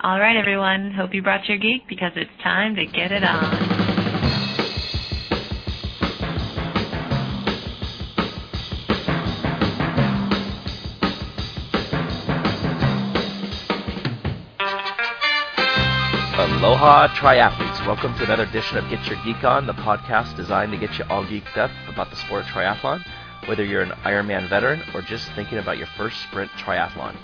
All 0.00 0.20
right, 0.20 0.36
everyone. 0.36 0.92
Hope 0.92 1.12
you 1.12 1.22
brought 1.22 1.48
your 1.48 1.58
geek 1.58 1.88
because 1.88 2.12
it's 2.14 2.30
time 2.40 2.76
to 2.76 2.86
get 2.86 3.10
it 3.10 3.24
on. 3.24 3.44
Aloha, 16.38 17.08
triathletes. 17.08 17.84
Welcome 17.84 18.16
to 18.18 18.24
another 18.24 18.44
edition 18.44 18.78
of 18.78 18.88
Get 18.88 19.04
Your 19.06 19.20
Geek 19.24 19.42
On, 19.42 19.66
the 19.66 19.72
podcast 19.72 20.36
designed 20.36 20.70
to 20.70 20.78
get 20.78 20.96
you 20.96 21.04
all 21.10 21.24
geeked 21.24 21.56
up 21.56 21.72
about 21.88 22.10
the 22.10 22.16
sport 22.16 22.44
of 22.44 22.46
triathlon, 22.50 23.04
whether 23.48 23.64
you're 23.64 23.82
an 23.82 23.90
Ironman 24.04 24.48
veteran 24.48 24.80
or 24.94 25.02
just 25.02 25.28
thinking 25.34 25.58
about 25.58 25.76
your 25.76 25.88
first 25.96 26.22
sprint 26.22 26.52
triathlon. 26.52 27.16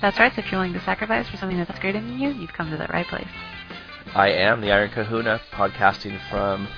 That's 0.00 0.18
right, 0.18 0.32
so 0.34 0.40
if 0.40 0.52
you're 0.52 0.60
willing 0.60 0.74
to 0.74 0.84
sacrifice 0.84 1.28
for 1.28 1.36
something 1.38 1.56
that's 1.56 1.78
greater 1.78 2.00
than 2.00 2.18
you, 2.18 2.30
you've 2.30 2.52
come 2.52 2.70
to 2.70 2.76
the 2.76 2.86
right 2.88 3.06
place. 3.06 3.26
I 4.14 4.28
am 4.28 4.60
the 4.60 4.70
Iron 4.70 4.90
Kahuna, 4.90 5.40
podcasting 5.52 6.20
from 6.30 6.68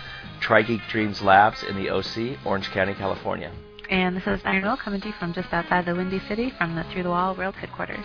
TriGeek 0.40 0.88
Dreams 0.88 1.20
Labs 1.20 1.62
in 1.64 1.76
the 1.76 1.90
OC, 1.90 2.38
Orange 2.46 2.70
County, 2.70 2.94
California. 2.94 3.52
And 3.90 4.16
this 4.16 4.26
is 4.26 4.40
Iron 4.44 4.64
Will 4.64 4.76
coming 4.76 5.00
to 5.00 5.08
you 5.08 5.14
from 5.18 5.32
just 5.32 5.52
outside 5.52 5.84
the 5.84 5.94
Windy 5.94 6.20
City 6.28 6.52
from 6.56 6.76
the 6.76 6.84
Through 6.84 7.04
the 7.04 7.08
Wall 7.10 7.34
World 7.34 7.56
Headquarters. 7.56 8.04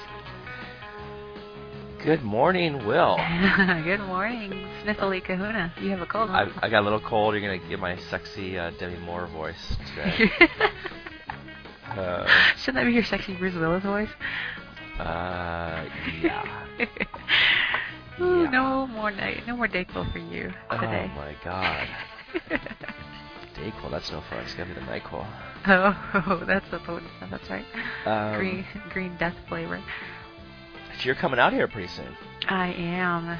Good 2.03 2.23
morning, 2.23 2.85
Will. 2.85 3.15
Good 3.83 4.01
morning, 4.01 4.51
Sniffly 4.83 5.23
Kahuna. 5.23 5.73
You 5.79 5.91
have 5.91 6.01
a 6.01 6.05
cold, 6.05 6.31
I. 6.31 6.47
I 6.61 6.69
got 6.69 6.81
a 6.81 6.85
little 6.85 6.99
cold. 6.99 7.33
You're 7.33 7.41
going 7.41 7.61
to 7.61 7.67
get 7.69 7.79
my 7.79 7.97
sexy 8.09 8.57
uh, 8.57 8.71
Demi 8.79 8.97
Moore 8.99 9.27
voice 9.27 9.77
today. 9.95 10.31
uh, 11.87 12.27
Shouldn't 12.57 12.75
that 12.75 12.85
be 12.85 12.93
your 12.93 13.03
sexy 13.03 13.35
Bruce 13.35 13.55
Willis 13.55 13.83
voice? 13.83 14.09
Uh, 14.99 15.85
yeah. 16.21 16.65
Ooh, 18.21 18.43
Yeah. 18.43 18.49
No 18.51 18.87
more 18.87 19.11
night, 19.11 19.43
no 19.47 19.55
more 19.57 19.67
Dayquil 19.67 20.11
for 20.11 20.19
you 20.19 20.51
today. 20.71 21.11
Oh, 21.11 21.15
my 21.15 21.35
God. 21.43 21.87
Dayquil, 23.55 23.91
that's 23.91 24.11
no 24.11 24.21
fun. 24.29 24.39
It's 24.39 24.53
to 24.55 24.65
be 24.65 24.73
the 24.73 24.81
NyQuil. 24.81 25.25
oh, 25.67 26.43
that's 26.47 26.69
the 26.71 26.79
potent 26.79 27.09
stuff. 27.17 27.29
That's 27.31 27.49
right. 27.49 27.65
Um, 28.05 28.37
green, 28.39 28.65
green 28.91 29.17
death 29.17 29.35
flavor. 29.47 29.81
You're 31.01 31.15
coming 31.15 31.39
out 31.39 31.53
here 31.53 31.67
pretty 31.67 31.87
soon. 31.89 32.15
I 32.47 32.67
am. 32.73 33.27
I 33.27 33.39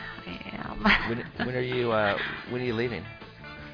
am. 0.53 1.09
When, 1.09 1.45
when 1.45 1.55
are 1.55 1.61
you? 1.61 1.92
Uh, 1.92 2.17
when 2.49 2.61
are 2.61 2.66
you 2.66 2.73
leaving? 2.73 3.03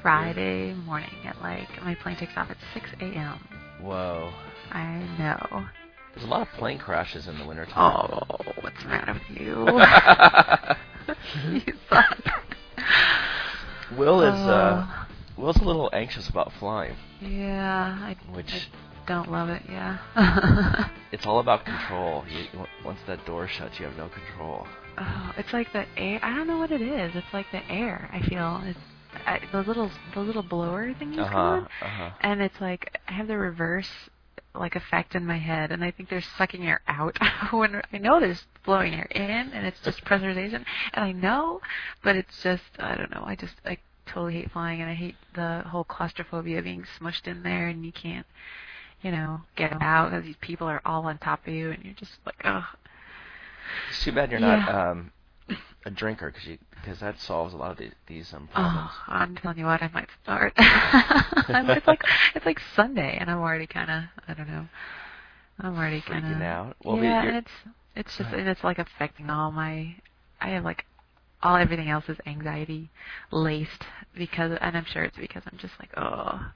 Friday 0.02 0.74
morning 0.74 1.10
at 1.24 1.40
like 1.42 1.68
my 1.82 1.94
plane 1.94 2.16
takes 2.16 2.36
off 2.36 2.50
at 2.50 2.56
6 2.74 2.90
a.m. 3.00 3.38
Whoa. 3.80 4.32
I 4.70 4.98
know. 5.18 5.66
There's 6.20 6.28
a 6.28 6.34
lot 6.34 6.42
of 6.42 6.52
plane 6.58 6.76
crashes 6.78 7.26
in 7.28 7.38
the 7.38 7.46
wintertime. 7.46 8.10
Oh, 8.10 8.36
what's 8.60 8.82
the 8.82 8.88
matter 8.90 9.14
with 9.14 9.40
you? 9.40 9.56
you 11.66 11.72
suck. 11.88 12.18
Will 13.96 14.20
is 14.20 14.46
uh, 14.46 14.84
Oh, 14.86 15.06
Will's 15.42 15.56
a 15.56 15.64
little 15.64 15.88
anxious 15.94 16.28
about 16.28 16.52
flying, 16.60 16.94
yeah, 17.22 17.96
I, 18.02 18.16
which 18.34 18.52
I 18.52 18.60
don't 19.06 19.30
love 19.32 19.48
it. 19.48 19.62
Yeah. 19.66 20.90
it's 21.10 21.24
all 21.24 21.38
about 21.38 21.64
control. 21.64 22.22
You, 22.28 22.66
once 22.84 22.98
that 23.06 23.24
door 23.24 23.48
shuts, 23.48 23.80
you 23.80 23.86
have 23.86 23.96
no 23.96 24.10
control. 24.10 24.66
oh, 24.98 25.32
it's 25.38 25.54
like 25.54 25.72
the 25.72 25.86
air. 25.96 26.20
I 26.22 26.36
don't 26.36 26.46
know 26.48 26.58
what 26.58 26.70
it 26.70 26.82
is. 26.82 27.16
It's 27.16 27.32
like 27.32 27.46
the 27.50 27.66
air. 27.72 28.10
I 28.12 28.20
feel 28.20 28.60
it's 28.66 28.78
I, 29.26 29.40
those 29.52 29.66
little 29.66 29.90
those 30.14 30.26
little 30.26 30.42
blower 30.42 30.92
thingies 30.92 31.20
Uh 31.20 31.28
come 31.28 31.32
huh. 31.32 31.40
on, 31.40 31.62
Uh 31.80 31.88
huh. 31.88 32.10
and 32.20 32.42
it's 32.42 32.60
like 32.60 33.00
I 33.08 33.12
have 33.12 33.26
the 33.26 33.38
reverse 33.38 33.88
like 34.54 34.74
effect 34.76 35.14
in 35.14 35.24
my 35.26 35.38
head, 35.38 35.70
and 35.70 35.84
I 35.84 35.90
think 35.90 36.08
they're 36.08 36.22
sucking 36.38 36.66
air 36.66 36.80
out 36.88 37.16
when 37.52 37.80
I 37.92 37.98
know 37.98 38.20
there's 38.20 38.46
blowing 38.64 38.94
air 38.94 39.08
in, 39.10 39.52
and 39.52 39.66
it's 39.66 39.80
just 39.80 40.04
pressurization, 40.04 40.64
and 40.94 41.04
I 41.04 41.12
know, 41.12 41.60
but 42.02 42.16
it's 42.16 42.42
just 42.42 42.64
I 42.78 42.96
don't 42.96 43.10
know. 43.10 43.22
I 43.24 43.36
just 43.36 43.54
I 43.64 43.78
totally 44.06 44.34
hate 44.34 44.50
flying, 44.50 44.80
and 44.80 44.90
I 44.90 44.94
hate 44.94 45.16
the 45.34 45.62
whole 45.66 45.84
claustrophobia 45.84 46.58
of 46.58 46.64
being 46.64 46.84
smushed 46.98 47.26
in 47.26 47.42
there, 47.42 47.68
and 47.68 47.84
you 47.86 47.92
can't, 47.92 48.26
you 49.02 49.12
know, 49.12 49.42
get 49.56 49.80
out 49.80 50.10
because 50.10 50.24
these 50.24 50.36
people 50.40 50.66
are 50.66 50.82
all 50.84 51.06
on 51.06 51.18
top 51.18 51.46
of 51.46 51.52
you, 51.52 51.70
and 51.70 51.84
you're 51.84 51.94
just 51.94 52.18
like, 52.26 52.40
oh, 52.44 52.66
It's 53.90 54.02
too 54.02 54.12
bad 54.12 54.30
you're 54.32 54.40
not 54.40 54.68
um, 54.68 55.12
a 55.84 55.90
drinker, 55.90 56.32
because 56.32 56.58
because 56.80 57.00
that 57.00 57.18
solves 57.18 57.54
a 57.54 57.56
lot 57.56 57.72
of 57.72 57.78
these, 57.78 57.92
these 58.06 58.32
um, 58.32 58.48
problems. 58.52 58.90
Oh, 58.92 59.02
I'm 59.08 59.36
telling 59.36 59.58
you 59.58 59.66
what, 59.66 59.82
I 59.82 59.90
might 59.92 60.08
start. 60.22 60.52
it's 60.56 61.86
like 61.86 62.02
it's 62.34 62.46
like 62.46 62.60
Sunday, 62.74 63.16
and 63.20 63.30
I'm 63.30 63.38
already 63.38 63.66
kind 63.66 63.90
of 63.90 64.04
I 64.28 64.34
don't 64.34 64.48
know. 64.48 64.68
I'm 65.58 65.76
already 65.76 66.00
kind 66.00 66.24
of 66.24 66.38
Freaking 66.38 66.42
out. 66.42 66.76
Well, 66.84 67.02
yeah, 67.02 67.22
and 67.22 67.36
it's 67.36 67.50
it's 67.94 68.16
just 68.16 68.30
and 68.32 68.48
it's 68.48 68.64
like 68.64 68.78
affecting 68.78 69.30
all 69.30 69.50
my. 69.52 69.96
I 70.40 70.50
have 70.50 70.64
like 70.64 70.84
all 71.42 71.56
everything 71.56 71.88
else 71.88 72.08
is 72.08 72.18
anxiety 72.26 72.90
laced 73.30 73.84
because, 74.14 74.56
and 74.60 74.76
I'm 74.76 74.84
sure 74.84 75.04
it's 75.04 75.16
because 75.16 75.42
I'm 75.46 75.58
just 75.58 75.74
like 75.78 75.90
oh 75.96 76.52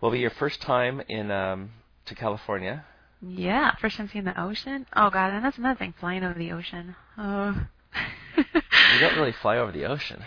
Will 0.00 0.12
be 0.12 0.20
your 0.20 0.30
first 0.30 0.62
time 0.62 1.02
in 1.08 1.30
um, 1.32 1.70
to 2.06 2.14
California. 2.14 2.84
yeah, 3.20 3.74
first 3.80 3.96
time 3.96 4.08
seeing 4.12 4.24
the 4.24 4.40
ocean. 4.40 4.86
Oh 4.94 5.10
god, 5.10 5.32
and 5.32 5.44
that's 5.44 5.58
another 5.58 5.78
thing, 5.78 5.92
flying 5.98 6.22
over 6.22 6.38
the 6.38 6.52
ocean. 6.52 6.94
Oh. 7.16 7.66
You 8.94 9.00
don't 9.00 9.16
really 9.16 9.32
fly 9.32 9.58
over 9.58 9.70
the 9.72 9.84
ocean. 9.84 10.22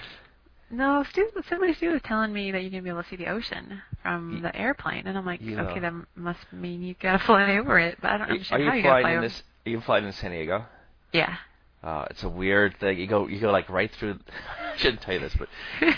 No, 0.70 1.04
Stu, 1.10 1.30
somebody 1.50 1.74
Stu 1.74 1.90
was 1.92 2.02
telling 2.04 2.32
me 2.32 2.52
that 2.52 2.62
you're 2.62 2.70
gonna 2.70 2.84
be 2.84 2.90
able 2.90 3.04
to 3.04 3.10
see 3.10 3.16
the 3.18 3.28
ocean 3.28 3.82
from 4.04 4.36
Y- 4.36 4.42
the 4.42 4.56
airplane, 4.56 5.08
and 5.08 5.18
I'm 5.18 5.26
like, 5.26 5.42
Yeah. 5.42 5.64
okay, 5.64 5.80
that 5.80 5.94
must 6.16 6.40
mean 6.54 6.82
you 6.82 6.96
gotta 7.02 7.20
fly 7.26 7.58
over 7.58 7.80
it. 7.80 7.98
But 8.02 8.12
I 8.12 8.18
don't 8.18 8.30
understand 8.32 8.62
are 8.62 8.66
how 8.68 8.72
you 8.74 8.78
you 8.78 8.84
gotta 8.84 8.92
flying 9.02 9.04
fly 9.04 9.12
in 9.12 9.18
over. 9.18 9.28
this? 9.28 9.44
Are 9.66 9.70
you 9.70 9.82
flying 9.82 10.06
in 10.06 10.12
San 10.14 10.32
Diego? 10.32 10.66
Yeah. 11.12 11.36
Uh, 11.84 12.06
it's 12.12 12.24
a 12.24 12.30
weird 12.30 12.78
thing. 12.80 13.00
You 13.00 13.08
go, 13.08 13.28
you 13.28 13.40
go 13.40 13.52
like 13.52 13.68
right 13.70 13.92
through. 14.00 14.20
I 14.74 14.78
shouldn't 14.78 15.02
tell 15.02 15.14
you 15.16 15.20
this, 15.20 15.36
but 15.38 15.50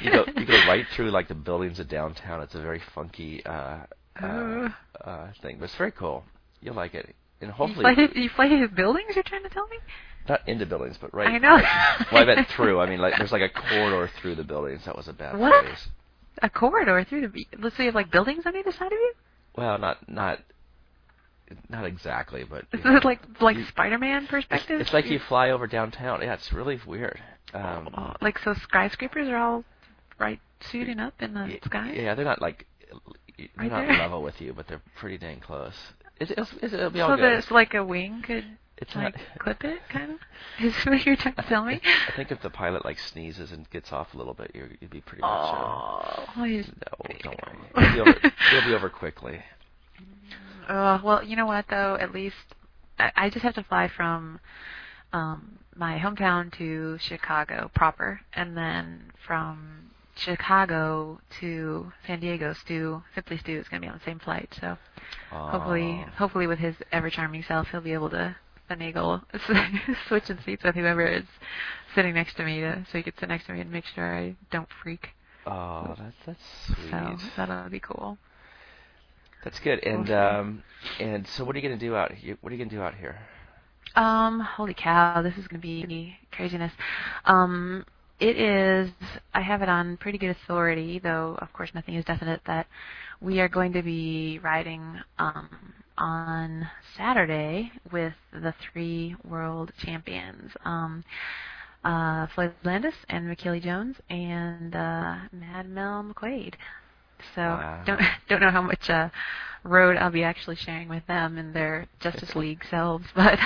you 0.02 0.12
go, 0.12 0.26
you 0.38 0.46
go 0.46 0.58
right 0.68 0.86
through 0.96 1.12
like 1.12 1.28
the 1.28 1.36
buildings 1.36 1.80
of 1.80 1.88
downtown. 1.90 2.42
It's 2.42 2.56
a 2.56 2.62
very 2.62 2.82
funky 2.96 3.46
uh, 3.46 3.80
uh, 4.22 4.26
Uh. 4.26 4.70
uh, 5.04 5.28
thing, 5.42 5.58
but 5.60 5.66
it's 5.66 5.76
very 5.76 5.92
cool. 5.92 6.24
You'll 6.62 6.76
like 6.76 6.94
it, 6.96 7.14
and 7.42 7.52
hopefully 7.52 7.86
You 7.90 8.08
fly, 8.08 8.22
you 8.22 8.30
fly 8.30 8.48
to 8.48 8.68
buildings? 8.70 9.14
You're 9.16 9.24
trying 9.24 9.44
to 9.44 9.50
tell 9.50 9.68
me? 9.68 9.78
Not 10.30 10.48
into 10.48 10.66
buildings, 10.66 10.98
but 11.00 11.14
right. 11.14 11.28
I 11.30 11.38
know. 11.38 11.56
well, 12.12 12.22
I 12.22 12.26
meant 12.26 12.48
through. 12.56 12.80
I 12.80 12.90
mean, 12.90 13.00
like 13.00 13.16
there's 13.18 13.32
like 13.32 13.42
a 13.42 13.50
corridor 13.50 14.10
through 14.22 14.36
the 14.36 14.44
buildings. 14.44 14.86
That 14.86 14.96
was 14.96 15.08
a 15.08 15.14
bad 15.14 15.38
What? 15.38 15.66
phrase. 15.66 15.88
A 16.42 16.50
corridor 16.50 17.04
through 17.08 17.28
the. 17.30 17.48
Let's 17.60 17.76
say 17.78 17.84
you 17.84 17.88
have 17.90 17.96
like 17.96 18.12
buildings 18.12 18.46
on 18.46 18.56
either 18.56 18.72
side 18.72 18.88
of 18.88 18.92
you. 18.94 19.14
Well, 19.56 19.78
not 19.78 20.10
not 20.10 20.40
not 21.70 21.86
exactly, 21.86 22.44
but 22.44 22.66
Is 22.72 22.84
know, 22.86 22.96
it 22.98 23.06
like 23.06 23.20
like 23.42 23.58
you- 23.58 23.66
Spider-Man 23.66 24.28
perspective? 24.28 24.82
it's 24.82 24.94
like 24.94 25.06
you 25.06 25.20
fly 25.20 25.50
over 25.52 25.68
downtown. 25.68 26.22
Yeah, 26.22 26.34
it's 26.34 26.52
really 26.54 26.80
weird. 26.86 27.20
Um, 27.54 27.90
Oh, 27.96 28.14
like 28.22 28.40
so 28.40 28.54
skyscrapers 28.56 29.28
are 29.30 29.38
all 29.38 29.64
right 30.20 30.40
shooting 30.72 31.00
up 31.00 31.14
in 31.22 31.34
the 31.34 31.58
sky. 31.66 31.92
Yeah, 31.94 32.16
they're 32.16 32.26
not 32.26 32.42
like 32.42 32.66
they're 33.38 33.48
Right 33.58 33.72
not 33.72 33.88
there. 33.88 33.98
level 33.98 34.24
with 34.24 34.40
you, 34.42 34.54
but 34.54 34.68
they're 34.68 34.82
pretty 34.98 35.18
dang 35.18 35.40
close. 35.40 35.74
It, 36.20 36.32
it'll, 36.32 36.48
it'll 36.62 36.90
be 36.92 37.02
all 37.02 37.10
So 37.10 37.16
good. 37.18 37.24
there's 37.24 37.52
like 37.52 37.74
a 37.74 37.84
wing 37.84 38.22
could 38.26 38.46
It's 38.78 38.96
like 38.96 39.16
not. 39.16 39.24
clip 39.40 39.64
it, 39.64 39.80
kind 39.90 40.12
of. 40.12 40.18
Is 40.66 40.74
what 40.86 41.06
you're 41.06 41.16
trying 41.16 41.36
to 41.36 41.44
tell 41.44 41.64
me? 41.64 41.80
I 42.08 42.12
think 42.16 42.32
if 42.32 42.42
the 42.42 42.50
pilot 42.50 42.84
like 42.84 43.00
sneezes 43.00 43.52
and 43.52 43.70
gets 43.70 43.92
off 43.94 44.14
a 44.14 44.18
little 44.18 44.34
bit, 44.34 44.52
you're, 44.54 44.70
you'd 44.82 44.90
be 44.90 45.02
pretty 45.02 45.22
much. 45.22 45.30
Uh, 45.32 46.24
Oh, 46.36 46.46
no, 46.46 46.66
don't 47.22 47.40
worry. 47.46 47.58
It'll 47.76 48.06
be, 48.06 48.12
over, 48.12 48.20
it'll 48.56 48.70
be 48.70 48.74
over 48.76 48.90
quickly. 48.90 49.40
Uh, 50.68 50.98
well, 51.04 51.22
you 51.22 51.36
know 51.36 51.46
what 51.46 51.66
though? 51.70 51.98
At 52.00 52.14
least 52.14 52.38
I, 52.98 53.12
I 53.18 53.30
just 53.30 53.44
have 53.44 53.56
to 53.56 53.64
fly 53.64 53.90
from 53.90 54.40
um, 55.12 55.60
my 55.76 56.00
hometown 56.00 56.54
to 56.58 56.98
Chicago 57.02 57.70
proper, 57.76 58.22
and 58.34 58.56
then 58.56 59.12
from 59.28 59.92
Chicago 60.16 61.20
to 61.42 61.92
San 62.08 62.22
Diego. 62.22 62.54
Stu, 62.54 63.04
Simply 63.14 63.38
Stu, 63.40 63.60
is 63.60 63.68
going 63.68 63.82
to 63.82 63.86
be 63.88 63.92
on 63.92 63.98
the 64.00 64.06
same 64.06 64.20
flight. 64.20 64.56
So 64.62 64.78
hopefully, 65.32 66.06
Oh. 66.08 66.12
hopefully 66.18 66.48
with 66.48 66.60
his 66.60 66.76
ever 66.94 67.10
charming 67.10 67.44
self, 67.44 67.68
he'll 67.68 67.82
be 67.82 67.92
able 67.94 68.10
to 68.12 68.36
finagle 68.76 69.24
switching 70.08 70.38
seats 70.46 70.64
with 70.64 70.76
whoever 70.76 71.06
is 71.06 71.26
sitting 71.96 72.14
next 72.14 72.36
to 72.38 72.44
me, 72.44 72.62
to, 72.62 72.86
so 72.92 72.98
he 72.98 73.04
could 73.04 73.14
sit 73.20 73.30
next 73.30 73.46
to 73.46 73.54
me 73.54 73.62
and 73.62 73.72
make 73.72 73.86
sure 73.86 74.16
I 74.16 74.36
don't 74.52 74.68
freak. 74.82 75.10
Oh, 75.46 75.96
that's 75.98 76.16
that's 76.26 76.40
sweet. 76.66 76.90
So 76.90 77.18
that'll 77.38 77.70
be 77.70 77.80
cool. 77.80 78.18
That's 79.44 79.60
good. 79.60 79.84
And 79.84 80.10
um, 80.10 80.64
and 81.00 81.28
so 81.28 81.44
what 81.44 81.56
are 81.56 81.60
you 81.60 81.68
gonna 81.68 81.80
do 81.80 81.96
out 81.96 82.14
here? 82.14 82.38
What 82.42 82.52
are 82.52 82.56
you 82.56 82.64
gonna 82.64 82.76
do 82.76 82.82
out 82.82 82.96
here? 82.96 83.20
Um, 83.96 84.40
holy 84.40 84.74
cow, 84.74 85.22
this 85.22 85.38
is 85.38 85.48
gonna 85.48 85.62
be 85.62 86.16
craziness. 86.32 86.72
Um, 87.26 87.86
it 88.20 88.38
is. 88.38 88.92
I 89.34 89.42
have 89.42 89.62
it 89.62 89.70
on 89.70 89.98
pretty 89.98 90.18
good 90.18 90.30
authority, 90.30 91.00
though 91.00 91.38
of 91.40 91.52
course 91.52 91.72
nothing 91.76 91.96
is 91.96 92.06
definite. 92.06 92.42
That 92.46 92.68
we 93.20 93.42
are 93.42 93.50
going 93.50 93.74
to 93.74 93.84
be 93.84 94.40
riding 94.42 94.82
um, 95.20 95.50
on 95.98 96.70
Saturday 96.98 97.72
with 97.92 98.14
the 98.32 98.54
three 98.54 99.16
world 99.24 99.72
champions. 99.78 100.54
Um, 100.66 101.04
uh, 101.84 102.28
Floyd 102.28 102.54
Landis 102.64 102.96
and 103.10 103.28
Michellie 103.30 103.62
Jones 103.62 103.98
and 104.10 104.76
uh, 104.76 105.16
Mad 105.32 105.68
Mel 105.70 106.04
McQuaid. 106.04 106.56
So 107.36 107.62
Wow. 107.62 107.86
don't 107.86 108.02
don't 108.30 108.42
know 108.42 108.52
how 108.52 108.62
much 108.62 108.90
uh, 108.90 109.10
road 109.64 109.98
I'll 109.98 110.12
be 110.12 110.24
actually 110.24 110.56
sharing 110.56 110.90
with 110.90 111.06
them 111.08 111.38
and 111.38 111.54
their 111.54 111.88
Justice 112.00 112.36
League 112.36 112.64
selves, 112.70 113.08
but 113.16 113.40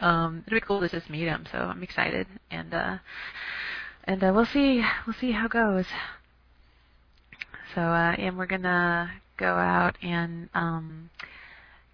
um, 0.00 0.44
it'll 0.46 0.56
be 0.56 0.60
cool 0.60 0.80
to 0.80 0.88
just 0.88 1.10
meet 1.10 1.24
them. 1.26 1.46
So 1.50 1.58
I'm 1.58 1.82
excited, 1.82 2.26
and 2.50 2.74
uh, 2.74 2.98
and 4.04 4.22
uh, 4.22 4.32
we'll 4.34 4.46
see 4.46 4.84
we'll 5.06 5.14
see 5.14 5.32
how 5.32 5.46
it 5.46 5.52
goes. 5.52 5.86
So 7.74 7.80
uh, 7.82 8.14
and 8.18 8.36
we're 8.36 8.46
gonna 8.46 9.10
go 9.40 9.54
out 9.54 9.96
and 10.02 10.48
um, 10.54 11.10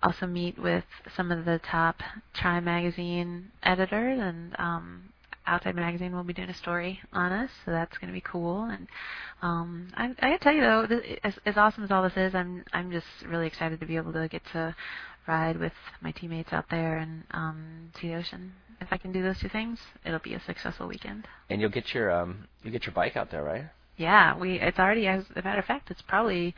also 0.03 0.27
meet 0.27 0.59
with 0.59 0.85
some 1.17 1.33
of 1.33 1.45
the 1.45 1.61
top 1.71 1.97
Tri 2.35 2.61
magazine 2.61 3.51
editors 3.63 4.19
and 4.21 4.55
um, 4.59 5.03
Outside 5.49 5.77
Magazine 5.77 6.13
will 6.13 6.25
be 6.25 6.33
doing 6.33 6.51
a 6.51 6.55
story 6.55 7.01
on 7.13 7.31
us, 7.31 7.51
so 7.65 7.71
that's 7.71 7.97
going 7.99 8.09
to 8.09 8.13
be 8.13 8.21
cool. 8.21 8.65
And 8.65 8.89
um, 9.43 9.93
I, 9.97 10.07
I 10.19 10.31
gotta 10.31 10.39
tell 10.39 10.53
you 10.53 10.61
though, 10.61 10.87
this, 10.89 11.05
as, 11.23 11.35
as 11.47 11.57
awesome 11.57 11.85
as 11.85 11.93
all 11.93 12.03
this 12.03 12.17
is, 12.17 12.35
I'm 12.35 12.65
I'm 12.73 12.91
just 12.91 13.07
really 13.25 13.47
excited 13.47 13.79
to 13.79 13.87
be 13.87 13.95
able 13.95 14.13
to 14.15 14.27
get 14.27 14.43
to 14.53 14.75
ride 15.29 15.57
with 15.57 15.73
my 16.01 16.11
teammates 16.11 16.53
out 16.53 16.65
there 16.69 16.99
and 16.99 17.23
um, 17.31 17.93
see 18.01 18.09
the 18.09 18.17
ocean. 18.17 18.55
If 18.81 18.89
I 18.91 18.97
can 18.97 19.13
do 19.13 19.23
those 19.23 19.39
two 19.39 19.49
things, 19.49 19.79
it'll 20.05 20.19
be 20.19 20.35
a 20.35 20.41
successful 20.41 20.89
weekend. 20.89 21.29
And 21.49 21.61
you'll 21.61 21.71
get 21.71 21.95
your 21.95 22.11
um 22.11 22.49
you 22.65 22.73
get 22.73 22.85
your 22.85 22.95
bike 22.95 23.17
out 23.17 23.31
there, 23.31 23.45
right? 23.45 23.67
Yeah, 23.97 24.37
we 24.37 24.61
it's 24.61 24.79
already 24.79 25.07
as 25.07 25.25
a 25.37 25.43
matter 25.43 25.61
of 25.61 25.65
fact, 25.67 25.91
it's 25.91 26.03
probably 26.03 26.55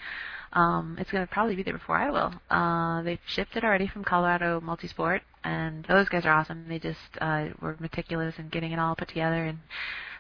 um 0.52 0.96
it's 0.99 1.11
going 1.11 1.26
to 1.26 1.32
probably 1.32 1.55
be 1.56 1.62
there 1.62 1.75
before 1.75 1.96
I 1.96 2.11
will. 2.11 2.32
Uh 2.50 3.02
they've 3.02 3.20
shipped 3.26 3.56
it 3.56 3.64
already 3.64 3.87
from 3.87 4.05
Colorado 4.05 4.61
Multisport 4.61 5.20
and 5.44 5.85
those 5.85 6.08
guys 6.08 6.26
are 6.26 6.32
awesome. 6.32 6.67
They 6.69 6.79
just 6.79 7.19
uh 7.20 7.49
were 7.61 7.76
meticulous 7.81 8.38
in 8.38 8.49
getting 8.49 8.73
it 8.73 8.79
all 8.79 8.96
put 8.96 9.08
together 9.08 9.44
and 9.44 9.58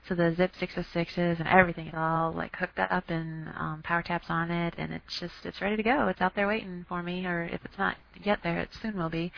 so 0.08 0.14
the 0.14 0.34
Zipp 0.38 0.52
606s 0.58 1.38
and 1.38 1.48
everything 1.48 1.88
is 1.88 1.94
all 1.94 2.32
like 2.32 2.56
hooked 2.56 2.78
up 2.78 3.10
and 3.10 3.48
um, 3.56 3.82
power 3.82 4.02
taps 4.02 4.30
on 4.30 4.50
it, 4.50 4.74
and 4.78 4.92
it's 4.92 5.20
just 5.20 5.34
it's 5.44 5.60
ready 5.60 5.76
to 5.76 5.82
go. 5.82 6.08
It's 6.08 6.22
out 6.22 6.34
there 6.34 6.46
waiting 6.48 6.86
for 6.88 7.02
me, 7.02 7.26
or 7.26 7.44
if 7.44 7.62
it's 7.64 7.76
not 7.78 7.96
yet 8.22 8.38
there, 8.42 8.58
it 8.60 8.70
soon 8.80 8.96
will 8.96 9.10
be. 9.10 9.32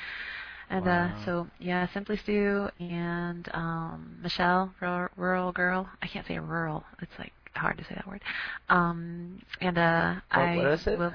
And 0.71 0.87
Wow. 0.87 1.07
uh, 1.09 1.25
so 1.25 1.49
yeah, 1.59 1.87
Simply 1.89 2.17
Stu 2.17 2.69
and 2.79 3.49
um, 3.53 4.19
Michelle, 4.23 4.73
rural, 4.81 5.09
rural 5.17 5.53
girl. 5.53 5.89
I 6.03 6.07
can't 6.07 6.27
say 6.27 6.39
rural. 6.39 6.85
It's 7.03 7.19
like 7.19 7.33
hard 7.55 7.79
to 7.79 7.85
say 7.85 7.95
that 7.95 8.07
word. 8.07 8.23
Um, 8.69 9.43
and 9.61 9.79
uh, 9.79 10.17
I 10.31 10.55
what 10.55 10.67
is 10.73 10.87
it? 10.87 10.99
will 10.99 11.15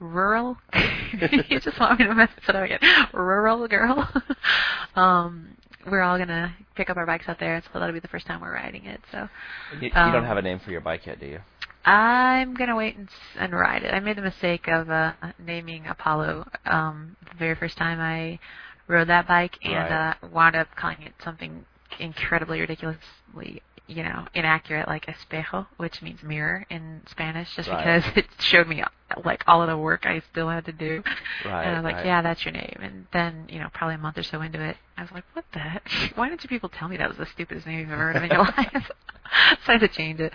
rural. 0.00 0.56
you 1.48 1.60
just 1.60 1.78
want 1.80 1.98
me 2.00 2.06
to 2.06 2.14
mess 2.14 2.30
it 2.48 2.54
up 2.56 2.64
again. 2.64 2.78
Rural 3.12 3.66
girl. 3.68 4.08
um, 4.96 5.56
we're 5.86 6.00
all 6.02 6.18
gonna 6.18 6.54
pick 6.74 6.90
up 6.90 6.96
our 6.96 7.06
bikes 7.06 7.28
out 7.28 7.38
there, 7.38 7.60
so 7.72 7.78
that'll 7.78 7.92
be 7.94 8.00
the 8.00 8.08
first 8.08 8.26
time 8.26 8.40
we're 8.40 8.54
riding 8.54 8.86
it. 8.86 9.00
So 9.10 9.28
You, 9.70 9.90
you 10.02 10.10
don't 10.12 10.24
Um, 10.24 10.24
have 10.24 10.36
a 10.38 10.42
name 10.42 10.58
for 10.60 10.70
your 10.70 10.80
bike 10.80 11.06
yet, 11.06 11.20
do 11.20 11.26
you? 11.26 11.40
I'm 11.84 12.54
gonna 12.54 12.76
wait 12.76 12.96
and, 12.96 13.08
and 13.38 13.52
ride 13.52 13.82
it. 13.82 13.92
I 13.94 14.00
made 14.00 14.16
the 14.16 14.22
mistake 14.22 14.68
of 14.68 14.90
uh, 14.90 15.12
naming 15.38 15.86
Apollo 15.86 16.48
um, 16.66 17.16
the 17.30 17.36
very 17.38 17.54
first 17.54 17.76
time 17.76 18.00
I 18.00 18.38
rode 18.88 19.08
that 19.08 19.26
bike, 19.28 19.58
and 19.62 19.90
Right. 19.90 19.90
uh, 19.90 20.14
wound 20.32 20.56
up 20.56 20.68
calling 20.76 21.02
it 21.02 21.14
something 21.22 21.64
incredibly 21.98 22.60
ridiculously, 22.60 23.62
you 23.86 24.02
know, 24.02 24.26
inaccurate, 24.34 24.88
like 24.88 25.06
espejo, 25.06 25.66
which 25.76 26.00
means 26.00 26.22
mirror 26.22 26.64
in 26.70 27.02
Spanish, 27.06 27.54
just 27.54 27.68
Right. 27.68 28.00
because 28.00 28.16
it 28.16 28.26
showed 28.40 28.66
me 28.66 28.82
like 29.24 29.44
all 29.46 29.62
of 29.62 29.68
the 29.68 29.76
work 29.76 30.06
I 30.06 30.22
still 30.30 30.48
had 30.48 30.64
to 30.66 30.72
do. 30.72 31.02
Right. 31.44 31.64
and 31.66 31.70
I 31.70 31.74
was 31.74 31.84
like, 31.84 31.96
right. 31.96 32.06
yeah, 32.06 32.22
that's 32.22 32.44
your 32.44 32.52
name. 32.52 32.78
And 32.80 33.06
then, 33.12 33.46
you 33.50 33.58
know, 33.58 33.68
probably 33.74 33.96
a 33.96 33.98
month 33.98 34.16
or 34.16 34.22
so 34.22 34.40
into 34.40 34.62
it, 34.62 34.76
I 34.96 35.02
was 35.02 35.10
like, 35.12 35.24
what 35.34 35.44
the 35.52 35.58
heck? 35.58 35.86
Why 36.14 36.28
didn't 36.28 36.42
you 36.42 36.48
people 36.48 36.70
tell 36.70 36.88
me 36.88 36.96
that 36.96 37.08
was 37.08 37.18
the 37.18 37.26
stupidest 37.26 37.66
name 37.66 37.80
you've 37.80 37.90
ever 37.90 38.12
heard 38.12 38.16
of 38.16 38.22
in 38.22 38.30
your 38.30 38.38
life? 38.56 38.90
so 39.66 39.68
I 39.68 39.72
had 39.72 39.80
to 39.80 39.88
change 39.88 40.20
it. 40.20 40.32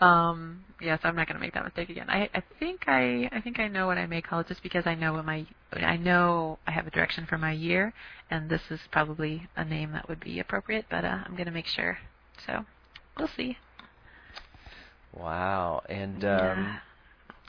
Um, 0.00 0.64
yeah, 0.80 0.96
so 1.00 1.08
I'm 1.08 1.16
not 1.16 1.26
going 1.26 1.36
to 1.36 1.40
make 1.40 1.54
that 1.54 1.64
mistake 1.64 1.90
again. 1.90 2.08
I, 2.08 2.30
I 2.34 2.42
think 2.58 2.84
I, 2.86 3.28
I 3.32 3.40
think 3.42 3.58
I 3.58 3.68
know 3.68 3.86
what 3.86 3.98
I 3.98 4.06
may 4.06 4.22
call 4.22 4.40
it 4.40 4.48
just 4.48 4.62
because 4.62 4.86
I 4.86 4.94
know 4.94 5.12
what 5.12 5.24
my, 5.26 5.46
I 5.72 5.96
know 5.98 6.58
I 6.66 6.70
have 6.70 6.86
a 6.86 6.90
direction 6.90 7.26
for 7.26 7.36
my 7.38 7.52
year, 7.52 7.92
and 8.30 8.48
this 8.48 8.62
is 8.70 8.80
probably 8.90 9.48
a 9.56 9.64
name 9.64 9.92
that 9.92 10.08
would 10.08 10.20
be 10.20 10.38
appropriate, 10.40 10.86
but 10.90 11.04
uh, 11.04 11.18
I'm 11.26 11.32
going 11.32 11.46
to 11.46 11.50
make 11.52 11.66
sure. 11.66 11.98
So 12.46 12.64
we'll 13.18 13.28
see. 13.36 13.58
Wow. 15.12 15.82
And 15.88 16.22
Yeah. 16.22 16.52
um, 16.52 16.80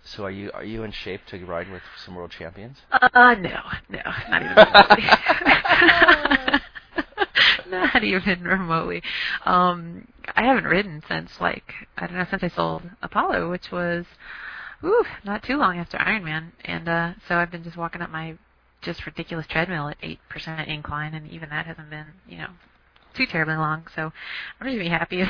so 0.03 0.23
are 0.23 0.31
you 0.31 0.51
are 0.53 0.63
you 0.63 0.83
in 0.83 0.91
shape 0.91 1.25
to 1.27 1.45
ride 1.45 1.69
with 1.69 1.81
some 2.05 2.15
world 2.15 2.31
champions? 2.31 2.77
Uh, 2.91 3.35
no, 3.35 3.59
no, 3.89 4.01
not 4.29 4.41
even 4.41 4.55
remotely. 4.55 5.03
not 7.69 8.03
even 8.03 8.43
remotely. 8.43 9.03
Um, 9.45 10.07
I 10.35 10.43
haven't 10.43 10.65
ridden 10.65 11.03
since 11.07 11.41
like 11.41 11.73
I 11.97 12.07
don't 12.07 12.17
know 12.17 12.25
since 12.29 12.43
I 12.43 12.47
sold 12.47 12.83
Apollo, 13.01 13.49
which 13.51 13.71
was, 13.71 14.05
ooh, 14.83 15.03
not 15.25 15.43
too 15.43 15.57
long 15.57 15.77
after 15.77 15.97
Ironman, 15.97 16.51
and 16.63 16.87
uh, 16.87 17.13
so 17.27 17.35
I've 17.35 17.51
been 17.51 17.63
just 17.63 17.77
walking 17.77 18.01
up 18.01 18.09
my 18.09 18.37
just 18.81 19.05
ridiculous 19.05 19.47
treadmill 19.47 19.89
at 19.89 19.97
eight 20.01 20.19
percent 20.29 20.67
incline, 20.69 21.13
and 21.13 21.29
even 21.29 21.49
that 21.49 21.65
hasn't 21.65 21.89
been 21.89 22.05
you 22.27 22.37
know 22.37 22.49
too 23.17 23.25
terribly 23.25 23.55
long. 23.55 23.85
So 23.95 24.11
I'm 24.59 24.67
gonna 24.67 24.79
be 24.79 24.87
happy 24.89 25.21
if, 25.21 25.29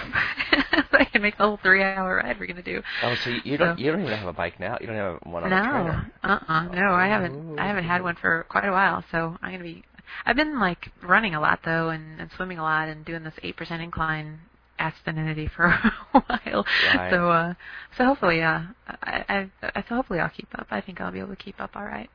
I 0.92 1.06
can 1.06 1.22
make 1.22 1.38
the 1.38 1.44
whole 1.44 1.60
three-hour 1.62 2.18
ride 2.18 2.40
we're 2.40 2.48
gonna 2.48 2.62
do. 2.62 2.82
Oh, 3.04 3.16
so 3.24 3.30
you, 3.30 3.42
you 3.44 3.58
don't 3.58 3.80
you 3.80 3.92
don't 3.92 4.02
even 4.02 4.18
have 4.18 4.28
a 4.28 4.34
bike 4.34 4.60
now. 4.60 4.78
You 4.80 4.88
don't 4.88 4.96
have 4.96 5.20
one 5.24 5.44
on 5.44 5.50
No, 5.50 5.58
a 5.58 5.62
trainer. 5.62 6.12
uh-uh, 6.24 6.68
no, 6.70 6.94
I 6.94 7.08
haven't. 7.08 7.60
I 7.60 7.68
haven't 7.68 7.86
had 7.86 8.04
one 8.04 8.16
for 8.16 8.46
quite 8.50 8.66
a 8.66 8.72
while, 8.72 9.04
so 9.12 9.38
I'm 9.42 9.52
gonna 9.52 9.64
be. 9.64 9.84
I've 10.26 10.36
been 10.36 10.60
like 10.60 10.90
running 11.04 11.36
a 11.36 11.42
lot 11.42 11.60
though, 11.66 11.90
and, 11.90 12.20
and 12.20 12.30
swimming 12.36 12.60
a 12.60 12.64
lot, 12.64 12.88
and 12.90 13.04
doing 13.06 13.24
this 13.24 13.34
eight 13.44 13.58
percent 13.58 13.82
incline 13.82 14.40
abstinency 14.80 15.50
for 15.50 15.66
a 16.14 16.20
while. 16.20 16.66
Right. 16.96 17.12
So, 17.12 17.30
uh, 17.30 17.54
so 17.98 18.06
hopefully, 18.06 18.42
uh, 18.42 18.62
I, 19.04 19.26
I, 19.28 19.52
I, 19.76 19.84
so 19.88 19.96
hopefully 19.96 20.20
I'll 20.20 20.30
keep 20.30 20.48
up. 20.58 20.68
I 20.72 20.82
think 20.82 21.02
I'll 21.02 21.12
be 21.12 21.20
able 21.20 21.30
to 21.30 21.36
keep 21.36 21.60
up 21.60 21.72
all 21.76 21.86
right. 21.86 22.10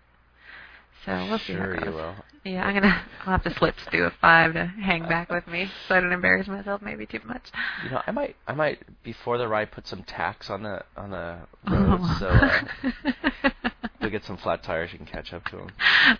So 1.04 1.12
we'll 1.28 1.38
see 1.38 1.52
how 1.54 1.64
Sure 1.64 1.84
you 1.84 1.90
will. 1.92 2.14
Yeah, 2.44 2.64
I'm 2.64 2.74
gonna. 2.74 3.04
I'll 3.20 3.38
have 3.38 3.44
to 3.44 3.54
slip 3.54 3.76
Stu 3.86 4.04
a 4.04 4.10
five 4.20 4.54
to 4.54 4.66
hang 4.66 5.02
back 5.02 5.30
with 5.30 5.46
me, 5.46 5.68
so 5.86 5.94
I 5.94 6.00
don't 6.00 6.12
embarrass 6.12 6.48
myself 6.48 6.82
maybe 6.82 7.06
too 7.06 7.20
much. 7.24 7.42
You 7.84 7.90
know, 7.90 8.02
I 8.06 8.10
might 8.10 8.34
I 8.48 8.52
might 8.52 8.80
before 9.04 9.38
the 9.38 9.46
ride 9.46 9.70
put 9.70 9.86
some 9.86 10.02
tacks 10.02 10.50
on 10.50 10.62
the 10.64 10.82
on 10.96 11.10
the 11.10 11.38
road, 11.70 11.98
Oh. 12.02 12.16
so 12.18 12.26
uh, 12.28 13.50
you'll 14.00 14.10
get 14.10 14.24
some 14.24 14.36
flat 14.38 14.64
tires. 14.64 14.90
You 14.92 14.98
can 14.98 15.06
catch 15.06 15.32
up 15.32 15.44
to 15.46 15.56
them. 15.56 15.68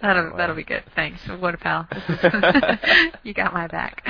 that'll 0.01 0.31
Wow. 0.31 0.37
that'll 0.37 0.55
be 0.57 0.63
good. 0.65 0.85
Thanks. 0.95 1.21
What 1.29 1.55
a 1.55 1.59
pal. 1.59 1.89
you 3.25 3.35
got 3.35 3.53
my 3.53 3.67
back. 3.67 4.07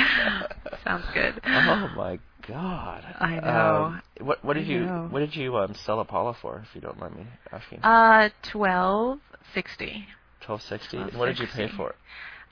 Sounds 0.84 1.04
good. 1.14 1.40
Oh 1.46 1.90
my 1.96 2.18
god. 2.46 3.04
I 3.20 3.40
know. 3.40 3.84
Um, 3.84 4.02
what 4.26 4.44
what 4.44 4.54
did 4.54 4.66
you 4.66 4.84
what 4.86 5.20
did 5.20 5.34
you 5.34 5.56
um 5.56 5.74
sell 5.86 6.00
Apollo 6.00 6.36
for 6.42 6.58
if 6.68 6.74
you 6.74 6.82
don't 6.82 6.98
mind 6.98 7.16
me 7.16 7.24
asking? 7.50 7.80
Uh, 7.82 8.28
twelve 8.42 9.18
sixty. 9.54 10.06
Twelve 10.42 10.62
sixty. 10.62 10.98
What 10.98 11.26
did 11.26 11.38
you 11.38 11.46
pay 11.46 11.68
for 11.68 11.90
it? 11.90 11.96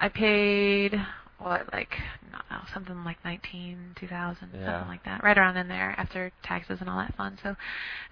I 0.00 0.08
paid 0.08 0.94
what 1.40 1.72
like 1.72 1.98
no, 2.32 2.38
no, 2.50 2.58
something 2.72 3.04
like 3.04 3.18
nineteen, 3.24 3.94
two 3.96 4.08
thousand, 4.08 4.50
Yeah. 4.54 4.60
something 4.64 4.86
like 4.86 5.04
that, 5.04 5.22
right 5.24 5.36
around 5.38 5.56
in 5.56 5.68
there 5.68 5.94
after 5.98 6.32
taxes 6.42 6.80
and 6.80 6.88
all 6.90 6.98
that 6.98 7.14
fun. 7.16 7.38
So 7.42 7.56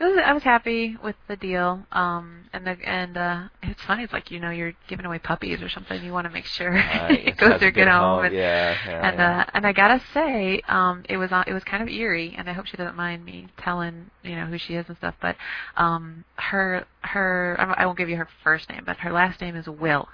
it 0.00 0.05
was 0.05 0.19
I 0.25 0.33
was 0.33 0.43
happy 0.45 0.97
with 1.03 1.17
the 1.29 1.37
deal. 1.37 1.87
Um, 1.93 2.45
and 2.53 2.67
the 2.67 2.76
and 2.85 3.17
uh, 3.17 3.43
it's 3.62 3.83
funny. 3.83 4.05
It's 4.05 4.12
like 4.12 4.31
you 4.31 4.41
know 4.41 4.50
you're 4.50 4.73
giving 4.88 5.07
away 5.07 5.19
puppies 5.19 5.62
or 5.62 5.69
something. 5.69 6.03
You 6.03 6.12
want 6.12 6.26
to 6.26 6.33
make 6.33 6.47
sure 6.47 6.75
Right, 6.85 7.25
it 7.26 7.37
goes 7.37 7.57
has 7.57 7.61
to 7.61 7.67
a 7.67 7.69
a 7.69 7.73
good 7.73 7.87
good 7.87 7.88
home. 7.88 8.23
home, 8.23 8.25
And, 8.25 8.35
yeah, 8.35 8.79
yeah, 8.85 8.91
and 9.00 9.21
yeah. 9.21 9.21
uh, 9.21 9.45
and 9.55 9.67
I 9.67 9.73
gotta 9.73 10.00
say, 10.12 10.61
um, 10.69 11.05
it 11.09 11.17
was 11.17 11.33
uh, 11.33 11.45
it 11.47 11.53
was 11.53 11.64
kind 11.64 11.83
of 11.83 11.88
eerie, 11.88 12.35
and 12.37 12.49
I 12.49 12.53
hope 12.53 12.67
she 12.67 12.76
doesn't 12.76 12.97
mind 12.97 13.25
me 13.25 13.49
telling 13.59 14.11
you 14.23 14.37
know 14.37 14.47
who 14.47 14.59
she 14.59 14.75
is 14.75 14.87
and 14.88 14.97
stuff. 14.97 15.14
But 15.21 15.37
um, 15.76 16.25
her 16.37 16.85
her 17.03 17.57
I 17.59 17.87
won't 17.87 17.99
give 17.99 18.09
you 18.09 18.17
her 18.17 18.29
first 18.43 18.69
name, 18.71 18.85
but 18.87 18.99
her 18.99 19.12
last 19.12 19.41
name 19.41 19.57
is 19.57 19.69
Will. 19.69 20.09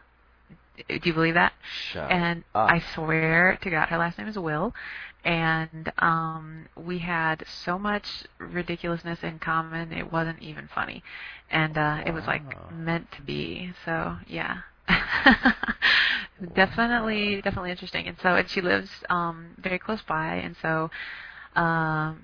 Do 0.89 1.01
you 1.03 1.15
believe 1.15 1.35
that? 1.35 1.53
Shut 1.93 2.11
and 2.11 2.45
up. 2.55 2.71
I 2.71 2.83
swear 2.95 3.59
to 3.63 3.71
God, 3.71 3.89
her 3.89 3.99
last 3.99 4.19
name 4.19 4.29
is 4.29 4.39
Will, 4.39 4.75
and 5.25 5.93
um, 5.99 6.67
we 6.77 6.99
had 6.99 7.45
so 7.47 7.79
much 7.79 8.25
ridiculousness 8.39 9.21
in 9.23 9.39
common. 9.39 9.93
It 9.93 10.13
wasn't 10.13 10.41
even 10.43 10.69
funny, 10.75 11.03
and 11.51 11.79
uh, 11.79 12.03
it 12.05 12.13
was 12.13 12.27
like 12.27 12.43
meant 12.73 13.13
to 13.13 13.23
be. 13.23 13.73
So 13.85 14.17
yeah. 14.27 14.59
definitely 16.55 17.41
definitely 17.41 17.71
interesting 17.71 18.07
and 18.07 18.19
so 18.23 18.35
and 18.35 18.51
she 18.51 18.61
lives 18.61 18.91
um 19.09 19.47
very 19.59 19.79
close 19.79 20.03
by 20.03 20.35
and 20.35 20.55
so 20.61 20.91
um 21.57 22.23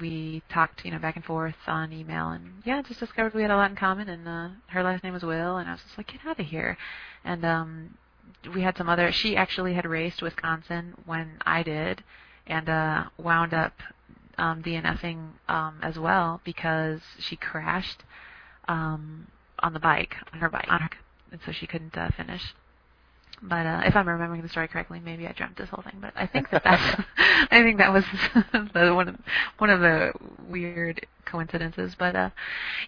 we 0.00 0.42
talked 0.48 0.84
you 0.84 0.90
know 0.90 0.98
back 0.98 1.16
and 1.16 1.24
forth 1.24 1.54
on 1.66 1.92
email 1.92 2.28
and 2.28 2.62
yeah 2.64 2.82
just 2.82 3.00
discovered 3.00 3.34
we 3.34 3.42
had 3.42 3.50
a 3.50 3.56
lot 3.56 3.70
in 3.70 3.76
common 3.76 4.08
and 4.08 4.26
uh 4.28 4.48
her 4.68 4.82
last 4.82 5.02
name 5.02 5.12
was 5.12 5.22
will 5.22 5.56
and 5.56 5.68
i 5.68 5.72
was 5.72 5.82
just 5.82 5.98
like 5.98 6.08
get 6.08 6.20
out 6.26 6.38
of 6.38 6.46
here. 6.46 6.76
And 7.24 7.44
um 7.44 7.94
we 8.54 8.62
had 8.62 8.76
some 8.76 8.88
other 8.88 9.10
she 9.12 9.36
actually 9.36 9.74
had 9.74 9.86
raced 9.86 10.22
wisconsin 10.22 10.94
when 11.04 11.38
i 11.44 11.62
did 11.62 12.02
and 12.46 12.68
uh 12.68 13.04
wound 13.18 13.52
up 13.52 13.74
um 14.36 14.62
dnfing 14.62 15.30
um 15.48 15.78
as 15.82 15.98
well 15.98 16.40
because 16.44 17.00
she 17.18 17.36
crashed 17.36 18.04
um 18.68 19.26
on 19.60 19.72
the 19.72 19.80
bike 19.80 20.14
on 20.32 20.38
her 20.38 20.48
bike. 20.48 20.66
On 20.68 20.80
her 20.80 20.90
and 21.30 21.40
so 21.44 21.52
she 21.52 21.66
couldn't 21.66 21.96
uh, 21.96 22.10
finish 22.16 22.54
but 23.42 23.66
uh, 23.66 23.82
if 23.84 23.94
I'm 23.94 24.08
remembering 24.08 24.42
the 24.42 24.48
story 24.48 24.68
correctly, 24.68 25.00
maybe 25.04 25.26
I 25.26 25.32
dreamt 25.32 25.56
this 25.56 25.68
whole 25.68 25.82
thing. 25.82 25.98
But 26.00 26.12
I 26.16 26.26
think 26.26 26.50
that 26.50 26.64
that's, 26.64 27.02
I 27.50 27.62
think 27.62 27.78
that 27.78 27.92
was 27.92 28.04
the, 28.74 28.94
one 28.94 29.08
of 29.08 29.16
one 29.58 29.70
of 29.70 29.80
the 29.80 30.12
weird 30.48 31.06
coincidences. 31.24 31.94
But 31.98 32.16
uh, 32.16 32.30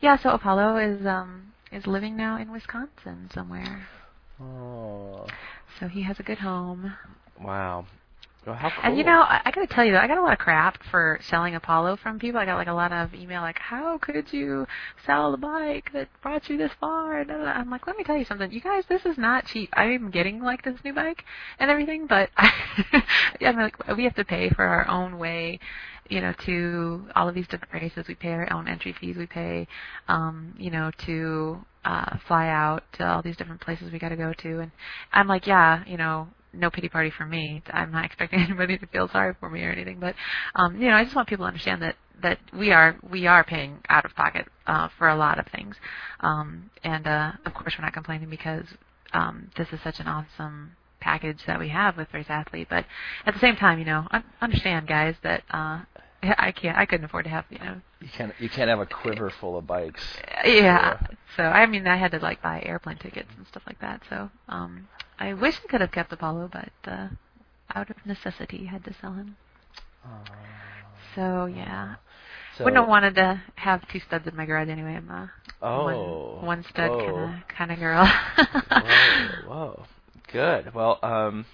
yeah, 0.01 0.17
so 0.17 0.31
Apollo 0.31 0.79
is 0.79 1.07
um 1.07 1.53
is 1.73 1.87
living 1.87 2.17
now 2.17 2.37
in 2.37 2.51
Wisconsin 2.51 3.31
somewhere. 3.33 3.87
Oh. 4.41 5.27
So 5.79 5.87
he 5.87 6.03
has 6.03 6.19
a 6.19 6.23
good 6.23 6.39
home. 6.39 6.95
Wow. 7.41 7.87
How 8.47 8.71
cool. 8.71 8.81
And 8.83 8.97
you 8.97 9.05
know, 9.05 9.21
I, 9.21 9.43
I 9.45 9.51
got 9.51 9.61
to 9.61 9.67
tell 9.67 9.85
you, 9.85 9.97
I 9.97 10.07
got 10.07 10.17
a 10.19 10.23
lot 10.23 10.33
of 10.33 10.39
crap 10.39 10.83
for 10.91 11.21
selling 11.29 11.55
Apollo 11.55 11.97
from 11.97 12.19
people. 12.19 12.41
I 12.41 12.47
got 12.47 12.57
like 12.57 12.69
a 12.69 12.73
lot 12.73 12.93
of 12.93 13.15
email 13.15 13.43
like, 13.43 13.59
"How 13.59 13.99
could 13.99 14.33
you 14.33 14.67
sell 15.05 15.31
the 15.31 15.37
bike 15.37 15.91
that 15.93 16.09
brought 16.23 16.49
you 16.49 16.57
this 16.57 16.73
far?" 16.81 17.21
And 17.21 17.31
I'm 17.31 17.71
like, 17.71 17.87
"Let 17.87 17.97
me 17.97 18.05
tell 18.05 18.17
you 18.17 18.25
something, 18.25 18.51
you 18.51 18.61
guys. 18.61 18.85
This 18.89 19.05
is 19.05 19.19
not 19.19 19.45
cheap. 19.47 19.69
I'm 19.75 20.11
getting 20.11 20.43
like 20.43 20.63
this 20.65 20.83
new 20.85 20.95
bike 20.95 21.25
and 21.59 21.71
everything, 21.71 22.07
but 22.07 22.31
I, 22.37 22.51
I 23.41 23.53
mean, 23.53 23.61
like, 23.61 23.97
we 23.97 24.05
have 24.05 24.15
to 24.17 24.25
pay 24.25 24.51
for 24.51 24.65
our 24.65 24.89
own 24.89 25.19
way." 25.19 25.61
You 26.09 26.21
know, 26.21 26.33
to 26.47 27.07
all 27.15 27.29
of 27.29 27.37
these 27.37 27.47
different 27.47 27.73
races, 27.73 28.09
we 28.09 28.17
pay 28.17 28.33
our 28.33 28.53
own 28.53 28.67
entry 28.67 28.93
fees. 28.93 29.17
We 29.17 29.27
pay, 29.27 29.69
um, 30.09 30.55
you 30.59 30.69
know, 30.73 30.91
to 31.07 31.65
uh, 31.85 32.17
fly 32.27 32.49
out 32.49 32.83
to 32.95 33.07
all 33.07 33.23
these 33.23 33.37
different 33.37 33.61
places 33.61 33.93
we 33.93 34.01
got 34.01 34.09
to 34.09 34.17
go 34.17 34.33
to. 34.33 34.59
And 34.59 34.73
I'm 35.13 35.29
like, 35.29 35.47
yeah, 35.47 35.85
you 35.87 35.97
know, 35.97 36.27
no 36.53 36.71
pity 36.71 36.89
party 36.89 37.11
for 37.11 37.25
me. 37.27 37.63
I'm 37.73 37.93
not 37.93 38.05
expecting 38.05 38.41
anybody 38.49 38.79
to 38.79 38.87
feel 38.87 39.09
sorry 39.09 39.35
for 39.39 39.51
me 39.51 39.63
or 39.65 39.71
anything, 39.71 39.99
but 40.01 40.15
um, 40.55 40.81
you 40.81 40.89
know, 40.89 40.97
I 40.97 41.05
just 41.05 41.17
want 41.17 41.29
people 41.29 41.45
to 41.45 41.49
understand 41.49 41.83
that 41.83 41.97
that 42.23 42.39
we 42.53 42.71
are 42.71 42.97
we 43.09 43.27
are 43.27 43.45
paying 43.45 43.79
out 43.89 44.05
of 44.05 44.15
pocket 44.15 44.47
uh, 44.67 44.89
for 44.99 45.09
a 45.09 45.17
lot 45.17 45.39
of 45.39 45.47
things, 45.55 45.77
um, 46.21 46.71
and 46.85 47.07
uh, 47.07 47.33
of 47.47 47.55
course 47.55 47.75
we're 47.79 47.85
not 47.85 47.95
complaining 47.95 48.31
because 48.31 48.67
um, 49.13 49.51
this 49.57 49.69
is 49.73 49.81
such 49.83 50.01
an 50.01 50.07
awesome 50.07 50.73
package 51.01 51.39
that 51.47 51.59
we 51.59 51.69
have 51.71 51.97
with 51.97 52.13
Race 52.13 52.27
Athlete. 52.29 52.69
But 52.69 52.85
at 53.27 53.35
the 53.35 53.41
same 53.41 53.57
time, 53.57 53.79
you 53.79 53.85
know, 53.85 54.07
I 54.11 54.23
understand, 54.41 54.87
guys, 54.87 55.17
that 55.23 55.43
uh, 55.51 55.81
I 56.23 56.53
can't. 56.53 56.77
I 56.77 56.87
couldn't 56.87 57.05
afford 57.05 57.25
to 57.25 57.31
have 57.31 57.45
you 57.51 57.59
know. 57.59 57.81
You 58.01 58.09
can't. 58.09 58.33
You 58.39 58.49
can't 58.49 58.69
have 58.69 58.81
a 58.81 58.87
quiver 58.87 59.31
full 59.31 59.57
of 59.57 59.67
bikes. 59.67 60.03
Yeah. 60.45 60.53
yeah. 60.53 61.07
So 61.37 61.45
I 61.45 61.67
mean, 61.67 61.87
I 61.87 61.97
had 61.97 62.13
to 62.13 62.19
like 62.19 62.43
buy 62.43 62.63
airplane 62.65 62.99
tickets 62.99 63.31
and 63.37 63.47
stuff 63.47 63.63
like 63.67 63.81
that. 63.81 64.03
So 64.09 64.31
um, 64.49 64.89
I 65.21 65.35
wish 65.35 65.61
I 65.63 65.69
could 65.69 65.83
have 65.83 65.93
kept 65.93 66.13
Apollo, 66.13 66.51
but 66.53 66.91
uh, 66.91 67.09
out 67.75 67.91
of 67.91 67.97
necessity, 68.07 68.65
had 68.67 68.85
to 68.85 68.95
sell 69.01 69.13
him. 69.13 69.37
So 71.15 71.45
yeah. 71.47 71.97
So, 72.57 72.65
Wouldn't 72.65 72.81
have 72.83 72.89
wanted 72.89 73.15
to 73.17 73.43
have 73.57 73.87
two 73.89 74.01
studs 74.01 74.27
in 74.27 74.35
my 74.37 74.45
garage 74.45 74.69
anyway. 74.69 74.97
I'm 74.97 75.11
a 75.11 75.31
oh, 75.63 76.39
one, 76.41 76.47
one 76.47 76.65
stud 76.65 76.91
kind 76.91 77.19
of 77.19 77.31
kind 77.49 77.73
of 77.73 77.79
girl. 77.79 78.07
whoa, 78.71 79.47
whoa, 79.47 79.85
good. 80.33 80.75
Well, 80.75 80.99
um, 81.03 81.47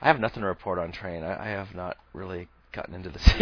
I 0.00 0.06
have 0.06 0.20
nothing 0.20 0.42
to 0.42 0.46
report 0.46 0.78
on 0.78 0.92
train. 0.92 1.22
I, 1.22 1.46
I 1.46 1.48
have 1.48 1.74
not 1.74 1.96
really 2.12 2.48
gotten 2.72 2.94
into 2.94 3.10
the 3.10 3.18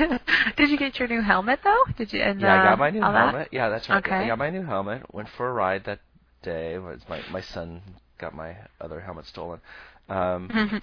season. 0.00 0.18
Did 0.56 0.70
you 0.70 0.78
get 0.78 0.98
your 0.98 1.08
new 1.08 1.20
helmet 1.22 1.60
though? 1.62 1.84
Did 1.96 2.12
you? 2.12 2.22
And, 2.22 2.40
yeah, 2.40 2.54
I 2.54 2.58
uh, 2.60 2.70
got 2.70 2.78
my 2.78 2.90
new 2.90 3.02
all 3.02 3.12
that? 3.12 3.30
helmet. 3.30 3.48
Yeah, 3.52 3.68
that's 3.68 3.88
right. 3.88 4.04
Okay. 4.04 4.14
I 4.14 4.26
got 4.26 4.38
my 4.38 4.50
new 4.50 4.64
helmet. 4.64 5.12
Went 5.12 5.28
for 5.36 5.48
a 5.48 5.52
ride 5.52 5.84
that 5.84 6.00
day. 6.42 6.78
Was 6.78 7.00
my 7.08 7.22
my 7.30 7.40
son 7.40 7.82
got 8.18 8.34
my 8.34 8.56
other 8.80 9.00
helmet 9.00 9.26
stolen. 9.26 9.60
Um, 10.08 10.50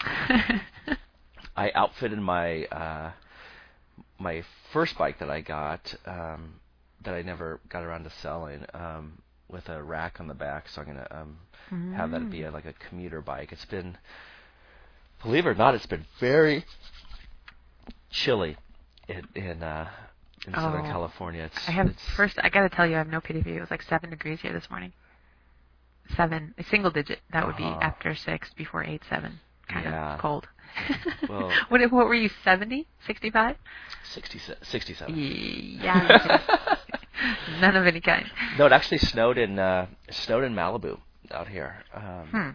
I 1.56 1.72
outfitted 1.72 2.20
my 2.20 2.66
uh, 2.66 3.12
my 4.20 4.44
first 4.74 4.98
bike 4.98 5.20
that 5.20 5.30
I 5.30 5.42
got 5.42 5.94
um, 6.06 6.56
that 7.04 7.14
I 7.14 7.22
never 7.22 7.60
got 7.70 7.84
around 7.84 8.04
to 8.06 8.10
selling 8.22 8.66
um, 8.74 9.22
with 9.50 9.70
a 9.70 9.82
rack 9.82 10.20
on 10.20 10.28
the 10.28 10.34
back. 10.34 10.70
So 10.70 10.82
I'm 10.82 10.88
gonna 10.88 11.08
um, 11.12 11.94
have 11.96 12.12
that 12.12 12.30
be 12.30 12.44
a, 12.44 12.52
like 12.52 12.66
a 12.66 12.74
commuter 12.74 13.22
bike. 13.22 13.52
It's 13.52 13.66
been, 13.66 13.98
believe 15.22 15.46
it 15.46 15.50
or 15.50 15.56
not, 15.56 15.76
it's 15.76 15.86
been 15.86 16.06
very 16.20 16.66
chilly 18.10 18.58
in 19.08 19.28
in, 19.36 19.64
uh, 19.64 19.90
in 20.46 20.54
Southern 20.54 20.86
Oh. 20.86 20.90
California. 20.90 21.44
It's, 21.54 21.68
I 21.68 21.72
have 21.72 21.88
it's, 21.88 22.04
first. 22.16 22.38
I 22.42 22.50
got 22.50 22.62
to 22.62 22.70
tell 22.70 22.88
you, 22.88 22.96
I 22.96 23.00
have 23.00 23.08
no 23.08 23.22
pity 23.22 23.42
for 23.42 23.50
you. 23.50 23.58
It 23.58 23.62
was 23.62 23.72
like 23.72 23.82
seven 23.84 24.10
degrees 24.10 24.40
here 24.42 24.54
this 24.54 24.70
morning. 24.70 24.94
Seven, 26.16 26.54
a 26.58 26.64
single 26.64 26.92
digit. 26.92 27.20
That 27.34 27.46
would 27.46 27.56
Uh-huh. 27.56 27.80
be 27.80 27.86
after 27.86 28.16
six, 28.16 28.54
before 28.54 28.84
eight, 28.84 29.02
seven. 29.10 29.40
Kind 29.68 29.86
Yeah. 29.86 30.14
of 30.16 30.20
cold. 30.22 30.48
Well- 31.30 31.52
what, 31.70 31.82
what 31.92 32.06
were 32.08 32.14
you? 32.16 32.30
Seventy? 32.44 32.88
Sixty-five? 33.06 33.56
60, 34.14 34.40
67. 34.62 35.16
Yeah. 35.82 36.40
None 37.60 37.76
of 37.76 37.86
any 37.88 38.00
kind. 38.00 38.26
No, 38.58 38.66
it 38.68 38.72
actually 38.72 39.00
snowed 39.00 39.38
in 39.38 39.58
uh, 39.60 39.88
snowed 40.12 40.44
in 40.44 40.54
Malibu 40.54 41.00
out 41.32 41.48
here. 41.48 41.84
Um, 41.94 42.28
Hmm. 42.32 42.50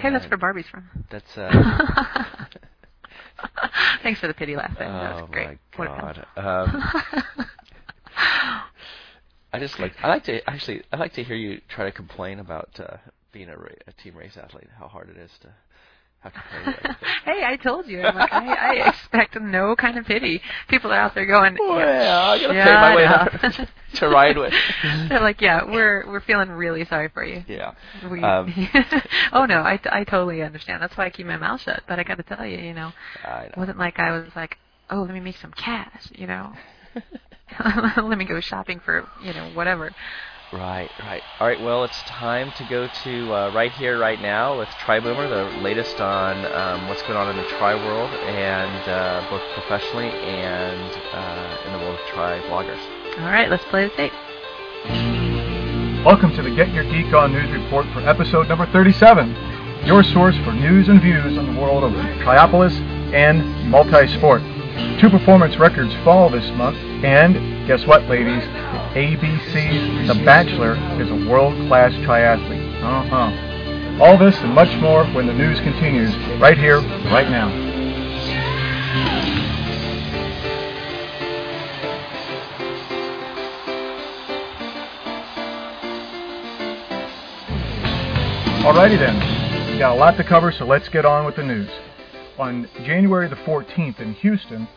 Hey, 0.00 0.10
that's 0.10 0.28
where 0.30 0.36
Barbie's 0.38 0.68
from. 0.68 0.88
That's 1.10 1.36
uh, 1.36 1.50
Thanks 4.02 4.20
for 4.20 4.28
the 4.28 4.34
pity 4.34 4.54
laugh. 4.56 4.76
That 4.78 4.88
oh 4.88 5.20
was 5.22 5.30
great. 5.32 5.58
my 5.78 5.86
god. 5.86 6.26
Um, 6.36 6.82
I 9.52 9.58
just 9.58 9.78
like 9.78 9.92
I 10.02 10.08
like 10.08 10.24
to 10.24 10.48
actually 10.48 10.82
I 10.92 10.96
like 10.96 11.14
to 11.14 11.22
hear 11.24 11.36
you 11.36 11.60
try 11.68 11.84
to 11.84 11.92
complain 11.92 12.38
about 12.38 12.78
uh, 12.78 12.98
being 13.32 13.48
a, 13.48 13.56
ra- 13.56 13.68
a 13.86 13.92
team 13.92 14.16
race 14.16 14.36
athlete. 14.36 14.68
How 14.78 14.88
hard 14.88 15.08
it 15.08 15.16
is 15.16 15.30
to 15.42 15.48
have 16.20 16.32
to 16.34 16.42
play 16.50 16.94
hey, 17.24 17.44
I 17.44 17.56
told 17.56 17.86
you. 17.86 18.02
I'm 18.02 18.16
like, 18.16 18.32
I, 18.32 18.54
I 18.54 18.88
expect 18.88 19.40
no 19.40 19.76
kind 19.76 19.96
of 19.98 20.04
pity. 20.04 20.42
People 20.68 20.90
are 20.90 20.98
out 20.98 21.14
there 21.14 21.26
going, 21.26 21.56
Well, 21.58 21.78
yeah, 21.78 22.20
I 22.20 22.38
gotta 22.40 22.52
pay 22.54 22.64
my 22.64 22.96
way 22.96 23.68
to, 23.94 24.08
ride 24.08 24.36
with. 24.36 24.52
They're 25.08 25.20
like, 25.20 25.40
yeah, 25.40 25.64
we're 25.64 26.06
we're 26.08 26.20
feeling 26.20 26.50
really 26.50 26.84
sorry 26.86 27.08
for 27.08 27.24
you. 27.24 27.44
Yeah. 27.46 27.74
We, 28.10 28.20
Um, 28.22 28.52
oh 29.32 29.46
no, 29.46 29.60
I, 29.60 29.78
I 29.90 30.04
totally 30.04 30.42
understand. 30.42 30.82
That's 30.82 30.96
why 30.96 31.06
I 31.06 31.10
keep 31.10 31.26
my 31.26 31.36
mouth 31.36 31.60
shut. 31.60 31.84
But 31.86 31.98
I 32.00 32.02
got 32.02 32.16
to 32.16 32.24
tell 32.24 32.44
you, 32.44 32.58
you 32.58 32.74
know, 32.74 32.92
I 33.24 33.44
it 33.44 33.56
wasn't 33.56 33.78
like 33.78 33.98
I 33.98 34.10
was 34.10 34.34
like, 34.34 34.58
oh, 34.90 35.02
let 35.02 35.14
me 35.14 35.20
make 35.20 35.36
some 35.36 35.52
cash, 35.52 36.08
you 36.14 36.26
know. 36.26 36.52
let 37.96 38.18
me 38.18 38.24
go 38.24 38.40
shopping 38.40 38.80
for 38.80 39.08
you 39.22 39.32
know 39.32 39.50
whatever. 39.54 39.92
Right, 40.50 40.88
right. 41.00 41.22
All 41.40 41.46
right, 41.46 41.60
well, 41.60 41.84
it's 41.84 42.00
time 42.04 42.52
to 42.56 42.64
go 42.70 42.88
to 43.04 43.34
uh, 43.34 43.52
right 43.52 43.70
here, 43.72 43.98
right 43.98 44.18
now 44.18 44.58
with 44.58 44.70
Tri 44.80 44.98
Boomer, 44.98 45.28
the 45.28 45.44
latest 45.58 46.00
on 46.00 46.46
um, 46.46 46.88
what's 46.88 47.02
going 47.02 47.18
on 47.18 47.28
in 47.28 47.36
the 47.36 47.46
Tri 47.58 47.74
world, 47.74 48.08
and 48.08 48.88
uh, 48.88 49.28
both 49.28 49.42
professionally 49.52 50.08
and 50.08 50.92
uh, 51.12 51.58
in 51.66 51.72
the 51.74 51.78
world 51.80 52.00
of 52.00 52.06
Tri 52.06 52.40
bloggers. 52.48 52.80
All 53.18 53.26
right, 53.30 53.50
let's 53.50 53.64
play 53.66 53.88
the 53.88 53.94
tape. 53.94 54.12
Welcome 56.02 56.34
to 56.36 56.42
the 56.42 56.54
Get 56.54 56.72
Your 56.72 56.84
Geek 56.84 57.12
On 57.12 57.30
News 57.30 57.50
Report 57.50 57.84
for 57.92 58.00
episode 58.00 58.48
number 58.48 58.64
37, 58.72 59.84
your 59.84 60.02
source 60.02 60.36
for 60.44 60.52
news 60.52 60.88
and 60.88 61.02
views 61.02 61.36
on 61.36 61.54
the 61.54 61.60
world 61.60 61.84
of 61.84 61.92
Triopolis 61.92 62.72
and 63.12 63.68
multi-sport. 63.68 64.40
Two 65.00 65.10
performance 65.10 65.56
records 65.56 65.94
fall 66.04 66.28
this 66.28 66.50
month, 66.52 66.76
and 67.04 67.66
guess 67.68 67.86
what, 67.86 68.02
ladies? 68.04 68.42
ABC's 68.94 70.08
The 70.08 70.24
Bachelor 70.24 70.74
is 71.00 71.10
a 71.10 71.28
world-class 71.28 71.92
triathlete. 72.04 72.82
Uh-huh. 72.82 74.02
All 74.02 74.18
this 74.18 74.36
and 74.38 74.52
much 74.52 74.74
more 74.80 75.04
when 75.06 75.26
the 75.26 75.32
news 75.32 75.60
continues, 75.60 76.16
right 76.40 76.58
here, 76.58 76.80
right 77.10 77.28
now. 77.28 77.48
Alrighty 88.64 88.98
then, 88.98 89.70
we 89.72 89.78
got 89.78 89.96
a 89.96 89.98
lot 89.98 90.16
to 90.16 90.24
cover, 90.24 90.52
so 90.52 90.66
let's 90.66 90.88
get 90.88 91.04
on 91.04 91.24
with 91.24 91.36
the 91.36 91.42
news. 91.42 91.70
On 92.38 92.68
January 92.84 93.28
the 93.28 93.34
14th 93.34 93.98
in 93.98 94.14
Houston, 94.14 94.68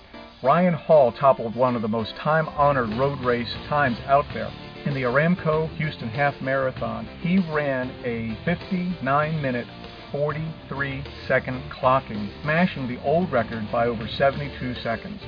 Ryan 0.42 0.74
Hall 0.74 1.12
toppled 1.12 1.56
one 1.56 1.76
of 1.76 1.84
the 1.84 1.88
most 1.88 2.16
time-honored 2.16 2.90
road 2.98 3.20
race 3.20 3.54
times 3.68 4.00
out 4.08 4.26
there. 4.34 4.52
In 4.86 4.96
the 4.96 5.04
Aramco 5.04 5.70
Houston 5.78 6.10
Half 6.10 6.42
Marathon, 6.42 7.06
he 7.22 7.38
ran 7.54 7.92
a 8.04 8.36
59-minute, 8.48 9.68
43-second 10.12 11.62
clocking, 11.70 12.32
smashing 12.42 12.88
the 12.88 13.00
old 13.04 13.32
record 13.32 13.72
by 13.72 13.86
over 13.86 14.08
72 14.08 14.74
seconds. 14.82 15.22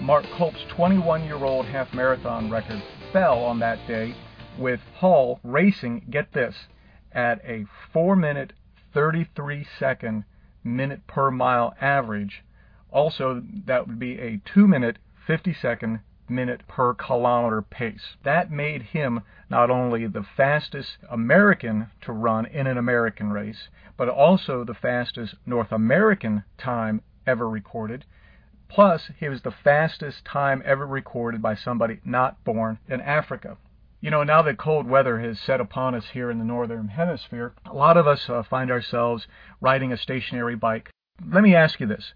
Mark 0.00 0.24
Curp's 0.36 0.64
21-year-old 0.76 1.66
half 1.66 1.94
marathon 1.94 2.50
record 2.50 2.82
fell 3.12 3.38
on 3.38 3.60
that 3.60 3.86
day 3.86 4.12
with 4.58 4.80
Hall 4.96 5.38
racing, 5.44 6.04
get 6.10 6.32
this, 6.32 6.56
at 7.12 7.40
a 7.44 7.64
4 7.92 8.16
minute 8.16 8.54
33 8.92 9.64
second 9.78 10.24
minute 10.66 11.06
per 11.06 11.30
mile 11.30 11.74
average. 11.80 12.44
Also, 12.90 13.42
that 13.66 13.86
would 13.86 13.98
be 13.98 14.18
a 14.18 14.40
2 14.44 14.66
minute 14.66 14.98
50 15.26 15.54
second 15.54 16.00
minute 16.28 16.66
per 16.66 16.92
kilometer 16.92 17.62
pace. 17.62 18.16
That 18.24 18.50
made 18.50 18.82
him 18.82 19.22
not 19.48 19.70
only 19.70 20.06
the 20.06 20.24
fastest 20.36 20.98
American 21.08 21.90
to 22.02 22.12
run 22.12 22.46
in 22.46 22.66
an 22.66 22.76
American 22.76 23.32
race, 23.32 23.68
but 23.96 24.08
also 24.08 24.64
the 24.64 24.74
fastest 24.74 25.36
North 25.46 25.72
American 25.72 26.44
time 26.58 27.00
ever 27.26 27.48
recorded. 27.48 28.04
Plus, 28.68 29.10
he 29.18 29.28
was 29.28 29.42
the 29.42 29.52
fastest 29.52 30.24
time 30.24 30.62
ever 30.64 30.86
recorded 30.86 31.40
by 31.40 31.54
somebody 31.54 32.00
not 32.04 32.42
born 32.44 32.78
in 32.88 33.00
Africa. 33.00 33.56
You 34.00 34.10
know, 34.10 34.22
now 34.22 34.42
that 34.42 34.58
cold 34.58 34.86
weather 34.86 35.20
has 35.20 35.40
set 35.40 35.60
upon 35.60 35.94
us 35.94 36.04
here 36.12 36.30
in 36.30 36.38
the 36.38 36.44
northern 36.44 36.88
hemisphere, 36.88 37.54
a 37.64 37.74
lot 37.74 37.96
of 37.96 38.06
us 38.06 38.28
uh, 38.28 38.42
find 38.42 38.70
ourselves 38.70 39.26
riding 39.60 39.90
a 39.90 39.96
stationary 39.96 40.54
bike. 40.54 40.90
Let 41.26 41.42
me 41.42 41.54
ask 41.54 41.80
you 41.80 41.86
this. 41.86 42.12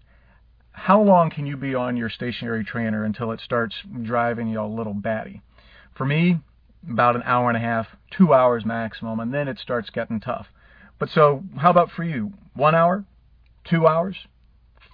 How 0.73 1.01
long 1.01 1.31
can 1.31 1.45
you 1.45 1.57
be 1.57 1.73
on 1.73 1.97
your 1.97 2.09
stationary 2.09 2.63
trainer 2.63 3.03
until 3.03 3.31
it 3.31 3.41
starts 3.41 3.75
driving 4.03 4.47
you 4.47 4.61
a 4.61 4.65
little 4.65 4.93
batty? 4.93 5.41
For 5.95 6.05
me, 6.05 6.39
about 6.89 7.15
an 7.15 7.23
hour 7.25 7.49
and 7.49 7.57
a 7.57 7.61
half, 7.61 7.87
two 8.11 8.33
hours 8.33 8.63
maximum, 8.63 9.19
and 9.19 9.33
then 9.33 9.47
it 9.47 9.59
starts 9.59 9.89
getting 9.89 10.19
tough. 10.19 10.47
But 10.99 11.09
so, 11.09 11.43
how 11.57 11.71
about 11.71 11.91
for 11.91 12.03
you? 12.03 12.33
One 12.53 12.75
hour? 12.75 13.05
Two 13.63 13.87
hours? 13.87 14.15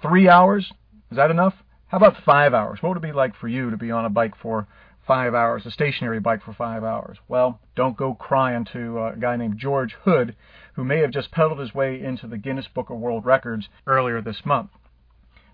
Three 0.01 0.29
hours? 0.29 0.71
Is 1.11 1.17
that 1.17 1.31
enough? 1.31 1.53
How 1.87 1.97
about 1.97 2.23
five 2.25 2.53
hours? 2.53 2.81
What 2.81 2.89
would 2.89 2.97
it 2.97 3.07
be 3.07 3.11
like 3.11 3.35
for 3.35 3.47
you 3.47 3.71
to 3.71 3.77
be 3.77 3.91
on 3.91 4.05
a 4.05 4.09
bike 4.09 4.35
for 4.41 4.67
five 5.07 5.33
hours, 5.33 5.65
a 5.65 5.71
stationary 5.71 6.19
bike 6.19 6.43
for 6.43 6.53
five 6.53 6.83
hours? 6.83 7.17
Well, 7.27 7.59
don't 7.75 7.97
go 7.97 8.13
crying 8.13 8.65
to 8.73 8.99
uh, 8.99 9.13
a 9.13 9.17
guy 9.17 9.37
named 9.37 9.57
George 9.57 9.93
Hood, 10.03 10.35
who 10.73 10.83
may 10.83 10.99
have 10.99 11.11
just 11.11 11.31
pedaled 11.31 11.59
his 11.59 11.73
way 11.73 11.99
into 12.03 12.27
the 12.27 12.37
Guinness 12.37 12.67
Book 12.67 12.89
of 12.89 12.97
World 12.97 13.25
Records 13.25 13.69
earlier 13.87 14.21
this 14.21 14.45
month. 14.45 14.69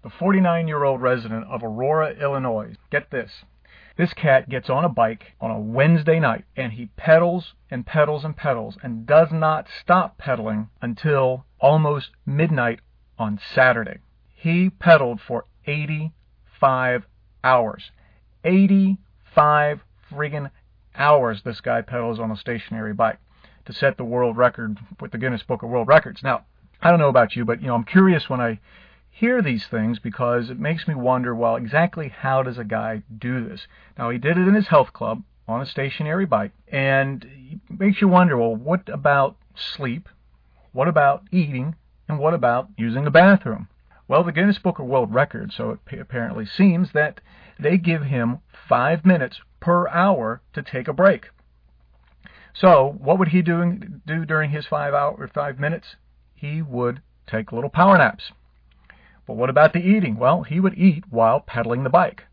The 0.03 0.09
49 0.09 0.67
year 0.67 0.83
old 0.83 1.01
resident 1.01 1.45
of 1.45 1.63
Aurora, 1.63 2.13
Illinois, 2.19 2.75
get 2.91 3.09
this. 3.11 3.45
This 3.95 4.13
cat 4.13 4.49
gets 4.49 4.69
on 4.69 4.83
a 4.83 4.89
bike 4.89 5.33
on 5.39 5.51
a 5.51 5.59
Wednesday 5.59 6.19
night 6.19 6.45
and 6.57 6.73
he 6.73 6.87
pedals 6.97 7.53
and 7.69 7.85
pedals 7.85 8.25
and 8.25 8.35
pedals 8.35 8.75
and 8.81 9.05
does 9.05 9.27
not 9.31 9.67
stop 9.81 10.17
pedaling 10.17 10.69
until 10.81 11.45
almost 11.59 12.09
midnight 12.25 12.79
on 13.19 13.39
Saturday. 13.53 13.99
He 14.35 14.71
pedaled 14.71 15.21
for 15.21 15.45
85 15.67 17.05
hours. 17.43 17.91
85 19.33 19.79
friggin' 20.11 20.51
hours 20.95 21.41
this 21.41 21.59
guy 21.59 21.81
pedals 21.81 22.19
on 22.19 22.29
a 22.29 22.37
stationary 22.37 22.93
bike 22.93 23.17
to 23.65 23.73
set 23.73 23.97
the 23.97 24.03
world 24.03 24.37
record 24.37 24.77
with 25.01 25.11
the 25.11 25.17
Guinness 25.17 25.41
Book 25.41 25.63
of 25.63 25.69
World 25.69 25.87
Records. 25.87 26.21
Now, 26.21 26.45
I 26.83 26.91
don't 26.91 26.99
know 26.99 27.09
about 27.09 27.35
you, 27.35 27.43
but 27.43 27.59
you 27.59 27.67
know, 27.67 27.73
I'm 27.73 27.83
curious 27.83 28.29
when 28.29 28.39
I 28.39 28.59
hear 29.09 29.41
these 29.41 29.65
things 29.65 29.97
because 29.97 30.51
it 30.51 30.59
makes 30.59 30.87
me 30.87 30.93
wonder, 30.93 31.33
well, 31.33 31.55
exactly 31.55 32.09
how 32.09 32.43
does 32.43 32.59
a 32.59 32.63
guy 32.63 33.01
do 33.17 33.43
this? 33.43 33.65
Now, 33.97 34.11
he 34.11 34.19
did 34.19 34.37
it 34.37 34.47
in 34.47 34.53
his 34.53 34.67
health 34.67 34.93
club 34.93 35.23
on 35.47 35.61
a 35.61 35.65
stationary 35.65 36.27
bike, 36.27 36.51
and 36.67 37.25
it 37.25 37.79
makes 37.79 38.01
you 38.01 38.07
wonder, 38.07 38.37
well, 38.37 38.55
what 38.55 38.87
about 38.87 39.35
sleep? 39.55 40.09
What 40.73 40.87
about 40.87 41.23
eating? 41.31 41.75
And 42.07 42.19
what 42.19 42.35
about 42.35 42.69
using 42.77 43.03
the 43.03 43.09
bathroom? 43.09 43.67
Well, 44.07 44.23
the 44.23 44.31
Guinness 44.31 44.59
Book 44.59 44.77
of 44.77 44.85
World 44.85 45.11
Records, 45.11 45.55
so 45.55 45.71
it 45.71 45.99
apparently 45.99 46.45
seems 46.45 46.91
that 46.91 47.19
they 47.59 47.77
give 47.77 48.03
him 48.03 48.39
five 48.67 49.05
minutes 49.05 49.41
per 49.59 49.87
hour 49.89 50.41
to 50.53 50.61
take 50.61 50.87
a 50.87 50.93
break. 50.93 51.27
So, 52.53 52.95
what 52.99 53.17
would 53.17 53.29
he 53.29 53.41
do, 53.41 53.79
do 54.05 54.25
during 54.25 54.51
his 54.51 54.65
five 54.65 54.93
hour 54.93 55.27
five 55.33 55.59
minutes? 55.59 55.95
He 56.35 56.61
would 56.61 57.01
take 57.25 57.51
little 57.51 57.69
power 57.69 57.97
naps. 57.97 58.31
But 59.25 59.37
what 59.37 59.49
about 59.49 59.73
the 59.73 59.79
eating? 59.79 60.17
Well, 60.17 60.43
he 60.43 60.59
would 60.59 60.77
eat 60.77 61.05
while 61.09 61.39
pedaling 61.39 61.83
the 61.83 61.89
bike. 61.89 62.23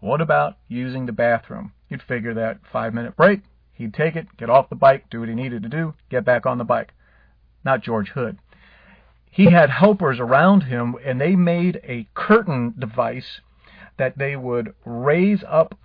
What 0.00 0.20
about 0.20 0.56
using 0.68 1.06
the 1.06 1.12
bathroom? 1.12 1.72
You'd 1.88 2.02
figure 2.02 2.34
that 2.34 2.60
five 2.72 2.94
minute 2.94 3.16
break, 3.16 3.42
he'd 3.72 3.92
take 3.92 4.16
it, 4.16 4.36
get 4.36 4.48
off 4.48 4.68
the 4.68 4.76
bike, 4.76 5.10
do 5.10 5.20
what 5.20 5.28
he 5.28 5.34
needed 5.34 5.62
to 5.64 5.68
do, 5.68 5.94
get 6.10 6.24
back 6.24 6.46
on 6.46 6.58
the 6.58 6.64
bike. 6.64 6.92
Not 7.64 7.82
George 7.82 8.10
Hood. 8.10 8.38
He 9.30 9.46
had 9.46 9.70
helpers 9.70 10.20
around 10.20 10.64
him, 10.64 10.94
and 11.04 11.20
they 11.20 11.36
made 11.36 11.80
a 11.84 12.08
curtain 12.14 12.74
device 12.78 13.40
that 14.02 14.18
they 14.18 14.34
would 14.34 14.74
raise 14.84 15.44
up 15.46 15.78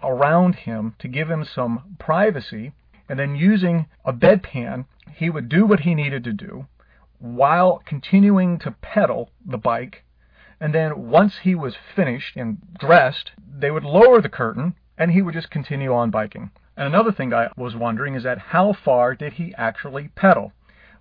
around 0.00 0.54
him 0.54 0.94
to 0.96 1.08
give 1.08 1.28
him 1.28 1.44
some 1.44 1.96
privacy. 1.98 2.70
And 3.08 3.18
then 3.18 3.34
using 3.34 3.86
a 4.04 4.12
bedpan, 4.12 4.84
he 5.12 5.28
would 5.28 5.48
do 5.48 5.66
what 5.66 5.80
he 5.80 5.92
needed 5.92 6.22
to 6.22 6.32
do 6.32 6.68
while 7.18 7.82
continuing 7.84 8.60
to 8.60 8.70
pedal 8.80 9.30
the 9.44 9.58
bike. 9.58 10.04
And 10.60 10.72
then 10.72 11.10
once 11.10 11.38
he 11.42 11.56
was 11.56 11.74
finished 11.96 12.36
and 12.36 12.58
dressed, 12.78 13.32
they 13.44 13.72
would 13.72 13.82
lower 13.82 14.20
the 14.20 14.28
curtain 14.28 14.76
and 14.96 15.10
he 15.10 15.20
would 15.20 15.34
just 15.34 15.50
continue 15.50 15.92
on 15.92 16.10
biking. 16.12 16.52
And 16.76 16.86
another 16.86 17.10
thing 17.10 17.34
I 17.34 17.50
was 17.56 17.74
wondering 17.74 18.14
is 18.14 18.22
that 18.22 18.38
how 18.38 18.72
far 18.72 19.16
did 19.16 19.32
he 19.32 19.52
actually 19.56 20.10
pedal? 20.14 20.52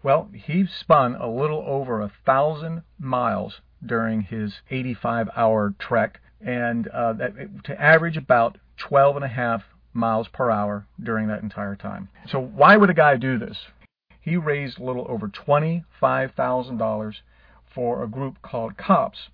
Well, 0.01 0.31
he 0.33 0.65
spun 0.65 1.13
a 1.13 1.29
little 1.29 1.63
over 1.67 2.01
a 2.01 2.11
thousand 2.25 2.81
miles 2.97 3.61
during 3.85 4.21
his 4.21 4.61
85 4.71 5.29
hour 5.35 5.75
trek 5.77 6.19
and 6.41 6.87
uh, 6.87 7.13
that, 7.13 7.63
to 7.65 7.81
average 7.81 8.17
about 8.17 8.57
12 8.77 9.15
and 9.17 9.25
a 9.25 9.29
half 9.29 9.63
miles 9.93 10.27
per 10.27 10.51
hour 10.51 10.85
during 11.01 11.27
that 11.27 11.41
entire 11.41 11.75
time. 11.75 12.09
So 12.29 12.39
why 12.39 12.77
would 12.77 12.89
a 12.89 12.93
guy 12.93 13.17
do 13.17 13.39
this? 13.39 13.57
He 14.21 14.37
raised 14.37 14.79
a 14.79 14.83
little 14.83 15.05
over 15.09 15.27
$25,000 15.27 17.13
for 17.73 18.03
a 18.03 18.07
group 18.07 18.41
called 18.41 18.77
COPS, 18.77 19.29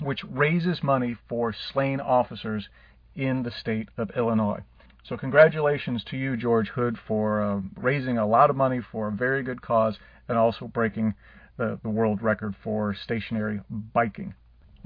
which 0.00 0.24
raises 0.24 0.82
money 0.82 1.16
for 1.28 1.52
slain 1.52 2.00
officers 2.00 2.68
in 3.14 3.42
the 3.42 3.50
state 3.50 3.88
of 3.96 4.10
Illinois. 4.16 4.60
So 5.08 5.16
congratulations 5.16 6.02
to 6.10 6.16
you, 6.16 6.36
George 6.36 6.68
Hood, 6.70 6.98
for 7.06 7.40
uh, 7.40 7.60
raising 7.76 8.18
a 8.18 8.26
lot 8.26 8.50
of 8.50 8.56
money 8.56 8.80
for 8.80 9.08
a 9.08 9.12
very 9.12 9.42
good 9.42 9.62
cause 9.62 9.98
and 10.28 10.36
also 10.36 10.66
breaking 10.66 11.14
the, 11.56 11.78
the 11.82 11.88
world 11.88 12.22
record 12.22 12.54
for 12.62 12.94
stationary 12.94 13.60
biking. 13.70 14.34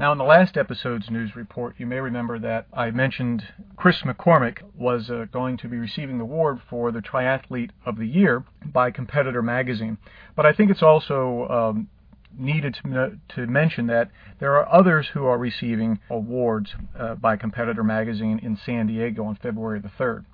Now, 0.00 0.12
in 0.12 0.16
the 0.16 0.24
last 0.24 0.56
episode's 0.56 1.10
news 1.10 1.36
report, 1.36 1.74
you 1.76 1.84
may 1.84 2.00
remember 2.00 2.38
that 2.38 2.64
I 2.72 2.90
mentioned 2.90 3.44
Chris 3.76 4.00
McCormick 4.00 4.62
was 4.74 5.10
uh, 5.10 5.26
going 5.30 5.58
to 5.58 5.68
be 5.68 5.76
receiving 5.76 6.16
the 6.16 6.24
award 6.24 6.62
for 6.70 6.90
the 6.90 7.02
Triathlete 7.02 7.72
of 7.84 7.98
the 7.98 8.06
Year 8.06 8.42
by 8.64 8.92
Competitor 8.92 9.42
Magazine. 9.42 9.98
But 10.34 10.46
I 10.46 10.54
think 10.54 10.70
it's 10.70 10.82
also 10.82 11.46
um, 11.48 11.88
needed 12.32 12.78
to, 12.82 13.18
to 13.34 13.46
mention 13.46 13.88
that 13.88 14.10
there 14.38 14.56
are 14.56 14.72
others 14.72 15.08
who 15.12 15.26
are 15.26 15.36
receiving 15.36 15.98
awards 16.08 16.74
uh, 16.98 17.16
by 17.16 17.36
Competitor 17.36 17.84
Magazine 17.84 18.38
in 18.42 18.56
San 18.56 18.86
Diego 18.86 19.24
on 19.24 19.36
February 19.36 19.80
the 19.80 19.92
3rd. 20.02 20.24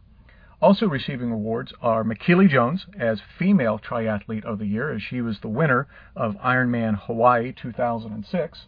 Also 0.63 0.87
receiving 0.87 1.33
awards 1.33 1.73
are 1.83 2.05
Michellie 2.05 2.49
Jones 2.49 2.87
as 2.97 3.21
Female 3.37 3.81
Triathlete 3.81 4.45
of 4.45 4.61
the 4.61 4.67
Year, 4.67 4.93
as 4.93 5.03
she 5.03 5.21
was 5.21 5.41
the 5.41 5.49
winner 5.49 5.89
of 6.15 6.37
Ironman 6.37 6.97
Hawaii 7.07 7.53
2006. 7.53 8.67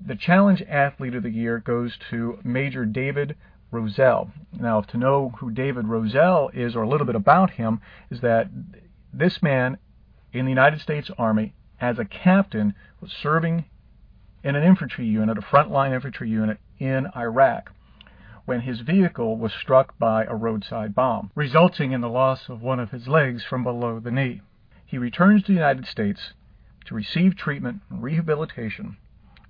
The 0.00 0.14
Challenge 0.14 0.62
Athlete 0.68 1.16
of 1.16 1.24
the 1.24 1.30
Year 1.30 1.58
goes 1.58 1.98
to 2.10 2.38
Major 2.44 2.86
David 2.86 3.36
Rozelle. 3.72 4.30
Now, 4.52 4.80
to 4.80 4.96
know 4.96 5.30
who 5.30 5.50
David 5.50 5.88
Rozelle 5.88 6.50
is, 6.54 6.76
or 6.76 6.82
a 6.82 6.88
little 6.88 7.06
bit 7.06 7.16
about 7.16 7.50
him, 7.50 7.80
is 8.08 8.20
that 8.20 8.48
this 9.12 9.42
man 9.42 9.76
in 10.32 10.44
the 10.44 10.52
United 10.52 10.80
States 10.80 11.10
Army, 11.18 11.52
as 11.80 11.98
a 11.98 12.04
captain, 12.04 12.74
was 13.00 13.10
serving 13.10 13.64
in 14.44 14.54
an 14.54 14.62
infantry 14.62 15.04
unit, 15.04 15.36
a 15.36 15.42
frontline 15.42 15.92
infantry 15.92 16.30
unit 16.30 16.58
in 16.78 17.08
Iraq, 17.16 17.72
when 18.44 18.60
his 18.60 18.80
vehicle 18.80 19.36
was 19.36 19.52
struck 19.52 19.98
by 19.98 20.24
a 20.24 20.34
roadside 20.34 20.94
bomb, 20.94 21.32
resulting 21.34 21.90
in 21.90 22.00
the 22.00 22.08
loss 22.08 22.48
of 22.48 22.62
one 22.62 22.78
of 22.78 22.92
his 22.92 23.08
legs 23.08 23.44
from 23.44 23.64
below 23.64 23.98
the 23.98 24.12
knee. 24.12 24.42
He 24.86 24.96
returns 24.96 25.42
to 25.42 25.48
the 25.48 25.58
United 25.58 25.86
States 25.86 26.34
to 26.84 26.94
receive 26.94 27.36
treatment 27.36 27.82
and 27.90 28.00
rehabilitation 28.00 28.96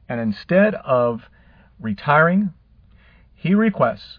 and 0.09 0.21
instead 0.21 0.75
of 0.77 1.29
retiring, 1.79 2.55
he 3.35 3.55
requests 3.55 4.19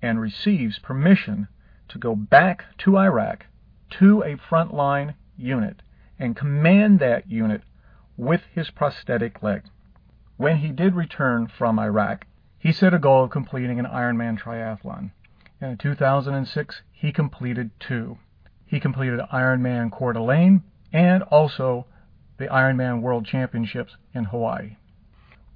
and 0.00 0.20
receives 0.20 0.78
permission 0.78 1.48
to 1.88 1.98
go 1.98 2.14
back 2.14 2.64
to 2.78 2.96
Iraq 2.96 3.46
to 3.90 4.22
a 4.22 4.36
frontline 4.36 5.14
unit 5.36 5.82
and 6.18 6.36
command 6.36 7.00
that 7.00 7.30
unit 7.30 7.62
with 8.16 8.42
his 8.52 8.70
prosthetic 8.70 9.42
leg. 9.42 9.64
When 10.36 10.58
he 10.58 10.68
did 10.68 10.94
return 10.94 11.48
from 11.48 11.78
Iraq, 11.78 12.26
he 12.58 12.72
set 12.72 12.94
a 12.94 12.98
goal 12.98 13.24
of 13.24 13.30
completing 13.30 13.78
an 13.78 13.86
Ironman 13.86 14.38
triathlon. 14.38 15.10
In 15.60 15.76
2006, 15.76 16.82
he 16.92 17.12
completed 17.12 17.70
two. 17.80 18.18
He 18.66 18.80
completed 18.80 19.20
Ironman 19.32 19.90
Coeur 19.90 20.12
d'Alene 20.12 20.62
and 20.92 21.22
also 21.24 21.86
the 22.38 22.46
Ironman 22.46 23.00
World 23.00 23.26
Championships 23.26 23.96
in 24.14 24.24
Hawaii 24.24 24.76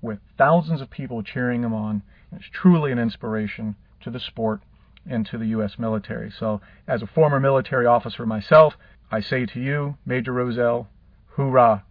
with 0.00 0.18
thousands 0.36 0.80
of 0.80 0.90
people 0.90 1.22
cheering 1.22 1.62
him 1.62 1.74
on. 1.74 2.02
It's 2.32 2.48
truly 2.52 2.92
an 2.92 2.98
inspiration 2.98 3.76
to 4.02 4.10
the 4.10 4.20
sport 4.20 4.60
and 5.08 5.26
to 5.26 5.38
the 5.38 5.46
U.S. 5.46 5.78
military. 5.78 6.30
So, 6.30 6.60
as 6.86 7.02
a 7.02 7.06
former 7.06 7.40
military 7.40 7.86
officer 7.86 8.26
myself, 8.26 8.74
I 9.10 9.20
say 9.20 9.46
to 9.46 9.60
you, 9.60 9.96
Major 10.04 10.32
Rozelle, 10.32 10.88
hoorah! 11.36 11.84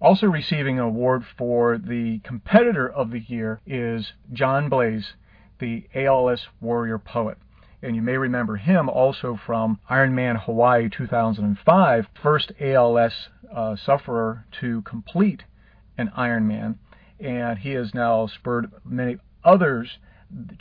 Also 0.00 0.26
receiving 0.26 0.78
an 0.78 0.84
award 0.84 1.24
for 1.36 1.76
the 1.76 2.20
Competitor 2.20 2.88
of 2.88 3.10
the 3.10 3.20
Year 3.20 3.60
is 3.66 4.12
John 4.32 4.70
Blais, 4.70 5.12
the 5.58 5.84
ALS 5.94 6.46
Warrior 6.60 6.98
Poet. 6.98 7.36
And 7.82 7.96
you 7.96 8.02
may 8.02 8.16
remember 8.16 8.56
him 8.56 8.88
also 8.88 9.38
from 9.44 9.78
Ironman 9.90 10.42
Hawaii 10.44 10.88
2005, 10.88 12.06
first 12.22 12.52
ALS 12.60 13.28
uh, 13.54 13.76
sufferer 13.76 14.46
to 14.60 14.82
complete 14.82 15.44
an 15.98 16.10
Ironman 16.16 16.76
and 17.20 17.58
he 17.58 17.72
has 17.72 17.92
now 17.94 18.26
spurred 18.26 18.72
many 18.84 19.18
others 19.44 19.98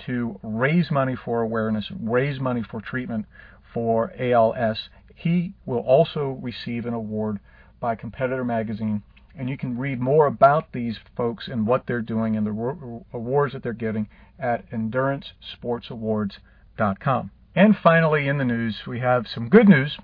to 0.05 0.39
raise 0.41 0.89
money 0.91 1.15
for 1.15 1.41
awareness, 1.41 1.91
raise 1.99 2.39
money 2.39 2.63
for 2.63 2.79
treatment 2.81 3.25
for 3.73 4.13
ALS. 4.19 4.89
He 5.15 5.53
will 5.65 5.79
also 5.79 6.37
receive 6.41 6.85
an 6.85 6.93
award 6.93 7.39
by 7.79 7.95
Competitor 7.95 8.43
Magazine, 8.43 9.01
and 9.35 9.49
you 9.49 9.57
can 9.57 9.77
read 9.77 10.01
more 10.01 10.25
about 10.25 10.73
these 10.73 10.97
folks 11.15 11.47
and 11.47 11.67
what 11.67 11.85
they're 11.85 12.01
doing 12.01 12.35
and 12.35 12.47
the 12.47 13.03
awards 13.13 13.53
that 13.53 13.63
they're 13.63 13.73
getting 13.73 14.09
at 14.39 14.69
EnduranceSportsAwards.com. 14.71 17.31
And 17.55 17.75
finally, 17.77 18.27
in 18.27 18.37
the 18.37 18.45
news, 18.45 18.85
we 18.87 18.99
have 18.99 19.27
some 19.27 19.49
good 19.49 19.67
news. 19.67 19.97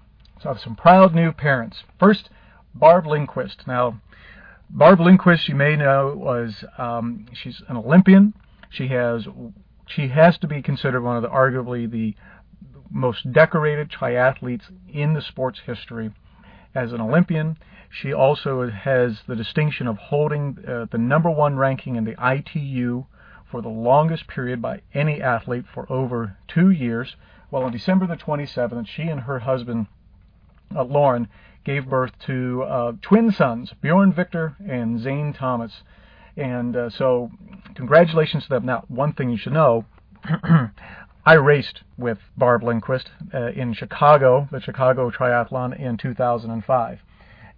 Have 0.44 0.60
some 0.60 0.76
proud 0.76 1.16
new 1.16 1.32
parents. 1.32 1.84
First, 2.00 2.30
Barb 2.76 3.08
Lindquist. 3.08 3.66
Now, 3.66 4.00
Barb 4.70 5.00
Lindquist, 5.00 5.48
you 5.48 5.56
may 5.56 5.76
know, 5.76 6.14
was 6.16 6.64
um, 6.78 7.28
she's 7.34 7.62
an 7.68 7.78
Olympian. 7.78 8.34
She 8.70 8.88
has 8.88 9.28
she 9.88 10.08
has 10.08 10.38
to 10.40 10.48
be 10.48 10.62
considered 10.62 11.02
one 11.02 11.16
of 11.16 11.22
the 11.22 11.30
arguably 11.30 11.90
the 11.90 12.16
most 12.90 13.32
decorated 13.32 13.90
triathletes 13.90 14.64
in 14.92 15.14
the 15.14 15.22
sport's 15.22 15.60
history. 15.66 16.12
As 16.74 16.92
an 16.92 17.00
Olympian, 17.00 17.58
she 17.90 18.12
also 18.12 18.70
has 18.70 19.22
the 19.28 19.36
distinction 19.36 19.88
of 19.88 19.98
holding 19.98 20.58
uh, 20.68 20.86
the 20.92 20.98
number 20.98 21.30
one 21.30 21.56
ranking 21.56 21.96
in 21.96 22.04
the 22.04 22.16
ITU 22.20 23.06
for 23.50 23.62
the 23.62 23.70
longest 23.70 24.28
period 24.28 24.62
by 24.62 24.82
any 24.94 25.22
athlete 25.22 25.66
for 25.74 25.90
over 25.92 26.38
two 26.48 26.72
years. 26.72 27.16
Well, 27.52 27.64
on 27.64 27.72
December 27.72 28.08
the 28.08 28.18
27th, 28.18 28.88
she 28.88 29.04
and 29.04 29.22
her 29.22 29.40
husband, 29.40 29.88
uh, 30.76 30.84
Lauren, 30.84 31.30
gave 31.66 31.90
birth 31.90 32.12
to 32.28 32.64
uh, 32.64 32.94
twin 33.02 33.32
sons, 33.32 33.74
Bjorn 33.82 34.14
Victor 34.14 34.56
and 34.66 35.00
Zane 35.00 35.34
Thomas. 35.34 35.82
And 36.38 36.76
uh, 36.76 36.90
so, 36.90 37.32
congratulations 37.76 38.44
to 38.44 38.50
them. 38.50 38.66
Now, 38.66 38.86
one 38.88 39.14
thing 39.14 39.30
you 39.30 39.38
should 39.38 39.54
know 39.54 39.86
I 41.26 41.34
raced 41.34 41.82
with 41.98 42.20
Barb 42.38 42.64
Lindquist 42.64 43.10
uh, 43.34 43.48
in 43.48 43.74
Chicago, 43.74 44.48
the 44.52 44.62
Chicago 44.62 45.10
Triathlon 45.10 45.78
in 45.80 45.98
2005. 45.98 47.00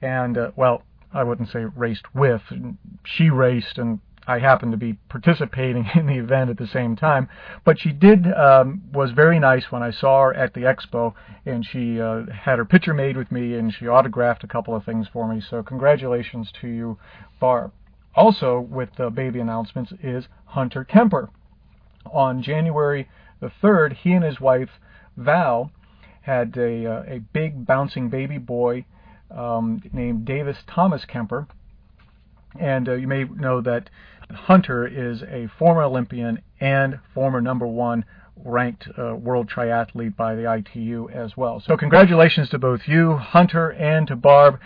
And, 0.01 0.37
uh, 0.37 0.51
well, 0.55 0.83
I 1.13 1.23
wouldn't 1.23 1.49
say 1.49 1.65
raced 1.75 2.13
with. 2.13 2.41
She 3.03 3.29
raced, 3.29 3.77
and 3.77 3.99
I 4.27 4.39
happened 4.39 4.73
to 4.73 4.77
be 4.77 4.93
participating 5.09 5.89
in 5.95 6.05
the 6.05 6.17
event 6.17 6.49
at 6.49 6.57
the 6.57 6.67
same 6.67 6.95
time. 6.95 7.29
But 7.63 7.79
she 7.79 7.91
did 7.91 8.31
um, 8.33 8.83
was 8.93 9.11
very 9.11 9.39
nice 9.39 9.71
when 9.71 9.81
I 9.81 9.91
saw 9.91 10.25
her 10.25 10.33
at 10.33 10.53
the 10.53 10.61
expo, 10.61 11.13
and 11.45 11.65
she 11.65 11.99
uh, 11.99 12.23
had 12.31 12.59
her 12.59 12.65
picture 12.65 12.93
made 12.93 13.15
with 13.15 13.31
me, 13.31 13.55
and 13.55 13.73
she 13.73 13.87
autographed 13.87 14.43
a 14.43 14.47
couple 14.47 14.75
of 14.75 14.83
things 14.83 15.07
for 15.11 15.33
me. 15.33 15.41
So 15.41 15.63
congratulations 15.63 16.51
to 16.61 16.67
you, 16.67 16.99
Barb. 17.39 17.71
Also, 18.15 18.59
with 18.59 18.89
the 18.97 19.09
baby 19.09 19.39
announcements 19.39 19.93
is 20.03 20.27
Hunter 20.45 20.83
Kemper. 20.83 21.29
On 22.11 22.41
January 22.41 23.07
the 23.39 23.51
3rd, 23.61 23.93
he 23.93 24.13
and 24.13 24.23
his 24.23 24.41
wife 24.41 24.69
Val 25.15 25.71
had 26.21 26.57
a, 26.57 26.85
uh, 26.85 27.03
a 27.07 27.19
big 27.31 27.65
bouncing 27.65 28.09
baby 28.09 28.37
boy 28.37 28.85
um, 29.31 29.81
named 29.93 30.25
Davis 30.25 30.57
Thomas 30.67 31.05
Kemper. 31.05 31.47
And 32.59 32.89
uh, 32.89 32.93
you 32.93 33.07
may 33.07 33.25
know 33.25 33.61
that 33.61 33.89
Hunter 34.31 34.85
is 34.85 35.23
a 35.23 35.47
former 35.57 35.83
Olympian 35.83 36.41
and 36.59 36.99
former 37.13 37.41
number 37.41 37.67
one 37.67 38.05
ranked 38.43 38.87
uh, 38.97 39.15
world 39.15 39.49
triathlete 39.49 40.15
by 40.15 40.35
the 40.35 40.51
ITU 40.51 41.09
as 41.09 41.35
well. 41.35 41.59
So 41.59 41.75
congratulations 41.77 42.49
to 42.49 42.59
both 42.59 42.87
you, 42.87 43.17
Hunter, 43.17 43.71
and 43.71 44.07
to 44.07 44.15
Barb. 44.15 44.59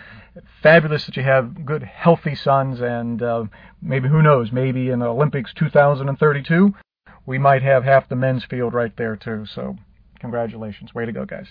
Fabulous 0.62 1.06
that 1.06 1.16
you 1.16 1.22
have 1.22 1.64
good, 1.64 1.82
healthy 1.82 2.34
sons, 2.34 2.80
and 2.80 3.22
uh, 3.22 3.44
maybe 3.80 4.08
who 4.08 4.22
knows, 4.22 4.52
maybe 4.52 4.90
in 4.90 4.98
the 4.98 5.06
Olympics 5.06 5.52
2032, 5.54 6.74
we 7.26 7.38
might 7.38 7.62
have 7.62 7.84
half 7.84 8.08
the 8.08 8.16
men's 8.16 8.44
field 8.44 8.74
right 8.74 8.96
there 8.96 9.16
too. 9.16 9.46
So 9.46 9.76
congratulations, 10.20 10.94
way 10.94 11.06
to 11.06 11.12
go, 11.12 11.24
guys. 11.24 11.48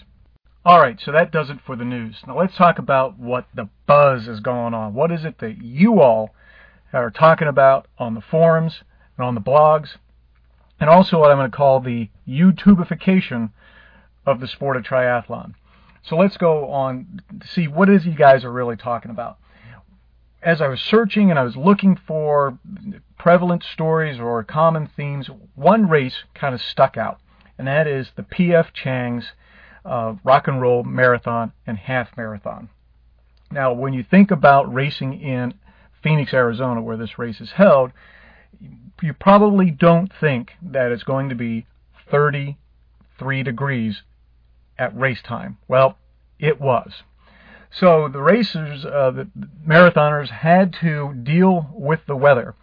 All 0.63 0.79
right, 0.79 0.99
so 1.03 1.11
that 1.11 1.31
does 1.31 1.49
it 1.49 1.57
for 1.65 1.75
the 1.75 1.85
news. 1.85 2.17
Now 2.27 2.37
let's 2.37 2.55
talk 2.55 2.77
about 2.77 3.17
what 3.17 3.47
the 3.55 3.69
buzz 3.87 4.27
is 4.27 4.41
going 4.41 4.73
on. 4.73 4.93
What 4.93 5.11
is 5.11 5.25
it 5.25 5.39
that 5.39 5.61
you 5.61 6.01
all 6.01 6.35
are 6.99 7.11
talking 7.11 7.47
about 7.47 7.87
on 7.97 8.15
the 8.15 8.21
forums 8.21 8.81
and 9.17 9.25
on 9.25 9.35
the 9.35 9.41
blogs, 9.41 9.97
and 10.79 10.89
also 10.89 11.19
what 11.19 11.31
I'm 11.31 11.37
going 11.37 11.51
to 11.51 11.55
call 11.55 11.79
the 11.79 12.09
YouTubification 12.27 13.51
of 14.25 14.39
the 14.39 14.47
sport 14.47 14.77
of 14.77 14.83
triathlon. 14.83 15.53
So 16.03 16.17
let's 16.17 16.37
go 16.37 16.69
on 16.69 17.21
to 17.39 17.47
see 17.47 17.67
what 17.67 17.89
is 17.89 18.05
you 18.05 18.13
guys 18.13 18.43
are 18.43 18.51
really 18.51 18.75
talking 18.75 19.11
about. 19.11 19.37
As 20.41 20.59
I 20.59 20.67
was 20.67 20.81
searching 20.81 21.29
and 21.29 21.37
I 21.37 21.43
was 21.43 21.55
looking 21.55 21.95
for 21.95 22.57
prevalent 23.19 23.63
stories 23.63 24.19
or 24.19 24.43
common 24.43 24.89
themes, 24.97 25.29
one 25.53 25.87
race 25.87 26.23
kind 26.33 26.55
of 26.55 26.61
stuck 26.61 26.97
out, 26.97 27.19
and 27.59 27.67
that 27.67 27.85
is 27.85 28.11
the 28.15 28.23
P.F. 28.23 28.73
Chang's 28.73 29.33
uh, 29.85 30.15
rock 30.23 30.47
and 30.47 30.59
roll 30.59 30.83
marathon 30.83 31.53
and 31.67 31.77
half 31.77 32.17
marathon. 32.17 32.69
Now, 33.51 33.73
when 33.73 33.93
you 33.93 34.03
think 34.03 34.31
about 34.31 34.73
racing 34.73 35.21
in 35.21 35.53
Phoenix, 36.03 36.33
Arizona, 36.33 36.81
where 36.81 36.97
this 36.97 37.19
race 37.19 37.41
is 37.41 37.51
held, 37.51 37.91
you 39.01 39.13
probably 39.13 39.71
don't 39.71 40.11
think 40.19 40.51
that 40.61 40.91
it's 40.91 41.03
going 41.03 41.29
to 41.29 41.35
be 41.35 41.65
33 42.09 43.43
degrees 43.43 44.01
at 44.77 44.97
race 44.97 45.21
time. 45.21 45.57
Well, 45.67 45.97
it 46.39 46.59
was. 46.59 47.03
So 47.71 48.09
the 48.11 48.21
racers, 48.21 48.85
uh, 48.85 49.11
the 49.11 49.29
marathoners, 49.65 50.29
had 50.29 50.73
to 50.81 51.13
deal 51.13 51.69
with 51.73 52.01
the 52.05 52.15
weather. 52.15 52.55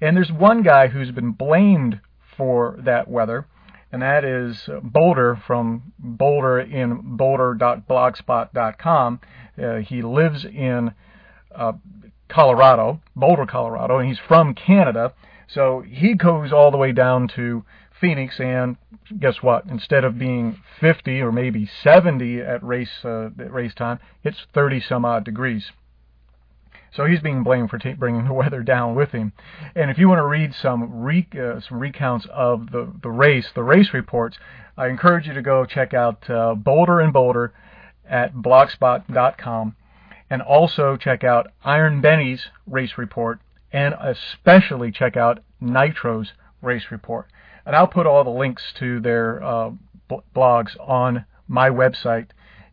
And 0.00 0.16
there's 0.16 0.32
one 0.32 0.62
guy 0.62 0.88
who's 0.88 1.10
been 1.10 1.32
blamed 1.32 2.00
for 2.36 2.76
that 2.80 3.08
weather, 3.08 3.46
and 3.92 4.02
that 4.02 4.24
is 4.24 4.68
Boulder 4.82 5.40
from 5.46 5.92
Boulder 5.98 6.60
in 6.60 7.16
boulder.blogspot.com. 7.16 9.20
Uh, 9.62 9.76
he 9.76 10.02
lives 10.02 10.44
in 10.44 10.92
uh, 11.54 11.72
Colorado, 12.34 13.00
Boulder, 13.14 13.46
Colorado, 13.46 13.98
and 13.98 14.08
he's 14.08 14.18
from 14.18 14.54
Canada. 14.54 15.12
So 15.46 15.84
he 15.86 16.14
goes 16.14 16.52
all 16.52 16.72
the 16.72 16.76
way 16.76 16.90
down 16.90 17.28
to 17.36 17.64
Phoenix, 18.00 18.40
and 18.40 18.76
guess 19.20 19.36
what? 19.40 19.66
Instead 19.66 20.02
of 20.02 20.18
being 20.18 20.58
50 20.80 21.20
or 21.20 21.30
maybe 21.30 21.70
70 21.84 22.40
at 22.40 22.60
race 22.64 22.90
uh, 23.04 23.26
at 23.38 23.52
race 23.52 23.72
time, 23.72 24.00
it's 24.24 24.38
30 24.52 24.80
some 24.80 25.04
odd 25.04 25.24
degrees. 25.24 25.70
So 26.92 27.06
he's 27.06 27.20
being 27.20 27.44
blamed 27.44 27.70
for 27.70 27.78
t- 27.78 27.92
bringing 27.92 28.24
the 28.24 28.32
weather 28.42 28.64
down 28.64 28.96
with 28.96 29.10
him. 29.10 29.32
And 29.76 29.88
if 29.88 29.96
you 29.96 30.08
want 30.08 30.18
to 30.18 30.26
read 30.26 30.54
some 30.60 31.02
re- 31.04 31.28
uh, 31.34 31.60
some 31.60 31.78
recounts 31.78 32.26
of 32.32 32.72
the 32.72 32.92
the 33.00 33.10
race, 33.10 33.46
the 33.54 33.62
race 33.62 33.90
reports, 33.94 34.38
I 34.76 34.88
encourage 34.88 35.28
you 35.28 35.34
to 35.34 35.42
go 35.42 35.64
check 35.66 35.94
out 35.94 36.28
uh, 36.28 36.56
Boulder 36.56 36.98
and 36.98 37.12
Boulder 37.12 37.52
at 38.04 38.34
blogspot.com 38.34 39.76
and 40.30 40.42
also 40.42 40.96
check 40.96 41.24
out 41.24 41.52
Iron 41.64 42.00
Benny's 42.00 42.46
race 42.66 42.92
report, 42.96 43.40
and 43.72 43.94
especially 44.00 44.90
check 44.90 45.16
out 45.16 45.42
Nitro's 45.60 46.32
race 46.62 46.84
report. 46.90 47.26
And 47.66 47.74
I'll 47.74 47.86
put 47.86 48.06
all 48.06 48.24
the 48.24 48.30
links 48.30 48.62
to 48.78 49.00
their 49.00 49.42
uh, 49.42 49.70
blogs 50.34 50.78
on 50.80 51.24
my 51.48 51.70
website 51.70 52.28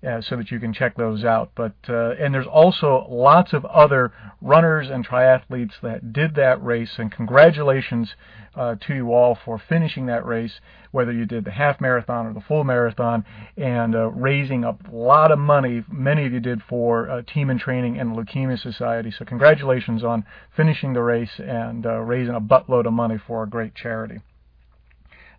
uh, 0.07 0.21
so 0.21 0.35
that 0.35 0.49
you 0.51 0.59
can 0.59 0.73
check 0.73 0.95
those 0.95 1.23
out. 1.23 1.51
But 1.55 1.75
uh, 1.87 2.11
and 2.19 2.33
there's 2.33 2.47
also 2.47 3.05
lots 3.09 3.53
of 3.53 3.65
other 3.65 4.11
runners 4.41 4.89
and 4.89 5.07
triathletes 5.07 5.73
that 5.81 6.13
did 6.13 6.35
that 6.35 6.63
race, 6.63 6.93
and 6.97 7.11
congratulations 7.11 8.15
uh, 8.55 8.75
to 8.87 8.95
you 8.95 9.13
all 9.13 9.37
for 9.45 9.61
finishing 9.69 10.07
that 10.07 10.25
race, 10.25 10.59
whether 10.91 11.11
you 11.11 11.25
did 11.25 11.45
the 11.45 11.51
half 11.51 11.79
marathon 11.79 12.25
or 12.25 12.33
the 12.33 12.41
full 12.41 12.63
marathon, 12.63 13.23
and 13.57 13.95
uh, 13.95 14.09
raising 14.09 14.63
a 14.63 14.75
lot 14.91 15.31
of 15.31 15.39
money. 15.39 15.83
Many 15.91 16.25
of 16.25 16.33
you 16.33 16.39
did 16.39 16.61
for 16.67 17.09
uh, 17.09 17.21
Team 17.21 17.49
in 17.49 17.59
Training 17.59 17.99
and 17.99 18.15
Leukemia 18.15 18.59
Society. 18.59 19.11
So 19.17 19.23
congratulations 19.25 20.03
on 20.03 20.25
finishing 20.55 20.93
the 20.93 21.01
race 21.01 21.39
and 21.39 21.85
uh, 21.85 21.99
raising 21.99 22.35
a 22.35 22.41
buttload 22.41 22.85
of 22.85 22.93
money 22.93 23.17
for 23.25 23.43
a 23.43 23.49
great 23.49 23.75
charity. 23.75 24.19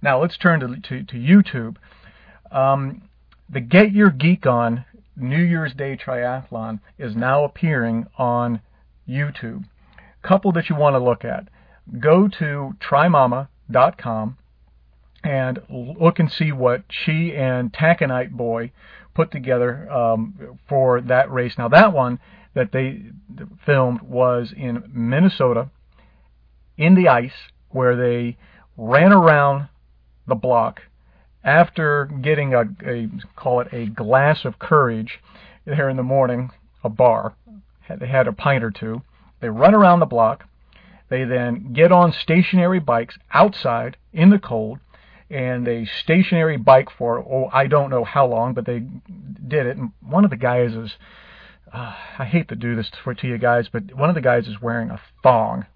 Now 0.01 0.21
let's 0.21 0.37
turn 0.39 0.61
to 0.61 0.69
to, 0.69 1.05
to 1.05 1.15
YouTube. 1.15 1.77
Um, 2.51 3.03
the 3.49 3.61
Get 3.61 3.93
Your 3.93 4.11
Geek 4.11 4.47
On 4.47 4.85
New 5.17 5.43
Year's 5.43 5.75
Day 5.75 5.97
Triathlon 5.97 6.81
is 6.99 7.15
now 7.15 7.45
appearing 7.45 8.07
on 8.17 8.61
YouTube. 9.09 9.65
Couple 10.23 10.53
that 10.53 10.69
you 10.69 10.77
want 10.77 10.95
to 10.95 10.99
look 10.99 11.25
at. 11.25 11.49
Go 11.99 12.29
to 12.29 12.75
trymama.com 12.81 14.39
and 15.25 15.61
look 15.69 16.19
and 16.19 16.31
see 16.31 16.53
what 16.53 16.85
she 16.89 17.35
and 17.35 17.73
Taconite 17.73 18.31
Boy 18.31 18.73
put 19.15 19.31
together 19.31 19.91
um, 19.91 20.59
for 20.69 21.01
that 21.01 21.31
race. 21.31 21.55
Now, 21.59 21.69
that 21.69 21.93
one 21.93 22.19
that 22.55 22.73
they 22.73 23.03
filmed 23.65 24.03
was 24.03 24.53
in 24.57 24.85
Minnesota 24.93 25.71
in 26.77 26.95
the 26.95 27.09
ice 27.09 27.51
where 27.71 27.97
they 27.97 28.37
ran 28.77 29.13
around 29.13 29.69
the 30.27 30.35
block 30.35 30.83
after 31.45 32.07
getting 32.07 32.55
a, 32.55 32.63
a 32.87 33.09
call 33.37 33.61
it 33.61 33.69
a 33.73 33.87
glass 33.87 34.45
of 34.45 34.59
courage 34.59 35.21
there 35.65 35.89
in 35.89 35.97
the 35.97 36.03
morning, 36.03 36.51
a 36.83 36.89
bar. 36.89 37.35
They 37.89 38.07
had 38.07 38.27
a 38.27 38.33
pint 38.33 38.65
or 38.65 38.71
two. 38.71 39.03
They 39.41 39.49
run 39.49 39.75
around 39.75 40.01
the 40.01 40.07
block. 40.07 40.45
They 41.09 41.25
then 41.25 41.73
get 41.73 41.93
on 41.93 42.13
stationary 42.13 42.81
bikes 42.81 43.19
outside 43.33 43.97
in 44.13 44.31
the 44.31 44.39
cold, 44.39 44.79
and 45.29 45.67
they 45.67 45.85
stationary 45.85 46.57
bike 46.57 46.89
for 46.97 47.19
oh 47.19 47.51
I 47.53 47.67
don't 47.67 47.91
know 47.91 48.05
how 48.05 48.27
long, 48.27 48.55
but 48.55 48.65
they 48.65 48.79
did 49.47 49.67
it. 49.67 49.77
And 49.77 49.93
one 50.01 50.25
of 50.25 50.31
the 50.31 50.37
guys 50.37 50.73
is 50.73 50.93
uh, 51.73 51.95
I 52.19 52.25
hate 52.25 52.49
to 52.49 52.57
do 52.57 52.77
this 52.77 52.91
for 53.03 53.15
to 53.15 53.27
you 53.27 53.39
guys, 53.39 53.69
but 53.71 53.95
one 53.95 54.09
of 54.09 54.15
the 54.15 54.21
guys 54.21 54.47
is 54.47 54.61
wearing 54.61 54.91
a 54.91 55.01
thong 55.23 55.67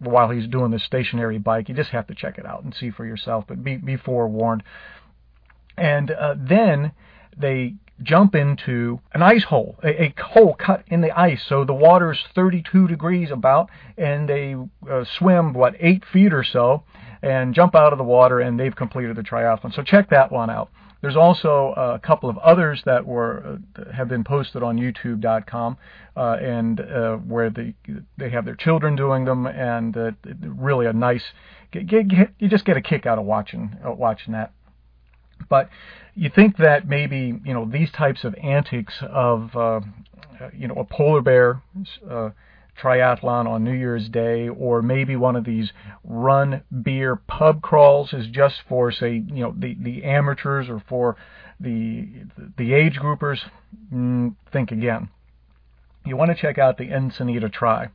while 0.00 0.30
he's 0.30 0.48
doing 0.48 0.70
this 0.70 0.84
stationary 0.84 1.38
bike. 1.38 1.68
You 1.68 1.74
just 1.74 1.90
have 1.90 2.06
to 2.08 2.14
check 2.14 2.38
it 2.38 2.46
out 2.46 2.64
and 2.64 2.74
see 2.74 2.90
for 2.90 3.04
yourself, 3.04 3.44
but 3.46 3.62
be, 3.62 3.76
be 3.76 3.96
forewarned. 3.96 4.62
And 5.76 6.10
uh, 6.10 6.34
then 6.38 6.92
they 7.36 7.74
jump 8.02 8.34
into 8.34 9.00
an 9.12 9.22
ice 9.22 9.44
hole, 9.44 9.78
a, 9.84 10.04
a 10.04 10.14
hole 10.18 10.54
cut 10.54 10.84
in 10.88 11.00
the 11.00 11.16
ice. 11.18 11.44
So 11.46 11.64
the 11.64 11.74
water's 11.74 12.22
32 12.34 12.88
degrees 12.88 13.30
about, 13.30 13.70
and 13.96 14.28
they 14.28 14.56
uh, 14.90 15.04
swim, 15.18 15.52
what, 15.52 15.74
eight 15.78 16.04
feet 16.10 16.32
or 16.32 16.44
so, 16.44 16.84
and 17.22 17.54
jump 17.54 17.74
out 17.74 17.92
of 17.92 17.98
the 17.98 18.04
water, 18.04 18.40
and 18.40 18.58
they've 18.58 18.74
completed 18.74 19.16
the 19.16 19.22
triathlon. 19.22 19.74
So 19.74 19.82
check 19.82 20.10
that 20.10 20.32
one 20.32 20.50
out. 20.50 20.70
There's 21.00 21.16
also 21.16 21.72
a 21.76 21.98
couple 21.98 22.28
of 22.28 22.36
others 22.38 22.82
that 22.84 23.06
were 23.06 23.58
uh, 23.76 23.92
have 23.92 24.08
been 24.08 24.22
posted 24.22 24.62
on 24.62 24.76
YouTube.com, 24.76 25.78
uh, 26.16 26.36
and 26.40 26.80
uh, 26.80 27.16
where 27.16 27.48
they 27.48 27.74
they 28.18 28.30
have 28.30 28.44
their 28.44 28.54
children 28.54 28.96
doing 28.96 29.24
them, 29.24 29.46
and 29.46 29.96
uh, 29.96 30.10
really 30.42 30.86
a 30.86 30.92
nice. 30.92 31.24
Get, 31.70 31.86
get, 31.86 32.30
you 32.38 32.48
just 32.48 32.64
get 32.64 32.76
a 32.76 32.82
kick 32.82 33.06
out 33.06 33.18
of 33.18 33.24
watching 33.24 33.76
uh, 33.86 33.92
watching 33.92 34.34
that. 34.34 34.52
But 35.48 35.70
you 36.14 36.28
think 36.28 36.58
that 36.58 36.86
maybe 36.86 37.40
you 37.44 37.54
know 37.54 37.64
these 37.64 37.90
types 37.90 38.24
of 38.24 38.34
antics 38.42 39.02
of 39.02 39.56
uh, 39.56 39.80
you 40.52 40.68
know 40.68 40.74
a 40.74 40.84
polar 40.84 41.22
bear 41.22 41.62
triathlon 42.80 43.46
on 43.46 43.64
New 43.64 43.72
Year's 43.72 44.08
Day, 44.08 44.48
or 44.48 44.82
maybe 44.82 45.16
one 45.16 45.36
of 45.36 45.44
these 45.44 45.72
run 46.04 46.62
beer 46.82 47.16
pub 47.16 47.62
crawls 47.62 48.12
is 48.12 48.26
just 48.28 48.56
for 48.68 48.90
say 48.90 49.14
you 49.14 49.42
know 49.42 49.54
the 49.56 49.76
the 49.80 50.04
amateurs 50.04 50.68
or 50.68 50.82
for 50.88 51.16
the 51.58 52.08
the 52.56 52.74
age 52.74 52.94
groupers. 52.94 53.38
Mm, 53.92 54.36
think 54.52 54.72
again. 54.72 55.08
You 56.04 56.16
want 56.16 56.30
to 56.30 56.40
check 56.40 56.58
out 56.58 56.78
the 56.78 56.88
Encinitas 56.88 57.52
Tri. 57.52 57.88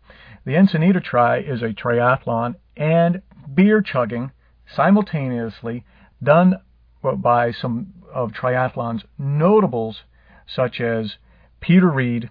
The 0.45 0.51
Encinitas 0.53 1.03
Tri 1.03 1.39
is 1.39 1.63
a 1.63 1.69
triathlon 1.69 2.55
and 2.77 3.21
beer 3.53 3.81
chugging 3.81 4.31
simultaneously 4.75 5.83
done 6.21 6.59
by 7.17 7.51
some 7.51 7.93
of 8.13 8.31
triathlon's 8.31 9.03
notables, 9.17 10.03
such 10.47 10.79
as 10.79 11.15
Peter 11.59 11.89
and 11.89 12.29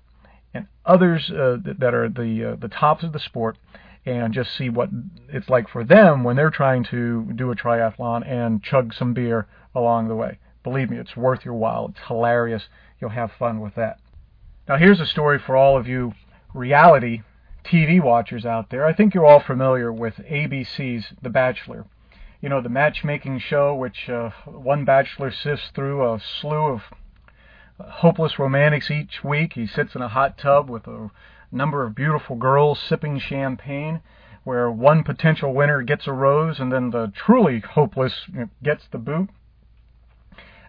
others 0.87 1.31
uh, 1.31 1.59
that 1.64 1.94
are 1.94 2.09
the 2.09 2.53
uh, 2.53 2.57
the 2.57 2.68
tops 2.68 3.05
of 3.05 3.12
the 3.12 3.18
sport, 3.18 3.57
and 4.05 4.33
just 4.33 4.57
see 4.57 4.68
what 4.68 4.90
it's 5.29 5.49
like 5.49 5.68
for 5.68 5.85
them 5.85 6.25
when 6.25 6.37
they're 6.37 6.51
trying 6.51 6.85
to 6.85 7.31
do 7.35 7.51
a 7.51 7.57
triathlon 7.57 8.27
and 8.27 8.62
chug 8.62 8.92
some 8.94 9.14
beer 9.14 9.47
along 9.75 10.09
the 10.09 10.16
way. 10.16 10.38
Believe 10.62 10.90
me, 10.90 10.97
it's 10.97 11.16
worth 11.16 11.44
your 11.44 11.55
while. 11.55 11.88
It's 11.90 12.07
hilarious. 12.07 12.64
You'll 13.01 13.11
have 13.11 13.33
fun 13.38 13.61
with 13.61 13.75
that. 13.75 13.99
Now, 14.68 14.77
here's 14.77 15.01
a 15.01 15.07
story 15.07 15.38
for 15.38 15.57
all 15.57 15.77
of 15.77 15.87
you 15.87 16.14
reality 16.55 17.23
TV 17.64 18.03
watchers 18.03 18.47
out 18.47 18.70
there. 18.70 18.87
I 18.87 18.94
think 18.94 19.14
you're 19.14 19.27
all 19.27 19.40
familiar 19.40 19.92
with 19.92 20.14
ABC's 20.14 21.07
The 21.23 21.31
Bachelor 21.31 21.87
you 22.44 22.51
know, 22.51 22.61
the 22.61 22.68
matchmaking 22.68 23.38
show, 23.38 23.75
which 23.75 24.11
uh, 24.11 24.29
one 24.44 24.85
bachelor 24.85 25.33
sifts 25.33 25.70
through 25.75 26.05
a 26.05 26.20
slew 26.20 26.66
of 26.66 26.83
hopeless 27.81 28.39
romantics 28.39 28.91
each 28.91 29.25
week. 29.25 29.55
He 29.55 29.67
sits 29.67 29.95
in 29.95 30.03
a 30.03 30.09
hot 30.09 30.39
tub 30.39 30.71
with 30.71 30.87
a 30.87 31.11
number 31.51 31.85
of 31.85 31.95
beautiful 31.95 32.37
girls 32.37 32.81
sipping 32.81 33.19
champagne, 33.19 34.01
where 34.45 34.71
one 34.71 35.05
potential 35.05 35.55
winner 35.55 35.83
gets 35.83 36.07
a 36.07 36.13
rose 36.13 36.61
and 36.61 36.71
then 36.71 36.91
the 36.91 37.13
truly 37.15 37.61
hopeless 37.61 38.27
gets 38.63 38.87
the 38.91 38.99
boot. 38.99 39.29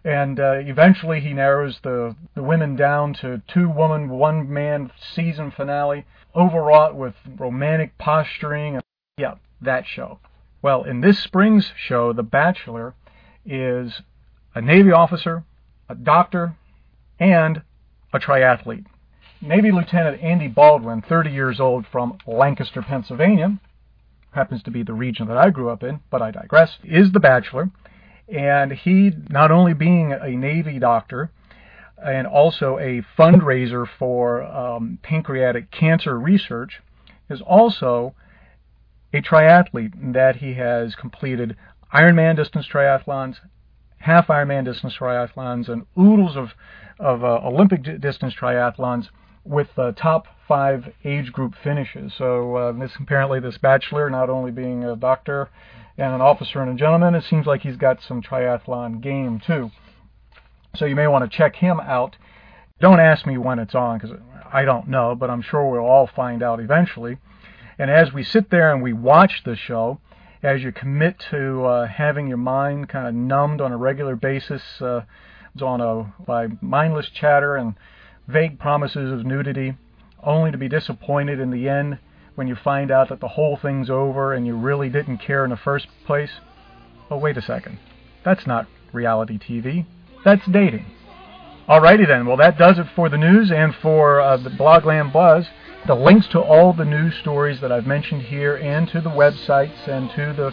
And 0.04 0.40
uh, 0.40 0.60
eventually 0.60 1.20
he 1.20 1.34
narrows 1.34 1.80
the, 1.82 2.16
the 2.36 2.44
women 2.44 2.76
down 2.76 3.14
to 3.16 3.42
two 3.48 3.68
woman, 3.70 4.08
one 4.10 4.52
man 4.52 4.92
season 5.14 5.50
finale, 5.50 6.06
overwrought 6.36 6.96
with 6.96 7.16
romantic 7.38 7.98
posturing. 7.98 8.76
And, 8.76 8.84
yeah, 9.18 9.36
that 9.62 9.88
show. 9.88 10.20
Well, 10.62 10.84
in 10.84 11.02
this 11.02 11.20
spring's 11.20 11.72
show, 11.76 12.14
The 12.14 12.24
Bachelor 12.24 12.94
is 13.46 14.02
a 14.54 14.62
Navy 14.62 14.92
officer, 14.92 15.44
a 15.90 15.96
doctor, 15.96 16.56
and 17.20 17.62
a 18.14 18.20
triathlete. 18.20 18.86
Navy 19.42 19.72
Lieutenant 19.72 20.22
Andy 20.22 20.48
Baldwin, 20.48 21.02
30 21.02 21.32
years 21.32 21.60
old 21.60 21.86
from 21.92 22.18
Lancaster, 22.26 22.82
Pennsylvania, 22.82 23.60
happens 24.32 24.64
to 24.64 24.72
be 24.72 24.84
the 24.84 24.94
region 24.94 25.28
that 25.28 25.38
I 25.38 25.50
grew 25.50 25.70
up 25.70 25.84
in, 25.84 26.00
but 26.10 26.22
I 26.22 26.32
digress, 26.32 26.78
is 26.84 27.12
the 27.12 27.20
bachelor. 27.20 27.70
And 28.28 28.72
he, 28.72 29.12
not 29.30 29.52
only 29.52 29.74
being 29.74 30.12
a 30.12 30.30
Navy 30.30 30.80
doctor 30.80 31.32
and 32.04 32.28
also 32.28 32.78
a 32.80 33.04
fundraiser 33.18 33.88
for 34.00 34.44
um, 34.44 35.00
pancreatic 35.04 35.72
cancer 35.72 36.20
research, 36.20 36.82
is 37.30 37.42
also 37.42 38.14
a 39.14 39.22
triathlete 39.22 40.14
that 40.14 40.38
he 40.38 40.56
has 40.56 40.96
completed 40.96 41.56
Ironman 41.94 42.36
distance 42.36 42.68
triathlons, 42.72 43.38
half 44.00 44.28
Ironman 44.28 44.66
distance 44.66 44.96
triathlons, 45.00 45.70
and 45.70 45.86
oodles 45.98 46.36
of, 46.36 46.50
of 47.00 47.24
uh, 47.24 47.40
Olympic 47.44 47.84
distance 48.02 48.34
triathlons 48.40 49.08
with 49.44 49.68
uh, 49.78 49.92
top 49.92 50.26
five 50.48 50.94
age 51.04 51.32
group 51.32 51.54
finishes. 51.64 52.14
So 52.18 52.56
uh, 52.56 52.72
this 52.74 52.92
apparently 53.00 53.40
this 53.40 53.58
bachelor, 53.58 54.10
not 54.10 54.30
only 54.30 54.52
being 54.52 54.84
a 54.84 54.96
doctor 54.96 55.50
and 55.98 56.14
an 56.14 56.22
officer 56.22 56.62
and 56.62 56.72
a 56.72 56.76
gentleman, 56.76 57.16
it 57.16 57.24
seems 57.24 57.46
like 57.46 57.62
he's 57.62 57.78
got 57.78 58.02
some 58.02 58.22
triathlon 58.22 59.02
game 59.02 59.40
too. 59.46 59.72
So 60.76 60.86
you 60.86 60.96
may 60.96 61.08
want 61.08 61.30
to 61.30 61.38
check 61.38 61.56
him 61.56 61.80
out. 61.80 62.16
Don't 62.80 63.00
ask 63.00 63.26
me 63.26 63.38
when 63.38 63.60
it's 63.60 63.76
on 63.76 64.00
because 64.00 64.18
I 64.52 64.66
don't 64.66 64.90
know, 64.90 65.16
but 65.16 65.30
I'm 65.30 65.42
sure 65.42 65.70
we'll 65.70 65.86
all 65.86 66.08
find 66.08 66.44
out 66.44 66.60
eventually. 66.60 67.18
And 67.78 67.90
as 67.90 68.14
we 68.14 68.24
sit 68.24 68.50
there 68.50 68.74
and 68.74 68.82
we 68.82 68.94
watch 68.94 69.44
the 69.46 69.56
show, 69.56 70.00
as 70.44 70.62
you 70.62 70.72
commit 70.72 71.16
to 71.32 71.66
uh, 71.66 71.88
having 71.88 72.28
your 72.28 72.38
mind 72.38 72.90
kind 72.90 73.08
of 73.08 73.14
numbed 73.14 73.62
on 73.62 73.72
a 73.72 73.78
regular 73.78 74.16
basis 74.16 74.62
uh, 74.82 75.02
on 75.62 75.82
a, 75.82 76.14
by 76.26 76.48
mindless 76.62 77.10
chatter 77.10 77.56
and 77.56 77.76
vague 78.28 78.60
promises 78.60 79.12
of 79.12 79.26
nudity, 79.26 79.76
only 80.24 80.52
to 80.52 80.58
be 80.58 80.68
disappointed 80.68 81.40
in 81.40 81.52
the 81.52 81.70
end 81.70 82.00
when 82.36 82.48
you 82.48 82.56
find 82.56 82.92
out 82.92 83.10
that 83.10 83.22
the 83.22 83.30
whole 83.30 83.58
thing's 83.58 83.90
over 83.90 84.34
and 84.34 84.46
you 84.46 84.56
really 84.56 84.90
didn't 84.90 85.18
care 85.18 85.44
in 85.44 85.50
the 85.50 85.58
first 85.58 85.88
place. 86.06 86.32
Oh, 87.10 87.18
wait 87.18 87.38
a 87.38 87.42
second. 87.42 87.80
That's 88.24 88.48
not 88.48 88.68
reality 88.92 89.38
TV. 89.38 89.86
That's 90.24 90.46
dating. 90.48 90.86
Alrighty 91.68 92.08
then. 92.08 92.26
Well, 92.26 92.38
that 92.38 92.58
does 92.58 92.78
it 92.78 92.88
for 92.96 93.10
the 93.10 93.18
news 93.18 93.52
and 93.52 93.74
for 93.76 94.20
uh, 94.20 94.38
the 94.38 94.50
Blogland 94.50 95.14
Buzz. 95.14 95.46
The 95.88 95.96
links 95.96 96.28
to 96.30 96.40
all 96.40 96.74
the 96.74 96.86
news 96.86 97.14
stories 97.22 97.62
that 97.62 97.72
I've 97.72 97.86
mentioned 97.86 98.24
here 98.24 98.56
and 98.56 98.88
to 98.90 99.02
the 99.02 99.10
websites 99.10 99.88
and 99.88 100.10
to 100.12 100.34
the 100.34 100.48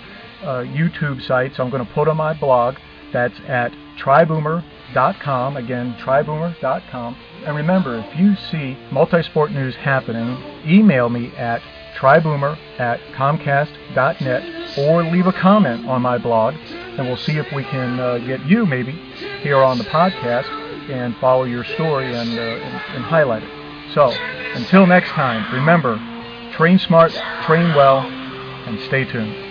uh, 0.47 0.65
YouTube 0.65 1.27
sites 1.27 1.59
I'm 1.59 1.71
going 1.71 1.85
to 1.87 1.93
put 1.93 2.09
on 2.09 2.17
my 2.17 2.35
blog. 2.35 2.77
That's 3.13 3.39
at 3.47 3.73
triboomer.com. 3.99 5.57
Again, 5.57 5.95
triboomer.com. 6.01 7.17
And 7.45 7.57
remember, 7.57 7.99
if 7.99 8.19
you 8.19 8.37
see 8.51 8.77
multisport 8.91 9.53
news 9.53 9.75
happening, 9.75 10.37
email 10.67 11.09
me 11.09 11.35
at 11.37 11.63
triboomer 11.99 12.57
at 12.79 13.01
comcast.net 13.15 14.79
or 14.79 15.03
leave 15.05 15.27
a 15.27 15.33
comment 15.33 15.87
on 15.87 16.03
my 16.03 16.19
blog, 16.19 16.55
and 16.55 17.07
we'll 17.07 17.17
see 17.17 17.39
if 17.39 17.53
we 17.53 17.63
can 17.65 18.01
uh, 18.01 18.19
get 18.19 18.45
you 18.47 18.65
maybe 18.65 18.93
here 19.43 19.59
on 19.59 19.79
the 19.79 19.85
podcast 19.85 20.49
and 20.91 21.17
follow 21.17 21.45
your 21.45 21.65
story 21.65 22.15
and, 22.15 22.39
uh, 22.39 22.43
and, 22.43 22.97
and 22.97 23.05
highlight 23.05 23.43
it. 23.43 23.51
So, 23.95 24.11
until 24.55 24.87
next 24.87 25.11
time, 25.11 25.53
remember 25.55 25.97
train 26.53 26.79
smart, 26.79 27.13
train 27.45 27.75
well, 27.75 28.01
and 28.01 28.81
stay 28.81 29.05
tuned. 29.05 29.42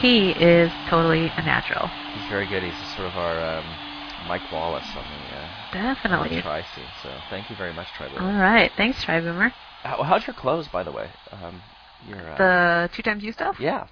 He 0.00 0.30
is 0.30 0.70
totally 0.88 1.26
a 1.26 1.42
natural. 1.42 1.88
He's 2.14 2.28
very 2.28 2.46
good. 2.46 2.62
He's 2.62 2.74
sort 2.96 3.08
of 3.08 3.16
our 3.16 3.58
um, 3.58 3.64
Mike 4.28 4.50
Wallace 4.52 4.86
on 4.96 5.04
the 5.04 5.36
uh, 5.36 5.48
definitely 5.72 6.40
tri 6.40 6.62
scene. 6.74 6.84
So 7.02 7.10
thank 7.30 7.50
you 7.50 7.56
very 7.56 7.72
much, 7.72 7.88
Tri 7.96 8.08
Boomer. 8.08 8.20
All 8.22 8.38
right, 8.38 8.70
thanks, 8.76 9.02
Tri 9.02 9.20
Boomer. 9.20 9.50
How, 9.82 10.02
how's 10.02 10.26
your 10.26 10.34
clothes, 10.34 10.68
by 10.68 10.82
the 10.82 10.92
way? 10.92 11.10
Um, 11.32 11.60
your, 12.08 12.18
uh, 12.18 12.36
the 12.36 12.90
two 12.94 13.02
times 13.02 13.22
you 13.22 13.32
stuff. 13.32 13.56
Yeah. 13.58 13.88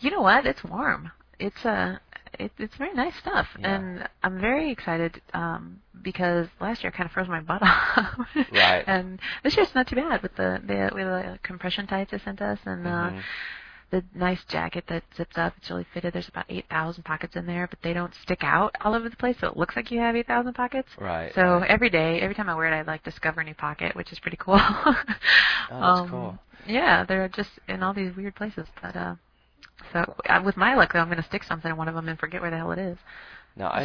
You 0.00 0.10
know 0.10 0.20
what? 0.20 0.46
It's 0.46 0.62
warm 0.62 1.10
it's 1.38 1.64
a 1.64 1.70
uh, 1.70 1.98
it, 2.38 2.52
it's 2.58 2.76
very 2.76 2.92
nice 2.92 3.16
stuff, 3.16 3.48
yeah. 3.58 3.74
and 3.74 4.08
I'm 4.22 4.38
very 4.40 4.70
excited 4.70 5.20
um, 5.32 5.80
because 6.02 6.46
last 6.60 6.82
year 6.82 6.92
I 6.92 6.96
kind 6.96 7.06
of 7.06 7.12
froze 7.12 7.28
my 7.28 7.40
butt 7.40 7.62
off. 7.62 8.28
right. 8.52 8.84
And 8.86 9.18
this 9.42 9.56
year 9.56 9.64
it's 9.64 9.74
not 9.74 9.88
too 9.88 9.96
bad 9.96 10.22
with 10.22 10.36
the 10.36 10.60
the, 10.64 10.90
with 10.94 11.06
the 11.06 11.38
compression 11.42 11.86
tights 11.86 12.10
they 12.10 12.18
sent 12.18 12.40
us 12.42 12.58
and. 12.64 12.84
Mm-hmm. 12.84 13.18
Uh, 13.18 13.22
the 13.90 14.04
nice 14.14 14.44
jacket 14.44 14.84
that 14.88 15.02
zips 15.16 15.38
up. 15.38 15.54
It's 15.56 15.70
really 15.70 15.86
fitted. 15.94 16.12
There's 16.12 16.28
about 16.28 16.46
8,000 16.48 17.04
pockets 17.04 17.36
in 17.36 17.46
there, 17.46 17.66
but 17.66 17.78
they 17.82 17.92
don't 17.92 18.14
stick 18.22 18.44
out 18.44 18.74
all 18.82 18.94
over 18.94 19.08
the 19.08 19.16
place, 19.16 19.36
so 19.40 19.48
it 19.48 19.56
looks 19.56 19.76
like 19.76 19.90
you 19.90 20.00
have 20.00 20.14
8,000 20.14 20.52
pockets. 20.54 20.88
Right. 20.98 21.32
So 21.34 21.58
right. 21.58 21.70
every 21.70 21.90
day, 21.90 22.20
every 22.20 22.34
time 22.34 22.48
I 22.48 22.54
wear 22.54 22.72
it, 22.72 22.76
I 22.76 22.82
like 22.82 23.02
discover 23.02 23.40
a 23.40 23.44
new 23.44 23.54
pocket, 23.54 23.96
which 23.96 24.12
is 24.12 24.18
pretty 24.18 24.36
cool. 24.36 24.58
oh, 24.60 24.94
that's 25.70 26.00
um, 26.00 26.08
cool. 26.08 26.38
Yeah, 26.66 27.04
they're 27.04 27.28
just 27.28 27.50
in 27.66 27.82
all 27.82 27.94
these 27.94 28.14
weird 28.14 28.34
places, 28.34 28.66
but 28.82 28.94
uh, 28.94 29.14
so 29.92 30.14
uh, 30.28 30.42
with 30.44 30.56
my 30.56 30.74
luck, 30.74 30.92
though, 30.92 31.00
I'm 31.00 31.08
going 31.08 31.22
to 31.22 31.28
stick 31.28 31.44
something 31.44 31.70
in 31.70 31.76
one 31.76 31.88
of 31.88 31.94
them 31.94 32.08
and 32.08 32.18
forget 32.18 32.40
where 32.40 32.50
the 32.50 32.56
hell 32.56 32.72
it 32.72 32.78
is. 32.78 32.98
No, 33.56 33.68
I 33.72 33.84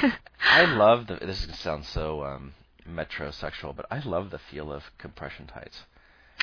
so. 0.00 0.08
I 0.42 0.64
love 0.74 1.06
the. 1.06 1.16
This 1.16 1.46
sounds 1.58 1.88
so 1.88 2.24
um, 2.24 2.54
metrosexual, 2.88 3.74
but 3.74 3.86
I 3.90 4.00
love 4.00 4.30
the 4.30 4.38
feel 4.38 4.72
of 4.72 4.84
compression 4.98 5.46
tights. 5.46 5.84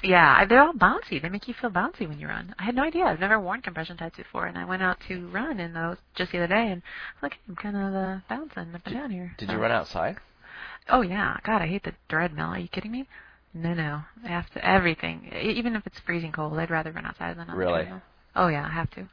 Yeah, 0.04 0.46
they're 0.46 0.62
all 0.62 0.74
bouncy. 0.74 1.20
They 1.22 1.30
make 1.30 1.48
you 1.48 1.54
feel 1.60 1.72
bouncy 1.72 2.08
when 2.08 2.20
you 2.20 2.28
run. 2.28 2.54
I 2.60 2.64
had 2.64 2.76
no 2.76 2.84
idea. 2.84 3.06
I've 3.06 3.20
never 3.20 3.40
worn 3.40 3.62
compression 3.62 3.98
tights 3.98 4.18
before, 4.18 4.46
and 4.46 4.58
I 4.58 4.64
went 4.66 4.84
out 4.84 4.98
to 5.08 5.28
run 5.30 5.60
in 5.60 5.74
those 5.74 5.98
just 6.16 6.32
the 6.32 6.38
other 6.38 6.48
day, 6.48 6.72
and 6.72 6.82
I 6.84 7.16
was 7.16 7.24
like, 7.24 7.38
I'm 7.48 7.56
kind 7.56 7.76
of 7.76 7.94
uh, 7.96 8.18
bouncing 8.30 8.76
up 8.76 8.82
and 8.86 8.94
down 8.96 9.10
here. 9.12 9.34
Did 9.38 9.48
So- 9.50 9.54
you 9.56 9.60
run 9.60 9.72
outside? 9.72 10.18
Oh 10.90 11.02
yeah, 11.02 11.38
God, 11.44 11.62
I 11.62 11.68
hate 11.68 11.84
the 11.84 11.94
treadmill. 12.10 12.46
Are 12.48 12.60
you 12.60 12.68
kidding 12.70 12.92
me? 12.92 13.08
No, 13.54 13.74
no, 13.74 14.04
I 14.24 14.28
have 14.30 14.50
to 14.52 14.66
everything. 14.66 15.32
Even 15.42 15.76
if 15.76 15.86
it's 15.88 16.00
freezing 16.00 16.32
cold, 16.32 16.58
I'd 16.58 16.70
rather 16.70 16.92
run 16.92 17.06
outside 17.06 17.34
than 17.38 17.42
on 17.50 17.56
the 17.56 17.56
Really? 17.56 17.80
treadmill. 17.82 18.02
Oh 18.36 18.48
yeah, 18.48 18.66
I 18.66 18.70
have 18.70 18.90
to. 18.92 19.08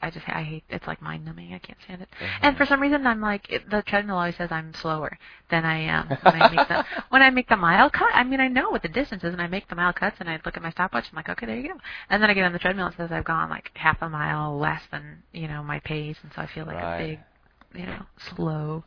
I 0.00 0.10
just 0.10 0.28
I 0.28 0.42
hate 0.42 0.64
it's 0.68 0.86
like 0.86 1.02
mind 1.02 1.24
numbing. 1.24 1.52
I 1.54 1.58
can't 1.58 1.78
stand 1.82 2.02
it. 2.02 2.08
Mhm. 2.20 2.28
And 2.42 2.56
for 2.56 2.64
some 2.66 2.80
reason, 2.80 3.06
I'm 3.06 3.20
like 3.20 3.50
it, 3.50 3.68
the 3.68 3.82
treadmill 3.82 4.16
always 4.16 4.36
says 4.36 4.52
I'm 4.52 4.72
slower 4.74 5.18
than 5.50 5.64
I 5.64 5.78
am 5.78 6.08
when 6.08 6.40
I 6.42 6.48
make 6.54 6.68
the 6.68 6.84
when 7.08 7.22
I 7.22 7.30
make 7.30 7.48
the 7.48 7.56
mile 7.56 7.90
cut. 7.90 8.10
I 8.14 8.22
mean, 8.24 8.40
I 8.40 8.48
know 8.48 8.70
what 8.70 8.82
the 8.82 8.88
distance 8.88 9.24
is, 9.24 9.32
and 9.32 9.42
I 9.42 9.48
make 9.48 9.68
the 9.68 9.74
mile 9.74 9.92
cuts, 9.92 10.16
and 10.20 10.30
I 10.30 10.38
look 10.44 10.56
at 10.56 10.62
my 10.62 10.70
stopwatch. 10.70 11.06
I'm 11.10 11.16
like, 11.16 11.28
okay, 11.28 11.46
there 11.46 11.56
you 11.56 11.68
go. 11.68 11.80
And 12.10 12.22
then 12.22 12.30
I 12.30 12.34
get 12.34 12.44
on 12.44 12.52
the 12.52 12.58
treadmill, 12.60 12.86
it 12.88 12.94
says 12.96 13.10
I've 13.10 13.24
gone 13.24 13.50
like 13.50 13.70
half 13.74 14.00
a 14.02 14.08
mile 14.08 14.56
less 14.58 14.82
than 14.90 15.22
you 15.32 15.48
know 15.48 15.62
my 15.62 15.80
pace, 15.80 16.16
and 16.22 16.32
so 16.32 16.42
I 16.42 16.46
feel 16.46 16.64
like 16.66 16.76
Right. 16.76 17.00
a 17.00 17.06
big, 17.74 17.80
you 17.80 17.86
know, 17.86 18.02
slow. 18.36 18.84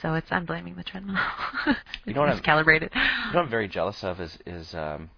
So 0.00 0.14
it's 0.14 0.32
I'm 0.32 0.44
blaming 0.44 0.74
the 0.74 0.82
treadmill. 0.84 1.16
You 2.04 2.14
know 2.14 2.20
what 2.22 2.30
I'm- 2.30 2.40
calibrated. 2.40 2.90
You 2.92 3.00
know 3.00 3.30
what 3.34 3.42
I'm 3.44 3.48
very 3.48 3.68
jealous 3.68 4.02
of 4.02 4.20
is 4.20 4.36
is 4.44 4.74
um, 4.74 5.10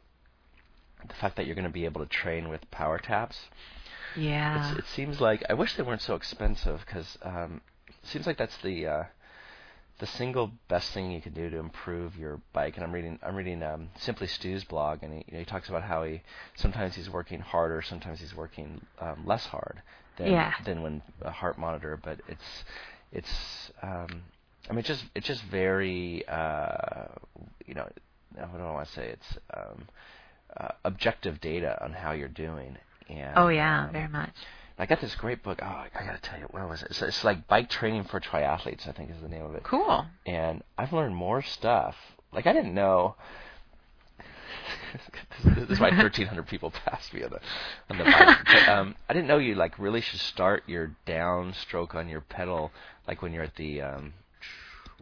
the 1.08 1.14
fact 1.14 1.36
that 1.36 1.46
you're 1.46 1.54
going 1.54 1.64
to 1.66 1.70
be 1.70 1.86
able 1.86 2.02
to 2.02 2.06
train 2.10 2.50
with 2.50 2.70
PowerTaps. 2.70 3.36
Yeah. 4.16 4.70
It's, 4.70 4.78
it 4.80 4.86
seems 4.88 5.20
like 5.20 5.42
I 5.48 5.54
wish 5.54 5.74
they 5.76 5.82
weren't 5.82 6.02
so 6.02 6.14
expensive 6.14 6.84
because 6.86 7.18
um, 7.22 7.60
it 7.88 7.94
seems 8.06 8.26
like 8.26 8.36
that's 8.36 8.56
the 8.58 8.86
uh, 8.86 9.04
the 9.98 10.06
single 10.06 10.50
best 10.68 10.90
thing 10.92 11.10
you 11.12 11.20
can 11.20 11.32
do 11.32 11.48
to 11.50 11.58
improve 11.58 12.16
your 12.16 12.40
bike. 12.52 12.76
And 12.76 12.84
I'm 12.84 12.92
reading 12.92 13.18
I'm 13.22 13.36
reading 13.36 13.62
um, 13.62 13.90
Simply 13.98 14.26
Stu's 14.26 14.64
blog, 14.64 15.02
and 15.02 15.12
he 15.14 15.24
you 15.26 15.32
know, 15.34 15.38
he 15.40 15.44
talks 15.44 15.68
about 15.68 15.82
how 15.82 16.04
he 16.04 16.22
sometimes 16.54 16.94
he's 16.96 17.10
working 17.10 17.40
harder, 17.40 17.82
sometimes 17.82 18.20
he's 18.20 18.34
working 18.34 18.84
um, 19.00 19.22
less 19.24 19.46
hard 19.46 19.82
than 20.16 20.28
Yeah. 20.30 20.52
than 20.64 20.82
when 20.82 21.02
a 21.22 21.30
heart 21.30 21.58
monitor. 21.58 21.98
But 22.02 22.20
it's 22.28 22.64
it's 23.12 23.70
um, 23.82 24.22
I 24.68 24.72
mean 24.72 24.80
it's 24.80 24.88
just 24.88 25.04
it's 25.14 25.26
just 25.26 25.42
very 25.44 26.26
uh, 26.28 27.06
you 27.66 27.74
know 27.74 27.88
I 28.36 28.40
don't 28.46 28.74
want 28.74 28.86
to 28.86 28.92
say 28.92 29.08
it's 29.08 29.38
um, 29.56 29.88
uh, 30.56 30.68
objective 30.84 31.40
data 31.40 31.82
on 31.84 31.92
how 31.92 32.12
you're 32.12 32.28
doing. 32.28 32.76
And, 33.08 33.32
oh 33.36 33.48
yeah, 33.48 33.86
um, 33.86 33.92
very 33.92 34.08
much. 34.08 34.30
I 34.78 34.86
got 34.86 35.00
this 35.00 35.14
great 35.14 35.42
book. 35.42 35.60
Oh, 35.62 35.66
I 35.66 35.88
gotta 35.92 36.18
tell 36.20 36.38
you, 36.38 36.46
what 36.50 36.68
was 36.68 36.82
it? 36.82 36.88
It's, 36.90 37.02
it's 37.02 37.24
like 37.24 37.46
bike 37.46 37.70
training 37.70 38.04
for 38.04 38.18
triathletes. 38.18 38.88
I 38.88 38.92
think 38.92 39.10
is 39.10 39.20
the 39.22 39.28
name 39.28 39.44
of 39.44 39.54
it. 39.54 39.62
Cool. 39.62 40.06
And 40.26 40.62
I've 40.76 40.92
learned 40.92 41.14
more 41.14 41.42
stuff. 41.42 41.96
Like 42.32 42.46
I 42.46 42.52
didn't 42.52 42.74
know. 42.74 43.14
this 45.44 45.70
is 45.70 45.80
why 45.80 45.90
1,300 45.90 46.46
people 46.46 46.70
passed 46.86 47.12
me 47.14 47.22
on 47.22 47.30
the 47.30 47.40
on 47.90 47.98
the 47.98 48.04
bike. 48.04 48.38
But, 48.46 48.68
um, 48.68 48.94
I 49.08 49.12
didn't 49.12 49.28
know 49.28 49.38
you 49.38 49.54
like 49.54 49.78
really 49.78 50.00
should 50.00 50.20
start 50.20 50.64
your 50.66 50.96
downstroke 51.06 51.94
on 51.94 52.08
your 52.08 52.22
pedal 52.22 52.72
like 53.06 53.22
when 53.22 53.32
you're 53.32 53.44
at 53.44 53.56
the 53.56 53.80
um, 53.80 54.14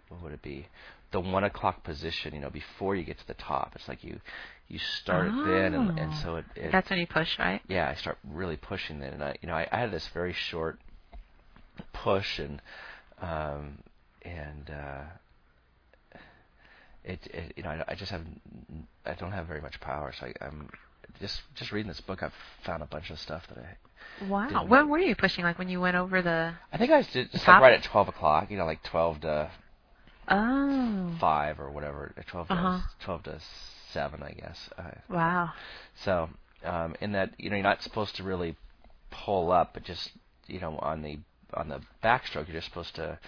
what 0.08 0.22
would 0.22 0.32
it 0.32 0.42
be? 0.42 0.66
The 1.12 1.20
one 1.20 1.44
o'clock 1.44 1.82
position. 1.82 2.34
You 2.34 2.40
know, 2.40 2.50
before 2.50 2.94
you 2.94 3.04
get 3.04 3.18
to 3.18 3.26
the 3.26 3.34
top. 3.34 3.72
It's 3.74 3.88
like 3.88 4.04
you 4.04 4.20
you 4.72 4.78
start 4.78 5.26
it 5.28 5.34
then, 5.44 5.74
and, 5.74 5.92
and 5.98 6.12
Oh. 6.12 6.22
so 6.22 6.36
it, 6.36 6.44
it 6.56 6.72
That's 6.72 6.88
when 6.88 6.98
you 6.98 7.06
push, 7.06 7.38
right? 7.38 7.60
yeah, 7.68 7.88
I 7.88 7.94
start 7.94 8.18
really 8.24 8.56
pushing 8.56 9.00
then, 9.00 9.12
and 9.12 9.22
I, 9.22 9.36
you 9.42 9.48
know, 9.48 9.54
I, 9.54 9.68
I 9.70 9.78
had 9.80 9.90
this 9.90 10.08
very 10.08 10.32
short 10.32 10.78
push, 11.92 12.38
and 12.38 12.62
um, 13.20 13.78
and 14.22 14.70
uh, 14.70 15.02
it, 17.04 17.20
it, 17.26 17.52
you 17.56 17.62
know, 17.62 17.70
I, 17.70 17.84
I 17.88 17.94
just 17.94 18.10
have, 18.10 18.22
I 19.04 19.12
don't 19.14 19.32
have 19.32 19.46
very 19.46 19.60
much 19.60 19.78
power, 19.80 20.12
so 20.18 20.26
I, 20.26 20.32
I'm 20.44 20.70
just 21.20 21.42
just 21.54 21.70
reading 21.70 21.88
this 21.88 22.00
book. 22.00 22.22
I've 22.22 22.32
found 22.64 22.82
a 22.82 22.86
bunch 22.86 23.10
of 23.10 23.18
stuff 23.20 23.46
that 23.48 23.58
I, 23.58 23.76
Wow. 24.26 24.64
When 24.66 24.88
were 24.88 24.98
you 24.98 25.14
pushing? 25.14 25.44
Like 25.44 25.58
when 25.58 25.68
you 25.68 25.80
went 25.80 25.96
over 25.96 26.22
the 26.22 26.54
I 26.72 26.78
think 26.78 26.90
I 26.90 26.98
was 26.98 27.06
did, 27.08 27.30
just 27.30 27.46
like 27.46 27.60
right 27.60 27.74
at 27.74 27.82
twelve 27.84 28.08
o'clock, 28.08 28.50
you 28.50 28.56
know, 28.56 28.64
like 28.64 28.82
twelve 28.82 29.20
to 29.20 29.50
Oh. 30.28 31.14
five 31.20 31.60
or 31.60 31.70
whatever, 31.70 32.12
12 32.26 32.48
to 32.48 32.54
Uh-huh. 32.54 32.80
twelve 33.00 33.22
to 33.24 33.38
seven, 33.92 34.22
I 34.22 34.32
guess. 34.32 34.68
Wow. 35.08 35.52
So, 35.96 36.30
um, 36.64 36.96
in 37.00 37.12
that 37.12 37.32
you 37.38 37.50
know 37.50 37.56
you're 37.56 37.62
not 37.62 37.82
supposed 37.82 38.16
to 38.16 38.22
really 38.24 38.56
pull 39.10 39.52
up, 39.52 39.74
but 39.74 39.84
just 39.84 40.10
you 40.46 40.60
know 40.60 40.78
on 40.78 41.02
the 41.02 41.18
on 41.54 41.68
the 41.68 41.80
backstroke 42.02 42.46
you're 42.48 42.56
just 42.60 42.68
supposed 42.68 42.94
to 42.96 43.18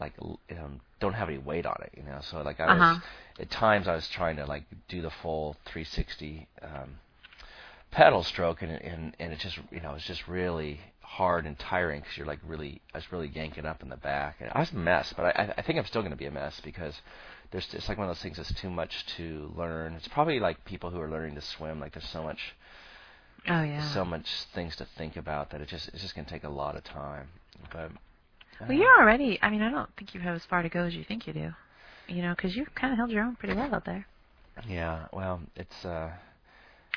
like 0.00 0.12
you 0.20 0.56
know, 0.56 0.70
don't 1.00 1.14
have 1.14 1.28
any 1.28 1.38
weight 1.38 1.66
on 1.66 1.76
it, 1.82 1.92
you 1.96 2.02
know. 2.02 2.18
So 2.22 2.42
like 2.42 2.60
I 2.60 2.68
was 2.68 2.82
Uh-huh. 2.82 3.00
at 3.38 3.50
times 3.50 3.88
I 3.88 3.94
was 3.94 4.08
trying 4.08 4.36
to 4.36 4.46
like 4.46 4.64
do 4.88 5.02
the 5.02 5.10
full 5.10 5.56
360 5.66 6.48
um, 6.62 6.98
pedal 7.90 8.22
stroke, 8.22 8.62
and 8.62 8.72
and 8.72 9.16
and 9.18 9.32
it 9.32 9.38
just 9.38 9.58
you 9.70 9.80
know 9.80 9.94
it's 9.94 10.06
just 10.06 10.26
really 10.28 10.80
hard 11.00 11.46
and 11.46 11.58
tiring 11.58 12.00
because 12.00 12.16
you're 12.16 12.26
like 12.26 12.40
really 12.46 12.80
I 12.94 12.98
was 12.98 13.12
really 13.12 13.28
yanking 13.28 13.66
up 13.66 13.82
in 13.82 13.88
the 13.88 13.96
back, 13.96 14.36
and 14.40 14.50
I 14.54 14.60
was 14.60 14.72
a 14.72 14.76
mess. 14.76 15.12
But 15.16 15.26
I 15.38 15.54
I 15.56 15.62
think 15.62 15.78
I'm 15.78 15.86
still 15.86 16.02
going 16.02 16.12
to 16.12 16.16
be 16.18 16.26
a 16.26 16.30
mess 16.32 16.60
because 16.60 17.00
there's 17.50 17.72
it's 17.74 17.88
like 17.88 17.98
one 17.98 18.08
of 18.08 18.14
those 18.16 18.22
things 18.22 18.36
that's 18.36 18.52
too 18.54 18.70
much 18.70 19.04
to 19.16 19.52
learn. 19.56 19.94
It's 19.94 20.08
probably 20.08 20.40
like 20.40 20.64
people 20.64 20.90
who 20.90 21.00
are 21.00 21.10
learning 21.10 21.34
to 21.36 21.40
swim. 21.40 21.80
Like 21.80 21.92
there's 21.92 22.08
so 22.08 22.22
much 22.22 22.54
Oh 23.48 23.62
yeah. 23.62 23.82
so 23.92 24.04
much 24.04 24.26
things 24.54 24.74
to 24.76 24.86
think 24.96 25.16
about 25.16 25.50
that 25.50 25.60
it 25.60 25.68
just 25.68 25.88
it's 25.88 26.00
just 26.02 26.14
going 26.14 26.24
to 26.24 26.30
take 26.30 26.44
a 26.44 26.48
lot 26.48 26.76
of 26.76 26.84
time. 26.84 27.28
But 27.72 27.90
well, 28.60 28.72
you're 28.72 29.00
already. 29.00 29.38
I 29.42 29.50
mean, 29.50 29.62
I 29.62 29.70
don't 29.70 29.90
think 29.96 30.14
you 30.14 30.20
have 30.20 30.34
as 30.36 30.44
far 30.44 30.62
to 30.62 30.68
go 30.68 30.84
as 30.84 30.94
you 30.94 31.04
think 31.04 31.26
you 31.26 31.32
do. 31.32 31.50
You 32.08 32.22
know, 32.22 32.34
because 32.34 32.54
you've 32.56 32.74
kind 32.74 32.92
of 32.92 32.98
held 32.98 33.10
your 33.10 33.22
own 33.24 33.36
pretty 33.36 33.54
well 33.54 33.74
out 33.74 33.84
there. 33.84 34.06
Yeah, 34.68 35.06
well, 35.12 35.40
it's 35.56 35.84
uh 35.84 36.10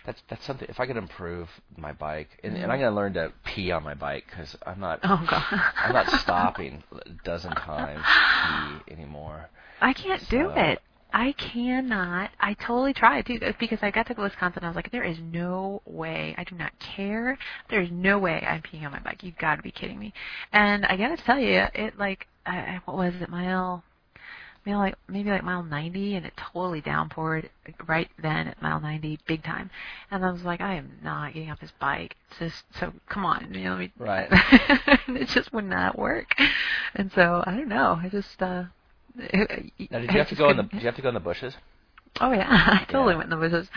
that's 0.06 0.22
that's 0.30 0.46
something. 0.46 0.68
If 0.70 0.80
I 0.80 0.86
could 0.86 0.96
improve 0.98 1.50
my 1.76 1.92
bike, 1.92 2.30
and, 2.44 2.56
and 2.56 2.72
I'm 2.72 2.80
gonna 2.80 2.96
learn 2.96 3.14
to 3.14 3.34
pee 3.44 3.72
on 3.72 3.84
my 3.84 3.94
bike 3.94 4.26
because 4.30 4.56
I'm 4.66 4.80
not 4.80 5.00
Oh 5.04 5.26
god. 5.30 5.44
I'm 5.78 5.94
not 5.94 6.10
stopping 6.22 6.84
a 6.94 7.10
dozen 7.26 7.52
times 7.52 8.04
to 8.06 8.84
pee 8.86 8.94
anymore. 8.94 9.50
I 9.82 9.94
can't 9.94 10.28
do 10.30 10.50
it. 10.56 10.82
I 11.14 11.32
cannot. 11.34 12.32
I 12.40 12.54
totally 12.56 12.94
tried 12.94 13.26
too 13.26 13.40
because 13.60 13.80
I 13.82 13.92
got 13.92 14.08
to 14.08 14.14
Wisconsin. 14.14 14.64
I 14.64 14.68
was 14.68 14.76
like, 14.76 14.92
there 14.92 15.04
is 15.04 15.18
no 15.20 15.82
way. 15.86 16.36
I 16.38 16.44
do 16.44 16.56
not 16.56 16.78
care. 16.80 17.38
There 17.70 17.82
is 17.82 17.90
no 17.92 18.20
way 18.20 18.46
I'm 18.46 18.62
peeing 18.62 18.86
on 18.86 18.92
my 18.92 19.00
bike. 19.00 19.24
You've 19.24 19.38
got 19.38 19.56
to 19.56 19.62
be 19.62 19.72
kidding 19.72 19.98
me. 20.00 20.14
And 20.52 20.86
I 20.86 20.98
got 20.98 21.18
to 21.18 21.24
tell 21.24 21.40
you, 21.40 21.64
it 21.74 21.98
like 21.98 22.28
I, 22.46 22.82
what 22.86 22.98
was 22.98 23.14
it, 23.22 23.30
mile, 23.30 23.84
mile 24.66 24.80
like 24.80 24.96
maybe 25.08 25.30
like 25.30 25.44
mile 25.44 25.64
90, 25.64 26.16
and 26.16 26.26
it 26.26 26.34
totally 26.36 26.82
downpoured 26.82 27.50
right 27.88 28.10
then 28.22 28.50
at 28.50 28.62
mile 28.62 28.82
90, 28.82 29.20
big 29.28 29.44
time. 29.44 29.70
And 30.12 30.26
I 30.26 30.32
was 30.32 30.44
like, 30.44 30.60
I 30.60 30.76
am 30.76 31.00
not 31.02 31.34
getting 31.34 31.50
off 31.52 31.62
this 31.62 31.74
bike. 31.80 32.16
It's 32.30 32.40
just 32.40 32.80
so 32.80 32.92
come 33.08 33.26
on, 33.26 33.54
you 33.54 33.64
know. 33.64 33.72
Let 33.72 33.80
me, 33.80 33.92
Right. 33.98 34.28
it 35.08 35.30
just 35.30 35.54
would 35.54 35.66
not 35.66 35.98
work. 35.98 36.36
And 36.96 37.12
so 37.14 37.44
I 37.48 37.56
don't 37.56 37.70
know. 37.70 37.98
I 38.04 38.10
just. 38.10 38.42
uh 38.42 38.66
Now, 39.18 40.00
did 40.00 40.12
you 40.12 40.20
have 40.20 40.30
to 40.30 40.36
go 40.36 40.50
in 40.50 40.58
the 40.58 40.64
did 40.64 40.82
you 40.82 40.86
have 40.86 40.96
to 40.96 41.02
go 41.02 41.10
in 41.10 41.14
the 41.14 41.20
bushes? 41.20 41.56
Oh 42.20 42.32
yeah, 42.32 42.48
I 42.50 42.86
totally 42.92 43.14
Yeah. 43.14 43.18
went 43.18 43.32
in 43.34 43.40
the 43.40 43.48
bushes. 43.50 43.68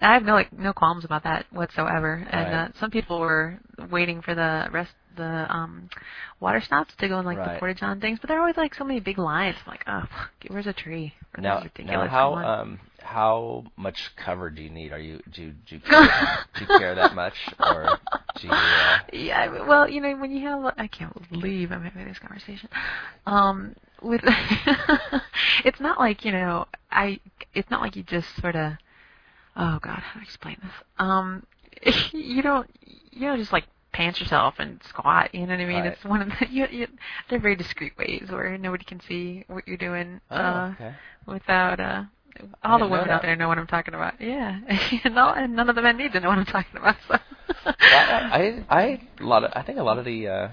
I 0.00 0.14
have 0.14 0.22
no 0.24 0.34
like 0.34 0.52
no 0.52 0.72
qualms 0.72 1.04
about 1.04 1.24
that 1.24 1.46
whatsoever. 1.52 2.26
And 2.30 2.52
Right. 2.52 2.54
uh, 2.54 2.68
some 2.78 2.90
people 2.90 3.18
were 3.20 3.58
waiting 3.90 4.22
for 4.22 4.34
the 4.34 4.68
rest 4.72 4.92
the 5.16 5.46
um 5.54 5.88
water 6.40 6.60
stops 6.60 6.94
to 6.98 7.08
go 7.08 7.18
in 7.18 7.24
like 7.24 7.38
Right. 7.38 7.54
the 7.54 7.58
portage 7.58 7.82
on 7.82 8.00
things, 8.00 8.18
but 8.20 8.28
there 8.28 8.36
are 8.36 8.40
always 8.40 8.56
like 8.56 8.74
so 8.74 8.84
many 8.84 9.00
big 9.00 9.18
lines. 9.18 9.56
I'm 9.64 9.70
like, 9.70 9.84
oh, 9.86 10.02
fuck, 10.02 10.30
where's 10.48 10.66
a 10.66 10.72
tree? 10.72 11.14
Now, 11.38 11.62
now 11.84 12.06
how 12.06 12.34
um 12.34 12.78
how 13.06 13.64
much 13.76 14.10
cover 14.16 14.50
do 14.50 14.60
you 14.62 14.70
need? 14.70 14.92
Are 14.92 14.98
you 14.98 15.20
do 15.32 15.42
you, 15.42 15.54
do 15.66 15.76
you, 15.76 15.80
care, 15.80 16.44
do 16.54 16.60
you 16.64 16.78
care 16.78 16.94
that 16.96 17.14
much, 17.14 17.34
or 17.60 17.98
do 18.40 18.48
you? 18.48 18.52
Uh, 18.52 18.98
Yeah, 19.12 19.66
well, 19.66 19.88
you 19.88 20.00
know, 20.00 20.16
when 20.16 20.32
you 20.32 20.46
have, 20.48 20.74
I 20.76 20.88
can't 20.88 21.14
believe 21.30 21.70
I'm 21.70 21.84
having 21.84 22.06
this 22.06 22.18
conversation. 22.18 22.68
Um, 23.26 23.76
with, 24.02 24.22
it's 25.64 25.80
not 25.80 25.98
like 25.98 26.24
you 26.24 26.32
know, 26.32 26.66
I, 26.90 27.20
it's 27.54 27.70
not 27.70 27.80
like 27.80 27.94
you 27.96 28.02
just 28.02 28.28
sort 28.40 28.56
of, 28.56 28.72
oh 29.56 29.78
God, 29.80 29.98
how 30.00 30.14
do 30.14 30.20
I 30.20 30.22
explain 30.24 30.56
this? 30.62 30.72
Um, 30.98 31.46
you 32.12 32.42
don't, 32.42 32.68
you 33.12 33.28
don't 33.28 33.38
just 33.38 33.52
like 33.52 33.64
pants 33.92 34.20
yourself 34.20 34.56
and 34.58 34.80
squat. 34.88 35.32
You 35.34 35.42
know 35.46 35.54
what 35.54 35.60
I 35.60 35.64
mean? 35.66 35.76
Right. 35.84 35.92
It's 35.92 36.04
one 36.04 36.22
of 36.22 36.28
the, 36.28 36.46
you, 36.50 36.66
you, 36.70 36.86
they're 37.30 37.38
very 37.38 37.56
discreet 37.56 37.96
ways 37.96 38.26
where 38.28 38.58
nobody 38.58 38.84
can 38.84 39.00
see 39.00 39.44
what 39.46 39.66
you're 39.68 39.76
doing. 39.76 40.20
oh, 40.30 40.36
uh, 40.36 40.72
okay. 40.74 40.94
without 41.26 41.80
uh 41.80 42.02
all 42.64 42.78
the 42.78 42.88
women 42.88 43.08
out 43.10 43.22
there 43.22 43.36
know 43.36 43.48
what 43.48 43.58
I'm 43.58 43.66
talking 43.66 43.94
about. 43.94 44.20
Yeah, 44.20 44.60
and, 45.04 45.18
all, 45.18 45.34
and 45.34 45.54
none 45.54 45.68
of 45.68 45.76
the 45.76 45.82
men 45.82 45.96
need 45.96 46.12
to 46.12 46.20
know 46.20 46.28
what 46.28 46.38
I'm 46.38 46.46
talking 46.46 46.78
about. 46.78 46.96
So. 47.08 47.18
Well, 47.64 47.74
I, 47.80 48.64
I, 48.70 48.80
I, 48.80 49.00
a 49.20 49.24
lot 49.24 49.44
of, 49.44 49.52
I 49.54 49.62
think 49.62 49.78
a 49.78 49.82
lot 49.82 49.98
of 49.98 50.04
the 50.04 50.28
uh, 50.28 50.48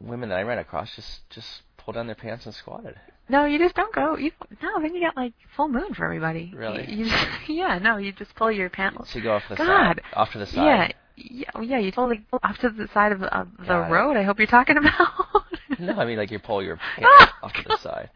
women 0.00 0.28
that 0.30 0.38
I 0.38 0.42
ran 0.42 0.58
across 0.58 0.94
just, 0.94 1.28
just 1.30 1.62
pulled 1.76 1.94
down 1.94 2.06
their 2.06 2.16
pants 2.16 2.46
and 2.46 2.54
squatted. 2.54 2.96
No, 3.28 3.44
you 3.44 3.58
just 3.58 3.74
don't 3.74 3.94
go. 3.94 4.16
You 4.16 4.30
no, 4.62 4.80
then 4.80 4.94
you 4.94 5.00
got 5.00 5.16
like 5.16 5.32
full 5.56 5.68
moon 5.68 5.94
for 5.94 6.04
everybody. 6.04 6.52
Really? 6.54 6.90
You, 6.90 7.04
you 7.04 7.10
just, 7.10 7.26
yeah, 7.48 7.78
no, 7.78 7.96
you 7.96 8.12
just 8.12 8.34
pull 8.34 8.50
your 8.50 8.68
pants. 8.68 9.10
So 9.10 9.18
you 9.18 9.24
go 9.24 9.34
off 9.34 9.44
the 9.48 9.56
God. 9.56 9.66
side, 9.66 10.00
off 10.14 10.32
to 10.32 10.38
the 10.38 10.46
side. 10.46 10.94
yeah, 11.16 11.44
oh, 11.54 11.60
yeah. 11.60 11.78
You 11.78 11.92
totally 11.92 12.24
off 12.42 12.58
to 12.58 12.70
the 12.70 12.88
side 12.92 13.12
of 13.12 13.20
the, 13.20 13.34
of 13.34 13.48
the 13.66 13.78
road. 13.78 14.16
I 14.16 14.22
hope 14.22 14.38
you're 14.38 14.46
talking 14.46 14.76
about. 14.76 15.44
No, 15.78 15.94
I 15.94 16.04
mean 16.04 16.18
like 16.18 16.30
you 16.30 16.38
pull 16.38 16.62
your 16.62 16.76
pants 16.76 17.32
off 17.42 17.52
to 17.54 17.62
the 17.66 17.78
side. 17.78 18.10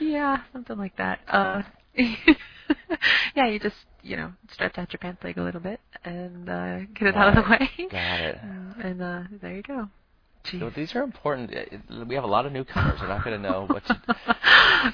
Yeah, 0.00 0.38
something 0.52 0.78
like 0.78 0.96
that. 0.96 1.20
Uh, 1.28 1.62
yeah, 3.34 3.46
you 3.48 3.58
just 3.58 3.76
you 4.02 4.16
know 4.16 4.32
stretch 4.52 4.78
out 4.78 4.92
your 4.92 4.98
pants 4.98 5.22
leg 5.22 5.38
a 5.38 5.42
little 5.42 5.60
bit 5.60 5.80
and 6.04 6.48
uh, 6.48 6.78
get 6.94 7.08
it 7.08 7.16
out 7.16 7.36
of 7.36 7.44
the 7.44 7.50
way. 7.50 7.70
Got 7.90 8.20
it. 8.20 8.38
and 8.82 9.02
uh, 9.02 9.22
there 9.40 9.56
you 9.56 9.62
go. 9.62 9.88
Jeez. 10.44 10.60
So 10.60 10.70
these 10.70 10.94
are 10.94 11.02
important. 11.02 11.50
Uh, 11.54 12.04
We 12.06 12.14
have 12.14 12.24
a 12.24 12.28
lot 12.28 12.46
of 12.46 12.52
newcomers. 12.52 12.98
They're 12.98 13.08
not 13.08 13.22
going 13.24 13.40
to 13.42 13.48
know 13.50 13.66
what. 13.66 13.82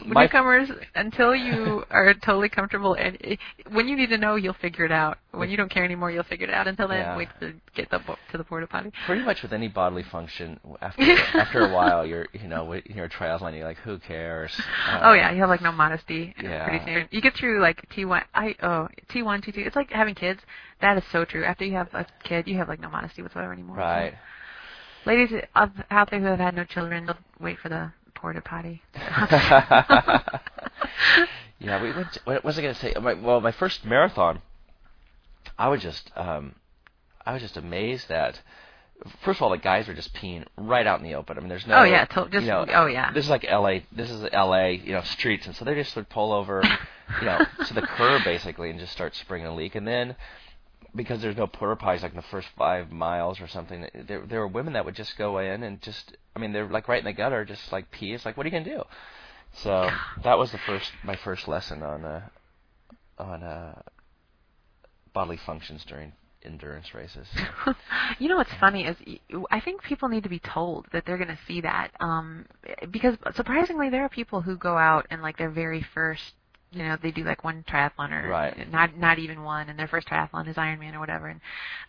Newcomers, 0.05 0.69
until 0.97 1.35
you 1.35 1.85
are 1.91 2.13
totally 2.15 2.49
comfortable, 2.49 2.95
and 2.95 3.17
i 3.25 3.39
when 3.71 3.87
you 3.89 3.95
need 3.97 4.09
to 4.09 4.19
know, 4.19 4.35
you'll 4.35 4.55
figure 4.55 4.85
it 4.85 4.91
out. 4.93 5.19
When 5.31 5.49
you 5.51 5.57
don't 5.57 5.71
care 5.71 5.85
anymore, 5.85 6.11
you'll 6.11 6.25
figure 6.25 6.49
it 6.49 6.53
out. 6.55 6.67
Until 6.67 6.89
then, 6.89 6.99
Yeah. 6.99 7.17
wait 7.17 7.29
to 7.41 7.55
get 7.75 7.91
the, 7.91 7.99
bo- 8.01 8.17
to 8.33 8.39
the 8.39 8.45
porta 8.45 8.67
potty. 8.67 8.91
pretty 9.07 9.23
much 9.23 9.43
with 9.43 9.53
any 9.53 9.69
bodily 9.69 10.03
function, 10.03 10.59
after 10.81 11.03
after 11.35 11.61
a 11.61 11.73
while, 11.73 12.05
you're 12.05 12.27
you 12.33 12.49
know 12.49 12.73
you're 12.87 13.05
a 13.05 13.09
triathlon, 13.09 13.55
you're 13.57 13.65
like, 13.67 13.79
who 13.79 13.99
cares? 13.99 14.53
Uh, 14.89 15.01
Oh 15.07 15.13
yeah, 15.13 15.31
you 15.31 15.41
have 15.41 15.49
like 15.49 15.63
no 15.63 15.73
modesty. 15.73 16.35
Yeah. 16.43 16.69
Pretty 16.69 16.85
soon. 16.85 17.09
You 17.11 17.21
get 17.21 17.35
through 17.35 17.61
like 17.61 17.89
T 17.91 18.05
one. 18.05 18.23
I 18.35 18.57
oh 18.63 18.89
T 19.09 19.23
one 19.23 19.41
T 19.43 19.53
two. 19.53 19.61
It's 19.61 19.77
like 19.77 19.91
having 19.93 20.15
kids. 20.17 20.41
That 20.81 20.97
is 20.99 21.05
so 21.13 21.25
true. 21.25 21.45
After 21.45 21.65
you 21.65 21.75
have 21.75 21.93
a 21.95 22.05
kid, 22.25 22.49
you 22.49 22.57
have 22.59 22.69
like 22.69 22.81
no 22.81 22.89
modesty 22.91 23.23
whatsoever 23.23 23.53
anymore. 23.53 23.77
Right. 23.77 24.13
So, 24.13 24.19
ladies 25.07 25.33
of- 25.55 25.71
out 25.91 26.11
there 26.11 26.21
who 26.21 26.27
have 26.27 26.39
had 26.41 26.55
no 26.55 26.65
children, 26.65 27.07
don't 27.07 27.19
wait 27.41 27.59
for 27.59 27.69
the 27.69 27.93
porta 28.15 28.41
potty. 28.41 28.83
yeah, 31.59 31.83
we 31.83 31.93
went. 31.93 32.13
To, 32.13 32.21
what 32.25 32.45
was 32.45 32.59
I 32.59 32.63
going 32.63 32.75
to 32.75 32.81
say? 32.81 32.95
My, 33.01 33.15
well, 33.15 33.41
my 33.41 33.53
first 33.53 33.85
marathon, 33.85 34.43
I 35.59 35.69
was 35.69 35.81
just, 35.83 36.11
um, 36.17 36.55
I 37.25 37.33
was 37.33 37.43
just 37.43 37.57
amazed 37.57 38.09
that. 38.09 38.41
First 39.23 39.39
of 39.39 39.43
all, 39.43 39.51
the 39.51 39.59
guys 39.59 39.87
were 39.89 39.95
just 39.95 40.15
peeing 40.15 40.47
right 40.57 40.87
out 40.87 41.01
in 41.01 41.05
the 41.05 41.15
open. 41.17 41.37
I 41.37 41.41
mean, 41.41 41.51
there's 41.51 41.67
no. 41.67 41.77
Oh, 41.81 41.85
yeah, 41.85 42.07
to- 42.07 42.29
just- 42.31 42.45
you 42.45 42.51
know, 42.51 42.65
oh, 42.75 42.87
yeah. 42.87 43.13
This 43.13 43.25
is 43.25 43.31
like 43.31 43.45
L.A. 43.47 43.85
This 43.93 44.11
is 44.11 44.27
L.A. 44.33 44.73
You 44.73 44.93
know, 44.93 45.03
streets, 45.03 45.47
and 45.47 45.55
so 45.55 45.65
they 45.67 45.75
just 45.75 45.95
would 45.97 46.09
pull 46.09 46.33
over, 46.33 46.63
you 47.21 47.27
know, 47.27 47.45
to 47.67 47.75
the 47.75 47.83
curb 47.83 48.25
basically, 48.25 48.71
and 48.71 48.79
just 48.81 48.93
start 48.93 49.15
springing 49.15 49.47
a 49.49 49.55
leak, 49.55 49.75
and 49.75 49.87
then. 49.87 50.17
Because 50.97 51.21
there's 51.21 51.37
no 51.37 51.47
porta 51.47 51.77
potties 51.77 52.03
like 52.03 52.13
in 52.13 52.17
the 52.17 52.23
first 52.23 52.49
five 52.57 52.91
miles 52.91 53.41
or 53.41 53.47
something, 53.47 53.87
there 54.07 54.25
there 54.27 54.41
were 54.41 54.49
women 54.49 54.73
that 54.73 54.85
would 54.85 54.97
just 54.97 55.17
go 55.17 55.39
in 55.39 55.63
and 55.63 55.81
just, 55.83 56.17
I 56.35 56.39
mean, 56.39 56.53
they're 56.53 56.69
like 56.69 56.89
right 56.89 56.99
in 56.99 57.05
the 57.05 57.13
gutter, 57.13 57.45
just 57.45 57.71
like 57.71 57.91
pee. 57.91 58.13
It's 58.15 58.25
like, 58.25 58.37
what 58.37 58.47
are 58.47 58.49
you 58.49 58.53
gonna 58.59 58.77
do? 58.77 58.83
So 59.53 59.91
that 60.25 60.39
was 60.39 60.53
the 60.53 60.59
first 60.59 60.93
my 61.03 61.17
first 61.17 61.49
lesson 61.49 61.83
on 61.83 62.05
uh, 62.05 62.29
on 63.19 63.43
uh, 63.43 63.83
bodily 65.13 65.39
functions 65.39 65.85
during 65.85 66.13
endurance 66.45 66.95
races. 66.95 67.27
you 68.19 68.29
know 68.29 68.37
what's 68.37 68.53
funny 68.55 68.85
is 68.85 68.97
y- 69.07 69.43
I 69.51 69.61
think 69.61 69.83
people 69.83 70.09
need 70.09 70.23
to 70.23 70.29
be 70.29 70.39
told 70.39 70.87
that 70.93 71.05
they're 71.05 71.17
going 71.19 71.29
to 71.29 71.39
see 71.47 71.61
that 71.63 71.91
um 72.01 72.47
because 72.91 73.17
surprisingly 73.35 73.91
there 73.91 74.05
are 74.05 74.09
people 74.09 74.43
who 74.43 74.57
go 74.57 74.77
out 74.77 75.07
and 75.11 75.23
like 75.23 75.39
their 75.39 75.51
very 75.51 75.85
first 75.95 76.35
you 76.73 76.83
know 76.83 76.97
they 77.03 77.11
do 77.11 77.25
like 77.25 77.45
one 77.45 77.65
triathlon 77.69 78.11
or 78.13 78.29
Right. 78.29 78.71
not 78.71 78.97
not 78.97 79.19
even 79.19 79.43
one 79.43 79.69
and 79.69 79.79
their 79.79 79.89
first 79.89 80.09
triathlon 80.09 80.49
is 80.49 80.57
Ironman 80.57 80.95
or 80.95 81.01
whatever 81.01 81.29
and 81.29 81.41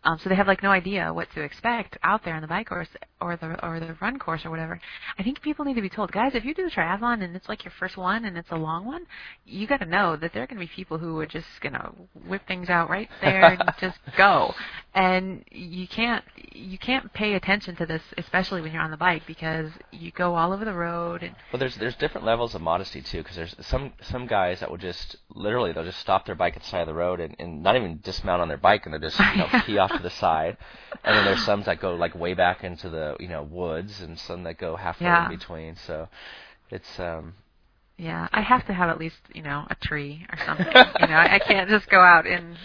um 0.03 0.19
so 0.23 0.29
they 0.29 0.35
have 0.35 0.47
like 0.47 0.63
no 0.63 0.71
idea 0.71 1.13
what 1.13 1.27
to 1.33 1.41
expect 1.41 1.97
out 2.03 2.23
there 2.23 2.35
on 2.35 2.41
the 2.41 2.47
bike 2.47 2.67
course 2.67 2.87
or 3.19 3.35
the 3.37 3.65
or 3.65 3.79
the 3.79 3.95
run 4.01 4.19
course 4.19 4.45
or 4.45 4.49
whatever 4.49 4.79
I 5.17 5.23
think 5.23 5.41
people 5.41 5.65
need 5.65 5.75
to 5.75 5.81
be 5.81 5.89
told 5.89 6.11
guys 6.11 6.35
if 6.35 6.45
you 6.45 6.53
do 6.53 6.63
the 6.63 6.71
triathlon 6.71 7.23
and 7.23 7.35
it's 7.35 7.49
like 7.49 7.63
your 7.63 7.73
first 7.79 7.97
one 7.97 8.25
and 8.25 8.37
it's 8.37 8.51
a 8.51 8.55
long 8.55 8.85
one 8.85 9.05
you 9.45 9.67
got 9.67 9.79
to 9.79 9.85
know 9.85 10.15
that 10.15 10.33
there 10.33 10.43
are 10.43 10.47
going 10.47 10.59
to 10.59 10.65
be 10.65 10.71
people 10.73 10.97
who 10.97 11.17
are 11.19 11.25
just 11.25 11.47
going 11.61 11.73
to 11.73 11.91
whip 12.27 12.41
things 12.47 12.69
out 12.69 12.89
right 12.89 13.09
there 13.21 13.45
and 13.45 13.63
just 13.79 13.97
go. 14.17 14.53
And 14.93 15.43
you 15.51 15.87
can't 15.87 16.23
you 16.51 16.77
can't 16.77 17.13
pay 17.13 17.35
attention 17.35 17.75
to 17.77 17.85
this 17.85 18.01
especially 18.17 18.61
when 18.61 18.71
you're 18.71 18.81
on 18.81 18.91
the 18.91 18.97
bike 18.97 19.23
because 19.27 19.69
you 19.91 20.11
go 20.11 20.35
all 20.35 20.53
over 20.53 20.65
the 20.65 20.73
road 20.73 21.23
and 21.23 21.35
Well, 21.51 21.59
there's 21.59 21.75
there's 21.75 21.95
different 21.95 22.25
levels 22.25 22.55
of 22.55 22.61
modesty 22.61 23.01
too, 23.01 23.19
because 23.19 23.35
there's 23.35 23.55
some 23.61 23.93
some 24.01 24.25
guys 24.27 24.59
that 24.59 24.69
will 24.69 24.77
just 24.77 25.17
literally 25.29 25.71
they'll 25.71 25.83
just 25.83 25.99
stop 25.99 26.25
their 26.25 26.35
bike 26.35 26.55
at 26.55 26.63
the 26.63 26.67
side 26.67 26.81
of 26.81 26.87
the 26.87 26.93
road 26.93 27.19
and, 27.19 27.35
and 27.39 27.61
not 27.61 27.75
even 27.75 27.99
dismount 28.03 28.41
on 28.41 28.47
their 28.47 28.57
bike 28.57 28.85
and 28.85 28.93
they'll 28.93 29.01
just 29.01 29.19
you 29.19 29.37
know 29.37 29.47
pee 29.65 29.77
off 29.77 29.91
to 29.91 30.01
the 30.01 30.09
side, 30.09 30.57
and 31.03 31.15
then 31.15 31.25
there's 31.25 31.43
some 31.45 31.61
that 31.63 31.79
go 31.79 31.95
like 31.95 32.15
way 32.15 32.33
back 32.33 32.63
into 32.63 32.89
the 32.89 33.06
you 33.19 33.27
know 33.27 33.43
woods 33.43 34.01
and 34.01 34.17
some 34.19 34.43
that 34.43 34.57
go 34.57 34.75
halfway 34.75 35.05
Yeah. 35.07 35.23
in 35.31 35.37
between. 35.37 35.75
So 35.75 36.07
it's 36.69 36.99
um 36.99 37.33
yeah 37.99 38.27
i 38.31 38.41
have 38.41 38.63
to 38.67 38.73
have 38.73 38.89
at 38.89 38.99
least 38.99 39.15
you 39.33 39.41
know 39.41 39.65
a 39.71 39.75
tree 39.75 40.23
or 40.31 40.37
something 40.45 40.67
you 40.67 41.07
know 41.07 41.15
I, 41.15 41.35
I 41.35 41.39
can't 41.51 41.67
just 41.67 41.89
go 41.89 41.99
out 41.99 42.27
in 42.27 42.55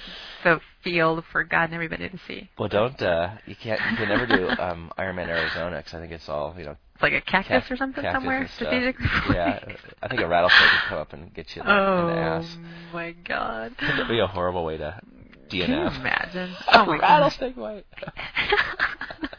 the 0.45 0.61
field 0.85 1.25
for 1.33 1.43
god 1.43 1.65
and 1.65 1.75
everybody 1.75 2.07
to 2.09 2.19
see 2.27 2.51
well 2.59 2.69
don't 2.69 3.01
uh 3.01 3.31
you 3.47 3.57
can't 3.57 3.81
you 3.91 3.97
can 3.97 4.09
never 4.11 4.27
do 4.27 4.51
um 4.59 4.93
Ironman 4.99 5.29
Arizona 5.29 5.79
because 5.79 5.95
I 5.95 6.01
think 6.01 6.13
it's 6.13 6.29
all 6.29 6.55
you 6.59 6.65
know 6.67 6.77
it's 6.95 7.03
like 7.03 7.15
a 7.15 7.23
cactus 7.23 7.63
cac- 7.63 7.71
or 7.71 7.77
something 7.77 8.03
cactus 8.03 8.21
somewhere 8.21 8.47
strategically 8.49 9.07
Yeah, 9.35 9.59
I 10.03 10.09
think 10.09 10.21
a 10.21 10.29
rattlesnake 10.29 10.61
would 10.73 10.83
come 10.91 10.99
up 10.99 11.13
and 11.15 11.33
get 11.33 11.57
you 11.57 11.63
in 11.63 11.69
the, 11.69 11.75
in 11.75 11.81
oh 11.81 12.07
the 12.09 12.19
ass. 12.19 12.59
my 12.93 13.13
god 13.13 13.73
that'd 13.81 14.09
be 14.09 14.19
a 14.19 14.27
horrible 14.27 14.65
way 14.67 14.77
to 14.77 15.01
DNF. 15.49 15.67
can 15.67 15.71
you 15.71 16.01
imagine 16.01 16.51
oh 16.73 16.85
my 16.87 16.99
rattlesnake 16.99 17.57
bite. 17.57 17.87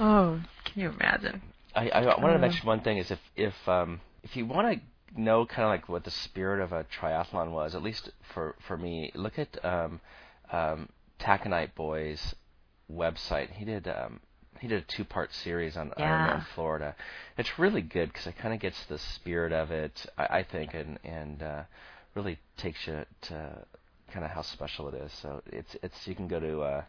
oh 0.00 0.40
can 0.64 0.82
you 0.82 0.88
imagine 0.90 1.42
I, 1.74 1.90
I 1.90 2.00
wanted 2.18 2.34
to 2.34 2.38
Uh. 2.38 2.38
mention 2.40 2.66
one 2.66 2.80
thing 2.80 2.98
is 2.98 3.10
if 3.10 3.20
if 3.36 3.68
um 3.68 4.00
if 4.22 4.36
you 4.36 4.46
want 4.46 4.80
to 4.80 5.20
know 5.20 5.46
kind 5.46 5.64
of 5.64 5.70
like 5.70 5.88
what 5.88 6.04
the 6.04 6.10
spirit 6.10 6.60
of 6.62 6.72
a 6.72 6.84
triathlon 6.84 7.50
was, 7.52 7.74
at 7.74 7.82
least 7.82 8.10
for 8.34 8.56
for 8.66 8.76
me, 8.76 9.10
look 9.14 9.38
at 9.38 9.64
um 9.64 10.00
um 10.52 10.88
Taconite 11.20 11.74
Boy's 11.74 12.34
website. 12.92 13.50
He 13.52 13.64
did 13.64 13.88
um 13.88 14.20
he 14.60 14.68
did 14.68 14.82
a 14.82 14.86
two 14.86 15.04
part 15.04 15.32
series 15.32 15.76
on 15.76 15.92
Yeah. 15.96 16.40
Ironman 16.40 16.44
Florida. 16.54 16.96
It's 17.36 17.58
really 17.58 17.82
good 17.82 18.12
because 18.12 18.26
it 18.26 18.36
kind 18.38 18.54
of 18.54 18.60
gets 18.60 18.84
the 18.86 18.98
spirit 18.98 19.52
of 19.52 19.70
it, 19.70 20.06
I, 20.18 20.38
I 20.38 20.42
think, 20.42 20.74
and 20.74 20.98
and 21.04 21.42
uh, 21.42 21.62
really 22.14 22.38
takes 22.56 22.86
you 22.86 23.04
to 23.22 23.64
kind 24.12 24.24
of 24.24 24.30
how 24.32 24.42
special 24.42 24.88
it 24.88 24.94
is. 24.94 25.12
So 25.12 25.42
it's 25.46 25.76
it's 25.82 26.06
you 26.08 26.14
can 26.14 26.28
go 26.28 26.40
to 26.40 26.60
uh, 26.62 26.84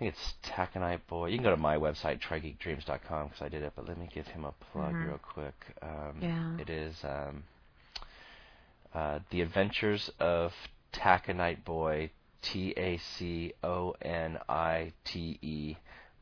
think 0.00 0.14
it's 0.14 0.34
Taconite 0.42 1.00
Boy. 1.08 1.26
You 1.28 1.36
can 1.36 1.44
go 1.44 1.50
to 1.50 1.56
my 1.56 1.76
website 1.76 2.20
trigeekdreams.com 2.20 3.28
because 3.28 3.42
I 3.42 3.48
did 3.48 3.62
it, 3.62 3.72
but 3.76 3.86
let 3.86 3.98
me 3.98 4.08
give 4.12 4.26
him 4.28 4.44
a 4.46 4.52
plug 4.72 4.94
Mhm. 4.94 5.06
real 5.06 5.18
quick. 5.18 5.54
Um, 5.82 6.18
Yeah. 6.22 6.56
It 6.58 6.70
is 6.70 7.04
um, 7.04 7.44
uh, 8.94 9.20
The 9.30 9.42
Adventures 9.42 10.10
of 10.18 10.54
Taconite 10.92 11.64
Boy, 11.64 12.10
T 12.42 12.72
A 12.76 12.96
C 12.96 13.52
O 13.62 13.94
N 14.00 14.38
I 14.48 14.92
T 15.04 15.38
E 15.42 15.76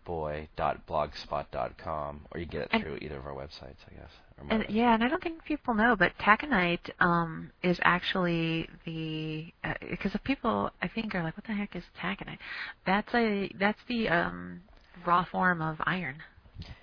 boy 0.04 0.48
dot 0.56 0.86
blogspot 0.86 1.46
dot 1.52 1.76
com, 1.78 2.26
or 2.32 2.40
you 2.40 2.46
get 2.46 2.62
it 2.62 2.68
And- 2.72 2.82
through 2.82 2.98
either 3.00 3.18
of 3.18 3.26
our 3.26 3.32
websites, 3.34 3.76
I 3.90 3.94
guess. 3.94 4.10
And 4.50 4.66
yeah, 4.68 4.94
and 4.94 5.04
I 5.04 5.08
don't 5.08 5.22
think 5.22 5.44
people 5.44 5.74
know, 5.74 5.96
but 5.96 6.12
taconite 6.18 6.90
um, 7.00 7.50
is 7.62 7.78
actually 7.82 8.68
the 8.84 9.52
because 9.90 10.14
of 10.14 10.22
people 10.24 10.70
I 10.80 10.88
think 10.88 11.14
are 11.14 11.22
like, 11.22 11.36
what 11.36 11.46
the 11.46 11.54
heck 11.54 11.76
is 11.76 11.84
taconite? 12.00 12.38
That's 12.86 13.12
a 13.14 13.50
that's 13.58 13.80
the 13.88 14.08
um, 14.08 14.62
raw 15.06 15.24
form 15.24 15.60
of 15.60 15.76
iron. 15.84 16.16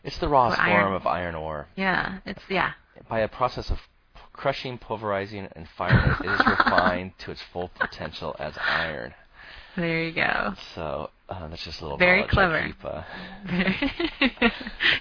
It's 0.04 0.18
the 0.18 0.28
rawest 0.30 0.58
Well, 0.58 0.68
iron- 0.68 0.84
form 0.84 0.94
of 0.94 1.08
iron 1.08 1.36
ore. 1.36 1.68
Yeah, 1.76 2.20
it's 2.26 2.42
yeah. 2.50 2.74
By 3.10 3.20
a 3.20 3.28
process 3.28 3.70
of 3.70 3.80
crushing, 4.34 4.78
pulverizing, 4.78 5.48
and 5.56 5.68
firing, 5.78 6.16
it 6.24 6.30
is 6.30 6.40
refined 6.48 7.18
to 7.20 7.32
its 7.32 7.42
full 7.42 7.70
potential 7.70 8.36
as 8.40 8.58
iron. 8.58 9.14
There 9.76 10.04
you 10.04 10.12
go. 10.14 10.54
So 10.74 11.10
uh, 11.28 11.48
that's 11.48 11.64
just 11.64 11.82
a 11.82 11.84
little 11.84 11.98
Very 11.98 12.24
clever. 12.24 12.58
I 12.60 12.68
keep, 12.68 12.86
uh, 12.86 14.50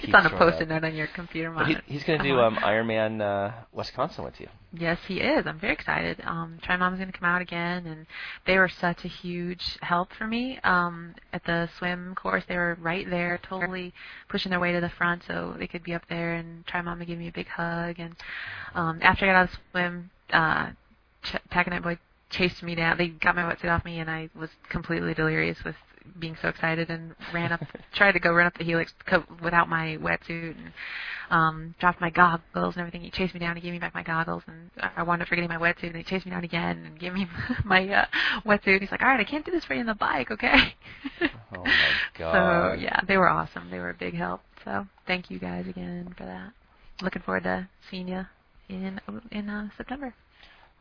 it's 0.03 0.15
on 0.15 0.25
a 0.25 0.31
post-it 0.31 0.69
note 0.69 0.83
on 0.83 0.95
your 0.95 1.07
computer 1.09 1.51
but 1.51 1.67
he, 1.67 1.75
monitor. 1.75 1.83
he's 1.87 2.03
going 2.05 2.19
to 2.19 2.25
do 2.25 2.41
um, 2.41 2.57
Ironman 2.57 3.21
uh, 3.21 3.53
Wisconsin 3.73 4.25
with 4.25 4.41
you. 4.41 4.49
Yes, 4.73 4.99
he 5.07 5.21
is. 5.21 5.47
I'm 5.47 5.61
very 5.61 5.75
excited. 5.75 6.23
Um, 6.25 6.59
Try 6.63 6.79
Mom's 6.79 6.99
going 6.99 7.13
to 7.13 7.19
come 7.19 7.29
out 7.29 7.43
again, 7.43 7.87
and 7.87 8.07
they 8.47 8.57
were 8.57 8.71
such 8.71 9.05
a 9.05 9.09
huge 9.09 9.79
help 9.83 10.13
for 10.15 10.27
me 10.27 10.59
um, 10.65 11.15
at 11.35 11.45
the 11.45 11.69
swim 11.79 12.15
course. 12.15 12.45
They 12.49 12.57
were 12.57 12.79
right 12.81 13.09
there, 13.09 13.39
totally 13.43 13.93
pushing 14.31 14.49
their 14.49 14.61
way 14.61 14.73
to 14.73 14.81
the 14.81 14.89
front 14.89 15.25
so 15.27 15.55
they 15.59 15.67
could 15.67 15.85
be 15.85 15.93
up 15.93 16.09
there 16.09 16.35
and 16.35 16.67
Try 16.67 16.81
Mom 16.81 17.01
to 17.01 17.05
give 17.05 17.19
me 17.19 17.29
a 17.29 17.33
big 17.33 17.49
hug. 17.49 17.97
And 17.99 18.17
um, 18.75 18.99
after 19.03 19.27
I 19.27 19.29
got 19.29 19.37
out 19.37 19.45
of 19.45 19.51
the 19.51 19.59
swim, 19.73 20.11
uh, 20.33 20.71
Ch- 21.23 21.51
Taconite 21.53 21.83
Boy 21.83 21.99
chased 22.31 22.63
me 22.63 22.75
down. 22.75 22.97
They 22.97 23.09
got 23.09 23.37
my 23.37 23.43
wetsuit 23.43 23.71
off 23.71 23.85
me, 23.85 23.99
and 23.99 24.11
I 24.11 24.31
was 24.35 24.51
completely 24.71 25.13
delirious 25.13 25.63
with 25.65 25.77
being 26.19 26.37
so 26.41 26.49
excited 26.49 26.91
and 26.91 27.15
ran 27.33 27.53
up, 27.53 27.61
tried 27.95 28.13
to 28.13 28.21
go 28.21 28.33
run 28.33 28.47
up 28.47 28.57
the 28.59 28.65
helix 28.65 28.93
co- 29.07 29.25
without 29.43 29.69
my 29.69 29.99
wetsuit 30.01 30.57
and 30.57 30.73
um, 31.31 31.75
dropped 31.81 32.01
my 32.01 32.11
goggles 32.11 32.75
and 32.75 32.79
everything. 32.79 33.01
He 33.03 33.11
chased 33.11 33.35
me 33.35 33.41
down 33.41 33.53
and 33.53 33.63
gave 33.63 33.73
me 33.73 33.79
back 33.79 33.95
my 33.95 34.03
goggles, 34.03 34.43
and 34.47 34.71
I 34.79 34.91
I 34.99 35.03
wound 35.03 35.23
up 35.23 35.29
forgetting 35.29 35.49
my 35.49 35.57
wetsuit, 35.57 35.89
and 35.89 35.97
he 35.97 36.03
chased 36.03 36.27
me 36.27 36.31
down 36.33 36.45
again 36.45 36.85
and 36.85 36.99
gave 36.99 37.13
me 37.13 37.27
my 37.65 37.89
uh, 37.89 38.07
wetsuit. 38.47 38.81
He's 38.81 38.91
like, 38.91 39.03
"All 39.03 39.09
right, 39.09 39.21
I 39.21 39.25
can't 39.25 39.45
do 39.45 39.51
this 39.51 39.65
for 39.65 39.75
you 39.75 39.81
on 39.81 39.87
the 39.87 39.95
bike, 39.95 40.31
okay?" 40.31 40.75
Oh 41.57 41.65
my 41.65 41.73
god. 42.19 42.77
so 42.77 42.81
yeah, 42.81 43.01
they 43.07 43.17
were 43.17 43.29
awesome. 43.29 43.71
They 43.71 43.79
were 43.79 43.91
a 43.91 43.95
big 43.95 44.15
help. 44.15 44.41
So 44.65 44.87
thank 45.07 45.31
you 45.31 45.39
guys 45.39 45.67
again 45.69 46.15
for 46.17 46.25
that. 46.25 46.53
Looking 47.03 47.23
forward 47.23 47.45
to 47.45 47.69
seeing 47.91 48.09
you 48.09 48.27
in 48.69 49.01
in 49.31 49.49
uh, 49.49 49.69
September. 49.77 50.15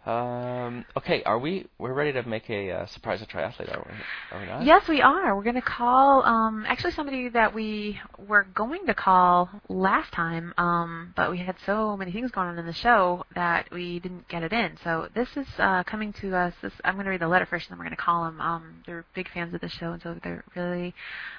Um, 0.06 0.84
okay, 0.98 1.24
are 1.24 1.40
we? 1.40 1.66
We're 1.78 1.94
ready 1.94 2.12
to 2.14 2.24
make 2.24 2.50
a 2.50 2.72
uh, 2.72 2.86
surprise 2.88 3.22
a 3.22 3.26
triathlete, 3.26 3.74
are 3.74 3.88
we? 3.88 4.36
Are 4.36 4.42
we 4.42 4.48
not? 4.48 4.66
Yes, 4.66 4.86
we 4.90 5.02
are. 5.02 5.34
We're 5.34 5.44
going 5.44 5.56
to 5.56 5.62
call 5.62 6.24
um, 6.24 6.66
actually 6.68 6.92
somebody 6.92 7.30
that 7.30 7.54
we 7.54 8.00
were 8.28 8.46
going 8.54 8.86
to 8.88 8.94
call 8.94 9.50
last 9.70 10.12
time, 10.12 10.54
um, 10.58 11.14
but 11.16 11.32
we 11.32 11.38
had 11.38 11.56
so 11.66 11.96
many 11.96 12.12
things 12.12 12.32
going 12.32 12.48
on 12.48 12.60
in 12.60 12.66
the 12.66 12.74
show 12.74 13.24
that 13.34 13.72
we 13.72 14.00
didn't 14.00 14.28
get 14.28 14.44
it 14.44 14.52
in. 14.52 14.78
So 14.84 15.08
this 15.16 15.30
is 15.38 15.48
uh, 15.58 15.84
coming 15.84 16.12
to 16.20 16.36
us. 16.36 16.54
This, 16.62 16.74
I'm 16.84 16.96
going 16.96 17.06
to 17.06 17.12
read 17.12 17.22
the 17.22 17.30
letter 17.30 17.46
first, 17.46 17.70
and 17.70 17.72
then 17.72 17.80
we're 17.80 17.86
going 17.86 17.96
to 17.96 18.04
call 18.04 18.26
them. 18.26 18.42
Um, 18.42 18.84
they're 18.86 19.06
big 19.16 19.30
fans 19.34 19.54
of 19.54 19.62
the 19.62 19.70
show, 19.70 19.94
and 19.94 20.02
so 20.02 20.18
they're 20.22 20.44
really 20.54 20.94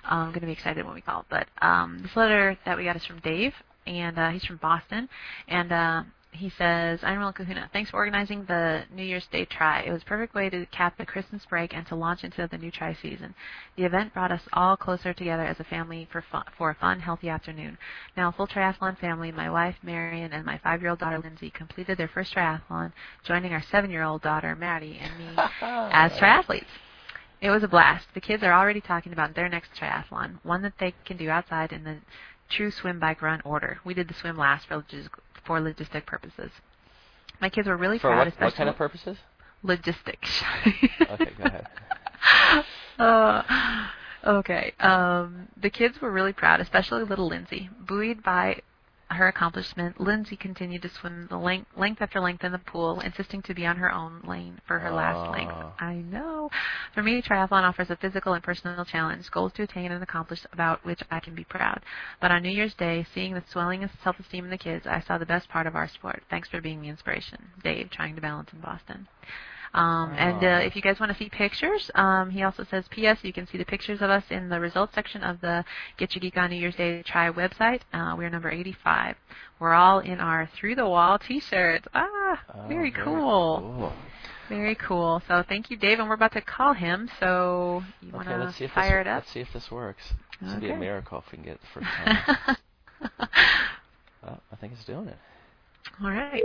um, 0.09 0.29
going 0.29 0.41
to 0.41 0.47
be 0.47 0.53
excited 0.53 0.87
when 0.87 0.95
we 0.95 1.03
call. 1.03 1.27
But 1.29 1.49
um, 1.61 2.01
this 2.03 2.17
letter 2.17 2.57
that 2.65 2.79
we 2.79 2.85
got 2.85 2.97
is 2.97 3.05
from 3.05 3.21
Dave, 3.21 3.53
and 3.87 4.19
uh, 4.19 4.31
he's 4.31 4.45
from 4.47 4.57
Boston, 4.57 5.11
and. 5.49 5.71
Uh, 5.71 6.03
he 6.35 6.51
says, 6.51 6.99
I'm 7.03 7.19
Ronald 7.19 7.37
Kahuna. 7.37 7.71
Thanks 7.73 7.91
for 7.91 7.97
organizing 7.97 8.45
the 8.45 8.83
New 8.93 9.05
Year's 9.05 9.27
Day 9.29 9.45
try. 9.45 9.83
It 9.83 9.93
was 9.93 10.03
a 10.03 10.05
perfect 10.05 10.35
way 10.35 10.51
to 10.51 10.67
cap 10.67 10.99
the 10.99 11.07
Christmas 11.07 11.47
break 11.47 11.73
and 11.73 11.87
to 11.87 11.95
launch 11.95 12.25
into 12.25 12.49
the 12.49 12.59
new 12.59 12.73
try 12.73 12.93
season. 12.93 13.35
The 13.77 13.85
event 13.85 14.13
brought 14.13 14.33
us 14.33 14.43
all 14.53 14.77
closer 14.77 15.15
together 15.15 15.45
as 15.45 15.61
a 15.61 15.65
family 15.65 16.09
for 16.11 16.23
fun, 16.23 16.45
for 16.59 16.71
a 16.71 16.75
fun, 16.75 17.01
healthy 17.01 17.29
afternoon. 17.29 17.79
Now, 18.17 18.31
a 18.31 18.33
full 18.33 18.49
triathlon 18.49 18.99
family, 18.99 19.31
my 19.31 19.49
wife 19.49 19.77
Marion 19.83 20.33
and 20.33 20.45
my 20.45 20.59
five-year-old 20.59 20.99
daughter 20.99 21.19
Lindsay 21.19 21.51
completed 21.51 21.99
their 21.99 22.09
first 22.09 22.35
triathlon, 22.35 22.93
joining 23.25 23.53
our 23.53 23.63
seven-year-old 23.63 24.23
daughter 24.23 24.57
Maddie 24.57 24.99
and 25.01 25.17
me 25.19 25.35
as 25.63 26.13
triathletes. 26.13 26.67
It 27.41 27.51
was 27.51 27.63
a 27.63 27.69
blast. 27.69 28.09
The 28.13 28.21
kids 28.21 28.43
are 28.43 28.53
already 28.53 28.81
talking 28.81 29.13
about 29.13 29.35
their 29.35 29.49
next 29.49 29.71
triathlon, 29.79 30.39
one 30.43 30.63
that 30.63 30.79
they 30.81 30.95
can 31.05 31.17
do 31.17 31.31
outside 31.31 31.73
in 31.73 31.85
the 31.85 31.99
true 32.49 32.71
swim, 32.71 32.99
bike, 32.99 33.23
run 33.23 33.41
order. 33.45 33.79
We 33.85 33.95
did 33.95 34.09
the 34.09 34.15
swim 34.15 34.37
last 34.37 34.67
for 34.67 34.85
for 35.45 35.61
logistic 35.61 36.07
purposes. 36.07 36.51
My 37.41 37.49
kids 37.49 37.69
were 37.69 37.77
really 37.77 37.99
For 37.99 38.09
proud, 38.09 38.19
what, 38.19 38.27
especially 38.29 38.47
what 38.47 38.55
kind 38.55 38.69
of 38.69 38.77
purposes? 38.77 39.19
logistics. 39.63 40.43
Okay, 41.11 41.31
go 41.39 41.45
ahead. 41.45 41.67
uh, 42.99 43.89
okay. 44.25 44.73
Um, 44.81 45.49
the 45.61 45.71
kids 45.71 46.01
were 46.01 46.11
really 46.11 46.33
proud, 46.33 46.61
especially 46.61 47.05
little 47.05 47.29
Lindsay. 47.29 47.69
Buoyed 47.87 48.23
by 48.23 48.61
her 49.15 49.29
accomplishment, 49.29 50.01
Lindsay 50.01 50.37
continued 50.37 50.83
to 50.83 50.89
swim 50.89 51.27
the 51.31 51.37
length, 51.37 51.69
length 51.77 52.03
after 52.03 52.21
length 52.21 52.45
in 52.45 52.53
the 52.53 52.59
pool, 52.59 53.01
insisting 53.01 53.43
to 53.43 53.55
be 53.55 53.67
on 53.67 53.77
her 53.77 53.93
own 53.93 54.21
lane 54.25 54.61
for 54.67 54.79
her 54.79 54.91
last 54.91 55.17
ah. 55.17 55.31
length. 55.31 55.55
I 55.81 55.95
know. 55.95 56.51
For 56.95 57.03
me, 57.03 57.23
triathlon 57.23 57.63
offers 57.63 57.91
a 57.91 57.97
physical 57.97 58.35
and 58.35 58.43
personal 58.43 58.85
challenge, 58.85 59.31
goals 59.31 59.53
to 59.55 59.63
attain 59.63 59.93
and 59.93 60.03
accomplish 60.03 60.41
about 60.53 60.85
which 60.85 61.01
I 61.11 61.21
can 61.21 61.35
be 61.35 61.45
proud. 61.45 61.81
But 62.21 62.31
on 62.31 62.43
New 62.43 62.51
Year's 62.51 62.75
Day, 62.75 63.07
seeing 63.15 63.35
the 63.35 63.45
swelling 63.51 63.85
of 63.85 63.91
self-esteem 64.03 64.45
in 64.45 64.51
the 64.51 64.59
kids, 64.59 64.87
I 64.87 65.01
saw 65.01 65.19
the 65.19 65.27
best 65.27 65.49
part 65.49 65.67
of 65.67 65.77
our 65.77 65.89
sport. 65.89 66.23
Thanks 66.31 66.49
for 66.49 66.61
being 66.61 66.83
the 66.83 66.89
inspiration. 66.89 67.39
Dave, 67.63 67.91
trying 67.91 68.15
to 68.15 68.21
balance 68.21 68.51
in 68.53 68.61
Boston. 68.61 69.09
Um, 69.75 70.13
and 70.17 70.43
uh, 70.45 70.61
if 70.65 70.77
you 70.77 70.83
guys 70.83 71.01
want 71.01 71.11
to 71.13 71.19
see 71.19 71.29
pictures, 71.29 71.91
um, 71.97 72.31
he 72.31 72.43
also 72.45 72.65
says, 72.71 72.85
P.S. 72.91 73.19
You 73.23 73.33
can 73.33 73.47
see 73.47 73.59
the 73.59 73.65
pictures 73.65 74.01
of 74.01 74.09
us 74.09 74.25
in 74.31 74.49
the 74.49 74.61
results 74.61 74.95
section 74.95 75.23
of 75.25 75.41
the 75.41 75.65
Get 75.99 76.15
Your 76.15 76.21
Geek 76.21 76.37
on 76.37 76.51
New 76.51 76.57
Year's 76.57 76.77
Day 76.77 77.03
Try 77.03 77.31
website. 77.31 77.81
Uh, 77.93 78.15
we're 78.17 78.31
number 78.31 78.51
85. 78.51 79.17
We're 79.59 79.73
all 79.75 79.99
in 79.99 80.21
our 80.21 80.49
Through 80.55 80.77
the 80.77 80.87
Wall 80.89 81.19
T-shirts. 81.19 81.87
Ah, 81.93 82.41
Oh, 82.55 82.69
very 82.69 82.91
cool. 82.93 83.93
Very 84.49 84.75
cool. 84.77 85.23
So 85.27 85.43
thank 85.49 85.71
you, 85.71 85.77
Dave. 85.77 85.99
And 85.99 86.09
we're 86.09 86.15
about 86.15 86.33
to 86.33 86.41
call 86.41 86.73
him. 86.75 87.09
So 87.19 87.83
you 88.01 88.13
want 88.13 88.29
Okay, 88.29 88.37
let's 88.39 88.55
see 88.57 88.59
to 88.59 88.65
if 88.67 88.73
fire 88.73 89.03
this, 89.03 89.09
it 89.09 89.11
up? 89.11 89.23
Let's 89.23 89.33
see 89.33 89.41
if 89.41 89.53
this 89.53 89.71
works. 89.71 90.03
This 90.41 90.53
would 90.53 90.61
be 90.61 90.71
a 90.71 90.77
miracle 90.77 91.19
if 91.25 91.33
we 91.33 91.37
can 91.39 91.45
get 91.45 91.55
it 91.55 91.61
the 91.63 91.81
first 91.81 91.87
time. 91.91 92.57
oh, 94.29 94.39
I 94.53 94.57
think 94.57 94.73
it's 94.75 94.85
doing 94.85 95.09
it. 95.09 95.17
all 96.03 96.11
right. 96.11 96.43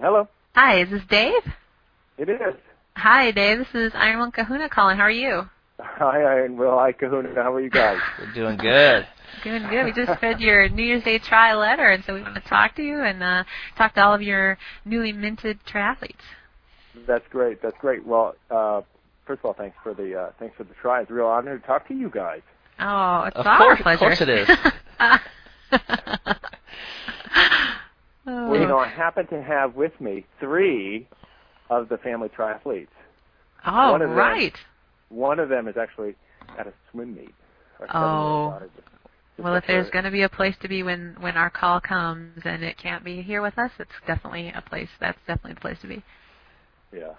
Hello. 0.00 0.28
Hi, 0.54 0.80
is 0.82 0.90
this 0.90 1.02
Dave? 1.08 1.42
It 2.18 2.28
is. 2.28 2.54
Hi, 2.96 3.30
Dave. 3.32 3.58
This 3.58 3.74
is 3.74 3.92
Iron 3.94 4.20
One 4.20 4.30
Kahuna 4.32 4.68
calling. 4.68 4.96
How 4.96 5.02
are 5.04 5.10
you? 5.10 5.48
Hi, 5.80 6.22
Iron 6.22 6.56
Will. 6.56 6.78
Hi, 6.78 6.92
Kahuna. 6.92 7.34
How 7.34 7.52
are 7.54 7.60
you 7.60 7.70
guys? 7.70 7.98
We're 8.20 8.32
doing 8.32 8.56
good. 8.56 9.06
Doing 9.42 9.66
good. 9.68 9.84
We 9.84 9.92
just 9.92 10.22
read 10.22 10.40
your 10.40 10.68
New 10.68 10.84
Year's 10.84 11.02
Day 11.02 11.18
try 11.18 11.54
letter, 11.54 11.90
and 11.90 12.04
so 12.04 12.14
we 12.14 12.22
want 12.22 12.36
to 12.36 12.40
talk 12.42 12.76
to 12.76 12.82
you 12.82 13.00
and 13.02 13.20
uh, 13.22 13.42
talk 13.76 13.94
to 13.94 14.04
all 14.04 14.14
of 14.14 14.22
your 14.22 14.56
newly 14.84 15.12
minted 15.12 15.58
triathletes. 15.66 16.14
That's 17.06 17.26
great. 17.30 17.60
That's 17.60 17.76
great. 17.80 18.06
Well, 18.06 18.36
uh, 18.50 18.82
first 19.26 19.40
of 19.40 19.46
all, 19.46 19.54
thanks 19.54 19.76
for 19.82 19.92
the 19.92 20.14
uh, 20.16 20.30
thanks 20.38 20.56
for 20.56 20.62
the 20.62 20.74
try. 20.80 21.02
It's 21.02 21.10
a 21.10 21.14
real 21.14 21.26
honor 21.26 21.58
to 21.58 21.66
talk 21.66 21.88
to 21.88 21.94
you 21.94 22.08
guys. 22.10 22.42
Oh, 22.78 23.24
it's 23.24 23.36
Of 23.36 23.46
our 23.46 23.58
course- 23.58 23.78
of 23.80 23.82
pleasure. 23.82 23.98
course 23.98 24.20
it 24.20 24.28
is. 24.28 24.48
oh. 28.26 28.50
Well, 28.50 28.60
you 28.60 28.66
know, 28.66 28.78
I 28.78 28.88
happen 28.88 29.26
to 29.28 29.42
have 29.42 29.74
with 29.74 29.98
me 30.00 30.24
three 30.40 31.08
of 31.70 31.88
the 31.88 31.98
family 31.98 32.28
triathletes. 32.28 32.88
oh, 33.66 33.92
one 33.92 34.02
of 34.02 34.08
them- 34.08 34.18
right. 34.18 34.56
One 35.08 35.38
of 35.38 35.48
them 35.48 35.68
is 35.68 35.76
actually 35.76 36.16
at 36.58 36.66
a 36.66 36.72
swim 36.90 37.14
meet. 37.14 37.34
Oh. 37.92 38.58
just- 38.60 38.74
just 38.74 39.44
Well, 39.44 39.54
if 39.56 39.66
there's 39.66 39.90
going 39.90 40.04
to 40.04 40.10
be 40.12 40.22
a 40.22 40.28
place 40.28 40.56
to 40.62 40.68
be 40.68 40.82
when 40.84 41.16
when 41.20 41.36
our 41.36 41.50
call 41.50 41.80
comes 41.80 42.40
and 42.44 42.62
it 42.62 42.78
can't 42.78 43.02
be 43.02 43.20
here 43.20 43.42
with 43.42 43.58
us, 43.58 43.72
it's 43.80 43.90
definitely 44.06 44.52
a 44.54 44.62
place. 44.62 44.88
That's 45.00 45.18
definitely 45.26 45.54
the 45.54 45.60
place 45.60 45.80
to 45.80 45.88
be. 45.88 46.02
yeah, 46.92 47.14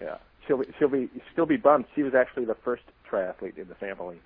yeah, 0.00 0.18
she'll 0.46 0.58
be 0.58 0.66
she'll 0.78 0.88
be 0.88 1.10
she'll 1.34 1.44
be 1.46 1.56
bummed. 1.56 1.86
She 1.96 2.04
was 2.04 2.14
actually 2.14 2.44
the 2.44 2.54
first 2.64 2.84
triathlete 3.10 3.58
in 3.58 3.66
the 3.68 3.74
family. 3.74 4.20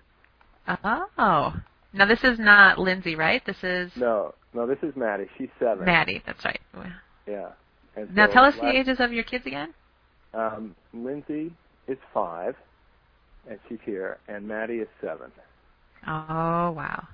Oh, 0.85 1.55
now 1.95 2.05
this 2.05 2.23
is 2.25 2.39
not 2.39 2.79
Lindsay, 2.79 3.17
right? 3.17 3.43
This 3.47 3.63
is 3.65 3.91
No, 3.97 4.35
no, 4.55 4.67
this 4.67 4.79
is 4.83 4.95
Maddie. 4.97 5.27
She's 5.39 5.49
seven. 5.59 5.85
Maddie. 5.85 6.23
That's 6.27 6.45
right. 6.45 6.61
Yeah. 7.27 7.51
And 7.97 8.15
Now 8.15 8.27
so 8.27 8.33
tell 8.33 8.45
us 8.45 8.55
the 8.57 8.69
ages 8.69 8.99
of 9.01 9.13
your 9.13 9.25
kids 9.25 9.47
again. 9.47 9.75
Um, 10.35 10.75
Lindsay 10.93 11.53
is 11.89 11.99
five, 12.15 12.55
and 13.49 13.59
she's 13.69 13.79
here, 13.85 14.19
and 14.29 14.47
Maddie 14.47 14.79
is 14.79 14.89
seven. 15.01 15.31
Oh 16.07 16.71
wow. 16.71 17.07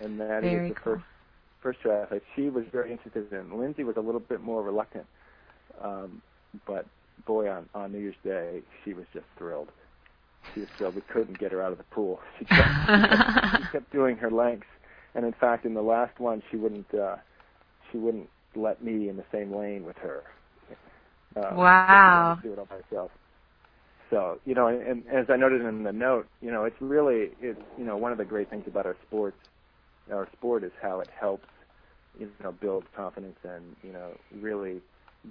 And 0.00 0.18
Maddie 0.18 0.48
Very 0.50 0.68
is 0.68 0.74
the 0.74 0.80
cool. 0.80 0.94
first 0.94 1.04
first 1.62 1.78
triathlete. 1.82 2.20
She 2.36 2.50
was 2.50 2.64
very 2.72 2.92
interested 2.92 3.32
in. 3.32 3.58
Lindsay 3.58 3.84
was 3.84 3.96
a 3.96 4.00
little 4.00 4.20
bit 4.20 4.42
more 4.42 4.62
reluctant, 4.62 5.06
um, 5.82 6.20
but 6.66 6.86
boy, 7.26 7.50
on 7.50 7.68
on 7.74 7.92
New 7.92 7.98
Year's 7.98 8.14
Day, 8.22 8.60
she 8.84 8.92
was 8.92 9.06
just 9.12 9.26
thrilled. 9.38 9.68
She 10.52 10.60
was 10.60 10.68
thrilled. 10.76 10.94
We 10.94 11.00
couldn't 11.12 11.38
get 11.38 11.52
her 11.52 11.62
out 11.62 11.72
of 11.72 11.78
the 11.78 11.84
pool. 11.84 12.20
She 12.38 12.44
kept, 12.44 13.62
she 13.64 13.72
kept 13.72 13.92
doing 13.92 14.16
her 14.18 14.30
lengths, 14.30 14.66
and 15.14 15.24
in 15.24 15.34
fact, 15.40 15.64
in 15.64 15.74
the 15.74 15.82
last 15.82 16.18
one, 16.20 16.42
she 16.50 16.56
wouldn't 16.56 16.92
uh, 16.94 17.16
she 17.90 17.98
wouldn't 17.98 18.28
let 18.56 18.82
me 18.82 19.08
in 19.08 19.16
the 19.16 19.24
same 19.32 19.54
lane 19.54 19.84
with 19.84 19.96
her. 19.98 20.22
Uh, 21.36 21.56
Wow. 21.56 21.86
she 21.88 22.18
wanted 22.18 22.42
to 22.42 22.48
Do 22.48 22.52
it 22.54 22.58
all 22.60 22.66
by 22.66 22.76
herself. 22.76 23.10
So 24.10 24.40
you 24.44 24.54
know, 24.54 24.68
and, 24.68 24.82
and 24.82 25.08
as 25.08 25.26
I 25.30 25.36
noted 25.36 25.62
in 25.62 25.82
the 25.84 25.92
note, 25.92 26.26
you 26.40 26.50
know, 26.52 26.64
it's 26.64 26.76
really 26.80 27.30
it's 27.40 27.60
you 27.78 27.84
know 27.84 27.96
one 27.96 28.12
of 28.12 28.18
the 28.18 28.24
great 28.24 28.50
things 28.50 28.64
about 28.66 28.86
our 28.86 28.96
sports, 29.06 29.38
our 30.12 30.28
sport 30.36 30.64
is 30.64 30.72
how 30.82 31.00
it 31.00 31.08
helps 31.18 31.46
you 32.18 32.28
know 32.42 32.52
build 32.52 32.84
confidence 32.96 33.36
and 33.44 33.76
you 33.82 33.92
know 33.92 34.12
really 34.40 34.80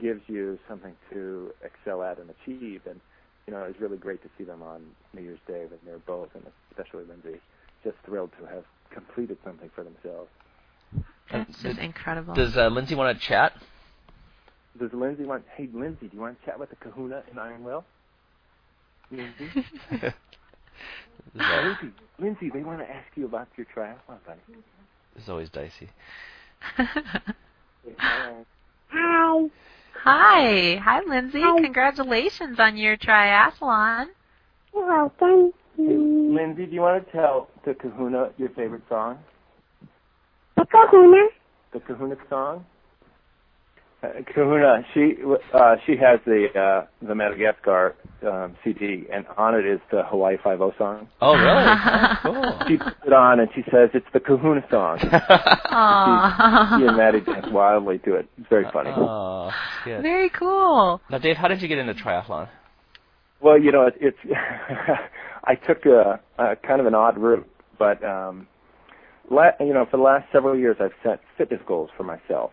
gives 0.01 0.21
you 0.27 0.57
something 0.67 0.93
to 1.11 1.51
excel 1.63 2.03
at 2.03 2.19
and 2.19 2.29
achieve 2.29 2.81
and 2.89 2.99
you 3.47 3.53
know 3.53 3.63
it's 3.63 3.79
really 3.79 3.97
great 3.97 4.21
to 4.23 4.29
see 4.38 4.43
them 4.43 4.61
on 4.61 4.81
New 5.13 5.21
Year's 5.21 5.39
Day 5.47 5.65
when 5.69 5.79
they're 5.86 5.99
both 5.99 6.29
and 6.36 6.43
especially 6.71 7.05
Lindsay 7.05 7.39
just 7.84 7.97
thrilled 8.05 8.31
to 8.39 8.45
have 8.47 8.63
completed 8.94 9.38
something 9.44 9.70
for 9.76 9.84
themselves. 9.84 10.30
That's 11.32 11.62
just 11.62 11.80
incredible. 11.80 12.34
Does 12.36 12.56
uh, 12.56 12.68
Lindsay 12.68 12.96
want 12.96 13.18
to 13.18 13.26
chat? 13.26 13.54
Does 14.80 14.91
Lindsay 14.94 15.26
want? 15.26 15.44
Hey 15.56 15.70
Lindsay, 15.74 16.08
do 16.08 16.16
you 16.16 16.22
want 16.22 16.39
to 16.39 16.46
chat 16.46 16.60
with 16.60 16.70
the 16.70 16.76
Kahuna 16.78 17.24
in 17.32 17.39
Iron 17.39 17.64
Will? 17.64 17.84
Lindsay, 19.12 19.50
Lindsay, 21.36 21.91
Lindsay, 22.20 22.50
they 22.54 22.64
want 22.64 22.80
to 22.80 22.89
ask 22.89 23.08
you 23.16 23.26
about 23.26 23.48
your 23.58 23.68
triathlon, 23.76 24.18
buddy. 24.26 24.41
It's 25.16 25.30
always 25.30 25.50
dicey. 25.50 25.89
Hi. 27.98 28.44
Hi, 30.04 30.76
hi, 30.84 31.02
Lindsay. 31.08 31.41
Congratulations 31.41 32.60
on 32.60 32.78
your 32.78 32.98
triathlon. 32.98 34.08
You're 34.74 34.88
welcome. 34.88 35.54
Hey, 36.34 36.45
Lindsay, 36.45 36.65
do 36.65 36.73
you 36.73 36.81
want 36.81 37.05
to 37.05 37.11
tell 37.11 37.47
the 37.65 37.73
Kahuna 37.73 38.31
your 38.38 38.49
favorite 38.49 38.84
song? 38.89 39.19
The 40.55 40.65
kahuna. 40.65 41.27
The 41.73 41.79
Kahuna 41.79 42.15
song? 42.29 42.65
Uh, 44.03 44.07
Kahuna, 44.34 44.86
she 44.93 45.15
uh, 45.53 45.75
she 45.86 45.93
has 45.93 46.19
the 46.25 46.47
uh, 46.55 46.86
the 47.05 47.15
Madagascar 47.15 47.95
um, 48.25 48.55
CD, 48.63 49.05
and 49.11 49.25
on 49.38 49.55
it 49.55 49.65
is 49.65 49.79
the 49.91 50.03
Hawaii 50.03 50.36
Five 50.43 50.61
O 50.61 50.73
song. 50.77 51.07
Oh, 51.21 51.34
really? 51.36 51.45
oh, 51.45 52.15
cool. 52.23 52.67
She 52.67 52.77
puts 52.77 52.97
it 53.05 53.13
on, 53.13 53.39
and 53.39 53.49
she 53.55 53.61
says 53.71 53.89
it's 53.93 54.05
the 54.13 54.19
Kahuna 54.19 54.65
song. 54.69 54.97
Aww. 54.99 56.79
She 56.79 56.86
and 56.86 56.97
Maddie 56.97 57.21
dance 57.21 57.47
wildly 57.49 57.99
to 57.99 58.15
it. 58.15 58.27
It's 58.38 58.49
very 58.49 58.65
funny. 58.73 58.91
Oh, 58.93 59.51
that's. 59.86 60.01
Very 60.01 60.29
cool. 60.29 60.99
Now, 61.09 61.17
Dave, 61.17 61.38
how 61.38 61.47
did 61.47 61.61
you 61.61 61.67
get 61.67 61.77
into 61.77 61.93
triathlon? 61.93 62.49
Well, 63.41 63.59
you 63.59 63.71
know, 63.71 63.88
it, 63.88 63.95
it's 63.99 64.17
I 65.46 65.56
took 65.56 65.86
a, 65.86 66.20
a 66.39 66.56
kind 66.58 66.82
of 66.82 66.88
an 66.88 66.96
odd 66.96 67.18
route, 67.18 67.50
but 67.80 68.04
um, 68.04 68.48
la- 69.32 69.52
you 69.60 69.74
know, 69.74 69.86
for 69.89 69.98
the 69.98 70.04
last 70.04 70.28
several 70.32 70.58
years, 70.58 70.78
I've 70.80 70.91
set 71.04 71.22
fitness 71.38 71.62
goals 71.68 71.89
for 71.98 72.04
myself. 72.04 72.52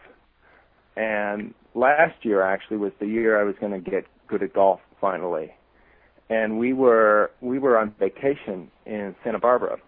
and 0.97 1.55
last 1.75 2.25
year 2.25 2.43
actually 2.43 2.77
was 2.79 2.93
the 3.01 3.07
year 3.07 3.41
I 3.41 3.45
was 3.45 3.55
going 3.61 3.73
to 3.73 3.91
get 3.91 4.05
good 4.29 4.43
at 4.43 4.53
golf 4.55 4.81
finally. 5.01 5.53
And 6.31 6.59
we 6.59 6.73
were 6.75 7.33
we 7.41 7.59
were 7.59 7.79
on 7.79 7.95
vacation 8.01 8.71
in 8.87 9.15
Santa 9.25 9.39
Barbara, 9.41 9.79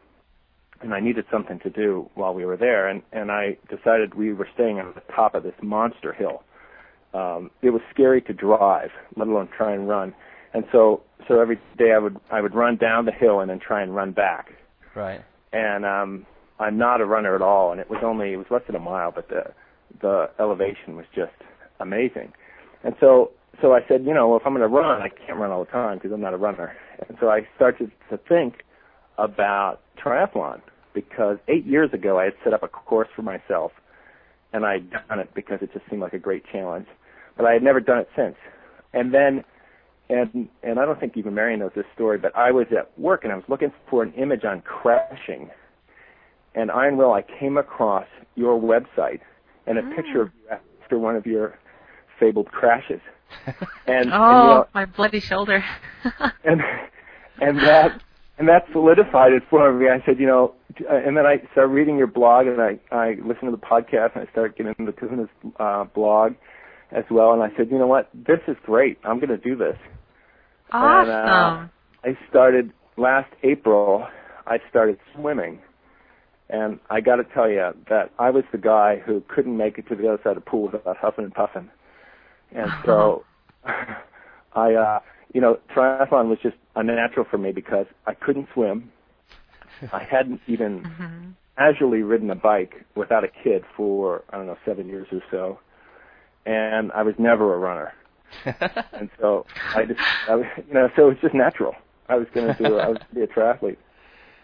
and 0.82 0.94
I 0.94 1.00
needed 1.00 1.26
something 1.32 1.60
to 1.60 1.70
do 1.70 2.10
while 2.14 2.34
we 2.34 2.44
were 2.44 2.56
there. 2.56 2.88
And 2.88 3.02
and 3.12 3.30
I 3.32 3.58
decided 3.70 4.14
we 4.14 4.32
were 4.34 4.48
staying 4.54 4.80
on 4.80 4.92
the 4.94 5.02
top 5.14 5.34
of 5.34 5.44
this 5.44 5.54
monster 5.62 6.12
hill. 6.12 6.42
Um, 7.14 7.50
it 7.62 7.70
was 7.70 7.82
scary 7.92 8.22
to 8.22 8.34
drive, 8.34 8.90
let 9.16 9.28
alone 9.28 9.48
try 9.56 9.72
and 9.74 9.88
run. 9.88 10.14
And 10.54 10.64
so 10.72 11.02
so 11.28 11.40
every 11.40 11.58
day 11.78 11.92
I 11.92 11.98
would 11.98 12.16
I 12.30 12.40
would 12.40 12.54
run 12.54 12.76
down 12.76 13.06
the 13.06 13.12
hill 13.12 13.40
and 13.40 13.50
then 13.50 13.58
try 13.58 13.82
and 13.82 13.94
run 13.94 14.12
back. 14.12 14.52
Right. 14.94 15.22
And 15.52 15.84
um, 15.84 16.26
I'm 16.58 16.78
not 16.78 17.00
a 17.00 17.06
runner 17.06 17.34
at 17.34 17.42
all, 17.42 17.72
and 17.72 17.80
it 17.80 17.90
was 17.90 18.00
only 18.04 18.32
it 18.32 18.36
was 18.36 18.46
less 18.50 18.62
than 18.66 18.76
a 18.76 18.80
mile, 18.80 19.12
but 19.12 19.28
the 19.28 19.52
the 20.00 20.30
elevation 20.38 20.96
was 20.96 21.06
just 21.14 21.32
amazing. 21.80 22.32
And 22.84 22.94
so 23.00 23.30
so 23.60 23.74
I 23.74 23.80
said, 23.86 24.04
you 24.04 24.14
know, 24.14 24.28
well, 24.28 24.38
if 24.38 24.46
I'm 24.46 24.54
going 24.54 24.68
to 24.68 24.74
run, 24.74 25.02
I 25.02 25.08
can't 25.08 25.38
run 25.38 25.50
all 25.50 25.64
the 25.64 25.70
time 25.70 25.98
because 25.98 26.12
I'm 26.12 26.20
not 26.20 26.34
a 26.34 26.38
runner. 26.38 26.74
And 27.08 27.16
so 27.20 27.28
I 27.28 27.46
started 27.56 27.92
to 28.10 28.16
think 28.16 28.64
about 29.18 29.80
triathlon 30.02 30.60
because 30.94 31.38
eight 31.48 31.66
years 31.66 31.92
ago 31.92 32.18
I 32.18 32.24
had 32.24 32.34
set 32.44 32.54
up 32.54 32.62
a 32.62 32.68
course 32.68 33.08
for 33.14 33.22
myself, 33.22 33.72
and 34.52 34.64
I'd 34.64 34.90
done 34.90 35.18
it 35.18 35.30
because 35.34 35.58
it 35.62 35.72
just 35.72 35.88
seemed 35.88 36.02
like 36.02 36.12
a 36.12 36.18
great 36.18 36.44
challenge, 36.50 36.86
but 37.36 37.46
I 37.46 37.52
had 37.52 37.62
never 37.62 37.80
done 37.80 37.98
it 37.98 38.08
since. 38.16 38.36
And 38.92 39.12
then, 39.12 39.44
and 40.12 40.48
and 40.62 40.78
I 40.78 40.84
don't 40.84 41.00
think 41.00 41.16
even 41.16 41.34
Marion 41.34 41.60
knows 41.60 41.72
this 41.74 41.86
story, 41.94 42.18
but 42.18 42.36
I 42.36 42.50
was 42.50 42.66
at 42.76 42.96
work 42.98 43.24
and 43.24 43.32
I 43.32 43.36
was 43.36 43.44
looking 43.48 43.72
for 43.88 44.02
an 44.02 44.12
image 44.14 44.44
on 44.44 44.60
crashing, 44.60 45.50
and 46.54 46.70
Iron 46.70 46.96
Will, 46.96 47.12
I 47.12 47.22
came 47.22 47.56
across 47.56 48.06
your 48.34 48.60
website 48.60 49.20
and 49.66 49.78
a 49.78 49.82
picture 49.94 50.22
of 50.22 50.30
you 50.34 50.56
after 50.82 50.98
one 50.98 51.16
of 51.16 51.26
your 51.26 51.58
fabled 52.20 52.50
crashes. 52.50 53.00
And, 53.86 53.96
and 53.96 54.06
you 54.06 54.12
oh, 54.12 54.18
know, 54.18 54.66
my 54.74 54.84
bloody 54.84 55.18
shoulder. 55.18 55.64
and 56.44 56.60
and 57.40 57.58
that 57.60 58.00
and 58.38 58.46
that 58.48 58.66
solidified 58.72 59.32
it 59.32 59.42
for 59.48 59.72
me. 59.72 59.86
I 59.88 60.04
said, 60.04 60.20
you 60.20 60.26
know, 60.26 60.54
uh, 60.88 60.94
and 60.94 61.16
then 61.16 61.24
I 61.24 61.42
started 61.52 61.72
reading 61.72 61.96
your 61.96 62.06
blog, 62.06 62.46
and 62.46 62.60
I 62.60 62.78
I 62.90 63.14
listened 63.24 63.50
to 63.50 63.52
the 63.52 63.56
podcast, 63.56 64.14
and 64.14 64.28
I 64.28 64.30
started 64.30 64.56
getting 64.56 64.74
into 64.78 64.92
Kahuna's 64.92 65.30
uh, 65.58 65.84
blog 65.84 66.34
as 66.92 67.04
well. 67.10 67.32
And 67.32 67.42
I 67.42 67.48
said, 67.56 67.70
you 67.70 67.78
know 67.78 67.86
what, 67.86 68.10
this 68.12 68.40
is 68.46 68.56
great. 68.64 68.98
I'm 69.04 69.18
going 69.18 69.30
to 69.30 69.38
do 69.38 69.56
this. 69.56 69.76
Awesome. 70.72 71.08
And, 71.08 71.10
uh, 71.10 71.56
I 72.04 72.18
started 72.28 72.72
last 72.96 73.32
April. 73.42 74.06
I 74.46 74.58
started 74.70 74.98
swimming, 75.14 75.60
and 76.50 76.78
I 76.90 77.00
got 77.00 77.16
to 77.16 77.24
tell 77.34 77.48
you 77.48 77.72
that 77.88 78.10
I 78.18 78.30
was 78.30 78.44
the 78.52 78.58
guy 78.58 78.98
who 79.04 79.22
couldn't 79.28 79.56
make 79.56 79.78
it 79.78 79.88
to 79.88 79.96
the 79.96 80.08
other 80.08 80.20
side 80.22 80.36
of 80.36 80.44
the 80.44 80.50
pool 80.50 80.70
without 80.72 80.96
huffing 80.98 81.24
and 81.24 81.34
puffing. 81.34 81.70
And 82.54 82.74
so, 82.84 83.24
I, 83.64 84.74
uh, 84.74 85.00
you 85.34 85.40
know, 85.40 85.58
triathlon 85.74 86.28
was 86.28 86.38
just 86.42 86.56
unnatural 86.76 87.26
for 87.30 87.38
me 87.38 87.52
because 87.52 87.86
I 88.06 88.14
couldn't 88.14 88.48
swim. 88.54 88.92
I 89.92 90.02
hadn't 90.10 90.40
even 90.46 90.86
hmm 90.86 91.30
casually 91.56 92.02
ridden 92.02 92.30
a 92.30 92.34
bike 92.34 92.84
without 92.96 93.24
a 93.24 93.28
kid 93.44 93.62
for 93.76 94.24
I 94.30 94.36
don't 94.38 94.46
know 94.46 94.56
seven 94.64 94.88
years 94.88 95.06
or 95.12 95.22
so, 95.30 95.60
and 96.46 96.92
I 96.92 97.02
was 97.02 97.14
never 97.18 97.54
a 97.54 97.58
runner. 97.58 97.92
And 98.92 99.10
so 99.20 99.46
I 99.74 99.84
just, 99.84 100.00
I, 100.28 100.34
was- 100.36 100.46
you 100.68 100.74
know, 100.74 100.88
so 100.96 101.06
it 101.06 101.08
was 101.10 101.18
just 101.22 101.34
natural. 101.34 101.74
I 102.08 102.16
was 102.16 102.26
going 102.34 102.54
to 102.54 102.54
do, 102.54 102.78
I 102.78 102.88
was 102.88 102.98
going 102.98 103.08
to 103.08 103.14
be 103.14 103.22
a 103.22 103.26
triathlete. 103.26 103.76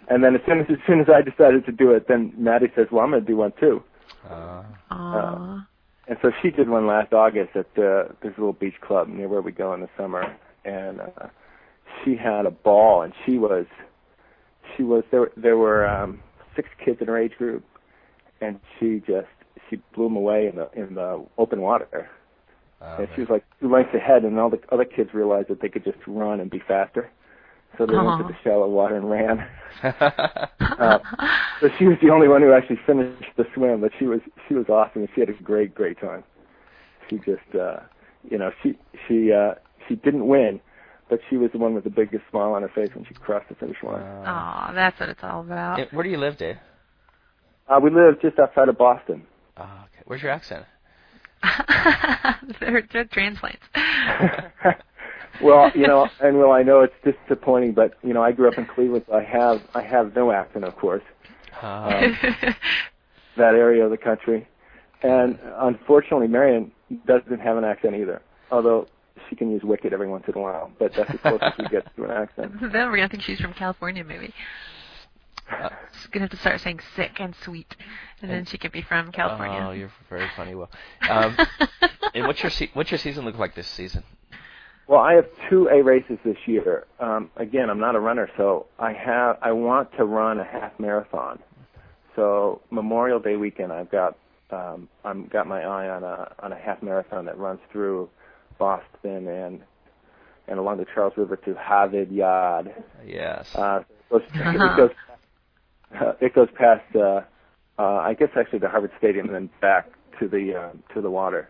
And 0.08 0.24
then 0.24 0.34
as 0.34 0.40
soon 0.46 0.60
as 0.60 0.66
as 0.70 0.78
soon 0.86 1.00
as 1.00 1.08
I 1.10 1.20
decided 1.20 1.66
to 1.66 1.72
do 1.72 1.90
it, 1.90 2.08
then 2.08 2.32
Maddie 2.36 2.72
says, 2.74 2.86
"Well, 2.90 3.04
I'm 3.04 3.10
going 3.10 3.22
to 3.22 3.26
do 3.26 3.36
one 3.36 3.52
too." 3.60 3.82
Uh, 4.28 4.62
Aw. 4.90 5.66
And 6.06 6.16
so 6.22 6.32
she 6.40 6.50
did 6.50 6.70
one 6.70 6.86
last 6.86 7.12
August 7.12 7.54
at 7.54 7.74
the, 7.74 8.08
this 8.22 8.32
little 8.38 8.54
beach 8.54 8.80
club 8.80 9.08
near 9.08 9.28
where 9.28 9.42
we 9.42 9.52
go 9.52 9.74
in 9.74 9.80
the 9.82 9.88
summer, 9.98 10.34
and 10.64 11.00
uh, 11.02 11.26
she 12.02 12.16
had 12.16 12.46
a 12.46 12.50
ball. 12.50 13.02
And 13.02 13.12
she 13.26 13.36
was, 13.36 13.66
she 14.74 14.82
was 14.82 15.04
there. 15.10 15.28
There 15.36 15.58
were 15.58 15.86
um, 15.86 16.22
six 16.56 16.70
kids 16.82 17.02
in 17.02 17.08
her 17.08 17.18
age 17.18 17.34
group, 17.36 17.62
and 18.40 18.58
she 18.80 19.02
just 19.06 19.28
she 19.68 19.76
blew 19.94 20.04
them 20.04 20.16
away 20.16 20.46
in 20.46 20.56
the 20.56 20.70
in 20.72 20.94
the 20.94 21.22
open 21.36 21.60
water. 21.60 22.08
Uh, 22.80 22.96
and 23.00 23.08
she 23.14 23.20
was 23.22 23.30
like 23.30 23.44
two 23.60 23.70
lengths 23.70 23.94
ahead, 23.94 24.24
and 24.24 24.38
all 24.38 24.50
the 24.50 24.60
other 24.70 24.84
kids 24.84 25.10
realized 25.14 25.48
that 25.48 25.60
they 25.60 25.68
could 25.68 25.84
just 25.84 25.98
run 26.06 26.40
and 26.40 26.50
be 26.50 26.60
faster. 26.66 27.10
So 27.76 27.86
they 27.86 27.92
went 27.94 28.26
to 28.26 28.32
the 28.32 28.38
shallow 28.42 28.68
water 28.68 28.96
and 28.96 29.10
ran. 29.10 29.46
Uh, 30.78 30.98
so 31.60 31.68
she 31.76 31.86
was 31.86 31.96
the 32.02 32.08
only 32.10 32.28
one 32.28 32.40
who 32.40 32.52
actually 32.52 32.78
finished 32.86 33.30
the 33.36 33.44
swim, 33.54 33.80
but 33.80 33.90
she 33.98 34.06
was 34.06 34.20
she 34.46 34.54
was 34.54 34.68
awesome 34.68 35.02
and 35.02 35.08
she 35.14 35.20
had 35.20 35.28
a 35.28 35.32
great 35.42 35.74
great 35.74 35.98
time. 36.00 36.22
She 37.10 37.16
just 37.18 37.54
uh 37.58 37.80
you 38.30 38.38
know 38.38 38.50
she 38.62 38.78
she 39.06 39.32
uh 39.32 39.54
she 39.88 39.96
didn't 39.96 40.26
win, 40.28 40.60
but 41.10 41.18
she 41.28 41.36
was 41.36 41.50
the 41.52 41.58
one 41.58 41.74
with 41.74 41.82
the 41.84 41.90
biggest 41.90 42.22
smile 42.30 42.52
on 42.54 42.62
her 42.62 42.68
face 42.68 42.90
when 42.94 43.04
she 43.06 43.14
crossed 43.14 43.48
the 43.48 43.56
finish 43.56 43.76
line. 43.82 44.02
Oh, 44.02 44.72
that's 44.74 44.98
what 45.00 45.08
it's 45.08 45.22
all 45.24 45.40
about. 45.40 45.80
eh, 45.80 45.86
where 45.90 46.04
do 46.04 46.10
you 46.10 46.18
live, 46.18 46.36
Dave? 46.36 46.58
Uh, 47.68 47.80
we 47.82 47.90
live 47.90 48.20
just 48.22 48.38
outside 48.38 48.68
of 48.68 48.78
Boston. 48.78 49.26
Oh, 49.56 49.62
okay. 49.62 50.02
Where's 50.06 50.22
your 50.22 50.30
accent? 50.30 50.64
they're, 52.60 52.86
they're 52.92 53.04
transplants. 53.04 53.62
well, 55.42 55.70
you 55.74 55.86
know, 55.86 56.08
and 56.20 56.38
well, 56.38 56.52
I 56.52 56.62
know 56.62 56.80
it's 56.80 56.94
disappointing, 57.04 57.72
but 57.72 57.94
you 58.02 58.12
know, 58.12 58.22
I 58.22 58.32
grew 58.32 58.48
up 58.48 58.58
in 58.58 58.66
Cleveland. 58.66 59.04
So 59.08 59.14
I 59.14 59.24
have 59.24 59.60
I 59.74 59.82
have 59.82 60.14
no 60.14 60.32
accent, 60.32 60.64
of 60.64 60.76
course. 60.76 61.02
Uh, 61.60 62.00
that 63.36 63.54
area 63.54 63.84
of 63.84 63.90
the 63.90 63.96
country. 63.96 64.46
And 65.02 65.38
unfortunately, 65.58 66.26
Marion 66.28 66.72
doesn't 67.06 67.40
have 67.40 67.56
an 67.56 67.64
accent 67.64 67.94
either, 67.94 68.20
although 68.50 68.88
she 69.28 69.36
can 69.36 69.50
use 69.50 69.62
wicked 69.62 69.92
every 69.92 70.08
once 70.08 70.24
in 70.26 70.34
a 70.34 70.40
while. 70.40 70.72
But 70.78 70.92
that's 70.96 71.10
as 71.10 71.20
close 71.20 71.40
as 71.42 71.52
we 71.58 71.68
get 71.68 71.84
to 71.96 72.04
an 72.04 72.10
accent. 72.10 72.52
then 72.60 72.90
we're 72.90 72.96
gonna 72.96 73.08
think 73.08 73.22
she's 73.22 73.40
from 73.40 73.54
California, 73.54 74.04
maybe. 74.04 74.34
Uh, 75.50 75.68
She's 75.96 76.06
gonna 76.08 76.24
have 76.24 76.30
to 76.30 76.36
start 76.36 76.60
saying 76.60 76.80
sick 76.94 77.20
and 77.20 77.34
sweet, 77.42 77.74
and 78.22 78.30
then 78.30 78.44
she 78.44 78.58
could 78.58 78.72
be 78.72 78.82
from 78.82 79.10
California. 79.12 79.60
Oh, 79.66 79.72
you're 79.72 79.90
very 80.08 80.28
funny, 80.36 80.54
Will. 80.54 80.70
Um, 81.10 81.36
and 82.14 82.26
what's 82.26 82.42
your 82.42 82.50
se- 82.50 82.70
what's 82.74 82.90
your 82.90 82.98
season 82.98 83.24
look 83.24 83.38
like 83.38 83.54
this 83.54 83.66
season? 83.66 84.02
Well, 84.86 85.00
I 85.00 85.14
have 85.14 85.26
two 85.50 85.68
A 85.68 85.82
races 85.82 86.18
this 86.24 86.36
year. 86.46 86.86
Um, 86.98 87.30
again, 87.36 87.68
I'm 87.70 87.78
not 87.80 87.94
a 87.94 88.00
runner, 88.00 88.28
so 88.36 88.66
I 88.78 88.92
have 88.92 89.38
I 89.42 89.52
want 89.52 89.90
to 89.96 90.04
run 90.04 90.38
a 90.40 90.44
half 90.44 90.78
marathon. 90.78 91.38
So 92.16 92.60
Memorial 92.70 93.20
Day 93.20 93.36
weekend, 93.36 93.72
I've 93.72 93.90
got 93.90 94.16
um, 94.50 94.88
I'm 95.04 95.26
got 95.28 95.46
my 95.46 95.62
eye 95.62 95.88
on 95.88 96.04
a 96.04 96.32
on 96.40 96.52
a 96.52 96.58
half 96.58 96.82
marathon 96.82 97.24
that 97.26 97.38
runs 97.38 97.60
through 97.72 98.08
Boston 98.58 99.28
and 99.28 99.60
and 100.48 100.58
along 100.58 100.78
the 100.78 100.86
Charles 100.94 101.12
River 101.16 101.36
to 101.36 101.54
Havid 101.54 102.10
Yad. 102.10 102.72
Yes. 103.06 103.54
Uh, 103.54 103.80
it 103.90 104.10
goes, 104.10 104.22
it 104.34 104.76
goes, 104.76 104.90
uh, 104.90 105.14
it 106.20 106.34
goes 106.34 106.48
past, 106.56 106.84
uh, 106.94 107.20
uh, 107.78 107.82
I 107.82 108.14
guess 108.14 108.28
actually 108.38 108.58
the 108.60 108.68
Harvard 108.68 108.90
Stadium 108.98 109.26
and 109.26 109.34
then 109.34 109.50
back 109.60 109.90
to 110.20 110.28
the 110.28 110.54
uh, 110.54 110.94
to 110.94 111.00
the 111.00 111.10
water. 111.10 111.48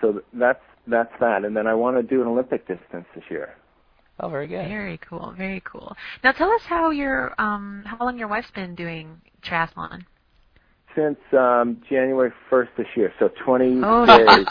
So 0.00 0.22
that's 0.32 0.62
that's 0.86 1.12
that. 1.20 1.44
And 1.44 1.56
then 1.56 1.66
I 1.66 1.74
want 1.74 1.96
to 1.96 2.02
do 2.02 2.20
an 2.22 2.28
Olympic 2.28 2.66
distance 2.66 3.06
this 3.14 3.24
year. 3.30 3.54
oh, 4.20 4.28
very 4.28 4.46
good. 4.48 4.66
Very 4.68 4.98
cool, 4.98 5.32
very 5.36 5.62
cool. 5.64 5.96
Now 6.24 6.32
tell 6.32 6.50
us 6.50 6.62
how 6.66 6.90
your 6.90 7.34
um 7.40 7.82
how 7.86 8.04
long 8.04 8.18
your 8.18 8.28
wife's 8.28 8.50
been 8.50 8.74
doing 8.74 9.20
triathlon. 9.42 10.02
Since 10.94 11.16
um, 11.32 11.80
January 11.88 12.30
1st 12.50 12.68
this 12.76 12.86
year, 12.96 13.14
so 13.18 13.30
20 13.46 13.80
Oh, 13.82 14.04
days, 14.04 14.46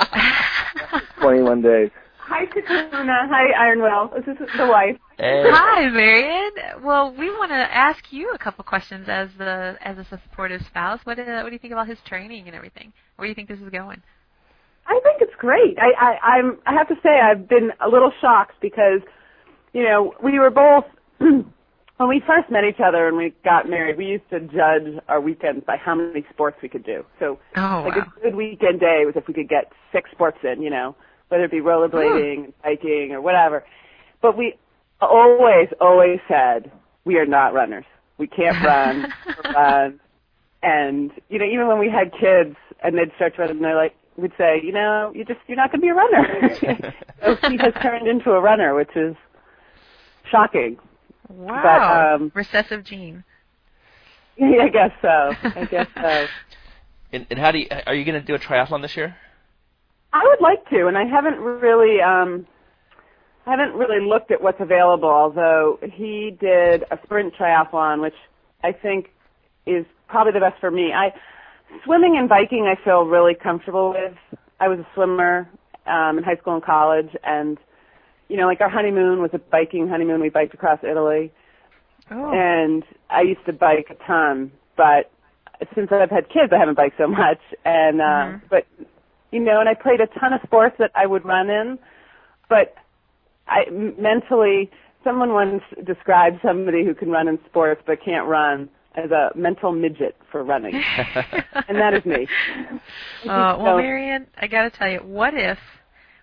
21 1.21 1.61
days. 1.61 1.91
Hi, 2.31 2.45
Kahuna. 2.45 3.27
Hi, 3.29 3.51
Iron 3.59 3.81
Will. 3.81 4.09
This 4.25 4.37
is 4.39 4.47
the 4.57 4.65
wife. 4.65 4.95
Hey. 5.17 5.43
Hi, 5.47 5.89
Marion. 5.89 6.81
Well, 6.81 7.13
we 7.13 7.29
want 7.29 7.51
to 7.51 7.55
ask 7.55 8.05
you 8.09 8.31
a 8.33 8.37
couple 8.37 8.63
questions 8.63 9.07
as 9.09 9.27
the 9.37 9.75
as 9.81 9.97
a 9.97 10.05
supportive 10.05 10.61
spouse. 10.65 11.01
What 11.03 11.19
uh, 11.19 11.41
what 11.41 11.49
do 11.49 11.51
you 11.53 11.59
think 11.59 11.73
about 11.73 11.89
his 11.89 11.97
training 12.07 12.47
and 12.47 12.55
everything? 12.55 12.93
Where 13.17 13.25
do 13.25 13.29
you 13.29 13.35
think 13.35 13.49
this 13.49 13.59
is 13.59 13.69
going? 13.69 14.01
I 14.87 14.97
think 15.03 15.21
it's 15.21 15.35
great. 15.39 15.77
I, 15.77 15.91
I 15.99 16.37
I'm 16.37 16.57
I 16.65 16.73
have 16.73 16.87
to 16.87 16.95
say 17.03 17.19
I've 17.19 17.49
been 17.49 17.71
a 17.85 17.89
little 17.89 18.13
shocked 18.21 18.53
because, 18.61 19.01
you 19.73 19.83
know, 19.83 20.13
we 20.23 20.39
were 20.39 20.51
both 20.51 20.85
when 21.19 22.09
we 22.09 22.21
first 22.25 22.49
met 22.49 22.63
each 22.63 22.79
other 22.79 23.09
and 23.09 23.17
we 23.17 23.33
got 23.43 23.69
married. 23.69 23.97
We 23.97 24.05
used 24.05 24.29
to 24.29 24.39
judge 24.39 25.03
our 25.09 25.19
weekends 25.19 25.65
by 25.65 25.75
how 25.75 25.95
many 25.95 26.25
sports 26.31 26.55
we 26.63 26.69
could 26.69 26.85
do. 26.85 27.03
So 27.19 27.39
Oh 27.57 27.83
like 27.85 27.97
wow. 27.97 28.07
a 28.17 28.19
good 28.21 28.35
weekend 28.35 28.79
day 28.79 29.03
was 29.05 29.15
if 29.17 29.27
we 29.27 29.33
could 29.33 29.49
get 29.49 29.73
six 29.91 30.09
sports 30.11 30.37
in, 30.43 30.61
you 30.61 30.69
know, 30.69 30.95
whether 31.31 31.45
it 31.45 31.51
be 31.51 31.61
rollerblading, 31.61 32.51
hiking, 32.61 33.13
or 33.13 33.21
whatever. 33.21 33.63
But 34.21 34.37
we 34.37 34.55
always, 34.99 35.69
always 35.79 36.19
said 36.27 36.69
we 37.05 37.15
are 37.15 37.25
not 37.25 37.53
runners. 37.53 37.85
We 38.17 38.27
can't 38.27 38.61
run, 38.65 39.05
or 39.27 39.51
run. 39.53 39.99
And 40.61 41.11
you 41.29 41.39
know, 41.39 41.45
even 41.45 41.67
when 41.67 41.79
we 41.79 41.89
had 41.89 42.11
kids 42.11 42.57
and 42.83 42.97
they'd 42.97 43.11
start 43.15 43.35
to 43.35 43.43
run, 43.43 43.51
and 43.51 43.63
they're 43.63 43.75
like, 43.77 43.95
we'd 44.17 44.33
say, 44.37 44.59
you 44.61 44.73
know, 44.73 45.13
you 45.15 45.23
just 45.23 45.39
you're 45.47 45.55
not 45.55 45.71
going 45.71 45.79
to 45.79 45.85
be 45.85 45.89
a 45.89 45.93
runner. 45.93 46.93
so 47.41 47.49
he 47.49 47.57
has 47.57 47.73
turned 47.81 48.07
into 48.07 48.31
a 48.31 48.41
runner, 48.41 48.75
which 48.75 48.93
is 48.97 49.15
shocking. 50.29 50.77
Wow. 51.29 52.15
um, 52.15 52.31
Recessive 52.35 52.83
gene. 52.83 53.23
Yeah, 54.35 54.47
I 54.63 54.67
guess 54.67 54.91
so. 55.01 55.33
I 55.43 55.65
guess 55.71 55.87
so. 55.95 56.27
And, 57.13 57.25
and 57.29 57.39
how 57.39 57.51
do 57.51 57.59
you 57.59 57.67
are 57.87 57.95
you 57.95 58.03
going 58.03 58.19
to 58.19 58.25
do 58.25 58.35
a 58.35 58.39
triathlon 58.39 58.81
this 58.81 58.97
year? 58.97 59.15
I 60.13 60.23
would 60.27 60.41
like 60.41 60.67
to, 60.69 60.87
and 60.87 60.97
I 60.97 61.05
haven't 61.05 61.39
really 61.39 62.01
um 62.01 62.45
I 63.45 63.51
haven't 63.51 63.73
really 63.75 64.05
looked 64.05 64.31
at 64.31 64.41
what's 64.41 64.59
available. 64.59 65.09
Although 65.09 65.79
he 65.81 66.37
did 66.39 66.83
a 66.91 66.99
sprint 67.03 67.33
triathlon, 67.35 68.01
which 68.01 68.15
I 68.63 68.71
think 68.71 69.09
is 69.65 69.85
probably 70.07 70.33
the 70.33 70.39
best 70.39 70.59
for 70.59 70.69
me. 70.71 70.91
I 70.93 71.13
swimming 71.85 72.17
and 72.17 72.27
biking 72.27 72.65
I 72.67 72.75
feel 72.83 73.03
really 73.05 73.33
comfortable 73.33 73.89
with. 73.91 74.13
I 74.59 74.67
was 74.67 74.79
a 74.79 74.87
swimmer 74.93 75.49
um 75.87 76.17
in 76.17 76.23
high 76.23 76.35
school 76.35 76.55
and 76.55 76.63
college 76.63 77.09
and 77.23 77.57
you 78.27 78.37
know, 78.37 78.45
like 78.47 78.61
our 78.61 78.69
honeymoon 78.69 79.21
was 79.21 79.31
a 79.33 79.39
biking 79.39 79.89
honeymoon. 79.89 80.21
We 80.21 80.29
biked 80.29 80.53
across 80.53 80.79
Italy. 80.83 81.31
Oh. 82.09 82.31
And 82.33 82.83
I 83.09 83.21
used 83.21 83.45
to 83.45 83.53
bike 83.53 83.87
a 83.89 83.95
ton, 84.05 84.51
but 84.77 85.11
since 85.75 85.89
I've 85.91 86.09
had 86.09 86.27
kids 86.29 86.51
I 86.53 86.57
haven't 86.57 86.75
biked 86.75 86.97
so 86.97 87.07
much 87.07 87.39
and 87.65 88.01
uh 88.01 88.03
Mhm. 88.03 88.41
but 88.49 88.65
you 89.31 89.39
know, 89.39 89.59
and 89.59 89.69
I 89.69 89.73
played 89.73 89.99
a 90.01 90.07
ton 90.19 90.33
of 90.33 90.41
sports 90.43 90.75
that 90.79 90.91
I 90.95 91.05
would 91.05 91.25
run 91.25 91.49
in, 91.49 91.79
but 92.49 92.75
I 93.47 93.69
mentally 93.69 94.69
someone 95.03 95.33
once 95.33 95.63
described 95.85 96.39
somebody 96.43 96.85
who 96.85 96.93
can 96.93 97.09
run 97.09 97.27
in 97.27 97.39
sports 97.49 97.81
but 97.85 98.03
can't 98.03 98.27
run 98.27 98.69
as 98.95 99.09
a 99.11 99.31
mental 99.35 99.71
midget 99.71 100.15
for 100.31 100.43
running. 100.43 100.73
and 101.67 101.77
that 101.77 101.93
is 101.93 102.05
me. 102.05 102.27
Uh, 103.23 103.55
well, 103.57 103.65
So- 103.65 103.77
Marion, 103.77 104.27
I 104.37 104.47
got 104.47 104.63
to 104.63 104.77
tell 104.77 104.89
you, 104.89 104.99
what 104.99 105.33
if, 105.33 105.57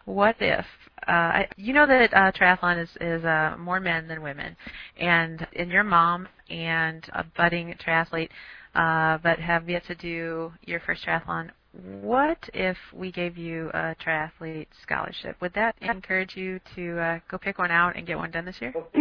what 0.04 0.36
if, 0.40 0.64
uh, 1.06 1.44
you 1.56 1.72
know 1.72 1.86
that 1.86 2.12
uh, 2.12 2.32
triathlon 2.32 2.82
is 2.82 2.90
is 3.00 3.24
uh, 3.24 3.56
more 3.58 3.80
men 3.80 4.08
than 4.08 4.20
women, 4.20 4.54
and 4.98 5.46
and 5.56 5.70
your 5.70 5.84
mom 5.84 6.28
and 6.50 7.08
a 7.14 7.24
budding 7.36 7.74
triathlete, 7.86 8.28
uh, 8.74 9.16
but 9.22 9.38
have 9.38 9.68
yet 9.70 9.84
to 9.86 9.94
do 9.94 10.52
your 10.62 10.80
first 10.80 11.06
triathlon. 11.06 11.50
What 11.84 12.38
if 12.54 12.76
we 12.92 13.12
gave 13.12 13.38
you 13.38 13.70
a 13.72 13.94
triathlete 14.04 14.66
scholarship? 14.82 15.36
Would 15.40 15.54
that 15.54 15.76
encourage 15.80 16.36
you 16.36 16.58
to 16.74 16.98
uh, 16.98 17.18
go 17.30 17.38
pick 17.38 17.58
one 17.58 17.70
out 17.70 17.96
and 17.96 18.04
get 18.04 18.18
one 18.18 18.32
done 18.32 18.44
this 18.44 18.56
year? 18.60 18.74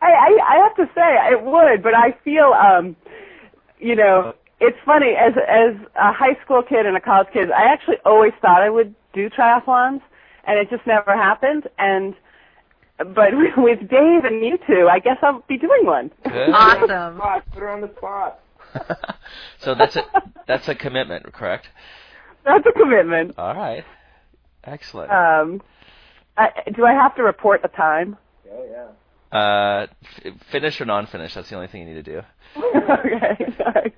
I, 0.00 0.08
I 0.08 0.38
I 0.48 0.56
have 0.64 0.74
to 0.76 0.86
say 0.94 1.32
it 1.32 1.42
would, 1.44 1.82
but 1.82 1.94
I 1.94 2.16
feel 2.24 2.54
um 2.54 2.96
you 3.78 3.94
know, 3.94 4.34
it's 4.60 4.78
funny 4.86 5.12
as 5.18 5.34
as 5.46 5.76
a 5.96 6.12
high 6.12 6.42
school 6.42 6.62
kid 6.62 6.86
and 6.86 6.96
a 6.96 7.00
college 7.00 7.28
kid, 7.34 7.50
I 7.50 7.70
actually 7.72 7.96
always 8.06 8.32
thought 8.40 8.62
I 8.62 8.70
would 8.70 8.94
do 9.12 9.28
triathlons 9.28 10.00
and 10.44 10.58
it 10.58 10.70
just 10.70 10.86
never 10.86 11.14
happened 11.14 11.64
and 11.78 12.14
but 12.98 13.30
with 13.58 13.80
Dave 13.80 14.24
and 14.24 14.42
you 14.42 14.58
two, 14.66 14.88
I 14.90 15.00
guess 15.00 15.18
I'll 15.22 15.44
be 15.48 15.58
doing 15.58 15.84
one. 15.84 16.10
Good. 16.24 16.50
Awesome. 16.50 17.18
Spot, 17.18 17.44
put 17.52 17.60
her 17.60 17.68
on 17.68 17.82
the 17.82 17.90
spot. 17.98 18.40
so 19.58 19.74
that's 19.74 19.96
a 19.96 20.04
that's 20.46 20.68
a 20.68 20.74
commitment, 20.74 21.32
correct? 21.32 21.68
That's 22.44 22.64
a 22.66 22.72
commitment. 22.72 23.34
All 23.38 23.54
right. 23.54 23.84
Excellent. 24.64 25.10
Um 25.10 25.62
I, 26.36 26.48
do 26.74 26.84
I 26.86 26.92
have 26.92 27.14
to 27.16 27.22
report 27.22 27.62
the 27.62 27.68
time? 27.68 28.16
Oh 28.50 28.66
yeah. 28.70 28.86
Uh, 29.32 29.86
f- 30.24 30.32
finish 30.50 30.80
or 30.80 30.84
non-finish? 30.86 31.34
That's 31.34 31.48
the 31.48 31.54
only 31.54 31.68
thing 31.68 31.86
you 31.86 31.94
need 31.94 32.04
to 32.04 32.12
do. 32.14 32.20
okay. 32.56 33.54
Sorry. 33.58 33.94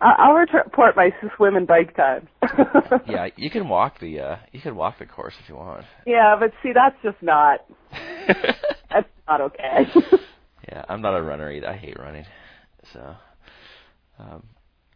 I- 0.00 0.14
I'll 0.18 0.34
report 0.34 0.94
my 0.96 1.10
swim 1.36 1.56
and 1.56 1.66
bike 1.66 1.96
time. 1.96 2.28
Yeah, 3.06 3.28
you 3.36 3.50
can 3.50 3.68
walk 3.68 3.98
the 3.98 4.20
uh, 4.20 4.36
you 4.52 4.60
can 4.60 4.76
walk 4.76 4.98
the 4.98 5.06
course 5.06 5.34
if 5.42 5.48
you 5.48 5.56
want. 5.56 5.84
Yeah, 6.06 6.36
but 6.38 6.52
see, 6.62 6.72
that's 6.72 6.96
just 7.02 7.20
not. 7.22 7.60
That's 8.90 9.08
not 9.26 9.40
okay. 9.40 9.86
yeah, 10.68 10.84
I'm 10.88 11.00
not 11.00 11.16
a 11.16 11.22
runner 11.22 11.50
either. 11.50 11.68
I 11.68 11.76
hate 11.76 11.98
running. 11.98 12.24
So, 12.92 13.14
um, 14.20 14.42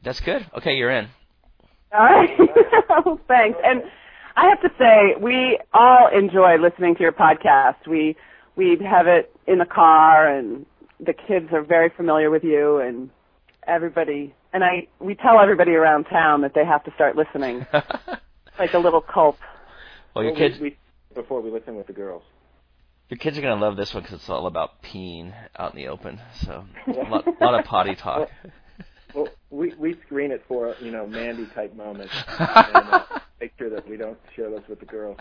that's 0.03 0.21
good. 0.21 0.47
Okay, 0.59 0.75
you're 0.75 0.91
in. 0.91 1.09
All 1.93 2.05
right. 2.05 2.31
Well, 3.05 3.19
Thanks. 3.27 3.59
And 3.65 3.83
I 4.37 4.49
have 4.49 4.61
to 4.63 4.69
say, 4.79 5.21
we 5.21 5.59
all 5.73 6.09
enjoy 6.17 6.57
listening 6.59 6.95
to 6.97 7.01
your 7.01 7.13
podcast. 7.13 7.87
We 7.89 8.17
we 8.57 8.79
have 8.89 9.07
it 9.07 9.35
in 9.47 9.59
the 9.59 9.65
car, 9.65 10.29
and 10.29 10.67
the 11.01 11.13
kids 11.13 11.49
are 11.53 11.63
very 11.63 11.91
familiar 11.97 12.31
with 12.31 12.45
you, 12.45 12.79
and 12.79 13.11
everybody. 13.67 14.35
And 14.53 14.63
I 14.63 14.87
we 15.01 15.15
tell 15.15 15.41
everybody 15.41 15.73
around 15.73 16.05
town 16.05 16.43
that 16.43 16.53
they 16.55 16.65
have 16.65 16.85
to 16.85 16.93
start 16.95 17.17
listening, 17.17 17.67
like 18.59 18.75
a 18.75 18.79
little 18.79 19.01
cult. 19.01 19.39
well, 20.15 20.25
your 20.25 20.37
kids 20.37 20.59
we, 20.61 20.71
we 20.71 20.77
before 21.23 21.41
we 21.41 21.51
listen 21.51 21.75
with 21.77 21.87
the 21.87 21.93
girls. 21.93 22.23
your 23.09 23.19
kids 23.19 23.37
are 23.39 23.43
gonna 23.43 23.61
love 23.61 23.77
this 23.77 23.93
one 23.95 24.03
because 24.03 24.21
it's 24.21 24.29
all 24.29 24.47
about 24.47 24.83
peeing 24.83 25.33
out 25.59 25.75
in 25.75 25.81
the 25.81 25.89
open. 25.89 26.21
So, 26.45 26.65
a 26.87 26.91
lot, 27.09 27.27
lot 27.41 27.59
of 27.59 27.65
potty 27.65 27.95
talk. 27.97 28.29
Well, 29.15 29.31
we 29.51 29.73
we 29.79 29.97
screen 30.07 30.31
it 30.33 30.43
for 30.49 30.75
you 30.81 30.91
know 30.91 31.07
Mandy 31.07 31.47
type 31.55 31.75
moments 31.75 32.13
and 32.39 32.89
uh, 32.91 33.05
make 33.41 33.53
sure 33.59 33.71
that 33.71 33.89
we 33.89 33.97
don't 33.97 34.19
share 34.35 34.51
those 34.51 34.63
with 34.69 34.81
the 34.81 34.87
girls. 34.87 35.19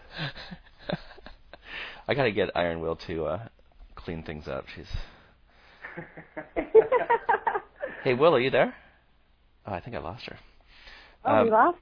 I 2.08 2.14
gotta 2.14 2.32
get 2.32 2.50
Iron 2.56 2.82
Will 2.82 2.96
to 3.08 3.26
uh, 3.26 3.48
clean 3.96 4.24
things 4.24 4.48
up. 4.48 4.66
She's. 4.76 4.88
Hey, 8.04 8.14
Will, 8.16 8.36
are 8.36 8.40
you 8.42 8.50
there? 8.50 8.76
Oh, 9.66 9.72
I 9.72 9.80
think 9.80 9.96
I 9.96 10.00
lost 10.00 10.26
her. 10.26 10.36
Oh, 11.24 11.36
Um, 11.36 11.46
we 11.46 11.52
lost. 11.52 11.78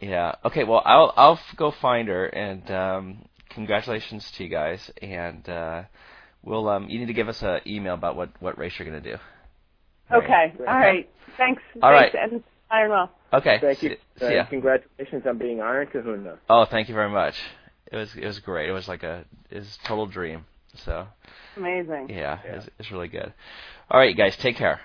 Yeah. 0.00 0.34
Okay. 0.44 0.64
Well, 0.64 0.82
I'll 0.84 1.12
I'll 1.16 1.34
f- 1.34 1.56
go 1.56 1.70
find 1.70 2.08
her, 2.08 2.26
and 2.26 2.68
um, 2.72 3.24
congratulations 3.50 4.28
to 4.32 4.42
you 4.42 4.50
guys. 4.50 4.90
And 5.00 5.48
uh, 5.48 5.82
we'll 6.42 6.68
um, 6.68 6.88
you 6.88 6.98
need 6.98 7.06
to 7.06 7.12
give 7.12 7.28
us 7.28 7.40
an 7.42 7.60
email 7.68 7.94
about 7.94 8.16
what 8.16 8.30
what 8.40 8.58
race 8.58 8.72
you're 8.80 8.88
gonna 8.88 9.00
do. 9.00 9.16
Okay. 10.12 10.52
All 10.60 10.64
right. 10.64 11.08
Thanks. 11.36 11.62
All 11.82 11.90
Thanks. 11.92 12.14
right. 12.14 12.32
And 12.32 12.42
Iron 12.70 12.90
Will. 12.90 13.10
Okay. 13.32 13.58
Thank 13.60 13.78
see, 13.78 13.90
you. 13.90 13.96
See 14.18 14.26
Uh, 14.26 14.30
ya. 14.30 14.44
congratulations 14.46 15.22
on 15.26 15.38
being 15.38 15.60
Iron 15.60 15.86
Kahuna. 15.86 16.38
Oh, 16.48 16.64
thank 16.64 16.88
you 16.88 16.94
very 16.94 17.08
much. 17.10 17.36
It 17.90 17.96
was 17.96 18.14
it 18.16 18.26
was 18.26 18.38
great. 18.40 18.68
It 18.68 18.72
was 18.72 18.88
like 18.88 19.02
a 19.02 19.24
it 19.50 19.58
was 19.58 19.78
a 19.82 19.86
total 19.86 20.06
dream. 20.06 20.44
So 20.84 21.06
Amazing. 21.56 22.08
yeah, 22.10 22.38
It's, 22.44 22.68
it's 22.78 22.90
really 22.92 23.08
good. 23.08 23.32
All 23.90 23.98
right, 23.98 24.08
you 24.10 24.14
guys, 24.14 24.36
take 24.36 24.56
care. 24.56 24.80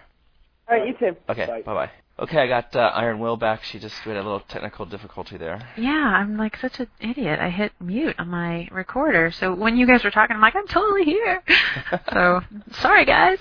All 0.67 0.76
right. 0.78 0.88
You 0.88 0.93
too. 0.97 1.15
Okay. 1.30 1.45
Bye. 1.45 1.61
Bye 1.61 1.73
bye. 1.73 1.91
Okay, 2.17 2.39
I 2.39 2.47
got 2.47 2.73
uh, 2.76 2.80
Iron 2.95 3.19
Will 3.19 3.36
back. 3.38 3.63
She 3.65 3.78
just 3.78 3.93
we 4.05 4.13
had 4.13 4.19
a 4.21 4.23
little 4.23 4.39
technical 4.39 4.86
difficulty 4.86 5.38
there. 5.38 5.67
Yeah, 5.78 5.91
I'm 5.91 6.38
like 6.38 6.55
such 6.57 6.80
an 6.80 6.88
idiot. 7.01 7.39
I 7.39 7.49
hit 7.49 7.73
mute 7.82 8.15
on 8.17 8.30
my 8.30 8.67
recorder. 8.71 9.32
So 9.32 9.53
when 9.53 9.76
you 9.78 9.86
guys 9.86 10.03
were 10.03 10.11
talking, 10.11 10.36
I'm 10.36 10.41
like, 10.41 10.55
I'm 10.55 10.65
totally 10.67 11.03
here. 11.03 11.43
so 12.13 12.39
sorry, 12.80 13.03
guys. 13.05 13.38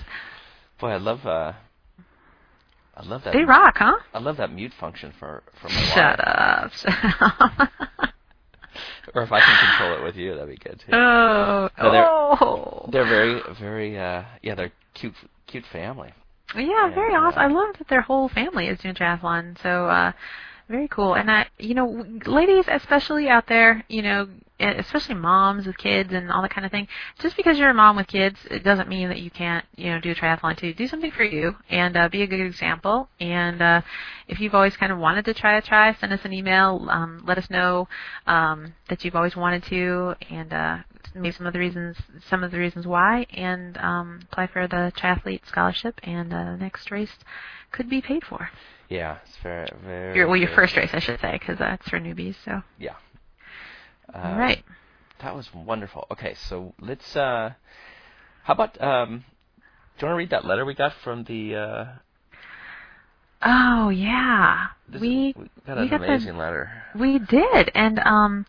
Boy, 0.79 0.89
I 0.89 0.97
love 0.97 1.25
uh, 1.25 1.53
I 2.97 3.03
love 3.05 3.23
that. 3.25 3.33
They 3.33 3.43
rock, 3.43 3.75
huh? 3.77 3.97
I 4.13 4.19
love 4.19 4.37
that 4.37 4.51
mute 4.51 4.71
function 4.79 5.13
for 5.19 5.43
for 5.61 5.67
my 5.69 5.81
Shut 5.93 6.19
wife. 6.19 6.85
up. 6.87 7.69
Or 9.13 9.21
if 9.23 9.31
I 9.31 9.39
can 9.39 9.69
control 9.69 9.97
it 9.99 10.03
with 10.03 10.15
you, 10.17 10.33
that'd 10.33 10.49
be 10.49 10.57
good 10.57 10.79
too. 10.85 10.91
oh. 10.91 11.69
They're- 11.77 12.05
oh. 12.05 12.89
They're 12.91 13.05
very 13.07 13.41
very 13.59 13.97
uh 13.97 14.23
yeah, 14.41 14.55
they're 14.55 14.71
cute 14.93 15.13
cute 15.47 15.63
family. 15.71 16.11
Yeah, 16.55 16.89
very 16.93 17.13
And, 17.13 17.23
uh, 17.23 17.27
awesome. 17.27 17.39
I 17.39 17.47
love 17.47 17.75
that 17.77 17.87
their 17.87 18.01
whole 18.01 18.27
family 18.29 18.67
is 18.67 18.79
doing 18.79 18.93
triathlon. 18.95 19.57
So, 19.61 19.87
uh, 19.87 20.11
very 20.67 20.87
cool. 20.87 21.13
And 21.13 21.29
I, 21.29 21.47
you 21.59 21.75
know, 21.75 22.05
ladies 22.25 22.65
especially 22.67 23.29
out 23.29 23.47
there, 23.47 23.83
you 23.87 24.01
know, 24.01 24.27
especially 24.59 25.15
moms 25.15 25.67
with 25.67 25.77
kids 25.77 26.13
and 26.13 26.31
all 26.31 26.41
that 26.41 26.51
kind 26.51 26.65
of 26.65 26.71
thing. 26.71 26.87
Just 27.19 27.35
because 27.35 27.59
you're 27.59 27.69
a 27.69 27.73
mom 27.73 27.97
with 27.97 28.07
kids, 28.07 28.39
it 28.49 28.63
doesn't 28.63 28.87
mean 28.87 29.09
that 29.09 29.19
you 29.19 29.29
can't, 29.29 29.65
you 29.75 29.91
know, 29.91 29.99
do 29.99 30.11
a 30.11 30.15
triathlon 30.15 30.57
too. 30.57 30.73
Do 30.73 30.87
something 30.87 31.11
for 31.11 31.23
you 31.23 31.55
and 31.69 31.95
uh, 31.97 32.09
be 32.09 32.21
a 32.21 32.27
good 32.27 32.39
example. 32.39 33.09
And 33.19 33.61
uh, 33.61 33.81
if 34.27 34.39
you've 34.39 34.55
always 34.55 34.77
kind 34.77 34.91
of 34.91 34.97
wanted 34.97 35.25
to 35.25 35.33
try 35.33 35.57
a 35.57 35.61
try, 35.61 35.93
send 35.93 36.13
us 36.13 36.23
an 36.23 36.33
email. 36.33 36.87
Um, 36.89 37.23
let 37.27 37.37
us 37.37 37.49
know 37.49 37.87
um, 38.27 38.73
that 38.89 39.03
you've 39.03 39.15
always 39.15 39.35
wanted 39.35 39.63
to, 39.65 40.15
and 40.29 40.53
uh, 40.53 40.77
maybe 41.13 41.31
some 41.31 41.47
of 41.47 41.53
the 41.53 41.59
reasons, 41.59 41.97
some 42.27 42.43
of 42.43 42.51
the 42.51 42.59
reasons 42.59 42.87
why, 42.87 43.25
and 43.33 43.77
um, 43.77 44.21
apply 44.31 44.47
for 44.47 44.67
the 44.67 44.91
triathlete 44.97 45.45
scholarship. 45.45 45.99
And 46.03 46.33
uh, 46.33 46.51
the 46.51 46.57
next 46.57 46.91
race 46.91 47.17
could 47.71 47.89
be 47.89 48.01
paid 48.01 48.23
for. 48.23 48.49
Yeah, 48.89 49.17
it's 49.25 49.37
very 49.37 49.67
very. 49.83 50.15
Your, 50.17 50.27
well, 50.27 50.37
your 50.37 50.49
first 50.49 50.75
race, 50.77 50.91
I 50.93 50.99
should 50.99 51.19
say, 51.19 51.33
because 51.33 51.57
that's 51.57 51.87
for 51.89 51.99
newbies. 51.99 52.35
So, 52.45 52.61
Yeah. 52.77 52.95
all 54.13 54.31
Um, 54.31 54.37
right. 54.37 54.63
That 55.19 55.35
was 55.35 55.53
wonderful. 55.53 56.05
Okay, 56.11 56.35
so 56.35 56.73
let's. 56.79 57.15
uh 57.15 57.53
How 58.43 58.53
about 58.53 58.81
um? 58.81 59.25
Do 59.97 60.05
you 60.05 60.07
want 60.07 60.13
to 60.13 60.17
read 60.17 60.29
that 60.31 60.45
letter 60.45 60.65
we 60.65 60.73
got 60.75 60.93
from 61.03 61.23
the? 61.23 61.55
uh 61.55 61.85
Oh 63.41 63.89
yeah, 63.89 64.67
this- 64.87 65.01
we 65.01 65.33
got 65.65 65.77
we 65.77 65.83
an 65.83 65.89
got 65.89 65.99
the- 65.99 66.05
amazing 66.05 66.37
letter. 66.37 66.71
we 66.95 67.19
did, 67.19 67.71
and 67.75 67.99
um, 67.99 68.45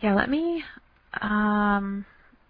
yeah. 0.00 0.14
Let 0.14 0.28
me 0.30 0.64
um. 1.20 2.04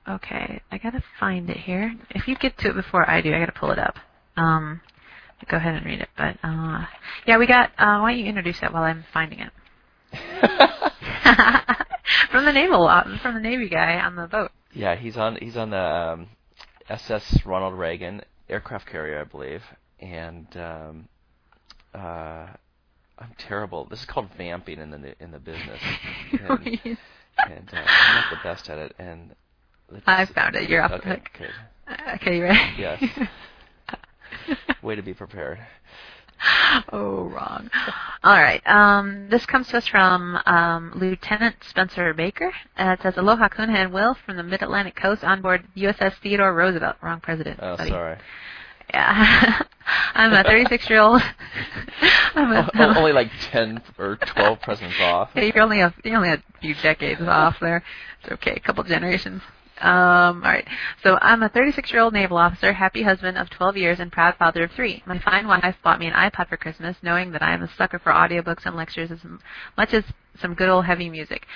Okay, 0.09 0.61
I 0.73 0.79
gotta 0.79 1.03
find 1.21 1.49
it 1.49 1.57
here. 1.57 1.95
If 2.11 2.27
you 2.27 2.35
get 2.37 2.59
to 2.59 2.71
it 2.71 2.75
before 2.75 3.09
I 3.09 3.21
do, 3.21 3.33
I 3.33 3.39
gotta 3.39 3.53
pull 3.53 3.71
it 3.71 3.79
up. 3.79 3.97
Um, 4.37 4.81
go 5.49 5.57
ahead 5.57 5.75
and 5.75 5.87
read 5.87 6.01
it. 6.01 6.09
But 6.17 6.37
uh, 6.43 6.87
yeah, 7.27 7.39
we 7.39 7.47
got. 7.47 7.71
Uh, 7.79 8.01
why 8.01 8.13
don't 8.13 8.21
you 8.21 8.27
introduce 8.27 8.63
it 8.63 8.73
while 8.73 8.83
I'm 8.83 9.05
finding 9.13 9.41
it? 9.41 9.51
from 12.31 12.45
the 12.45 12.53
naval, 12.53 12.87
uh, 12.87 13.19
from 13.19 13.35
the 13.35 13.41
Navy 13.41 13.69
guy 13.69 13.99
on 13.99 14.17
the 14.17 14.27
boat. 14.27 14.51
yeah, 14.73 14.95
he's 14.95 15.17
on 15.17 15.37
he's 15.37 15.57
on 15.57 15.71
the 15.71 15.79
um, 15.79 16.27
SS 16.89 17.45
Ronald 17.47 17.75
Reagan 17.75 18.23
aircraft 18.49 18.87
carrier, 18.87 19.21
I 19.21 19.25
believe, 19.25 19.63
and 20.01 20.47
um, 20.57 21.09
uh, 21.95 22.49
I'm 23.19 23.35
terrible. 23.39 23.87
This 23.87 24.01
is 24.01 24.07
called 24.07 24.29
vamping 24.37 24.81
in 24.81 24.91
the 24.91 25.15
in 25.23 25.31
the 25.31 25.39
business, 25.39 25.81
and, 26.33 26.81
and 27.39 27.71
uh, 27.73 27.77
I'm 27.87 28.15
not 28.15 28.31
the 28.31 28.39
best 28.43 28.69
at 28.69 28.79
it. 28.79 28.95
And 28.99 29.35
I 30.07 30.27
found 30.27 30.57
it. 30.57 30.69
You're 30.69 30.83
off 30.83 30.91
the 30.91 31.09
hook. 31.09 31.31
Good. 31.39 31.51
Okay, 32.15 32.37
you 32.37 32.43
ready? 32.43 32.61
Yes. 32.79 33.03
Way 34.83 34.97
to 34.97 35.03
be 35.03 35.15
prepared. 35.15 35.59
oh, 36.93 37.25
wrong. 37.33 37.71
All 38.25 38.33
right. 38.41 38.61
Um, 38.67 39.29
this 39.31 39.47
comes 39.47 39.69
to 39.69 39.77
us 39.79 39.87
from 39.87 40.39
um, 40.47 40.93
Lieutenant 40.97 41.57
Spencer 41.69 42.13
Baker. 42.15 42.53
Uh, 42.79 42.97
it 42.99 43.03
says, 43.03 43.17
Aloha 43.17 43.49
Kuna 43.49 43.73
and 43.75 43.93
Will 43.93 44.15
from 44.27 44.37
the 44.37 44.43
Mid-Atlantic 44.43 44.97
Coast 44.97 45.23
on 45.23 45.41
board 45.41 45.65
USS 45.77 46.15
Theodore 46.23 46.53
Roosevelt. 46.53 46.97
Wrong 47.03 47.21
president. 47.21 47.61
Oh, 47.63 47.77
buddy. 47.77 47.91
sorry. 47.91 48.19
Yeah. 48.93 49.63
I'm 50.15 50.33
a 50.33 50.43
36-year-old. 50.45 51.23
I'm 52.35 52.53
a, 52.53 52.71
O- 52.75 52.95
only 52.99 53.13
like 53.13 53.31
ten 53.51 53.83
or 53.99 54.17
twelve 54.17 54.61
presidents 54.63 54.97
off. 55.01 55.31
Yeah, 55.35 55.43
you're 55.43 55.61
only 55.63 55.81
a 55.81 55.95
you're 56.05 56.17
only 56.17 56.31
a 56.31 56.43
few 56.61 56.75
decades 56.83 57.21
off 57.21 57.57
there. 57.61 57.83
It's 58.23 58.33
okay, 58.33 58.53
a 58.53 58.61
couple 58.61 58.83
generations. 58.85 59.43
Um, 59.81 60.45
all 60.45 60.51
right. 60.51 60.67
So 61.03 61.19
I'm 61.21 61.43
a 61.43 61.49
36-year-old 61.49 62.13
naval 62.13 62.37
officer, 62.37 62.73
happy 62.73 63.03
husband 63.03 63.37
of 63.37 63.51
12 63.51 63.77
years, 63.77 64.01
and 64.01 64.13
proud 64.13 64.37
father 64.37 64.65
of 64.65 64.73
three. 64.73 65.03
My 65.07 65.19
fine 65.19 65.49
wife 65.49 65.77
bought 65.83 65.99
me 65.99 66.07
an 66.07 66.13
iPod 66.13 66.49
for 66.49 66.57
Christmas, 66.57 66.97
knowing 67.03 67.33
that 67.33 67.43
I 67.43 67.53
am 67.53 67.63
a 67.63 67.75
sucker 67.77 67.99
for 67.99 68.13
audiobooks 68.13 68.65
and 68.67 68.77
lectures 68.77 69.11
as 69.11 69.21
much 69.77 69.93
as 69.93 70.05
some 70.39 70.55
good 70.55 70.69
old 70.69 70.85
heavy 70.85 71.11
music. 71.11 71.47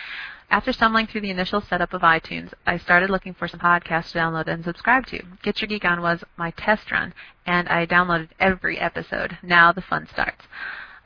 After 0.48 0.72
stumbling 0.72 1.08
through 1.08 1.22
the 1.22 1.30
initial 1.30 1.60
setup 1.60 1.92
of 1.92 2.02
iTunes, 2.02 2.52
I 2.66 2.78
started 2.78 3.10
looking 3.10 3.34
for 3.34 3.48
some 3.48 3.58
podcasts 3.58 4.12
to 4.12 4.18
download 4.18 4.46
and 4.46 4.64
subscribe 4.64 5.06
to. 5.06 5.20
Get 5.42 5.60
Your 5.60 5.66
Geek 5.68 5.84
On 5.84 6.00
was 6.00 6.22
my 6.36 6.52
test 6.52 6.92
run, 6.92 7.14
and 7.46 7.68
I 7.68 7.84
downloaded 7.84 8.28
every 8.38 8.78
episode. 8.78 9.38
Now 9.42 9.72
the 9.72 9.82
fun 9.82 10.06
starts. 10.12 10.46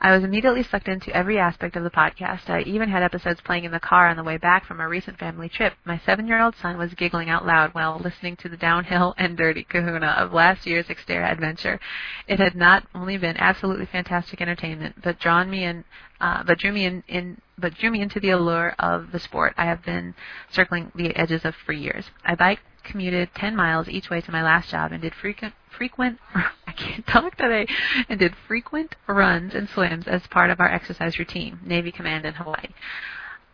I 0.03 0.09
was 0.15 0.23
immediately 0.23 0.63
sucked 0.63 0.87
into 0.87 1.15
every 1.15 1.37
aspect 1.37 1.75
of 1.75 1.83
the 1.83 1.91
podcast. 1.91 2.49
I 2.49 2.61
even 2.61 2.89
had 2.89 3.03
episodes 3.03 3.39
playing 3.39 3.65
in 3.65 3.71
the 3.71 3.79
car 3.79 4.09
on 4.09 4.17
the 4.17 4.23
way 4.23 4.37
back 4.37 4.65
from 4.65 4.79
a 4.79 4.89
recent 4.89 5.19
family 5.19 5.47
trip. 5.47 5.73
My 5.85 5.99
seven-year-old 5.99 6.55
son 6.55 6.79
was 6.79 6.95
giggling 6.95 7.29
out 7.29 7.45
loud 7.45 7.75
while 7.75 7.99
listening 7.99 8.35
to 8.37 8.49
the 8.49 8.57
downhill 8.57 9.13
and 9.19 9.37
dirty 9.37 9.63
kahuna 9.63 10.07
of 10.17 10.33
last 10.33 10.65
year's 10.65 10.87
Xterra 10.87 11.31
adventure. 11.31 11.79
It 12.27 12.39
had 12.39 12.55
not 12.55 12.87
only 12.95 13.15
been 13.17 13.37
absolutely 13.37 13.85
fantastic 13.85 14.41
entertainment, 14.41 14.95
but 15.03 15.19
drawn 15.19 15.51
me 15.51 15.65
in, 15.65 15.83
uh, 16.19 16.41
but 16.45 16.57
drew 16.57 16.71
me 16.71 16.85
in, 16.85 17.03
in, 17.07 17.39
but 17.59 17.75
drew 17.75 17.91
me 17.91 18.01
into 18.01 18.19
the 18.19 18.31
allure 18.31 18.73
of 18.79 19.11
the 19.11 19.19
sport 19.19 19.53
I 19.55 19.65
have 19.65 19.83
been 19.85 20.15
circling 20.49 20.91
the 20.95 21.15
edges 21.15 21.45
of 21.45 21.53
for 21.53 21.73
years. 21.73 22.09
I 22.25 22.33
bike 22.33 22.59
commuted 22.83 23.29
10 23.35 23.55
miles 23.55 23.87
each 23.87 24.09
way 24.09 24.19
to 24.21 24.31
my 24.31 24.41
last 24.41 24.71
job 24.71 24.91
and 24.91 25.03
did 25.03 25.13
frequent 25.13 25.53
frequent 25.77 26.19
I 26.35 26.71
can't 26.73 27.05
talk 27.05 27.35
today 27.35 27.67
and 28.07 28.19
did 28.19 28.33
frequent 28.47 28.95
runs 29.07 29.53
and 29.53 29.67
swims 29.69 30.07
as 30.07 30.25
part 30.27 30.49
of 30.49 30.59
our 30.59 30.69
exercise 30.69 31.19
routine 31.19 31.59
Navy 31.65 31.91
Command 31.91 32.25
in 32.25 32.33
Hawaii. 32.35 32.69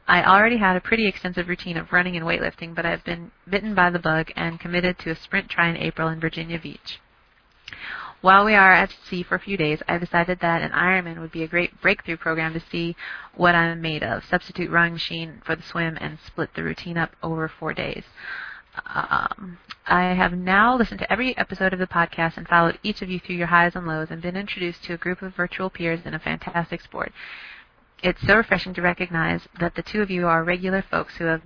I 0.08 0.24
already 0.24 0.58
had 0.58 0.78
a 0.78 0.82
pretty 0.82 1.06
extensive 1.06 1.50
routine 1.50 1.76
of 1.76 1.92
running 1.92 2.16
and 2.16 2.26
weightlifting, 2.26 2.74
but 2.74 2.86
I've 2.86 3.04
been 3.04 3.32
bitten 3.50 3.76
by 3.76 3.90
the 3.90 4.00
bug 4.00 4.32
and 4.38 4.60
committed 4.60 4.98
to 5.00 5.12
a 5.12 5.16
sprint 5.16 5.50
try 5.50 5.68
in 5.68 5.76
April 5.76 6.08
in 6.08 6.22
Virginia 6.22 6.58
Beach. 6.58 7.00
While 8.22 8.46
we 8.46 8.56
are 8.56 8.72
at 8.72 8.96
sea 9.10 9.22
for 9.22 9.36
a 9.36 9.40
few 9.40 9.58
days, 9.58 9.84
I 9.88 9.98
decided 9.98 10.40
that 10.40 10.62
an 10.62 10.72
Ironman 10.72 11.20
would 11.20 11.32
be 11.32 11.44
a 11.44 11.48
great 11.48 11.80
breakthrough 11.82 12.18
program 12.18 12.54
to 12.54 12.60
see 12.72 12.96
what 13.36 13.54
I'm 13.54 13.82
made 13.82 14.02
of. 14.02 14.24
Substitute 14.26 14.72
rowing 14.72 14.94
machine 14.94 15.42
for 15.46 15.56
the 15.56 15.62
swim 15.62 15.98
and 16.00 16.18
split 16.26 16.54
the 16.56 16.64
routine 16.64 16.98
up 16.98 17.16
over 17.22 17.48
four 17.48 17.74
days. 17.74 18.06
Um, 18.86 19.58
I 19.86 20.14
have 20.14 20.34
now 20.34 20.76
listened 20.78 21.00
to 21.00 21.12
every 21.12 21.38
episode 21.38 21.74
of 21.74 21.80
the 21.80 21.88
podcast 21.88 22.38
and 22.38 22.48
followed 22.48 22.78
each 22.84 23.02
of 23.02 23.10
you 23.10 23.20
through 23.20 23.36
your 23.36 23.48
highs 23.48 23.76
and 23.76 23.88
lows 23.88 24.12
and 24.12 24.22
been 24.22 24.36
introduced 24.36 24.84
to 24.84 24.94
a 24.94 24.98
group 24.98 25.22
of 25.22 25.36
virtual 25.36 25.70
peers 25.70 26.02
in 26.06 26.14
a 26.14 26.20
fantastic 26.20 26.82
sport. 26.82 27.12
It's 28.04 28.22
so 28.26 28.36
refreshing 28.36 28.74
to 28.76 28.82
recognize 28.82 29.48
that 29.60 29.76
the 29.76 29.82
two 29.82 30.02
of 30.02 30.12
you 30.12 30.28
are 30.28 30.44
regular 30.44 30.82
folks 30.82 31.18
who 31.18 31.26
have 31.26 31.42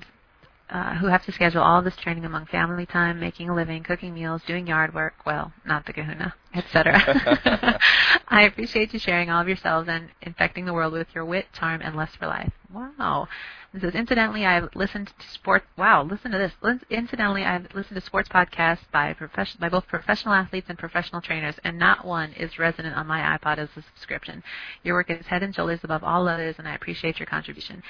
uh, 0.72 0.96
who 0.96 1.08
have 1.08 1.26
to 1.26 1.32
schedule 1.34 1.62
all 1.62 1.82
this 1.82 1.98
training 1.98 2.24
among 2.24 2.46
family 2.46 2.86
time, 2.86 3.20
making 3.20 3.50
a 3.50 3.54
living, 3.54 3.84
cooking 3.84 4.14
meals, 4.14 4.42
doing 4.48 4.66
yard 4.66 4.94
work, 4.94 5.14
well, 5.26 5.52
not 5.66 5.86
the 5.86 5.92
kahuna, 5.92 6.34
etc. 6.56 7.78
I 8.30 8.44
appreciate 8.44 8.94
you 8.94 9.00
sharing 9.00 9.30
all 9.30 9.42
of 9.42 9.50
yourselves 9.50 9.90
and 9.90 10.10
infecting 10.22 10.64
the 10.64 10.74
world 10.74 10.94
with 10.94 11.08
your 11.14 11.26
wit, 11.26 11.48
charm, 11.52 11.82
and 11.82 11.96
lust 11.96 12.16
for 12.16 12.28
life. 12.28 12.54
Wow. 12.74 13.28
This 13.74 13.84
says, 13.84 13.96
incidentally, 13.96 14.46
I've 14.46 14.76
listened 14.76 15.14
to 15.18 15.28
sports. 15.30 15.66
Wow, 15.78 16.04
listen 16.04 16.32
to 16.32 16.38
this. 16.38 16.82
Incidentally, 16.90 17.46
I've 17.46 17.74
listened 17.74 17.96
to 17.96 18.06
sports 18.06 18.28
podcasts 18.28 18.92
by 18.92 19.14
profession 19.14 19.60
by 19.62 19.70
both 19.70 19.88
professional 19.88 20.34
athletes 20.34 20.68
and 20.70 20.78
professional 20.78 21.22
trainers, 21.22 21.56
and 21.64 21.80
not 21.80 22.04
one 22.04 22.34
is 22.34 22.60
resident 22.60 22.98
on 22.98 23.08
my 23.08 23.38
iPod 23.38 23.60
as 23.60 23.70
a 23.78 23.82
subscription. 23.82 24.44
Your 24.84 24.96
work 24.96 25.10
is 25.10 25.26
head 25.26 25.42
and 25.42 25.56
shoulders 25.56 25.80
above 25.84 26.04
all 26.04 26.28
others, 26.28 26.56
and 26.58 26.68
I 26.68 26.76
appreciate 26.76 27.18
your 27.18 27.28
contribution. 27.28 27.82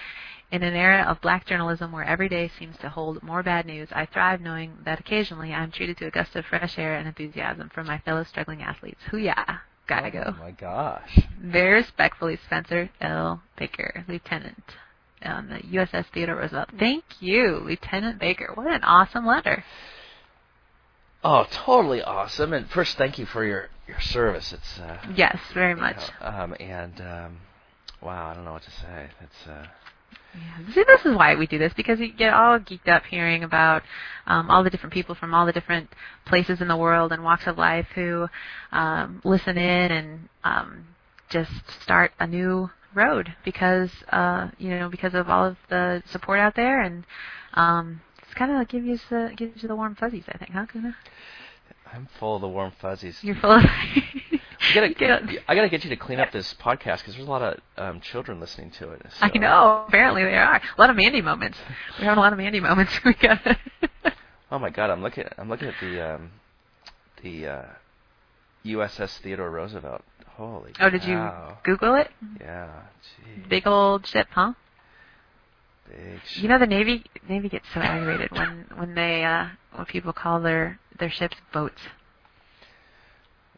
In 0.51 0.61
an 0.61 0.75
era 0.75 1.01
of 1.01 1.19
black 1.19 1.47
journalism 1.47 1.91
where 1.91 2.03
every 2.03 2.29
day 2.29 2.51
seems 2.59 2.77
to 2.77 2.89
hold 2.89 3.23
more 3.23 3.41
bad 3.41 3.65
news, 3.65 3.89
I 3.91 4.05
thrive 4.05 4.39
knowing 4.39 4.77
that 4.85 4.99
occasionally 4.99 5.51
I'm 5.51 5.71
treated 5.71 5.97
to 5.97 6.05
a 6.05 6.11
gust 6.11 6.35
of 6.35 6.45
fresh 6.45 6.77
air 6.77 6.93
and 6.93 7.07
enthusiasm 7.07 7.69
from 7.73 7.87
my 7.87 7.97
fellow 7.97 8.23
struggling 8.23 8.61
athletes. 8.61 9.01
Hoo-yah! 9.09 9.57
Gotta 9.87 10.11
go. 10.11 10.25
Oh 10.27 10.39
my 10.39 10.51
gosh. 10.51 11.17
Very 11.41 11.73
respectfully, 11.73 12.37
Spencer 12.45 12.91
L. 13.01 13.41
Baker, 13.57 14.05
Lieutenant 14.07 14.75
on 15.23 15.49
the 15.49 15.59
USS 15.77 16.05
Theodore 16.13 16.37
Roosevelt. 16.37 16.69
Thank 16.77 17.03
you, 17.19 17.57
Lieutenant 17.65 18.19
Baker. 18.19 18.51
What 18.53 18.67
an 18.67 18.83
awesome 18.83 19.25
letter. 19.25 19.63
Oh, 21.23 21.45
totally 21.51 22.01
awesome. 22.01 22.53
And 22.53 22.69
first, 22.69 22.97
thank 22.97 23.19
you 23.19 23.25
for 23.25 23.43
your 23.45 23.69
your 23.87 23.99
service. 23.99 24.53
It's 24.53 24.79
uh, 24.79 24.97
Yes, 25.15 25.37
very 25.53 25.75
much. 25.75 25.97
know, 26.21 26.27
um, 26.27 26.55
and 26.59 26.99
um, 27.01 27.37
wow, 28.01 28.29
I 28.29 28.33
don't 28.33 28.45
know 28.45 28.53
what 28.53 28.63
to 28.63 28.71
say. 28.71 29.09
It's 29.21 29.47
uh, 29.47 29.67
Yeah. 30.33 30.73
See, 30.73 30.83
this 30.87 31.05
is 31.05 31.15
why 31.15 31.35
we 31.35 31.45
do 31.45 31.57
this 31.59 31.73
because 31.73 31.99
you 31.99 32.11
get 32.11 32.33
all 32.33 32.57
geeked 32.57 32.87
up 32.87 33.03
hearing 33.05 33.43
about 33.43 33.83
um, 34.25 34.49
all 34.49 34.63
the 34.63 34.69
different 34.69 34.93
people 34.93 35.13
from 35.13 35.33
all 35.33 35.45
the 35.45 35.51
different 35.51 35.89
places 36.25 36.61
in 36.61 36.67
the 36.67 36.77
world 36.77 37.11
and 37.11 37.23
walks 37.23 37.45
of 37.45 37.57
life 37.57 37.87
who 37.93 38.27
um, 38.71 39.21
listen 39.23 39.57
in 39.57 39.91
and 39.91 40.29
um, 40.43 40.85
just 41.29 41.51
start 41.83 42.11
a 42.19 42.25
new 42.25 42.69
road 42.93 43.33
because 43.45 43.89
uh, 44.11 44.49
you 44.57 44.69
know 44.69 44.89
because 44.89 45.13
of 45.13 45.29
all 45.29 45.45
of 45.45 45.57
the 45.69 46.03
support 46.07 46.39
out 46.39 46.55
there 46.55 46.81
and 46.81 47.05
um, 47.53 48.01
it's 48.21 48.33
kind 48.33 48.51
of 48.51 48.67
gives 48.67 48.85
you 48.85 48.97
the 49.09 49.33
gives 49.35 49.61
you 49.61 49.67
the 49.67 49.75
warm 49.75 49.95
fuzzies. 49.95 50.23
I 50.29 50.37
think, 50.37 50.51
huh, 50.51 50.65
Kuna? 50.71 50.95
I'm 51.93 52.07
full 52.19 52.35
of 52.35 52.41
the 52.41 52.47
warm 52.47 52.71
fuzzies. 52.79 53.21
You're 53.21 53.35
full 53.35 53.51
of. 53.51 53.63
I 54.61 54.73
gotta, 54.73 54.89
Get- 54.93 55.43
I 55.47 55.55
gotta 55.55 55.69
get 55.69 55.83
you 55.83 55.89
to 55.89 55.97
clean 55.97 56.19
up 56.19 56.31
this 56.31 56.53
podcast 56.53 56.99
because 56.99 57.15
there's 57.15 57.27
a 57.27 57.31
lot 57.31 57.41
of 57.41 57.59
um, 57.77 57.99
children 57.99 58.39
listening 58.39 58.71
to 58.71 58.91
it. 58.91 59.01
I 59.19 59.37
know. 59.37 59.83
Apparently, 59.87 60.23
there 60.23 60.43
are 60.43 60.55
a 60.55 60.81
lot 60.81 60.89
of 60.89 60.95
Mandy 60.95 61.21
moments. 61.21 61.57
We're 61.99 62.05
having 62.05 62.19
a 62.19 62.21
lot 62.21 62.31
of 62.33 62.39
Mandy 62.39 62.59
moments. 62.59 62.93
We 63.05 63.13
got. 63.15 63.39
Oh 64.51 64.59
my 64.59 64.69
God, 64.69 64.89
I'm 64.89 65.01
looking. 65.01 65.25
I'm 65.37 65.49
looking 65.49 65.67
at 65.67 65.75
the 65.81 66.15
um, 66.15 66.31
the 67.23 67.47
uh, 67.47 67.65
USS 68.65 69.17
Theodore 69.19 69.49
Roosevelt. 69.49 70.03
Holy. 70.49 70.73
oh, 70.79 70.89
did 70.89 71.03
you. 71.03 71.29
Google 71.63 71.95
it? 71.95 72.09
Yeah. 72.39 72.81
Gee, 73.03 73.43
Big 73.47 73.67
old 73.67 74.07
ship, 74.07 74.27
huh? 74.31 74.53
big. 75.87 76.19
You 76.35 76.47
know 76.47 76.57
the 76.57 76.65
Navy 76.67 77.05
Navy 77.27 77.49
gets 77.49 77.65
so 77.73 77.79
aggravated 77.79 78.31
when 78.31 78.65
when 78.75 78.95
they 78.95 79.23
uh 79.23 79.47
when 79.75 79.85
people 79.85 80.13
call 80.13 80.41
their 80.41 80.79
their 80.99 81.09
ships 81.11 81.37
boats. 81.53 81.81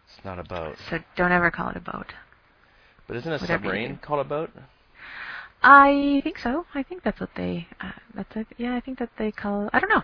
It's 0.07 0.25
not 0.25 0.39
a 0.39 0.43
boat. 0.43 0.75
So 0.89 0.99
don't 1.15 1.31
ever 1.31 1.51
call 1.51 1.69
it 1.69 1.77
a 1.77 1.79
boat. 1.79 2.13
But 3.07 3.17
isn't 3.17 3.31
a 3.31 3.37
Whatever 3.37 3.63
submarine 3.65 3.99
called 4.01 4.25
a 4.25 4.29
boat? 4.29 4.51
I 5.61 6.19
think 6.23 6.37
so. 6.39 6.65
I 6.73 6.83
think 6.83 7.03
that's 7.03 7.19
what 7.21 7.29
they. 7.35 7.67
Uh, 7.79 7.91
that's 8.13 8.35
a, 8.35 8.45
yeah. 8.57 8.75
I 8.75 8.81
think 8.81 8.99
that 8.99 9.09
they 9.17 9.31
call. 9.31 9.69
I 9.71 9.79
don't 9.79 9.89
know. 9.89 10.03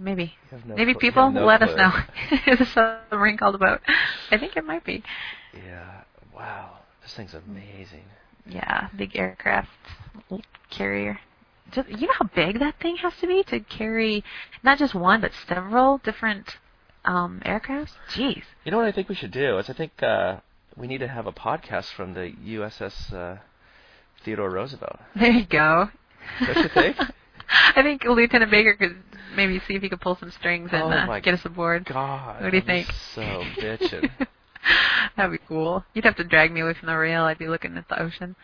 Maybe. 0.00 0.34
No 0.66 0.74
Maybe 0.76 0.92
cl- 0.92 1.00
people 1.00 1.24
have 1.24 1.34
no 1.34 1.44
let 1.44 1.62
us 1.62 1.74
clue. 1.74 1.76
know. 1.76 1.92
Is 2.54 2.60
a 2.60 2.66
submarine 2.66 3.36
called 3.36 3.54
a 3.54 3.58
boat? 3.58 3.80
I 4.30 4.38
think 4.38 4.56
it 4.56 4.64
might 4.64 4.84
be. 4.84 5.02
Yeah. 5.54 6.02
Wow. 6.34 6.78
This 7.02 7.12
thing's 7.14 7.34
amazing. 7.34 8.04
Yeah, 8.46 8.88
big 8.96 9.14
aircraft 9.14 9.68
carrier. 10.70 11.20
Just 11.70 11.88
you 11.88 12.06
know 12.06 12.14
how 12.18 12.28
big 12.34 12.58
that 12.60 12.80
thing 12.80 12.96
has 12.96 13.14
to 13.20 13.26
be 13.26 13.42
to 13.44 13.60
carry 13.60 14.24
not 14.62 14.78
just 14.78 14.94
one 14.94 15.20
but 15.20 15.32
several 15.46 15.98
different 15.98 16.56
um 17.04 17.42
aircrafts. 17.44 17.92
Jeez. 18.10 18.42
You 18.64 18.70
know 18.72 18.78
what 18.78 18.86
I 18.86 18.92
think 18.92 19.08
we 19.08 19.14
should 19.14 19.30
do 19.30 19.58
is 19.58 19.68
I 19.68 19.74
think 19.74 20.02
uh, 20.02 20.38
we 20.76 20.86
need 20.86 20.98
to 20.98 21.08
have 21.08 21.26
a 21.26 21.32
podcast 21.32 21.92
from 21.92 22.14
the 22.14 22.32
USS 22.44 23.12
uh, 23.12 23.36
Theodore 24.24 24.50
Roosevelt. 24.50 24.98
There 25.14 25.30
you 25.30 25.44
go. 25.46 25.90
Don't 26.40 26.56
you 26.56 26.68
think? 26.68 26.96
I 27.76 27.82
think 27.82 28.04
Lieutenant 28.04 28.50
Baker 28.50 28.74
could 28.74 28.96
maybe 29.34 29.60
see 29.66 29.74
if 29.74 29.82
he 29.82 29.88
could 29.88 30.00
pull 30.00 30.16
some 30.16 30.30
strings 30.30 30.70
and 30.72 30.82
Oh 30.82 30.88
uh, 31.12 31.20
get 31.20 31.34
us 31.34 31.44
aboard. 31.44 31.84
God. 31.84 32.42
What 32.42 32.50
do 32.50 32.56
you 32.56 32.62
I'm 32.62 32.66
think? 32.66 32.92
So 33.14 33.22
bitching. 33.58 34.10
That'd 35.16 35.32
be 35.32 35.44
cool. 35.48 35.84
You'd 35.94 36.04
have 36.04 36.16
to 36.16 36.24
drag 36.24 36.52
me 36.52 36.60
away 36.60 36.74
from 36.74 36.86
the 36.88 36.96
rail. 36.96 37.24
I'd 37.24 37.38
be 37.38 37.48
looking 37.48 37.76
at 37.76 37.88
the 37.88 38.00
ocean. 38.00 38.36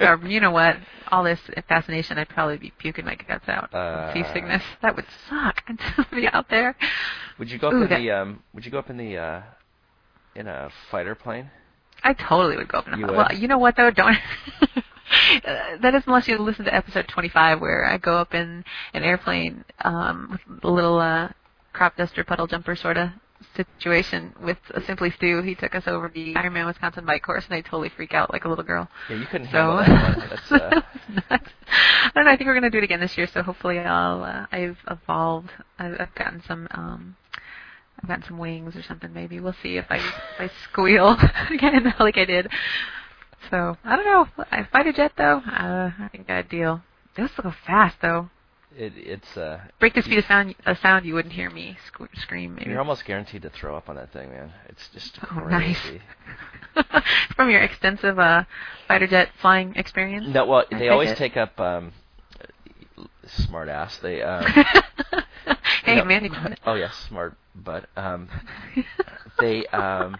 Or 0.00 0.16
you 0.24 0.38
know 0.40 0.50
what? 0.52 0.76
All 1.10 1.24
this 1.24 1.40
fascination, 1.68 2.18
I'd 2.18 2.28
probably 2.28 2.56
be 2.56 2.72
puking 2.78 3.04
my 3.04 3.16
guts 3.16 3.48
out. 3.48 3.72
Uh, 3.74 4.12
Seasickness. 4.12 4.62
That 4.82 4.94
would 4.94 5.06
suck. 5.28 5.62
to 5.66 6.06
be 6.12 6.28
out 6.28 6.48
there. 6.50 6.76
Would 7.38 7.50
you 7.50 7.58
go 7.58 7.68
up 7.68 7.74
Ooh, 7.74 7.82
in 7.82 7.88
that- 7.88 7.98
the 7.98 8.10
um? 8.12 8.42
Would 8.54 8.64
you 8.64 8.70
go 8.70 8.78
up 8.78 8.90
in 8.90 8.96
the 8.96 9.16
uh, 9.16 9.42
in 10.36 10.46
a 10.46 10.70
fighter 10.90 11.14
plane? 11.14 11.50
I 12.04 12.12
totally 12.12 12.56
would 12.56 12.68
go 12.68 12.78
up 12.78 12.86
in 12.86 12.94
a 12.94 12.98
You 12.98 13.06
well. 13.08 13.32
You 13.34 13.48
know 13.48 13.58
what 13.58 13.74
though? 13.76 13.90
Don't. 13.90 14.16
That 15.82 15.94
is 15.94 16.02
unless 16.06 16.28
you 16.28 16.38
listen 16.38 16.64
to 16.66 16.74
episode 16.74 17.08
25 17.08 17.60
where 17.60 17.84
I 17.84 17.98
go 17.98 18.16
up 18.16 18.34
in 18.34 18.64
an 18.94 19.02
airplane 19.02 19.64
um, 19.84 20.28
with 20.48 20.64
a 20.64 20.70
little 20.70 20.98
uh, 20.98 21.28
crop 21.72 21.96
duster 21.96 22.24
puddle 22.24 22.46
jumper 22.46 22.74
sort 22.76 22.96
of 22.96 23.10
situation 23.54 24.34
with 24.42 24.58
a 24.74 24.80
Simply 24.82 25.10
Stu. 25.10 25.42
He 25.42 25.54
took 25.54 25.74
us 25.74 25.84
over 25.86 26.10
the 26.12 26.34
Ironman 26.34 26.66
Wisconsin 26.66 27.04
bike 27.04 27.22
course 27.22 27.44
and 27.46 27.54
I 27.54 27.60
totally 27.60 27.88
freak 27.88 28.14
out 28.14 28.32
like 28.32 28.44
a 28.44 28.48
little 28.48 28.64
girl. 28.64 28.88
Yeah, 29.08 29.16
you 29.16 29.26
couldn't 29.26 29.48
So 29.50 29.76
handle 29.78 30.16
that. 30.18 30.28
That's, 30.30 30.52
uh. 30.52 30.80
I 31.30 32.10
don't 32.14 32.24
know. 32.24 32.30
I 32.30 32.36
think 32.36 32.46
we're 32.48 32.54
gonna 32.54 32.70
do 32.70 32.78
it 32.78 32.84
again 32.84 33.00
this 33.00 33.16
year. 33.16 33.26
So 33.26 33.42
hopefully 33.42 33.78
I'll 33.78 34.22
uh, 34.22 34.46
I've 34.50 34.78
evolved. 34.90 35.50
I've, 35.78 36.00
I've 36.00 36.14
gotten 36.14 36.42
some 36.46 36.66
um 36.72 37.16
I've 38.00 38.08
gotten 38.08 38.24
some 38.24 38.38
wings 38.38 38.76
or 38.76 38.82
something. 38.82 39.12
Maybe 39.12 39.40
we'll 39.40 39.56
see 39.62 39.76
if 39.76 39.86
I 39.90 39.96
if 39.96 40.40
I 40.40 40.50
squeal 40.64 41.16
again 41.50 41.94
like 42.00 42.16
I 42.16 42.24
did. 42.24 42.48
So 43.50 43.76
I 43.84 43.96
don't 43.96 44.04
know. 44.04 44.44
I 44.50 44.64
fighter 44.64 44.92
jet 44.92 45.12
though. 45.16 45.38
Uh, 45.38 45.90
I 45.98 46.08
think 46.12 46.28
I'd 46.30 46.48
deal. 46.48 46.82
Those 47.16 47.30
go 47.42 47.52
fast 47.66 47.96
though. 48.02 48.30
it, 48.76 48.92
it's 48.96 49.36
uh, 49.36 49.60
Break 49.80 49.94
the 49.94 50.02
speed 50.02 50.18
of 50.18 50.24
sound. 50.26 50.54
A 50.66 50.76
sound 50.76 51.04
you 51.06 51.14
wouldn't 51.14 51.34
hear 51.34 51.50
me 51.50 51.76
scream. 52.14 52.54
Maybe. 52.56 52.70
you're 52.70 52.78
almost 52.78 53.04
guaranteed 53.04 53.42
to 53.42 53.50
throw 53.50 53.76
up 53.76 53.88
on 53.88 53.96
that 53.96 54.12
thing, 54.12 54.30
man. 54.30 54.52
It's 54.68 54.88
just 54.88 55.18
Oh, 55.32 55.40
nice. 55.40 55.78
crazy. 55.80 56.00
From 57.36 57.50
your 57.50 57.60
extensive 57.62 58.18
uh, 58.18 58.44
fighter 58.86 59.06
jet 59.06 59.30
flying 59.40 59.74
experience. 59.76 60.26
No, 60.28 60.46
well, 60.46 60.64
they 60.70 60.88
always 60.90 61.10
it. 61.10 61.16
take 61.18 61.36
up 61.36 61.58
um, 61.58 61.92
smart 63.26 63.68
ass. 63.68 63.98
They 63.98 64.22
um, 64.22 64.44
hey, 65.84 65.96
know- 65.96 66.04
Mandy. 66.04 66.30
Oh 66.66 66.74
yes, 66.74 66.94
smart, 67.08 67.36
but 67.54 67.88
um, 67.96 68.28
they 69.40 69.66
um, 69.68 70.18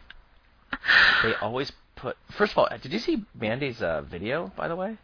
they 1.23 1.35
always 1.37 1.71
put. 1.99 2.17
First 2.37 2.53
of 2.53 2.59
all, 2.59 2.69
did 2.83 2.93
you 2.93 2.99
see 2.99 3.25
Mandy's 3.39 3.83
uh, 3.83 4.03
video? 4.03 4.53
By 4.57 4.69
the 4.69 4.77
way, 4.77 4.97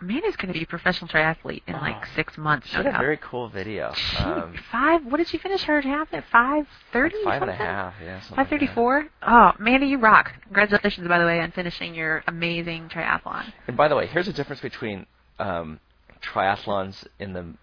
Mandy's 0.00 0.36
going 0.36 0.48
to 0.52 0.58
be 0.58 0.64
a 0.64 0.66
professional 0.66 1.08
triathlete 1.08 1.62
in 1.66 1.74
like 1.74 1.96
Oh. 2.02 2.08
six 2.16 2.38
months. 2.38 2.68
she 2.68 2.76
had 2.76 2.86
a 2.86 2.92
very 2.92 3.18
cool 3.18 3.48
video. 3.48 3.92
She- 3.94 4.16
Um, 4.18 4.54
five. 4.70 5.04
What 5.04 5.18
did 5.18 5.28
she 5.28 5.38
finish 5.38 5.62
her 5.64 5.80
half 5.82 6.12
at? 6.14 6.24
Five 6.30 6.66
thirty. 6.92 7.16
like 7.24 7.24
five 7.24 7.42
and 7.42 7.50
a 7.50 7.54
half, 7.54 7.94
yeah. 8.02 8.20
Five 8.20 8.36
like 8.38 8.48
thirty-four. 8.50 9.06
Oh, 9.22 9.52
Mandy, 9.58 9.86
you 9.88 9.98
rock! 9.98 10.32
Congratulations, 10.44 11.06
by 11.08 11.18
the 11.18 11.26
way, 11.26 11.40
on 11.40 11.50
finishing 11.52 11.94
your 11.94 12.24
amazing 12.26 12.88
triathlon. 12.88 13.52
And 13.68 13.76
by 13.76 13.88
the 13.88 13.94
way, 13.96 14.06
here's 14.06 14.26
the 14.26 14.32
difference 14.32 14.62
between 14.62 15.06
um, 15.38 15.78
triathlons 16.22 17.06
in 17.18 17.32
the. 17.34 17.54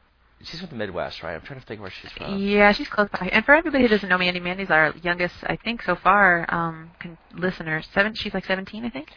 She's 0.44 0.60
from 0.62 0.70
the 0.70 0.76
Midwest, 0.76 1.22
right? 1.22 1.36
I'm 1.36 1.42
trying 1.42 1.60
to 1.60 1.66
think 1.66 1.82
where 1.82 1.90
she's 1.92 2.12
from. 2.14 2.38
Yeah, 2.40 2.72
she's 2.72 2.88
close 2.88 3.10
by. 3.12 3.28
And 3.32 3.44
for 3.46 3.54
everybody 3.56 3.84
who 3.84 3.90
doesn't 3.90 4.08
know 4.08 4.18
Mandy, 4.18 4.40
Mandy's 4.40 4.70
our 4.70 4.94
youngest, 5.04 5.36
I 5.44 5.58
think, 5.58 5.82
so 5.84 5.96
far, 5.96 6.46
um, 6.54 6.92
con- 7.00 7.18
listener. 7.34 7.82
Seven. 7.94 8.14
She's 8.16 8.34
like 8.34 8.46
seventeen, 8.46 8.86
I 8.86 8.90
think. 8.90 9.10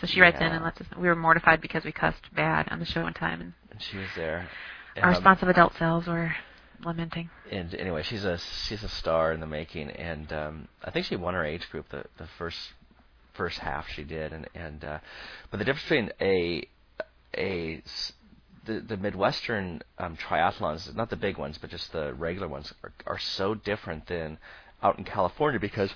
So 0.00 0.06
she 0.06 0.20
writes 0.20 0.38
in 0.40 0.46
and 0.46 0.64
lets 0.64 0.80
us. 0.80 0.86
We 0.96 1.08
were 1.08 1.14
mortified 1.16 1.60
because 1.60 1.84
we 1.84 1.92
cussed 1.92 2.34
bad 2.34 2.68
on 2.70 2.78
the 2.78 2.86
show 2.86 3.02
one 3.02 3.12
time, 3.14 3.40
and 3.42 3.52
And 3.70 3.82
she 3.82 3.98
was 3.98 4.08
there. 4.16 4.48
our 4.96 5.04
Um, 5.04 5.10
responsive 5.10 5.48
adult 5.50 5.74
selves 5.76 6.06
were 6.06 6.34
lamenting. 6.82 7.28
and 7.50 7.74
anyway, 7.74 8.02
she's 8.02 8.24
a 8.24 8.38
she's 8.38 8.82
a 8.82 8.88
star 8.88 9.32
in 9.32 9.40
the 9.40 9.46
making, 9.46 9.90
and 9.90 10.32
um, 10.32 10.68
I 10.82 10.90
think 10.90 11.04
she 11.06 11.16
won 11.16 11.34
her 11.34 11.44
age 11.44 11.68
group 11.70 11.90
the 11.90 12.04
the 12.16 12.26
first 12.38 12.58
first 13.34 13.58
half 13.58 13.88
she 13.90 14.04
did, 14.04 14.32
and 14.32 14.48
and 14.54 14.82
uh, 14.84 14.98
but 15.50 15.58
the 15.58 15.64
difference 15.66 15.84
between 15.88 16.10
a 16.20 16.66
a 17.36 17.82
the 18.64 18.80
the 18.80 18.96
Midwestern 18.96 19.82
um, 19.98 20.16
triathlons, 20.16 20.94
not 20.94 21.10
the 21.10 21.16
big 21.16 21.36
ones, 21.38 21.58
but 21.58 21.70
just 21.70 21.92
the 21.92 22.14
regular 22.14 22.48
ones, 22.48 22.72
are, 22.84 22.92
are 23.06 23.18
so 23.18 23.54
different 23.54 24.06
than 24.06 24.38
out 24.82 24.98
in 24.98 25.04
California 25.04 25.60
because 25.60 25.92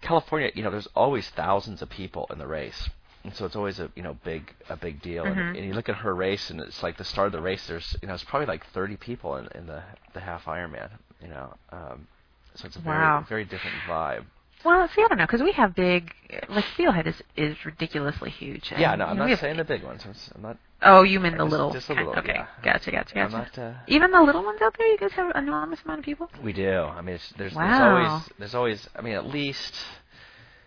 California, 0.00 0.50
you 0.54 0.62
know, 0.62 0.70
there's 0.70 0.88
always 0.94 1.28
thousands 1.30 1.82
of 1.82 1.90
people 1.90 2.26
in 2.30 2.38
the 2.38 2.46
race. 2.46 2.88
And 3.24 3.34
so 3.34 3.44
it's 3.46 3.56
always 3.56 3.80
a 3.80 3.90
you 3.96 4.02
know 4.02 4.16
big 4.24 4.54
a 4.68 4.76
big 4.76 5.02
deal, 5.02 5.24
Mhm. 5.24 5.32
and, 5.32 5.56
and 5.56 5.66
you 5.66 5.74
look 5.74 5.88
at 5.88 5.96
her 5.96 6.14
race, 6.14 6.50
and 6.50 6.60
it's 6.60 6.82
like 6.82 6.96
the 6.96 7.04
start 7.04 7.26
of 7.26 7.32
the 7.32 7.40
race. 7.40 7.66
There's 7.66 7.96
you 8.00 8.06
know 8.08 8.14
it's 8.14 8.24
probably 8.24 8.46
like 8.46 8.64
30 8.66 8.96
people 8.96 9.36
in, 9.36 9.48
in 9.54 9.66
the 9.66 9.82
the 10.14 10.20
half 10.20 10.44
Ironman, 10.44 10.90
you 11.20 11.28
know, 11.28 11.52
um, 11.72 12.06
so 12.54 12.66
it's 12.66 12.76
a 12.76 12.80
very 12.80 12.96
Wow. 12.96 13.26
very 13.28 13.44
different 13.44 13.74
vibe. 13.88 14.24
Well, 14.64 14.88
see, 14.88 15.02
I 15.02 15.08
don't 15.08 15.18
know, 15.18 15.26
because 15.26 15.42
we 15.42 15.52
have 15.52 15.74
big, 15.74 16.12
like 16.48 16.64
Steelhead 16.74 17.06
is 17.08 17.20
is 17.36 17.56
ridiculously 17.66 18.30
huge. 18.30 18.70
Yeah, 18.70 18.92
and, 18.92 19.00
no, 19.00 19.06
I'm 19.06 19.18
not 19.18 19.38
saying 19.38 19.56
the 19.56 19.64
big 19.64 19.82
ones. 19.82 20.06
I'm 20.34 20.42
not. 20.42 20.56
Oh, 20.80 21.02
you 21.02 21.18
mean 21.18 21.32
the 21.32 21.38
just- 21.38 21.50
little? 21.50 21.72
just 21.72 21.88
a 21.90 21.94
little, 21.94 22.14
okay, 22.14 22.34
yeah. 22.34 22.46
gotcha, 22.62 22.92
gotcha, 22.92 23.14
gotcha. 23.14 23.36
not. 23.36 23.58
Uh, 23.58 23.72
Even 23.88 24.12
the 24.12 24.22
little 24.22 24.44
ones 24.44 24.60
out 24.62 24.76
there, 24.78 24.86
you 24.86 24.96
guys 24.98 25.12
have 25.12 25.30
an 25.34 25.42
enormous 25.42 25.80
amount 25.84 26.00
of 26.00 26.04
people. 26.04 26.30
We 26.42 26.52
do. 26.52 26.70
I 26.82 27.00
mean, 27.02 27.16
it's, 27.16 27.28
there's, 27.36 27.54
there's 27.54 27.80
always 27.80 28.28
there's 28.38 28.54
always. 28.54 28.88
I 28.94 29.02
mean, 29.02 29.14
at 29.14 29.26
least. 29.26 29.74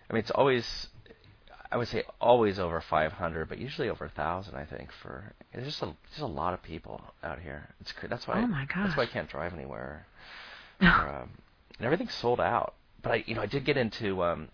I 0.10 0.14
mean, 0.14 0.20
it's 0.20 0.32
always. 0.32 0.88
I 1.72 1.78
would 1.78 1.88
say 1.88 2.04
always 2.20 2.60
over 2.60 2.82
500, 2.82 3.48
but 3.48 3.58
usually 3.58 3.88
over 3.88 4.04
a 4.04 4.10
thousand. 4.10 4.56
I 4.56 4.66
think 4.66 4.90
for 5.02 5.34
there's 5.54 5.66
just 5.66 5.82
a 5.82 5.96
just 6.10 6.22
a 6.22 6.26
lot 6.26 6.54
of 6.54 6.62
people 6.62 7.02
out 7.24 7.40
here. 7.40 7.70
It's 7.80 7.94
that's 8.10 8.28
why. 8.28 8.42
Oh 8.42 8.48
my 8.48 8.68
That's 8.76 8.98
why 8.98 9.04
I 9.04 9.08
can't 9.08 9.30
drive 9.30 9.54
anywhere. 9.54 10.08
Or, 10.82 10.88
um, 10.88 11.30
and 11.78 11.86
everything's 11.86 12.16
sold 12.16 12.42
out. 12.42 12.74
But 13.04 13.12
I, 13.12 13.24
you 13.28 13.36
know, 13.36 13.42
I 13.42 13.46
did 13.46 13.66
get 13.66 13.78
into. 13.78 14.24
Um, 14.24 14.50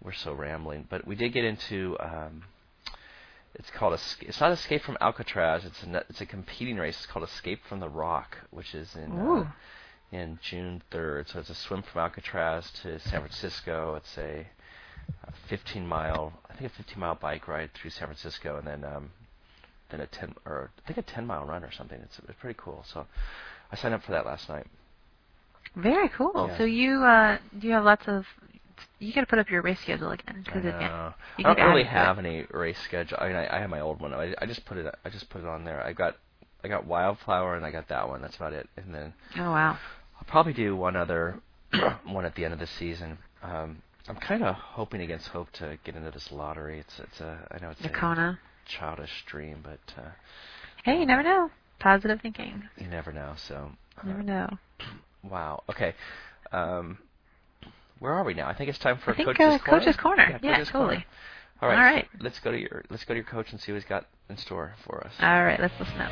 we're 0.00 0.12
so 0.12 0.32
rambling, 0.32 0.86
but 0.88 1.06
we 1.06 1.16
did 1.16 1.32
get 1.32 1.44
into. 1.44 1.96
Um, 1.98 2.44
it's 3.54 3.70
called 3.70 3.94
Esca- 3.94 4.28
it's 4.28 4.40
not 4.40 4.52
Escape 4.52 4.82
from 4.82 4.96
Alcatraz. 5.00 5.64
It's 5.64 5.82
a 5.82 6.04
it's 6.08 6.20
a 6.20 6.26
competing 6.26 6.76
race. 6.76 6.96
It's 6.96 7.06
called 7.06 7.24
Escape 7.28 7.60
from 7.68 7.80
the 7.80 7.88
Rock, 7.88 8.38
which 8.50 8.74
is 8.74 8.94
in 8.94 9.12
uh, 9.12 9.24
in 10.12 10.38
June 10.42 10.82
3rd. 10.90 11.28
So 11.32 11.40
it's 11.40 11.50
a 11.50 11.54
swim 11.54 11.82
from 11.82 12.00
Alcatraz 12.00 12.70
to 12.82 12.98
San 13.00 13.20
Francisco. 13.20 13.94
It's 13.96 14.16
a, 14.18 14.46
a 15.26 15.32
15 15.48 15.86
mile, 15.86 16.32
I 16.50 16.54
think 16.54 16.72
a 16.72 16.74
15 16.76 16.98
mile 16.98 17.14
bike 17.14 17.48
ride 17.48 17.70
through 17.74 17.90
San 17.90 18.08
Francisco, 18.08 18.56
and 18.58 18.66
then 18.66 18.84
um, 18.84 19.10
then 19.90 20.00
a 20.00 20.06
10 20.06 20.34
or 20.46 20.70
I 20.84 20.86
think 20.86 20.98
a 20.98 21.02
10 21.02 21.26
mile 21.26 21.44
run 21.44 21.64
or 21.64 21.72
something. 21.72 22.00
It's, 22.00 22.18
it's 22.28 22.38
pretty 22.40 22.58
cool. 22.60 22.84
So 22.92 23.06
I 23.72 23.76
signed 23.76 23.94
up 23.94 24.02
for 24.02 24.12
that 24.12 24.26
last 24.26 24.48
night. 24.48 24.66
Very 25.76 26.08
cool. 26.10 26.32
Yeah. 26.48 26.58
So 26.58 26.64
you 26.64 27.02
uh, 27.02 27.38
do 27.58 27.66
you 27.66 27.72
have 27.74 27.84
lots 27.84 28.06
of? 28.06 28.26
You 28.98 29.12
got 29.12 29.20
to 29.22 29.26
put 29.26 29.38
up 29.38 29.50
your 29.50 29.62
race 29.62 29.80
schedule 29.80 30.10
again 30.10 30.36
I, 30.38 30.42
because 30.42 30.64
it. 30.64 30.70
know. 30.70 31.14
you 31.38 31.44
I 31.46 31.54
get 31.54 31.56
don't 31.60 31.68
really 31.70 31.82
to 31.84 31.88
it. 31.88 31.92
have 31.92 32.18
any 32.18 32.46
race 32.50 32.78
schedule. 32.80 33.18
I 33.20 33.26
mean, 33.28 33.36
I, 33.36 33.56
I 33.56 33.60
have 33.60 33.70
my 33.70 33.80
old 33.80 34.00
one. 34.00 34.14
I, 34.14 34.34
I 34.40 34.46
just 34.46 34.64
put 34.64 34.76
it. 34.78 34.94
I 35.04 35.10
just 35.10 35.28
put 35.30 35.42
it 35.42 35.46
on 35.46 35.64
there. 35.64 35.82
I 35.84 35.92
got 35.92 36.16
I 36.62 36.68
got 36.68 36.86
Wildflower 36.86 37.56
and 37.56 37.64
I 37.66 37.70
got 37.70 37.88
that 37.88 38.08
one. 38.08 38.22
That's 38.22 38.36
about 38.36 38.52
it. 38.52 38.68
And 38.76 38.94
then 38.94 39.12
Oh 39.38 39.50
wow. 39.50 39.78
I'll 40.16 40.26
probably 40.26 40.52
do 40.54 40.74
one 40.76 40.96
other 40.96 41.40
one 42.06 42.24
at 42.24 42.34
the 42.36 42.44
end 42.44 42.54
of 42.54 42.60
the 42.60 42.66
season. 42.66 43.18
Um, 43.42 43.82
I'm 44.08 44.16
kind 44.16 44.42
of 44.42 44.54
hoping 44.54 45.00
against 45.00 45.28
hope 45.28 45.50
to 45.52 45.78
get 45.84 45.94
into 45.96 46.10
this 46.10 46.30
lottery. 46.32 46.78
It's 46.80 46.98
it's 46.98 47.20
a 47.20 47.46
I 47.50 47.58
know 47.62 47.70
it's 47.70 47.84
a 47.84 48.38
childish 48.66 49.24
dream, 49.26 49.58
but 49.62 49.80
uh, 49.98 50.10
Hey, 50.84 50.98
you 51.00 51.06
never 51.06 51.22
know. 51.22 51.50
Positive 51.78 52.20
thinking. 52.20 52.64
you 52.78 52.86
never 52.88 53.12
know. 53.12 53.34
So 53.36 53.72
uh, 53.98 54.06
Never 54.06 54.22
know. 54.22 54.48
wow. 55.22 55.62
Okay. 55.68 55.94
Um, 56.52 56.98
where 57.98 58.12
are 58.12 58.24
we 58.24 58.34
now? 58.34 58.48
I 58.48 58.54
think 58.54 58.70
it's 58.70 58.78
time 58.78 58.98
for 58.98 59.12
I 59.12 59.16
think 59.16 59.28
Coach's 59.28 59.40
uh, 59.40 59.58
Corner. 59.64 59.84
Coach's 59.84 59.96
Corner. 59.96 60.40
Yeah, 60.42 60.56
Coach's 60.56 60.70
totally. 60.70 60.94
Corner. 60.96 61.04
All 61.62 61.68
right. 61.68 61.78
All 61.78 61.84
right. 61.84 62.08
Let's 62.20 62.40
go 62.40 62.50
to 62.52 62.58
your 62.58 62.84
let's 62.90 63.04
go 63.04 63.14
to 63.14 63.18
your 63.18 63.24
coach 63.24 63.52
and 63.52 63.60
see 63.60 63.72
what 63.72 63.80
he's 63.80 63.88
got 63.88 64.06
in 64.28 64.36
store 64.36 64.74
for 64.84 65.04
us. 65.04 65.12
All 65.20 65.44
right, 65.44 65.60
let's 65.60 65.74
listen 65.78 66.00
up. 66.00 66.10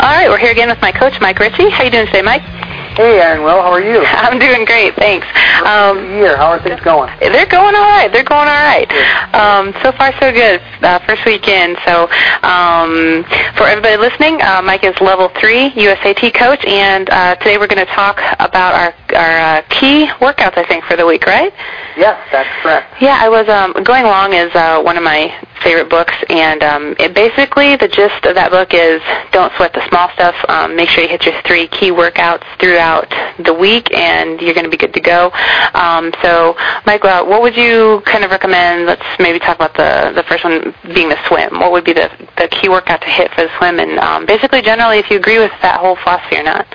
All 0.00 0.14
right, 0.14 0.28
we're 0.28 0.38
here 0.38 0.52
again 0.52 0.68
with 0.68 0.80
my 0.80 0.92
coach, 0.92 1.14
Mike 1.20 1.38
Ricci. 1.40 1.70
How 1.70 1.82
you 1.82 1.90
doing 1.90 2.06
today, 2.06 2.22
Mike? 2.22 2.67
Hey, 2.98 3.20
Aaron. 3.20 3.44
Well, 3.44 3.62
how 3.62 3.70
are 3.70 3.80
you? 3.80 4.00
I'm 4.04 4.40
doing 4.40 4.64
great, 4.64 4.96
thanks. 4.96 5.24
Um, 5.64 6.18
Year. 6.18 6.36
How 6.36 6.50
are 6.50 6.60
things 6.60 6.80
going? 6.80 7.08
they're 7.20 7.46
going 7.46 7.76
all 7.76 7.86
right. 7.86 8.10
They're 8.10 8.24
going 8.24 8.48
all 8.48 8.66
right. 8.66 8.90
Um, 9.32 9.72
so 9.84 9.92
far, 9.92 10.10
so 10.18 10.32
good. 10.32 10.60
Uh, 10.82 10.98
first 11.06 11.24
weekend. 11.24 11.78
So, 11.86 12.10
um, 12.42 13.22
for 13.54 13.70
everybody 13.70 13.96
listening, 13.98 14.42
uh, 14.42 14.62
Mike 14.62 14.82
is 14.82 14.98
level 15.00 15.30
three 15.38 15.70
USAT 15.78 16.34
coach, 16.34 16.64
and 16.66 17.08
uh, 17.10 17.36
today 17.36 17.56
we're 17.56 17.68
going 17.68 17.86
to 17.86 17.92
talk 17.94 18.18
about 18.40 18.74
our 18.74 18.92
our 19.14 19.58
uh, 19.58 19.62
key 19.68 20.06
workouts. 20.20 20.56
I 20.56 20.64
think 20.66 20.84
for 20.84 20.96
the 20.96 21.06
week, 21.06 21.26
right? 21.26 21.52
Yes, 21.96 22.18
that's 22.30 22.48
correct. 22.62 23.02
Yeah, 23.02 23.18
I 23.20 23.28
was 23.28 23.48
um, 23.48 23.72
going 23.84 24.04
along 24.04 24.32
is 24.32 24.54
uh, 24.54 24.80
one 24.82 24.96
of 24.96 25.02
my 25.02 25.34
favorite 25.62 25.90
books, 25.90 26.14
and 26.28 26.62
um, 26.62 26.94
it 26.98 27.14
basically 27.14 27.76
the 27.76 27.88
gist 27.88 28.24
of 28.24 28.34
that 28.34 28.50
book 28.50 28.72
is 28.72 29.02
don't 29.32 29.52
sweat 29.56 29.72
the 29.72 29.86
small 29.88 30.08
stuff. 30.14 30.34
Um, 30.48 30.76
make 30.76 30.88
sure 30.88 31.02
you 31.02 31.10
hit 31.10 31.26
your 31.26 31.34
three 31.42 31.66
key 31.68 31.90
workouts 31.90 32.44
throughout 32.60 33.10
the 33.44 33.52
week, 33.52 33.92
and 33.92 34.40
you're 34.40 34.54
going 34.54 34.64
to 34.64 34.70
be 34.70 34.76
good 34.76 34.94
to 34.94 35.00
go. 35.00 35.30
Um, 35.74 36.12
so, 36.22 36.54
Mike, 36.86 37.04
uh, 37.04 37.24
what 37.24 37.42
would 37.42 37.56
you 37.56 38.02
kind 38.06 38.24
of 38.24 38.30
recommend? 38.30 38.86
Let's 38.86 39.06
maybe 39.18 39.38
talk 39.38 39.56
about 39.56 39.74
the 39.74 40.12
the 40.14 40.22
first 40.24 40.44
one 40.44 40.74
being 40.94 41.08
the 41.08 41.18
swim. 41.26 41.58
What 41.60 41.72
would 41.72 41.84
be 41.84 41.92
the 41.92 42.10
the 42.36 42.48
key 42.48 42.68
workout 42.68 43.00
to 43.02 43.08
hit 43.08 43.32
for 43.34 43.42
the 43.42 43.50
swim, 43.58 43.80
and 43.80 43.98
um, 43.98 44.26
basically 44.26 44.62
generally 44.62 44.98
if 44.98 45.10
you 45.10 45.16
agree 45.18 45.38
with 45.38 45.52
that 45.62 45.80
whole 45.80 45.96
philosophy 45.96 46.36
or 46.36 46.44
not. 46.44 46.66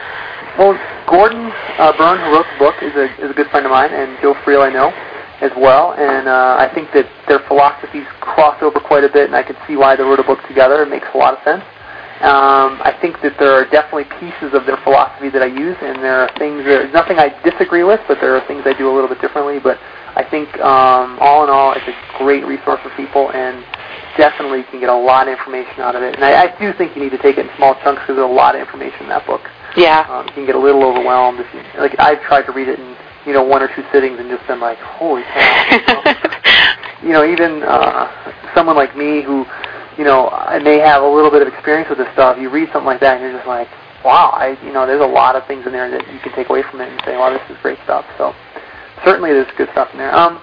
Well, 0.57 0.77
Gordon 1.09 1.51
uh, 1.79 1.97
Byrn, 1.97 2.19
who 2.21 2.29
wrote 2.31 2.45
the 2.53 2.59
book, 2.59 2.75
is 2.81 2.93
a 2.95 3.09
is 3.23 3.31
a 3.31 3.33
good 3.33 3.47
friend 3.49 3.65
of 3.65 3.71
mine, 3.71 3.91
and 3.91 4.17
Joe 4.21 4.35
Friel 4.45 4.61
I 4.61 4.69
know 4.69 4.93
as 5.41 5.51
well. 5.57 5.93
And 5.93 6.27
uh, 6.27 6.57
I 6.59 6.69
think 6.73 6.93
that 6.93 7.09
their 7.27 7.39
philosophies 7.47 8.05
cross 8.21 8.61
over 8.61 8.79
quite 8.79 9.03
a 9.03 9.09
bit, 9.09 9.25
and 9.25 9.35
I 9.35 9.41
can 9.41 9.57
see 9.67 9.75
why 9.75 9.95
they 9.95 10.03
wrote 10.03 10.19
a 10.19 10.23
book 10.23 10.39
together. 10.47 10.83
It 10.83 10.89
makes 10.89 11.07
a 11.13 11.17
lot 11.17 11.33
of 11.33 11.43
sense. 11.43 11.63
Um, 12.21 12.79
I 12.85 12.95
think 13.01 13.19
that 13.21 13.35
there 13.37 13.51
are 13.51 13.65
definitely 13.65 14.05
pieces 14.21 14.53
of 14.53 14.65
their 14.69 14.77
philosophy 14.85 15.27
that 15.33 15.41
I 15.41 15.49
use, 15.49 15.75
and 15.81 15.99
there 15.99 16.21
are 16.21 16.31
things. 16.37 16.63
There's 16.63 16.93
nothing 16.93 17.17
I 17.17 17.33
disagree 17.43 17.83
with, 17.83 17.99
but 18.07 18.21
there 18.21 18.37
are 18.37 18.45
things 18.47 18.63
I 18.65 18.77
do 18.77 18.87
a 18.87 18.93
little 18.93 19.09
bit 19.09 19.19
differently. 19.19 19.59
But 19.59 19.81
I 20.15 20.23
think 20.23 20.53
um, 20.61 21.17
all 21.19 21.43
in 21.43 21.49
all, 21.49 21.73
it's 21.73 21.89
a 21.89 21.97
great 22.21 22.45
resource 22.45 22.79
for 22.85 22.93
people, 22.95 23.33
and 23.33 23.65
definitely 24.15 24.59
you 24.59 24.69
can 24.69 24.79
get 24.79 24.89
a 24.89 24.95
lot 24.95 25.27
of 25.27 25.33
information 25.33 25.81
out 25.81 25.97
of 25.97 26.03
it. 26.03 26.15
And 26.15 26.23
I, 26.23 26.45
I 26.45 26.59
do 26.61 26.71
think 26.77 26.95
you 26.95 27.01
need 27.01 27.11
to 27.11 27.21
take 27.21 27.41
it 27.41 27.49
in 27.49 27.51
small 27.57 27.73
chunks 27.81 28.05
because 28.05 28.21
there's 28.21 28.29
a 28.29 28.33
lot 28.33 28.53
of 28.55 28.61
information 28.61 29.03
in 29.03 29.09
that 29.09 29.25
book. 29.25 29.41
Yeah. 29.75 30.05
Um, 30.09 30.27
you 30.27 30.33
can 30.33 30.45
get 30.45 30.55
a 30.55 30.59
little 30.59 30.83
overwhelmed. 30.83 31.39
If 31.39 31.47
you, 31.53 31.61
like 31.79 31.99
I've 31.99 32.21
tried 32.21 32.43
to 32.43 32.51
read 32.51 32.67
it 32.67 32.79
in 32.79 32.95
you 33.25 33.33
know 33.33 33.43
one 33.43 33.61
or 33.61 33.67
two 33.75 33.83
sittings 33.91 34.19
and 34.19 34.29
just 34.29 34.45
been 34.47 34.59
like, 34.59 34.77
holy 34.79 35.23
cow. 35.23 36.39
you 37.03 37.09
know, 37.09 37.25
even 37.25 37.63
uh, 37.63 38.09
someone 38.55 38.75
like 38.75 38.95
me 38.95 39.21
who, 39.21 39.45
you 39.97 40.03
know, 40.03 40.29
I 40.29 40.59
may 40.59 40.79
have 40.79 41.03
a 41.03 41.07
little 41.07 41.29
bit 41.29 41.41
of 41.41 41.47
experience 41.47 41.89
with 41.89 41.97
this 41.99 42.11
stuff. 42.13 42.37
You 42.39 42.49
read 42.49 42.69
something 42.71 42.87
like 42.87 43.01
that 43.01 43.17
and 43.17 43.23
you're 43.23 43.33
just 43.33 43.47
like, 43.47 43.67
wow, 44.03 44.31
I, 44.33 44.57
you 44.63 44.71
know, 44.71 44.87
there's 44.87 45.01
a 45.01 45.05
lot 45.05 45.35
of 45.35 45.45
things 45.45 45.65
in 45.65 45.71
there 45.71 45.89
that 45.91 46.11
you 46.11 46.19
can 46.19 46.33
take 46.33 46.49
away 46.49 46.63
from 46.63 46.81
it 46.81 46.89
and 46.89 47.01
say, 47.05 47.17
wow, 47.17 47.29
this 47.29 47.43
is 47.49 47.57
great 47.61 47.79
stuff. 47.83 48.05
So 48.17 48.33
certainly 49.03 49.31
there's 49.31 49.51
good 49.57 49.69
stuff 49.71 49.89
in 49.91 49.97
there. 49.97 50.15
Um, 50.15 50.41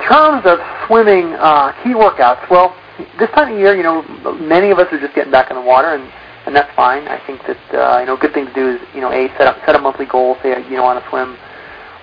in 0.00 0.06
terms 0.06 0.44
of 0.44 0.58
swimming 0.86 1.32
uh, 1.34 1.72
key 1.82 1.96
workouts, 1.96 2.48
well, 2.50 2.76
this 3.18 3.30
time 3.30 3.52
of 3.52 3.58
year, 3.58 3.74
you 3.74 3.82
know, 3.82 4.02
many 4.40 4.70
of 4.70 4.78
us 4.78 4.92
are 4.92 5.00
just 5.00 5.14
getting 5.14 5.32
back 5.32 5.50
in 5.50 5.56
the 5.56 5.62
water 5.62 5.94
and 5.94 6.12
and 6.46 6.54
that's 6.54 6.74
fine. 6.74 7.08
I 7.08 7.18
think 7.26 7.40
that 7.46 7.74
uh, 7.74 8.00
you 8.00 8.06
know, 8.06 8.16
a 8.16 8.18
good 8.18 8.34
thing 8.34 8.46
to 8.46 8.54
do 8.54 8.68
is 8.76 8.80
you 8.94 9.00
know, 9.00 9.12
a 9.12 9.28
set 9.38 9.46
up 9.46 9.58
set 9.64 9.74
a 9.74 9.78
monthly 9.78 10.06
goal. 10.06 10.36
Say 10.42 10.50
you 10.68 10.76
know, 10.76 10.84
want 10.84 11.02
to 11.02 11.08
swim 11.10 11.36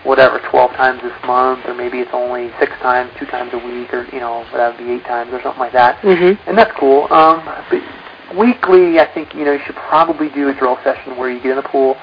whatever 0.03 0.39
12 0.49 0.71
times 0.71 1.01
this 1.03 1.13
month, 1.25 1.65
or 1.65 1.75
maybe 1.75 1.99
it's 1.99 2.09
only 2.13 2.51
six 2.59 2.71
times, 2.81 3.11
two 3.19 3.25
times 3.27 3.53
a 3.53 3.57
week, 3.57 3.93
or 3.93 4.05
you 4.11 4.19
know, 4.19 4.45
that 4.53 4.75
would 4.75 4.83
be 4.83 4.91
eight 4.91 5.03
times 5.03 5.31
or 5.31 5.41
something 5.43 5.59
like 5.59 5.73
that. 5.73 6.01
Mm-hmm. 6.01 6.49
And 6.49 6.57
that's 6.57 6.71
cool. 6.79 7.11
Um, 7.13 7.45
but 7.69 8.37
weekly, 8.37 8.99
I 8.99 9.07
think 9.13 9.33
you 9.35 9.45
know 9.45 9.53
you 9.53 9.61
should 9.65 9.75
probably 9.75 10.29
do 10.29 10.49
a 10.49 10.53
drill 10.53 10.77
session 10.83 11.17
where 11.17 11.31
you 11.31 11.41
get 11.41 11.51
in 11.51 11.57
the 11.57 11.69
pool, 11.69 11.97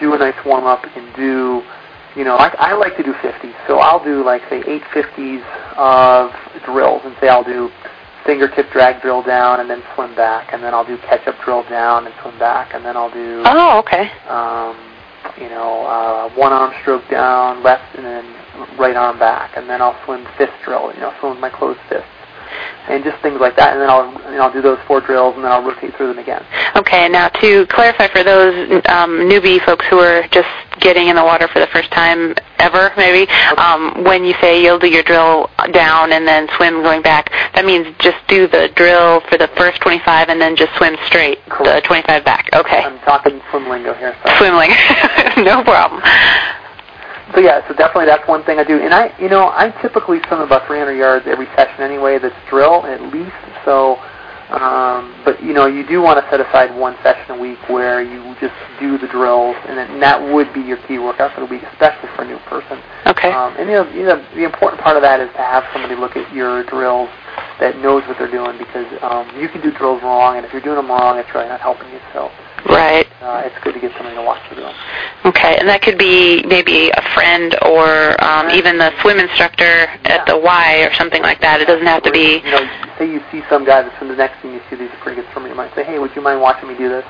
do 0.00 0.14
a 0.14 0.18
nice 0.18 0.36
warm 0.44 0.64
up, 0.64 0.84
and 0.96 1.14
do. 1.14 1.62
You 2.16 2.22
know, 2.22 2.36
I, 2.36 2.54
I 2.60 2.74
like 2.74 2.96
to 2.98 3.02
do 3.02 3.12
50s, 3.12 3.66
so 3.66 3.78
I'll 3.80 4.02
do 4.02 4.24
like 4.24 4.42
say 4.48 4.62
eight 4.68 4.82
50s 4.94 5.42
of 5.76 6.30
drills, 6.64 7.02
and 7.04 7.16
say 7.20 7.28
I'll 7.28 7.42
do 7.42 7.72
fingertip 8.24 8.70
drag 8.70 9.00
drill 9.02 9.22
down 9.22 9.60
and 9.60 9.68
then 9.68 9.82
swim 9.94 10.14
back, 10.14 10.52
and 10.52 10.62
then 10.62 10.74
I'll 10.74 10.84
do 10.86 10.96
catch 10.98 11.26
up 11.26 11.36
drill 11.44 11.62
down 11.68 12.06
and 12.06 12.14
swim 12.22 12.38
back, 12.38 12.74
and 12.74 12.84
then 12.84 12.96
I'll 12.96 13.12
do 13.12 13.42
Oh, 13.44 13.78
okay. 13.80 14.10
um, 14.28 14.76
you 15.40 15.48
know 15.48 15.84
uh, 15.86 16.34
one 16.34 16.52
arm 16.52 16.72
stroke 16.82 17.08
down, 17.10 17.62
left, 17.62 17.94
and 17.96 18.04
then 18.04 18.24
right 18.78 18.96
arm 18.96 19.18
back, 19.18 19.56
and 19.56 19.68
then 19.68 19.82
I'll 19.82 19.98
swim 20.04 20.26
fist 20.38 20.52
drill, 20.64 20.92
you 20.94 21.00
know, 21.00 21.12
swim 21.20 21.32
with 21.32 21.40
my 21.40 21.50
closed 21.50 21.80
fists, 21.88 22.08
and 22.88 23.02
just 23.02 23.20
things 23.22 23.40
like 23.40 23.56
that, 23.56 23.72
and 23.72 23.80
then 23.80 23.90
I'll 23.90 24.16
and 24.26 24.40
I'll 24.40 24.52
do 24.52 24.62
those 24.62 24.78
four 24.86 25.00
drills, 25.00 25.34
and 25.36 25.44
then 25.44 25.52
I'll 25.52 25.64
rotate 25.64 25.96
through 25.96 26.08
them 26.08 26.18
again. 26.18 26.44
Okay, 26.76 27.08
now 27.08 27.28
to 27.28 27.66
clarify 27.66 28.08
for 28.08 28.22
those 28.22 28.82
um, 28.86 29.28
newbie 29.28 29.64
folks 29.64 29.86
who 29.86 29.98
are 29.98 30.26
just 30.28 30.48
getting 30.80 31.08
in 31.08 31.16
the 31.16 31.24
water 31.24 31.48
for 31.48 31.60
the 31.60 31.66
first 31.68 31.90
time 31.92 32.34
ever, 32.58 32.92
maybe, 32.96 33.30
um, 33.56 34.04
when 34.04 34.24
you 34.24 34.34
say 34.40 34.62
you'll 34.62 34.78
do 34.78 34.88
your 34.88 35.02
drill 35.02 35.50
down 35.72 36.12
and 36.12 36.26
then 36.26 36.48
swim 36.56 36.82
going 36.82 37.02
back, 37.02 37.30
that 37.54 37.64
means 37.64 37.86
just 37.98 38.18
do 38.28 38.46
the 38.46 38.70
drill 38.74 39.20
for 39.28 39.38
the 39.38 39.48
first 39.56 39.80
25 39.82 40.28
and 40.28 40.40
then 40.40 40.56
just 40.56 40.74
swim 40.76 40.96
straight 41.06 41.38
the 41.46 41.82
25 41.84 42.24
back. 42.24 42.48
Okay. 42.52 42.82
I'm 42.82 42.98
talking 43.00 43.40
swim 43.50 43.68
lingo 43.68 43.94
here. 43.94 44.16
So. 44.24 44.30
Swimling. 44.32 44.70
no 45.44 45.62
problem. 45.62 46.02
So 47.34 47.40
yeah, 47.40 47.66
so 47.66 47.74
definitely 47.74 48.06
that's 48.06 48.26
one 48.28 48.44
thing 48.44 48.58
I 48.60 48.64
do. 48.64 48.78
And 48.78 48.94
I, 48.94 49.10
you 49.18 49.28
know, 49.28 49.50
I 49.50 49.74
typically 49.82 50.20
swim 50.28 50.40
about 50.40 50.66
300 50.66 50.92
yards 50.92 51.26
every 51.26 51.46
session 51.56 51.82
anyway. 51.82 52.18
That's 52.18 52.34
drill 52.48 52.86
at 52.86 53.02
least. 53.12 53.34
So, 53.64 53.98
um, 54.54 55.10
but 55.24 55.42
you 55.42 55.52
know, 55.52 55.66
you 55.66 55.84
do 55.86 56.00
want 56.00 56.22
to 56.22 56.30
set 56.30 56.38
aside 56.38 56.70
one 56.70 56.94
session 57.02 57.34
a 57.34 57.40
week 57.40 57.58
where 57.68 58.02
you 58.02 58.22
just 58.40 58.54
do 58.78 58.98
the 58.98 59.08
drills, 59.08 59.56
and, 59.66 59.76
then, 59.76 59.90
and 59.90 60.02
that 60.02 60.20
would 60.22 60.52
be 60.54 60.60
your 60.60 60.76
key 60.86 60.98
workout 60.98 61.34
for 61.34 61.40
the 61.40 61.46
week, 61.46 61.62
especially 61.74 62.08
for 62.14 62.22
a 62.22 62.28
new 62.28 62.38
person. 62.46 62.78
Okay. 63.06 63.32
Um, 63.32 63.56
and 63.58 63.66
you 63.68 63.82
know, 63.82 63.90
you 63.90 64.04
know, 64.04 64.22
the 64.34 64.44
important 64.44 64.80
part 64.80 64.94
of 64.96 65.02
that 65.02 65.18
is 65.18 65.28
to 65.34 65.42
have 65.42 65.64
somebody 65.72 65.96
look 65.96 66.16
at 66.16 66.30
your 66.32 66.62
drills 66.64 67.10
that 67.58 67.78
knows 67.78 68.06
what 68.06 68.18
they're 68.18 68.30
doing 68.30 68.58
because 68.58 68.86
um, 69.02 69.26
you 69.40 69.48
can 69.48 69.60
do 69.60 69.72
drills 69.74 70.02
wrong, 70.02 70.36
and 70.36 70.46
if 70.46 70.52
you're 70.52 70.62
doing 70.62 70.76
them 70.76 70.86
wrong, 70.88 71.18
it's 71.18 71.32
really 71.34 71.48
not 71.48 71.60
helping 71.60 71.90
you. 71.90 71.98
So 72.12 72.30
Right. 72.64 73.06
uh, 73.20 73.42
it's 73.44 73.56
good 73.62 73.74
to 73.74 73.80
get 73.80 73.92
somebody 73.96 74.16
to 74.16 74.22
watch 74.22 74.40
you 74.50 74.56
them. 74.56 74.74
Okay, 75.24 75.56
and 75.58 75.68
that 75.68 75.82
could 75.82 75.98
be 75.98 76.42
maybe 76.44 76.90
a 76.90 77.02
friend 77.14 77.56
or 77.62 78.16
um, 78.24 78.50
even 78.50 78.78
the 78.78 78.92
swim 79.00 79.18
instructor 79.18 79.86
at 80.04 80.24
the 80.26 80.36
Y 80.36 80.84
or 80.84 80.92
something 80.94 81.22
like 81.22 81.40
that. 81.40 81.60
It 81.60 81.66
doesn't 81.66 81.86
have 81.86 82.02
to 82.04 82.10
be. 82.10 82.40
You 82.44 82.50
know, 82.50 82.64
say 82.98 83.10
you 83.10 83.22
see 83.30 83.42
some 83.48 83.64
guy 83.64 83.82
that's 83.82 83.96
from 83.98 84.08
the 84.08 84.16
next 84.16 84.40
thing 84.40 84.52
you 84.52 84.60
see 84.70 84.76
these 84.76 84.90
are 84.90 85.00
pretty 85.00 85.20
good 85.20 85.30
swimmer, 85.32 85.48
you 85.48 85.54
might 85.54 85.74
say, 85.74 85.84
hey, 85.84 85.98
would 85.98 86.14
you 86.16 86.22
mind 86.22 86.40
watching 86.40 86.68
me 86.68 86.76
do 86.76 86.88
this? 86.88 87.04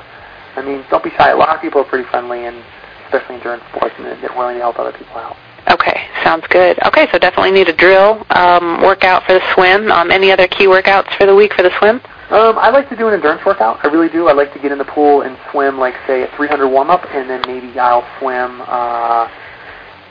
I 0.57 0.63
mean, 0.63 0.85
don't 0.91 1.03
be 1.03 1.11
shy. 1.11 1.31
A 1.31 1.37
lot 1.37 1.55
of 1.55 1.61
people 1.61 1.81
are 1.81 1.89
pretty 1.89 2.09
friendly, 2.09 2.45
and 2.47 2.63
especially 3.07 3.37
endurance 3.37 3.65
sports, 3.71 3.95
and 3.99 4.07
they're 4.07 4.37
willing 4.37 4.55
to 4.55 4.61
help 4.63 4.79
other 4.79 4.93
people 4.93 5.17
out. 5.17 5.37
Okay, 5.71 6.09
sounds 6.23 6.47
good. 6.49 6.79
Okay, 6.85 7.09
so 7.11 7.19
definitely 7.19 7.53
need 7.53 7.69
a 7.69 7.73
drill 7.73 8.27
um, 8.31 8.83
workout 8.83 9.25
for 9.25 9.33
the 9.33 9.55
swim. 9.55 9.91
Um, 9.91 10.11
any 10.11 10.31
other 10.31 10.47
key 10.47 10.67
workouts 10.67 11.17
for 11.17 11.27
the 11.27 11.35
week 11.35 11.55
for 11.55 11.63
the 11.63 11.73
swim? 11.79 12.01
Um, 12.31 12.57
I 12.59 12.71
like 12.71 12.89
to 12.89 12.97
do 12.97 13.07
an 13.07 13.15
endurance 13.15 13.45
workout. 13.45 13.85
I 13.85 13.89
really 13.89 14.09
do. 14.09 14.29
I 14.29 14.33
like 14.33 14.53
to 14.55 14.59
get 14.59 14.73
in 14.73 14.79
the 14.79 14.85
pool 14.87 15.23
and 15.23 15.37
swim, 15.51 15.79
like 15.79 15.95
say 16.07 16.23
a 16.23 16.37
300 16.37 16.67
warm 16.69 16.89
up, 16.89 17.05
and 17.13 17.29
then 17.29 17.43
maybe 17.47 17.79
I'll 17.79 18.07
swim, 18.19 18.63
uh, 18.65 19.29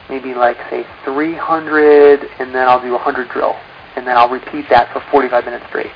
maybe 0.10 0.36
like 0.36 0.58
say 0.70 0.86
300, 1.06 2.22
and 2.40 2.54
then 2.54 2.68
I'll 2.68 2.82
do 2.82 2.90
a 2.90 3.02
100 3.02 3.30
drill, 3.30 3.56
and 3.96 4.06
then 4.06 4.16
I'll 4.16 4.30
repeat 4.30 4.70
that 4.70 4.94
for 4.94 5.02
45 5.10 5.46
minutes 5.46 5.66
straight. 5.70 5.92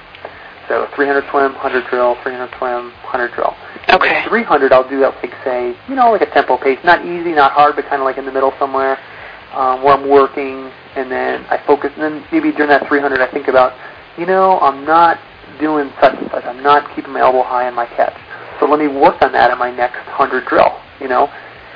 So 0.68 0.90
300 0.96 1.30
swim, 1.30 1.54
100 1.54 1.86
drill, 1.88 2.18
300 2.24 2.58
swim, 2.58 2.92
100 3.06 3.34
drill. 3.34 3.56
Okay. 3.90 4.26
300, 4.28 4.74
I'll 4.74 4.90
do 4.90 5.00
that 5.00 5.16
like 5.22 5.34
say, 5.46 5.78
you 5.88 5.96
know, 5.96 6.12
like 6.12 6.22
a 6.22 6.34
tempo 6.34 6.58
pace, 6.58 6.80
not 6.84 7.06
easy, 7.06 7.32
not 7.32 7.52
hard, 7.52 7.76
but 7.76 7.86
kind 7.86 8.02
of 8.02 8.06
like 8.06 8.18
in 8.18 8.26
the 8.26 8.34
middle 8.34 8.54
somewhere, 8.58 8.98
um, 9.54 9.84
where 9.84 9.94
I'm 9.94 10.10
working, 10.10 10.72
and 10.96 11.12
then 11.12 11.46
I 11.46 11.62
focus, 11.66 11.92
and 11.96 12.02
then 12.02 12.26
maybe 12.32 12.52
during 12.52 12.70
that 12.70 12.88
300, 12.88 13.22
I 13.22 13.32
think 13.32 13.48
about, 13.48 13.78
you 14.18 14.26
know, 14.26 14.60
I'm 14.60 14.84
not 14.84 15.20
doing 15.60 15.92
such 16.02 16.18
and 16.18 16.30
such. 16.32 16.46
I'm 16.46 16.64
not 16.64 16.94
keeping 16.96 17.14
my 17.14 17.22
elbow 17.22 17.44
high 17.44 17.68
in 17.68 17.74
my 17.74 17.86
catch. 17.86 18.16
So 18.60 18.66
let 18.66 18.80
me 18.80 18.88
work 18.88 19.22
on 19.22 19.32
that 19.34 19.52
in 19.52 19.58
my 19.58 19.72
next 19.72 19.98
100 20.08 20.46
drill, 20.48 20.80
you 21.00 21.08
know? 21.08 21.28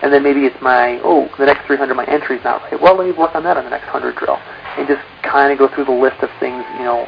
And 0.01 0.11
then 0.11 0.23
maybe 0.23 0.45
it's 0.45 0.59
my, 0.61 0.99
oh, 1.03 1.29
the 1.37 1.45
next 1.45 1.65
300, 1.67 1.93
my 1.93 2.05
entry's 2.05 2.43
not 2.43 2.61
right. 2.63 2.81
Well, 2.81 2.97
let 2.97 3.05
me 3.05 3.13
work 3.13 3.35
on 3.35 3.43
that 3.43 3.57
on 3.57 3.63
the 3.63 3.69
next 3.69 3.85
100 3.85 4.15
drill. 4.15 4.37
And 4.77 4.87
just 4.87 5.01
kind 5.21 5.53
of 5.53 5.59
go 5.59 5.67
through 5.73 5.85
the 5.85 5.91
list 5.91 6.23
of 6.23 6.29
things, 6.39 6.65
you 6.77 6.85
know, 6.85 7.07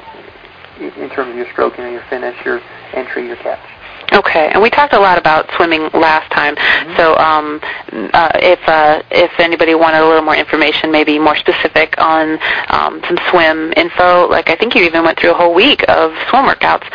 in 0.80 1.10
terms 1.10 1.32
of 1.32 1.36
your 1.36 1.50
stroke, 1.52 1.78
you 1.78 1.84
know, 1.84 1.90
your 1.90 2.06
finish, 2.10 2.36
your 2.46 2.62
entry, 2.94 3.26
your 3.26 3.38
catch. 3.38 3.73
Okay, 4.14 4.52
and 4.54 4.62
we 4.62 4.70
talked 4.70 4.94
a 4.94 5.00
lot 5.00 5.18
about 5.18 5.50
swimming 5.56 5.90
last 5.94 6.32
time. 6.32 6.56
So, 6.98 7.18
um, 7.18 7.60
uh, 8.14 8.30
if 8.36 8.60
uh, 8.68 9.02
if 9.10 9.32
anybody 9.40 9.74
wanted 9.74 10.02
a 10.02 10.08
little 10.08 10.22
more 10.22 10.36
information, 10.36 10.92
maybe 10.92 11.18
more 11.18 11.36
specific 11.36 11.96
on 11.98 12.38
um, 12.70 13.02
some 13.08 13.18
swim 13.32 13.74
info, 13.76 14.28
like 14.30 14.50
I 14.50 14.56
think 14.56 14.76
you 14.76 14.84
even 14.84 15.04
went 15.04 15.20
through 15.20 15.32
a 15.32 15.34
whole 15.34 15.54
week 15.54 15.84
of 15.88 16.12
swim 16.30 16.46
workouts 16.46 16.88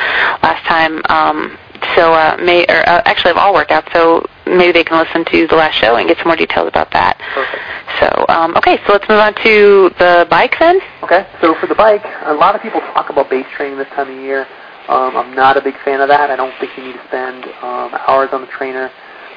last 0.43 0.65
time. 0.67 1.03
Um, 1.09 1.59
so, 1.97 2.13
uh, 2.13 2.37
may 2.41 2.65
or 2.67 2.89
uh, 2.89 3.03
actually 3.05 3.33
of 3.33 3.37
all 3.37 3.53
workouts. 3.53 3.93
So 3.93 4.25
maybe 4.47 4.73
they 4.73 4.85
can 4.85 4.99
listen 4.99 5.25
to 5.25 5.47
the 5.49 5.57
last 5.57 5.75
show 5.75 5.97
and 5.97 6.07
get 6.07 6.19
some 6.19 6.29
more 6.29 6.37
details 6.37 6.69
about 6.69 6.91
that. 6.93 7.19
Perfect. 7.35 7.63
So, 7.99 8.27
um, 8.29 8.57
okay, 8.57 8.79
so 8.87 8.93
let's 8.93 9.09
move 9.09 9.19
on 9.19 9.35
to 9.43 9.91
the 9.99 10.27
bike 10.31 10.55
then. 10.61 10.79
Okay, 11.03 11.27
so 11.41 11.55
for 11.59 11.67
the 11.67 11.75
bike, 11.75 12.05
a 12.27 12.33
lot 12.33 12.55
of 12.55 12.63
people 12.63 12.81
talk 12.95 13.11
about 13.11 13.29
base 13.29 13.47
training 13.57 13.79
this 13.79 13.89
time 13.89 14.09
of 14.09 14.23
year. 14.23 14.47
Um, 14.89 15.17
I'm 15.17 15.35
not 15.35 15.57
a 15.57 15.61
big 15.61 15.75
fan 15.85 16.01
of 16.01 16.09
that. 16.09 16.31
I 16.31 16.37
don't 16.37 16.53
think 16.61 16.73
you 16.77 16.85
need 16.85 16.95
to 16.97 17.05
spend 17.09 17.45
um, 17.63 17.93
hours 18.09 18.31
on 18.33 18.41
the 18.43 18.47
trainer. 18.49 18.91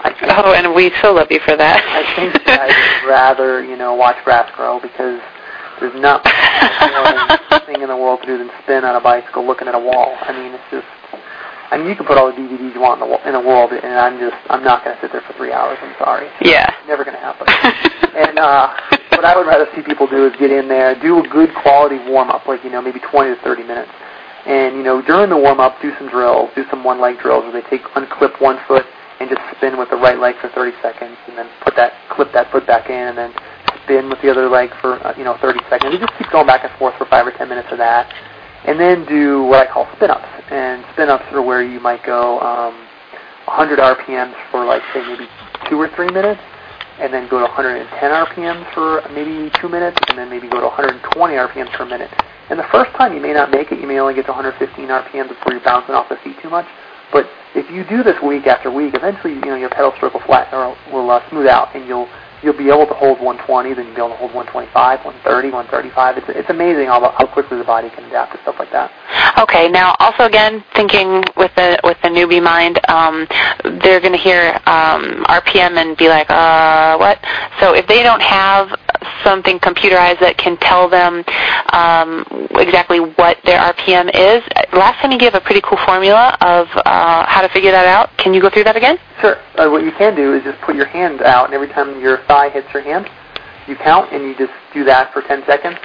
I 0.03 0.09
think, 0.17 0.31
Oh, 0.33 0.53
and 0.53 0.73
we 0.73 0.91
so 1.01 1.13
love 1.13 1.27
you 1.29 1.39
for 1.45 1.55
that. 1.57 1.77
I 1.85 2.01
think 2.15 2.33
I 2.47 2.67
would 2.67 3.09
rather, 3.09 3.63
you 3.63 3.75
know, 3.77 3.93
watch 3.93 4.17
grass 4.23 4.49
grow 4.55 4.79
because 4.79 5.19
there's 5.79 5.93
not 5.99 6.23
much 6.25 7.65
thing 7.67 7.81
in 7.81 7.89
the 7.89 7.97
world 7.97 8.21
to 8.21 8.27
do 8.27 8.37
than 8.37 8.49
spin 8.63 8.83
on 8.85 8.95
a 8.95 9.01
bicycle 9.01 9.45
looking 9.45 9.67
at 9.67 9.75
a 9.75 9.79
wall. 9.79 10.15
I 10.21 10.31
mean, 10.31 10.53
it's 10.53 10.63
just. 10.71 10.87
I 11.71 11.77
mean, 11.77 11.87
you 11.87 11.95
can 11.95 12.05
put 12.05 12.17
all 12.17 12.27
the 12.27 12.35
DVDs 12.35 12.73
you 12.75 12.81
want 12.81 12.99
in 13.01 13.07
the, 13.07 13.27
in 13.27 13.33
the 13.33 13.39
world, 13.39 13.71
and 13.71 13.95
I'm 13.95 14.19
just, 14.19 14.35
I'm 14.51 14.61
not 14.61 14.83
going 14.83 14.93
to 14.93 15.01
sit 15.01 15.13
there 15.13 15.21
for 15.21 15.31
three 15.39 15.53
hours. 15.53 15.77
I'm 15.81 15.95
sorry. 16.03 16.27
yeah. 16.43 16.67
Never 16.85 17.05
going 17.05 17.15
to 17.15 17.23
happen. 17.23 17.47
And 18.11 18.37
uh, 18.39 18.67
what 19.15 19.23
I 19.23 19.37
would 19.37 19.47
rather 19.47 19.67
see 19.73 19.81
people 19.83 20.05
do 20.05 20.27
is 20.27 20.33
get 20.37 20.51
in 20.51 20.67
there, 20.67 20.99
do 20.99 21.23
a 21.23 21.27
good 21.29 21.49
quality 21.63 21.95
warm 22.11 22.29
up, 22.29 22.45
like 22.45 22.61
you 22.61 22.69
know 22.69 22.81
maybe 22.81 22.99
20 22.99 23.35
to 23.35 23.41
30 23.41 23.63
minutes, 23.63 23.89
and 24.45 24.75
you 24.75 24.83
know 24.83 25.01
during 25.01 25.29
the 25.29 25.37
warm 25.37 25.59
up 25.59 25.81
do 25.81 25.93
some 25.97 26.09
drills, 26.09 26.49
do 26.55 26.63
some 26.69 26.83
one 26.83 26.99
leg 26.99 27.19
drills 27.19 27.43
where 27.43 27.53
they 27.53 27.67
take 27.69 27.83
unclip 27.95 28.41
one 28.41 28.59
foot 28.67 28.85
and 29.19 29.29
just 29.29 29.41
spin 29.55 29.77
with 29.77 29.89
the 29.89 29.95
right 29.95 30.19
leg 30.19 30.35
for 30.41 30.49
30 30.49 30.75
seconds, 30.81 31.17
and 31.27 31.37
then 31.37 31.47
put 31.63 31.75
that 31.75 31.93
clip 32.09 32.31
that 32.33 32.51
foot 32.51 32.65
back 32.65 32.89
in, 32.89 33.09
and 33.09 33.17
then 33.17 33.33
spin 33.83 34.09
with 34.09 34.21
the 34.21 34.29
other 34.29 34.49
leg 34.49 34.69
for 34.81 34.95
uh, 35.05 35.13
you 35.17 35.23
know 35.23 35.37
30 35.41 35.59
seconds. 35.69 35.93
You 35.93 35.99
just 35.99 36.13
keep 36.17 36.29
going 36.31 36.47
back 36.47 36.63
and 36.63 36.73
forth 36.79 36.95
for 36.97 37.05
five 37.05 37.27
or 37.27 37.31
10 37.31 37.47
minutes 37.47 37.69
of 37.71 37.77
that, 37.77 38.11
and 38.65 38.79
then 38.79 39.05
do 39.05 39.43
what 39.43 39.67
I 39.67 39.71
call 39.71 39.87
spin 39.95 40.09
ups. 40.09 40.27
And 40.49 40.83
spin 40.93 41.09
ups 41.09 41.25
are 41.31 41.41
where 41.41 41.63
you 41.63 41.79
might 41.79 42.03
go 42.03 42.39
um, 42.41 42.73
100 43.45 43.79
RPMs 43.79 44.35
for 44.49 44.65
like 44.65 44.81
say 44.93 45.01
maybe 45.05 45.27
two 45.69 45.79
or 45.79 45.89
three 45.95 46.09
minutes 46.09 46.41
and 47.01 47.11
then 47.11 47.27
go 47.27 47.39
to 47.39 47.45
110 47.45 47.89
RPMs 47.89 48.73
for 48.73 49.01
maybe 49.09 49.49
two 49.59 49.67
minutes, 49.67 49.97
and 50.09 50.17
then 50.17 50.29
maybe 50.29 50.47
go 50.47 50.59
to 50.59 50.67
120 50.67 51.33
RPMs 51.33 51.71
per 51.73 51.85
minute. 51.85 52.11
And 52.51 52.59
the 52.59 52.67
first 52.67 52.91
time 52.99 53.15
you 53.15 53.21
may 53.21 53.31
not 53.31 53.49
make 53.49 53.71
it, 53.71 53.79
you 53.79 53.87
may 53.87 53.97
only 53.97 54.13
get 54.13 54.25
to 54.25 54.33
115 54.35 54.59
RPMs 54.85 55.29
before 55.29 55.53
you're 55.53 55.63
bouncing 55.63 55.95
off 55.95 56.09
the 56.09 56.19
seat 56.21 56.35
too 56.43 56.49
much. 56.49 56.67
But 57.13 57.25
if 57.55 57.71
you 57.71 57.85
do 57.87 58.03
this 58.03 58.21
week 58.21 58.45
after 58.45 58.69
week, 58.69 58.93
eventually 58.93 59.35
you 59.35 59.39
know 59.39 59.55
your 59.55 59.69
pedal 59.69 59.93
stroke 59.95 60.13
will 60.13 60.27
flat 60.27 60.53
or 60.53 60.75
will 60.91 61.09
uh, 61.09 61.23
smooth 61.29 61.47
out, 61.47 61.73
and 61.73 61.87
you'll 61.87 62.09
you'll 62.43 62.57
be 62.57 62.69
able 62.69 62.87
to 62.87 62.93
hold 62.93 63.19
120, 63.19 63.73
then 63.73 63.85
you'll 63.85 63.95
be 63.95 64.01
able 64.01 64.09
to 64.09 64.15
hold 64.15 64.33
125, 64.33 65.05
130, 65.05 65.51
135. 65.51 66.17
It's 66.17 66.29
it's 66.29 66.49
amazing 66.49 66.87
how 66.87 66.99
how 67.11 67.25
quickly 67.27 67.57
the 67.57 67.63
body 67.63 67.89
can 67.89 68.05
adapt 68.05 68.33
to 68.33 68.41
stuff 68.41 68.55
like 68.59 68.71
that. 68.71 68.91
Okay. 69.39 69.69
Now, 69.69 69.95
also 69.99 70.23
again, 70.23 70.63
thinking 70.75 71.23
with 71.37 71.53
the 71.55 71.79
with 71.83 71.97
the 72.01 72.09
newbie 72.09 72.41
mind, 72.41 72.79
um, 72.89 73.27
they're 73.81 74.01
going 74.01 74.13
to 74.13 74.19
hear 74.19 74.53
um, 74.65 75.23
RPM 75.29 75.77
and 75.77 75.97
be 75.97 76.09
like, 76.09 76.29
uh, 76.29 76.97
what? 76.97 77.19
So 77.59 77.73
if 77.73 77.87
they 77.87 78.03
don't 78.03 78.21
have 78.21 78.69
something 79.23 79.59
computerized 79.59 80.19
that 80.19 80.37
can 80.37 80.57
tell 80.57 80.89
them 80.89 81.23
um, 81.73 82.25
exactly 82.57 82.99
what 82.99 83.37
their 83.45 83.59
RPM 83.59 84.09
is, 84.13 84.43
last 84.73 84.99
time 85.01 85.11
you 85.11 85.19
gave 85.19 85.35
a 85.35 85.41
pretty 85.41 85.61
cool 85.61 85.77
formula 85.85 86.37
of 86.41 86.67
uh, 86.85 87.25
how 87.27 87.41
to 87.41 87.49
figure 87.49 87.71
that 87.71 87.85
out. 87.85 88.15
Can 88.17 88.33
you 88.33 88.41
go 88.41 88.49
through 88.49 88.63
that 88.65 88.75
again? 88.75 88.97
Sure. 89.21 89.37
Uh, 89.55 89.69
what 89.69 89.83
you 89.83 89.91
can 89.97 90.15
do 90.15 90.33
is 90.33 90.43
just 90.43 90.59
put 90.61 90.75
your 90.75 90.87
hand 90.87 91.21
out, 91.21 91.45
and 91.45 91.53
every 91.53 91.69
time 91.69 92.01
your 92.01 92.25
thigh 92.25 92.49
hits 92.49 92.67
your 92.73 92.81
hand, 92.81 93.05
you 93.67 93.75
count, 93.75 94.11
and 94.11 94.23
you 94.23 94.33
just 94.35 94.51
do 94.73 94.83
that 94.83 95.13
for 95.13 95.21
10 95.21 95.43
seconds. 95.45 95.77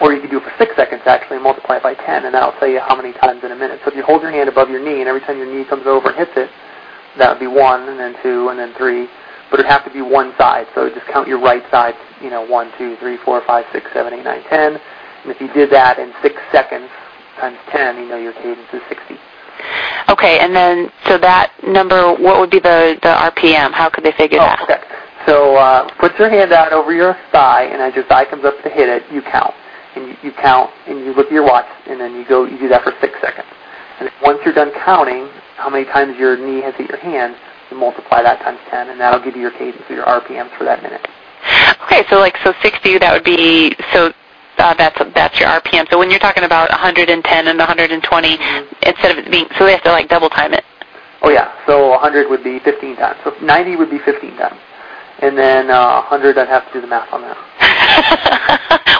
Or 0.00 0.14
you 0.14 0.20
can 0.20 0.30
do 0.30 0.38
it 0.38 0.44
for 0.44 0.54
6 0.56 0.76
seconds, 0.76 1.02
actually, 1.04 1.36
and 1.36 1.44
multiply 1.44 1.76
it 1.76 1.82
by 1.82 1.94
10, 1.94 2.24
and 2.24 2.32
that'll 2.32 2.54
tell 2.62 2.68
you 2.68 2.78
how 2.78 2.94
many 2.94 3.12
times 3.12 3.42
in 3.42 3.50
a 3.50 3.56
minute. 3.56 3.80
So 3.84 3.90
if 3.90 3.96
you 3.96 4.04
hold 4.04 4.22
your 4.22 4.30
hand 4.30 4.48
above 4.48 4.70
your 4.70 4.78
knee, 4.78 5.00
and 5.00 5.08
every 5.08 5.20
time 5.20 5.36
your 5.36 5.50
knee 5.50 5.64
comes 5.64 5.84
over 5.84 6.08
and 6.08 6.16
hits 6.16 6.30
it, 6.36 6.48
that 7.18 7.28
would 7.28 7.40
be 7.40 7.50
1, 7.50 7.88
and 7.88 7.98
then 7.98 8.14
2, 8.22 8.48
and 8.48 8.58
then 8.58 8.72
3. 8.78 9.08
But 9.50 9.58
it'd 9.58 9.70
have 9.70 9.84
to 9.84 9.90
be 9.92 10.00
one 10.00 10.32
side. 10.38 10.68
So 10.76 10.88
just 10.88 11.06
count 11.10 11.26
your 11.26 11.40
right 11.40 11.64
side, 11.72 11.94
you 12.22 12.30
know, 12.30 12.46
1, 12.46 12.72
2, 12.78 12.96
3, 13.02 13.16
4, 13.24 13.42
5, 13.44 13.64
6, 13.72 13.86
7, 13.92 14.14
8, 14.14 14.24
9, 14.24 14.42
10. 14.48 14.60
And 14.78 14.80
if 15.26 15.40
you 15.40 15.52
did 15.52 15.70
that 15.72 15.98
in 15.98 16.14
6 16.22 16.34
seconds 16.52 16.88
times 17.40 17.58
10, 17.72 17.96
you 17.96 18.08
know 18.08 18.16
your 18.16 18.32
cadence 18.34 18.68
is 18.72 18.80
60. 18.88 19.18
Okay, 20.08 20.38
and 20.40 20.54
then 20.54 20.90
so 21.06 21.18
that 21.18 21.52
number, 21.66 22.14
what 22.14 22.38
would 22.40 22.50
be 22.50 22.58
the 22.60 22.98
the 23.02 23.08
RPM? 23.08 23.72
How 23.72 23.88
could 23.90 24.04
they 24.04 24.12
figure 24.12 24.38
Oh, 24.40 24.46
that? 24.46 24.60
okay. 24.62 24.80
So 25.26 25.56
uh, 25.56 25.88
put 26.00 26.18
your 26.18 26.30
hand 26.30 26.52
out 26.52 26.72
over 26.72 26.92
your 26.92 27.16
thigh, 27.32 27.64
and 27.64 27.80
as 27.82 27.94
your 27.94 28.04
thigh 28.06 28.24
comes 28.24 28.44
up 28.44 28.54
to 28.62 28.70
hit 28.70 28.88
it, 28.88 29.02
you 29.12 29.20
count. 29.22 29.54
And 29.96 30.06
you, 30.08 30.14
you 30.22 30.32
count, 30.32 30.70
and 30.86 31.00
you 31.00 31.12
look 31.12 31.26
at 31.26 31.32
your 31.32 31.44
watch, 31.44 31.66
and 31.86 32.00
then 32.00 32.14
you 32.14 32.24
go, 32.26 32.44
you 32.44 32.56
do 32.58 32.68
that 32.68 32.82
for 32.84 32.92
six 33.00 33.12
seconds. 33.20 33.48
And 34.00 34.08
once 34.22 34.38
you're 34.44 34.54
done 34.54 34.70
counting 34.84 35.28
how 35.56 35.68
many 35.68 35.84
times 35.84 36.16
your 36.16 36.36
knee 36.38 36.62
has 36.62 36.74
hit 36.76 36.88
your 36.88 36.98
hand, 36.98 37.36
you 37.70 37.76
multiply 37.76 38.22
that 38.22 38.40
times 38.40 38.58
10, 38.70 38.88
and 38.90 39.00
that'll 39.00 39.20
give 39.22 39.34
you 39.36 39.42
your 39.42 39.50
cadence 39.50 39.82
or 39.90 39.94
your 39.96 40.06
RPMs 40.06 40.56
for 40.56 40.64
that 40.64 40.82
minute. 40.82 41.06
Okay, 41.84 42.04
so 42.08 42.18
like 42.18 42.36
so 42.44 42.52
60, 42.62 42.98
that 42.98 43.12
would 43.12 43.24
be 43.24 43.74
so. 43.92 44.12
Uh, 44.60 44.74
that's 44.74 44.98
that's 45.14 45.40
your 45.40 45.48
RPM. 45.48 45.88
So 45.90 45.98
when 45.98 46.10
you're 46.10 46.20
talking 46.20 46.44
about 46.44 46.68
110 46.68 47.48
and 47.48 47.58
120, 47.58 47.96
instead 48.82 49.10
of 49.10 49.16
it 49.16 49.30
being 49.30 49.46
so 49.58 49.64
they 49.64 49.72
have 49.72 49.82
to 49.84 49.90
like 49.90 50.08
double 50.08 50.28
time 50.28 50.52
it. 50.52 50.64
Oh 51.22 51.30
yeah, 51.30 51.52
so 51.66 51.88
100 51.96 52.28
would 52.28 52.44
be 52.44 52.60
15 52.60 52.96
times. 52.96 53.18
So 53.24 53.34
90 53.42 53.76
would 53.76 53.90
be 53.90 53.98
15 53.98 54.36
times. 54.36 54.60
And 55.20 55.36
then 55.36 55.70
uh, 55.70 56.04
100, 56.08 56.38
I'd 56.38 56.48
have 56.48 56.66
to 56.68 56.72
do 56.72 56.80
the 56.80 56.86
math 56.86 57.12
on 57.12 57.20
that. 57.22 57.36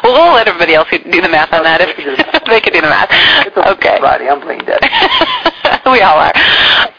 let 0.81 0.93
everybody 0.93 1.11
do 1.11 1.21
the 1.21 1.29
math 1.29 1.53
on 1.53 1.63
that 1.63 1.81
if 1.81 1.97
they 2.47 2.61
can 2.61 2.73
do 2.73 2.81
the 2.81 2.89
math. 2.89 3.11
Okay. 3.79 3.99
Friday, 3.99 4.29
I'm 4.29 4.41
brain 4.41 4.65
dead. 4.65 4.81
we 5.87 6.01
all 6.01 6.19
are. 6.19 6.33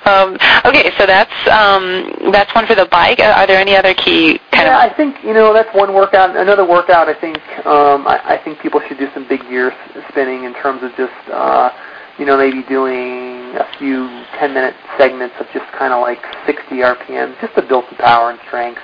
Um, 0.05 0.35
okay, 0.65 0.91
so 0.97 1.05
that's 1.05 1.33
um, 1.47 2.31
that's 2.31 2.53
one 2.55 2.65
for 2.65 2.75
the 2.75 2.85
bike. 2.85 3.19
Are 3.19 3.47
there 3.47 3.59
any 3.59 3.75
other 3.75 3.93
key 3.93 4.39
kind 4.51 4.67
yeah, 4.67 4.85
of? 4.85 4.91
I 4.91 4.95
think 4.95 5.23
you 5.23 5.33
know 5.33 5.53
that's 5.53 5.73
one 5.75 5.93
workout. 5.93 6.35
Another 6.35 6.65
workout, 6.67 7.07
I 7.07 7.13
think 7.19 7.37
um, 7.65 8.07
I, 8.07 8.37
I 8.37 8.41
think 8.43 8.59
people 8.59 8.81
should 8.87 8.97
do 8.97 9.07
some 9.13 9.27
big 9.27 9.41
gear 9.47 9.73
spinning 10.09 10.43
in 10.45 10.53
terms 10.55 10.83
of 10.83 10.91
just 10.95 11.13
uh, 11.31 11.71
you 12.17 12.25
know 12.25 12.37
maybe 12.37 12.63
doing 12.63 13.55
a 13.55 13.67
few 13.77 14.07
10 14.39 14.53
minute 14.53 14.75
segments 14.97 15.35
of 15.39 15.45
just 15.53 15.69
kind 15.73 15.93
of 15.93 16.01
like 16.01 16.19
60 16.45 16.75
RPM 16.75 17.39
just 17.41 17.53
to 17.55 17.61
build 17.61 17.85
some 17.89 17.97
power 17.97 18.31
and 18.31 18.39
strength. 18.47 18.81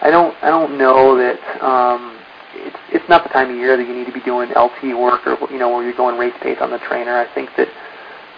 I 0.00 0.10
don't 0.10 0.34
I 0.42 0.48
don't 0.48 0.78
know 0.78 1.16
that 1.16 1.40
um, 1.62 2.18
it's 2.54 2.78
it's 2.92 3.08
not 3.08 3.22
the 3.22 3.30
time 3.30 3.50
of 3.50 3.56
year 3.56 3.76
that 3.76 3.86
you 3.86 3.94
need 3.94 4.06
to 4.06 4.12
be 4.12 4.20
doing 4.20 4.50
LT 4.50 4.96
work 4.96 5.26
or 5.26 5.38
you 5.50 5.58
know 5.58 5.70
where 5.70 5.84
you're 5.84 5.96
going 5.96 6.18
race 6.18 6.34
pace 6.42 6.58
on 6.60 6.70
the 6.70 6.78
trainer. 6.78 7.16
I 7.16 7.32
think 7.34 7.50
that 7.56 7.68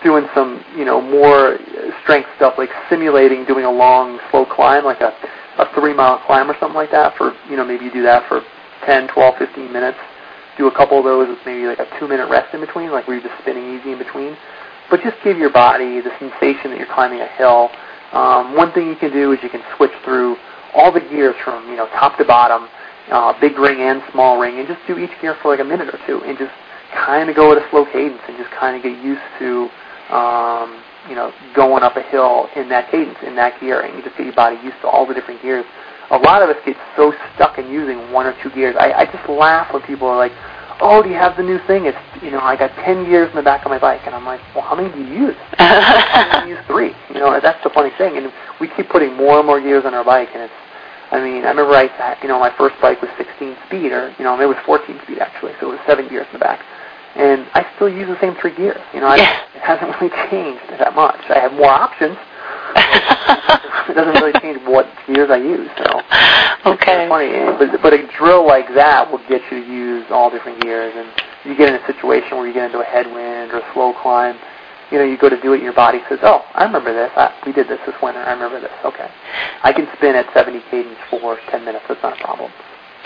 doing 0.02 0.26
some, 0.34 0.64
you 0.76 0.84
know, 0.84 1.00
more 1.00 1.58
strength 2.02 2.28
stuff 2.36 2.54
like 2.58 2.70
simulating 2.88 3.44
doing 3.44 3.64
a 3.64 3.70
long, 3.70 4.20
slow 4.30 4.46
climb, 4.46 4.84
like 4.84 5.00
a, 5.00 5.12
a 5.58 5.66
three 5.74 5.94
mile 5.94 6.18
climb 6.26 6.50
or 6.50 6.56
something 6.60 6.76
like 6.76 6.90
that 6.90 7.16
for, 7.16 7.34
you 7.50 7.56
know, 7.56 7.64
maybe 7.64 7.86
you 7.86 7.92
do 7.92 8.02
that 8.02 8.26
for 8.28 8.42
10, 8.84 9.08
12, 9.08 9.34
15 9.38 9.72
minutes. 9.72 9.98
Do 10.58 10.68
a 10.68 10.74
couple 10.74 10.98
of 10.98 11.04
those 11.04 11.28
with 11.28 11.38
maybe 11.44 11.66
like 11.66 11.80
a 11.80 11.88
two 11.98 12.08
minute 12.08 12.30
rest 12.30 12.54
in 12.54 12.60
between, 12.60 12.90
like 12.90 13.06
where 13.08 13.18
you're 13.18 13.28
just 13.28 13.40
spinning 13.42 13.78
easy 13.78 13.92
in 13.92 13.98
between. 13.98 14.36
But 14.90 15.02
just 15.02 15.16
give 15.24 15.38
your 15.38 15.50
body 15.50 16.00
the 16.00 16.10
sensation 16.18 16.70
that 16.70 16.78
you're 16.78 16.94
climbing 16.94 17.20
a 17.20 17.26
hill. 17.26 17.70
Um, 18.12 18.54
one 18.54 18.72
thing 18.72 18.86
you 18.86 18.96
can 18.96 19.12
do 19.12 19.32
is 19.32 19.38
you 19.42 19.50
can 19.50 19.62
switch 19.76 19.90
through 20.04 20.36
all 20.72 20.92
the 20.92 21.00
gears 21.00 21.34
from, 21.44 21.68
you 21.68 21.76
know, 21.76 21.88
top 21.88 22.16
to 22.18 22.24
bottom, 22.24 22.68
uh, 23.10 23.32
big 23.40 23.58
ring 23.58 23.80
and 23.80 24.02
small 24.12 24.38
ring, 24.38 24.58
and 24.58 24.68
just 24.68 24.80
do 24.86 24.98
each 24.98 25.12
gear 25.20 25.36
for 25.42 25.50
like 25.50 25.60
a 25.60 25.64
minute 25.64 25.88
or 25.92 25.98
two 26.06 26.22
and 26.24 26.36
just 26.38 26.52
kind 26.94 27.28
of 27.28 27.36
go 27.36 27.52
at 27.52 27.58
a 27.58 27.70
slow 27.70 27.84
cadence 27.84 28.22
and 28.28 28.36
just 28.36 28.50
kind 28.50 28.76
of 28.76 28.82
get 28.82 28.96
used 29.02 29.22
to 29.38 29.68
um, 30.10 30.82
you 31.08 31.14
know, 31.14 31.32
going 31.54 31.82
up 31.82 31.96
a 31.96 32.02
hill 32.02 32.48
in 32.56 32.68
that 32.68 32.90
cadence, 32.90 33.18
in 33.24 33.34
that 33.36 33.60
gear, 33.60 33.80
and 33.80 33.96
you 33.96 34.02
just 34.02 34.16
get 34.16 34.26
your 34.26 34.34
body 34.34 34.56
used 34.62 34.76
to 34.82 34.88
all 34.88 35.06
the 35.06 35.14
different 35.14 35.40
gears. 35.42 35.64
A 36.10 36.18
lot 36.18 36.42
of 36.42 36.48
us 36.50 36.56
get 36.64 36.76
so 36.96 37.12
stuck 37.34 37.58
in 37.58 37.70
using 37.70 38.12
one 38.12 38.26
or 38.26 38.34
two 38.42 38.50
gears. 38.50 38.76
I, 38.78 38.92
I 38.92 39.06
just 39.06 39.28
laugh 39.28 39.72
when 39.72 39.82
people 39.82 40.06
are 40.06 40.16
like, 40.16 40.32
"Oh, 40.80 41.02
do 41.02 41.08
you 41.08 41.16
have 41.16 41.36
the 41.36 41.42
new 41.42 41.58
thing? 41.66 41.86
It's 41.86 41.98
you 42.22 42.30
know, 42.30 42.40
I 42.40 42.56
got 42.56 42.70
ten 42.84 43.04
gears 43.04 43.30
in 43.30 43.36
the 43.36 43.42
back 43.42 43.64
of 43.64 43.70
my 43.70 43.78
bike," 43.78 44.02
and 44.06 44.14
I'm 44.14 44.24
like, 44.24 44.40
"Well, 44.54 44.62
how 44.62 44.76
many 44.76 44.92
do 44.92 45.00
you 45.02 45.26
use?" 45.26 45.36
I 45.58 46.44
use 46.46 46.58
three. 46.66 46.94
You 47.12 47.20
know, 47.20 47.38
that's 47.40 47.62
the 47.64 47.70
funny 47.70 47.90
thing, 47.98 48.16
and 48.18 48.32
we 48.60 48.68
keep 48.76 48.88
putting 48.88 49.14
more 49.14 49.38
and 49.38 49.46
more 49.46 49.60
gears 49.60 49.84
on 49.84 49.94
our 49.94 50.04
bike, 50.04 50.28
and 50.32 50.42
it's. 50.42 50.54
I 51.12 51.20
mean, 51.20 51.44
I 51.44 51.50
remember 51.50 51.74
I, 51.74 51.86
had- 51.86 52.18
you 52.22 52.28
know, 52.28 52.38
my 52.40 52.50
first 52.56 52.74
bike 52.80 53.00
was 53.02 53.10
16 53.16 53.56
speed, 53.66 53.92
or 53.92 54.14
you 54.18 54.24
know, 54.24 54.38
it 54.40 54.46
was 54.46 54.56
14 54.66 55.00
speed 55.04 55.18
actually, 55.18 55.52
so 55.60 55.68
it 55.70 55.78
was 55.78 55.80
seven 55.86 56.08
gears 56.08 56.26
in 56.32 56.38
the 56.38 56.44
back 56.44 56.60
and 57.16 57.46
I 57.54 57.64
still 57.76 57.88
use 57.88 58.06
the 58.08 58.20
same 58.20 58.36
three 58.40 58.54
gears. 58.54 58.80
You 58.92 59.00
know, 59.00 59.08
I, 59.08 59.16
Yeah. 59.16 59.40
it 59.54 59.62
hasn't 59.62 59.88
really 60.00 60.12
changed 60.30 60.62
that 60.78 60.94
much. 60.94 61.18
I 61.30 61.38
have 61.40 61.52
more 61.54 61.70
options. 61.72 62.16
it 63.88 63.94
doesn't 63.94 64.20
really 64.22 64.38
change 64.40 64.60
what 64.68 64.86
gears 65.06 65.30
I 65.30 65.36
use. 65.38 65.70
So 65.78 66.00
okay. 66.76 67.04
it's 67.04 67.08
funny, 67.08 67.32
eh, 67.32 67.56
but 67.58 67.80
but 67.82 67.92
a 67.94 68.06
drill 68.18 68.46
like 68.46 68.68
that 68.74 69.10
will 69.10 69.22
get 69.28 69.40
you 69.50 69.64
to 69.64 69.66
use 69.66 70.04
all 70.10 70.30
different 70.30 70.60
gears, 70.60 70.92
and 70.94 71.08
you 71.44 71.56
get 71.56 71.70
in 71.72 71.80
a 71.80 71.86
situation 71.86 72.36
where 72.36 72.46
you 72.46 72.52
get 72.52 72.66
into 72.66 72.80
a 72.80 72.84
headwind 72.84 73.52
or 73.52 73.58
a 73.64 73.72
slow 73.72 73.94
climb. 74.02 74.36
You 74.90 74.98
know, 74.98 75.04
you 75.04 75.18
go 75.18 75.28
to 75.28 75.40
do 75.40 75.52
it, 75.52 75.62
your 75.62 75.72
body 75.72 76.00
says, 76.08 76.20
"Oh, 76.22 76.44
I 76.54 76.64
remember 76.64 76.92
this. 76.94 77.10
I, 77.16 77.34
we 77.44 77.52
did 77.52 77.68
this 77.68 77.80
this 77.86 77.94
winter. 78.02 78.20
I 78.20 78.32
remember 78.32 78.60
this. 78.60 78.70
Okay, 78.84 79.10
I 79.62 79.72
can 79.72 79.88
spin 79.96 80.14
at 80.14 80.32
70 80.32 80.60
cadence 80.70 80.98
for 81.10 81.38
10 81.50 81.64
minutes. 81.64 81.84
That's 81.88 82.02
not 82.02 82.18
a 82.18 82.22
problem." 82.24 82.52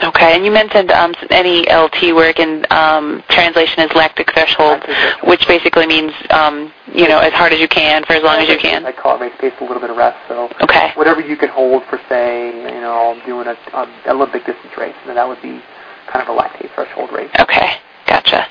Okay, 0.03 0.35
and 0.35 0.47
you 0.47 0.51
mentioned 0.51 0.91
um, 0.93 1.13
LT 1.31 2.15
work, 2.17 2.39
and 2.39 2.71
um, 2.73 3.23
translation 3.29 3.81
is 3.81 3.93
lactic 3.95 4.33
threshold, 4.33 4.81
Lactic 4.81 4.95
threshold. 4.97 5.29
which 5.29 5.47
basically 5.47 5.87
means 5.87 6.13
um, 6.31 6.73
you 6.93 7.07
know 7.07 7.19
as 7.19 7.33
hard 7.35 7.53
as 7.53 7.61
you 7.61 7.69
can 7.69 8.05
for 8.05 8.15
as 8.15 8.23
long 8.23 8.39
as 8.41 8.49
you 8.49 8.57
can. 8.59 8.85
I 8.87 8.93
call 8.93 9.17
it 9.17 9.21
race 9.21 9.35
pace, 9.39 9.53
a 9.61 9.65
little 9.65 9.81
bit 9.81 9.91
of 9.91 9.97
rest. 9.97 10.17
So 10.29 10.49
Okay. 10.63 10.93
whatever 10.95 11.21
you 11.21 11.37
can 11.37 11.51
hold 11.51 11.85
for, 11.85 12.01
say, 12.09 12.49
you 12.49 12.81
know, 12.81 13.21
doing 13.27 13.47
a, 13.47 13.57
a 13.75 13.89
Olympic 14.11 14.47
distance 14.47 14.73
race, 14.79 14.95
and 15.07 15.17
that 15.17 15.29
would 15.29 15.41
be 15.43 15.61
kind 16.09 16.27
of 16.27 16.35
a 16.35 16.39
lactate 16.39 16.73
threshold 16.75 17.13
race. 17.13 17.31
Okay, 17.39 17.77
gotcha. 18.11 18.43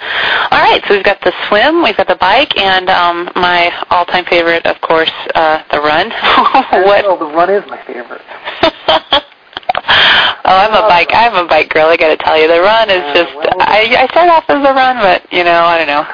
All 0.51 0.57
right, 0.63 0.81
so 0.87 0.95
we've 0.95 1.03
got 1.03 1.19
the 1.21 1.33
swim, 1.47 1.83
we've 1.83 1.97
got 1.97 2.07
the 2.07 2.15
bike, 2.15 2.57
and 2.57 2.89
um, 2.89 3.29
my 3.35 3.69
all-time 3.91 4.23
favorite, 4.25 4.65
of 4.65 4.79
course, 4.81 5.11
uh, 5.35 5.61
the 5.71 5.79
run. 5.81 6.09
what? 6.87 7.03
Well, 7.05 7.17
the 7.19 7.25
run 7.35 7.49
is 7.51 7.63
my 7.67 7.83
favorite. 7.85 8.21
oh, 8.63 10.57
I'm 10.57 10.71
a 10.73 10.87
bike. 10.87 11.09
I'm 11.11 11.35
a 11.35 11.47
bike 11.47 11.69
girl. 11.69 11.87
I 11.87 11.97
got 11.97 12.09
to 12.09 12.17
tell 12.17 12.39
you, 12.39 12.47
the 12.47 12.61
run 12.61 12.89
is 12.89 13.01
Uh, 13.03 13.13
just. 13.13 13.35
well- 13.35 13.45
I 13.59 13.95
I 13.99 14.07
started 14.07 14.31
off 14.31 14.45
as 14.49 14.57
a 14.65 14.73
run, 14.73 14.97
but 14.97 15.21
you 15.31 15.43
know, 15.43 15.63
I 15.65 15.77
don't 15.77 15.87
know. 15.87 16.05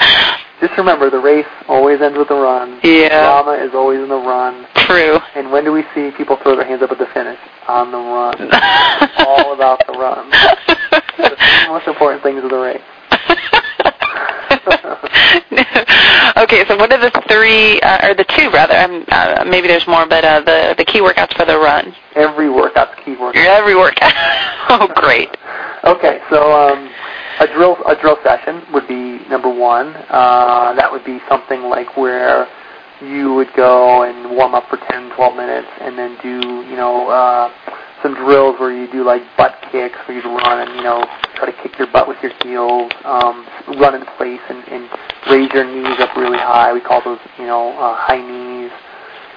Just 0.60 0.78
remember, 0.78 1.10
the 1.10 1.18
race 1.18 1.44
always 1.68 2.00
ends 2.00 2.16
with 2.16 2.30
a 2.30 2.34
run. 2.34 2.80
Yeah. 2.82 3.08
Drama 3.42 3.52
is 3.62 3.74
always 3.74 3.98
in 4.00 4.08
the 4.08 4.16
run. 4.16 4.66
True. 4.86 5.18
And 5.34 5.52
when 5.52 5.62
do 5.64 5.72
we 5.72 5.82
see 5.94 6.10
people 6.16 6.38
throw 6.42 6.56
their 6.56 6.64
hands 6.64 6.80
up 6.80 6.90
at 6.90 6.96
the 6.96 7.06
finish? 7.12 7.38
On 7.68 7.90
the 7.90 7.98
run. 7.98 8.50
all 9.26 9.52
about 9.52 9.82
the 9.86 9.92
run. 9.92 10.30
The 11.16 11.36
most 11.68 11.86
important 11.86 12.22
things 12.22 12.42
of 12.42 12.50
the 12.50 12.58
race. 12.58 12.82
okay, 16.36 16.64
so 16.68 16.76
what 16.76 16.92
are 16.92 17.00
the 17.00 17.10
three, 17.28 17.80
uh, 17.80 18.08
or 18.08 18.14
the 18.14 18.24
two 18.36 18.50
rather? 18.50 18.76
Um, 18.76 19.04
uh, 19.08 19.44
maybe 19.46 19.68
there's 19.68 19.86
more, 19.86 20.06
but 20.06 20.24
uh, 20.24 20.40
the 20.40 20.74
the 20.76 20.84
key 20.84 21.00
workouts 21.00 21.36
for 21.36 21.44
the 21.44 21.58
run. 21.58 21.94
Every 22.14 22.48
workout's 22.48 22.94
key 23.04 23.16
workout. 23.16 23.36
Every 23.36 23.74
workout. 23.74 24.12
oh, 24.70 24.88
great. 24.96 25.28
Okay, 25.84 26.20
so 26.30 26.52
um, 26.52 26.90
a 27.40 27.46
drill 27.46 27.76
a 27.86 27.96
drill 28.00 28.18
session 28.22 28.62
would 28.72 28.88
be 28.88 29.26
number 29.28 29.48
one. 29.48 29.94
Uh, 30.08 30.74
that 30.74 30.90
would 30.90 31.04
be 31.04 31.18
something 31.28 31.62
like 31.62 31.96
where 31.96 32.48
you 33.02 33.34
would 33.34 33.52
go 33.54 34.02
and 34.02 34.30
warm 34.30 34.54
up 34.54 34.68
for 34.68 34.78
10, 34.90 35.14
12 35.14 35.36
minutes, 35.36 35.68
and 35.80 35.98
then 35.98 36.16
do 36.22 36.64
you 36.68 36.76
know 36.76 37.08
uh, 37.08 37.52
some 38.04 38.14
drills 38.14 38.60
where 38.60 38.68
you 38.70 38.84
do 38.92 39.02
like 39.02 39.22
butt 39.38 39.56
kicks, 39.72 39.96
where 40.06 40.20
you 40.20 40.22
run 40.36 40.60
and 40.60 40.76
you 40.76 40.84
know 40.84 41.02
try 41.34 41.50
to 41.50 41.56
kick 41.62 41.78
your 41.78 41.88
butt 41.90 42.06
with 42.06 42.20
your 42.22 42.32
heels, 42.44 42.92
um, 43.04 43.48
run 43.80 43.96
in 43.96 44.04
place 44.20 44.44
and, 44.52 44.60
and 44.68 44.84
raise 45.32 45.50
your 45.56 45.64
knees 45.64 45.98
up 45.98 46.14
really 46.14 46.36
high. 46.38 46.72
We 46.72 46.80
call 46.80 47.02
those, 47.02 47.18
you 47.38 47.46
know, 47.46 47.72
uh, 47.80 47.96
high 47.96 48.20
knees. 48.20 48.70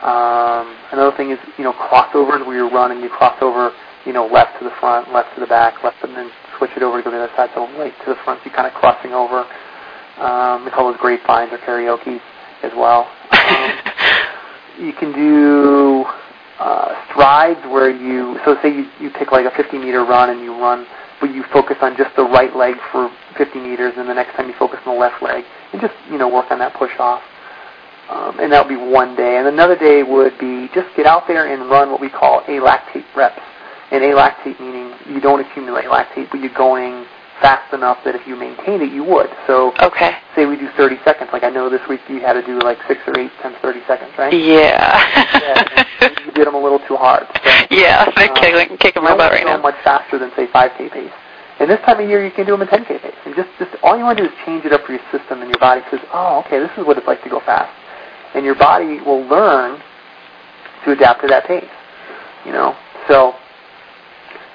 Um, 0.03 0.76
another 0.91 1.15
thing 1.15 1.31
is, 1.31 1.39
you 1.57 1.64
know, 1.64 1.72
crossovers 1.73 2.45
where 2.45 2.57
you 2.57 2.69
run 2.69 2.91
and 2.91 3.02
you 3.02 3.10
cross 3.10 3.38
over, 3.41 3.72
you 4.06 4.14
know, 4.14 4.27
left 4.27 4.60
to 4.60 4.65
the 4.65 4.76
front, 4.80 5.11
left 5.11 5.34
to 5.35 5.39
the 5.39 5.48
back, 5.48 5.81
left 5.84 6.03
and 6.03 6.15
then 6.15 6.30
switch 6.57 6.72
it 6.76 6.84
over 6.84 6.98
to 6.98 7.03
go 7.03 7.10
to 7.10 7.18
the 7.18 7.23
other 7.23 7.34
side, 7.35 7.49
so 7.56 7.65
right 7.80 7.94
to 8.03 8.10
the 8.11 8.19
front, 8.23 8.39
so 8.41 8.45
you're 8.45 8.56
kind 8.56 8.68
of 8.68 8.73
crossing 8.73 9.14
over. 9.14 9.48
Um, 10.19 10.65
we 10.65 10.72
call 10.72 10.91
those 10.91 10.99
grapevines 10.99 11.52
or 11.53 11.57
karaoke 11.60 12.19
as 12.64 12.72
well. 12.76 13.10
Um, 13.31 13.72
you 14.85 14.94
can 14.94 15.14
do 15.14 16.06
uh, 16.59 16.93
strides 17.09 17.59
where 17.65 17.89
you, 17.89 18.39
so 18.45 18.57
say 18.61 18.69
you, 18.69 18.85
you 18.99 19.09
pick 19.11 19.31
like 19.31 19.45
a 19.45 19.55
50 19.55 19.77
meter 19.77 20.03
run 20.03 20.29
and 20.29 20.41
you 20.41 20.51
run, 20.51 20.85
but 21.19 21.34
you 21.34 21.43
focus 21.51 21.77
on 21.81 21.95
just 21.97 22.15
the 22.15 22.23
right 22.23 22.55
leg 22.55 22.75
for 22.91 23.11
50 23.38 23.59
meters, 23.59 23.93
and 23.97 24.09
the 24.09 24.13
next 24.13 24.35
time 24.35 24.47
you 24.47 24.55
focus 24.57 24.79
on 24.85 24.95
the 24.95 24.99
left 24.99 25.21
leg, 25.21 25.43
and 25.73 25.81
just 25.81 25.93
you 26.11 26.17
know 26.17 26.29
work 26.29 26.51
on 26.51 26.59
that 26.59 26.73
push 26.75 26.91
off. 26.99 27.21
Um, 28.09 28.39
and 28.39 28.51
that 28.51 28.65
would 28.65 28.69
be 28.69 28.81
one 28.81 29.15
day. 29.15 29.38
And 29.38 29.47
another 29.47 29.77
day 29.77 30.01
would 30.01 30.38
be 30.39 30.69
just 30.73 30.95
get 30.95 31.05
out 31.05 31.27
there 31.27 31.51
and 31.51 31.69
run 31.69 31.91
what 31.91 31.99
we 31.99 32.09
call 32.09 32.41
alactate 32.43 33.03
reps. 33.15 33.41
And 33.91 34.03
alactate 34.03 34.59
meaning 34.59 34.93
you 35.09 35.19
don't 35.19 35.39
accumulate 35.39 35.85
lactate, 35.85 36.29
but 36.31 36.39
you're 36.39 36.53
going 36.53 37.05
fast 37.41 37.73
enough 37.73 38.03
that 38.03 38.15
if 38.15 38.26
you 38.27 38.35
maintained 38.35 38.81
it, 38.81 38.91
you 38.91 39.03
would. 39.03 39.30
So 39.45 39.73
Okay. 39.80 40.18
say 40.35 40.45
we 40.45 40.55
do 40.57 40.69
30 40.77 40.97
seconds. 41.03 41.30
Like 41.34 41.43
I 41.43 41.49
know 41.49 41.69
this 41.69 41.81
week 41.88 42.01
you 42.09 42.19
had 42.19 42.34
to 42.34 42.41
do 42.41 42.59
like 42.59 42.77
six 42.88 43.01
or 43.07 43.18
eight 43.19 43.31
times 43.41 43.55
30 43.61 43.81
seconds, 43.88 44.11
right? 44.18 44.34
Yeah. 44.34 45.85
you 46.26 46.31
did 46.31 46.47
them 46.47 46.55
a 46.55 46.61
little 46.61 46.80
too 46.88 46.95
hard. 46.95 47.27
So, 47.43 47.49
yeah, 47.72 48.09
they're 48.15 48.31
uh, 48.31 48.39
kicking, 48.39 48.77
kicking 48.77 49.03
my 49.03 49.15
butt 49.15 49.31
right 49.31 49.45
now. 49.45 49.57
much 49.57 49.77
faster 49.84 50.18
than 50.18 50.31
say 50.35 50.47
5k 50.47 50.91
pace. 50.91 51.11
And 51.59 51.69
this 51.69 51.80
time 51.85 51.99
of 51.99 52.07
year, 52.07 52.23
you 52.23 52.31
can 52.31 52.45
do 52.45 52.51
them 52.55 52.61
in 52.61 52.68
10k 52.68 53.01
pace. 53.01 53.15
And 53.26 53.35
just, 53.35 53.49
just 53.57 53.72
all 53.84 53.97
you 53.97 54.03
want 54.03 54.18
to 54.19 54.23
do 54.26 54.30
is 54.30 54.35
change 54.45 54.65
it 54.65 54.73
up 54.73 54.85
for 54.85 54.91
your 54.93 55.01
system, 55.11 55.41
and 55.41 55.49
your 55.49 55.57
body 55.59 55.81
says, 55.89 55.99
"Oh, 56.14 56.43
okay, 56.45 56.59
this 56.59 56.69
is 56.77 56.85
what 56.85 56.97
it's 56.97 57.07
like 57.07 57.23
to 57.23 57.30
go 57.30 57.39
fast." 57.39 57.73
And 58.35 58.45
your 58.45 58.53
body 58.53 58.99
will 59.01 59.26
learn 59.26 59.81
to 60.85 60.91
adapt 60.91 61.22
to 61.22 61.27
that 61.27 61.45
pace. 61.45 61.65
You 62.45 62.51
know, 62.51 62.77
so 63.07 63.34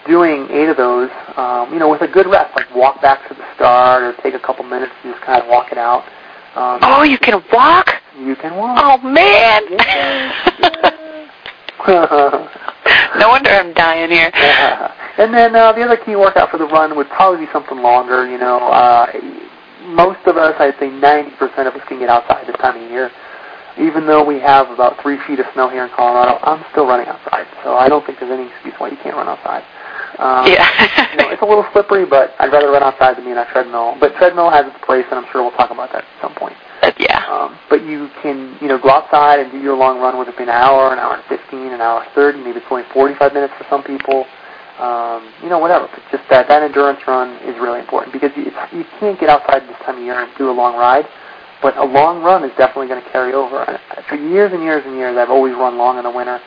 doing 0.07 0.49
eight 0.51 0.69
of 0.69 0.77
those, 0.77 1.11
um, 1.37 1.73
you 1.73 1.79
know, 1.79 1.89
with 1.91 2.03
a 2.03 2.09
good 2.09 2.27
rest, 2.27 2.55
like 2.57 2.73
walk 2.75 3.01
back 3.03 3.29
to 3.29 3.35
the 3.35 3.45
start 3.55 4.03
or 4.03 4.15
take 4.23 4.35
a 4.35 4.41
couple 4.41 4.65
minutes 4.65 4.93
to 5.03 5.13
just 5.13 5.23
kind 5.25 5.43
of 5.43 5.49
walk 5.49 5.73
it 5.73 5.79
out. 5.79 6.05
Um, 6.55 6.81
Oh, 6.83 7.03
you 7.03 7.19
can 7.19 7.43
walk? 7.53 7.89
You 8.19 8.37
can 8.37 8.57
walk. 8.57 8.79
Oh 8.83 8.99
man! 8.99 9.63
no 13.19 13.29
wonder 13.29 13.51
I'm 13.51 13.73
dying 13.73 14.11
here. 14.11 14.31
Yeah. 14.35 14.95
And 15.19 15.35
then 15.35 15.55
uh, 15.55 15.73
the 15.73 15.83
other 15.83 15.99
key 15.99 16.17
workout 16.17 16.51
for 16.51 16.57
the 16.57 16.65
run 16.65 16.97
would 16.97 17.09
probably 17.11 17.45
be 17.45 17.53
something 17.53 17.77
longer. 17.77 18.27
You 18.27 18.39
know, 18.39 18.57
uh, 18.73 19.13
most 19.85 20.21
of 20.27 20.39
us, 20.39 20.55
I'd 20.59 20.73
say 20.81 20.89
90% 20.89 21.37
of 21.69 21.75
us 21.75 21.87
can 21.87 21.99
get 21.99 22.09
outside 22.09 22.47
this 22.47 22.57
time 22.57 22.83
of 22.83 22.91
year. 22.91 23.11
Even 23.79 24.07
though 24.07 24.25
we 24.25 24.41
have 24.41 24.71
about 24.71 25.01
three 25.03 25.19
feet 25.27 25.39
of 25.39 25.45
snow 25.53 25.69
here 25.69 25.85
in 25.85 25.91
Colorado, 25.91 26.39
I'm 26.43 26.65
still 26.73 26.87
running 26.87 27.09
outside. 27.09 27.47
So 27.63 27.77
I 27.77 27.91
don't 27.91 28.05
think 28.07 28.21
there's 28.21 28.33
any 28.33 28.49
excuse 28.49 28.75
why 28.79 28.89
you 28.89 28.97
can't 29.03 29.15
run 29.15 29.29
outside. 29.29 29.63
Um, 30.19 30.47
Yeah. 30.47 30.67
you 31.13 31.17
know, 31.19 31.31
it's 31.31 31.43
a 31.43 31.47
little 31.47 31.67
slippery, 31.73 32.05
but 32.05 32.35
I'd 32.39 32.53
rather 32.53 32.71
run 32.71 32.83
outside 32.83 33.17
than 33.17 33.25
be 33.25 33.33
on 33.33 33.39
a 33.39 33.47
treadmill. 33.53 33.97
But 34.01 34.15
treadmill 34.17 34.51
has 34.51 34.67
its 34.67 34.77
place, 34.85 35.05
and 35.11 35.19
I'm 35.19 35.27
sure 35.33 35.43
we'll 35.43 35.57
talk 35.57 35.71
about 35.71 35.93
that 35.93 36.05
at 36.05 36.21
some 36.21 36.35
point. 36.35 36.57
But 36.81 36.99
yeah. 37.01 37.25
Um, 37.31 37.59
but 37.71 37.83
you 37.85 38.11
can, 38.23 38.57
you 38.61 38.69
know, 38.69 38.79
go 38.79 38.91
outside 38.91 39.39
and 39.41 39.51
do 39.53 39.59
your 39.59 39.77
long 39.77 40.01
run, 40.01 40.19
whether 40.19 40.31
it 40.31 40.37
be 40.37 40.43
an 40.43 40.49
hour, 40.51 40.93
an 40.93 40.99
hour 40.99 41.15
and 41.15 41.25
15, 41.25 41.73
an 41.73 41.81
hour 41.81 42.03
and 42.03 42.11
30, 42.13 42.43
maybe 42.43 42.59
it's 42.59 42.67
only 42.71 42.85
45 42.93 43.33
minutes 43.33 43.55
for 43.57 43.65
some 43.71 43.83
people. 43.83 44.27
Um, 44.81 45.29
you 45.43 45.49
know, 45.49 45.59
whatever. 45.59 45.87
But 45.87 46.03
just 46.11 46.29
that, 46.31 46.49
that 46.49 46.63
endurance 46.63 47.01
run 47.07 47.37
is 47.47 47.55
really 47.61 47.79
important 47.79 48.13
because 48.13 48.31
you, 48.37 48.45
it's, 48.47 48.73
you 48.73 48.85
can't 48.99 49.19
get 49.21 49.29
outside 49.29 49.63
this 49.69 49.77
time 49.85 49.99
of 49.99 50.03
year 50.03 50.19
and 50.21 50.31
do 50.37 50.51
a 50.51 50.53
long 50.53 50.75
ride, 50.75 51.07
but 51.63 51.77
a 51.77 51.85
long 51.85 52.23
run 52.23 52.43
is 52.43 52.51
definitely 52.59 52.89
going 52.89 53.03
to 53.03 53.11
carry 53.11 53.33
over. 53.33 53.63
And 53.63 53.79
for 54.07 54.17
years 54.17 54.53
and 54.53 54.63
years 54.63 54.83
and 54.85 54.97
years, 54.97 55.17
I've 55.17 55.31
always 55.31 55.55
run 55.55 55.79
long 55.79 55.99
in 55.99 56.05
the 56.05 56.11
winter 56.11 56.41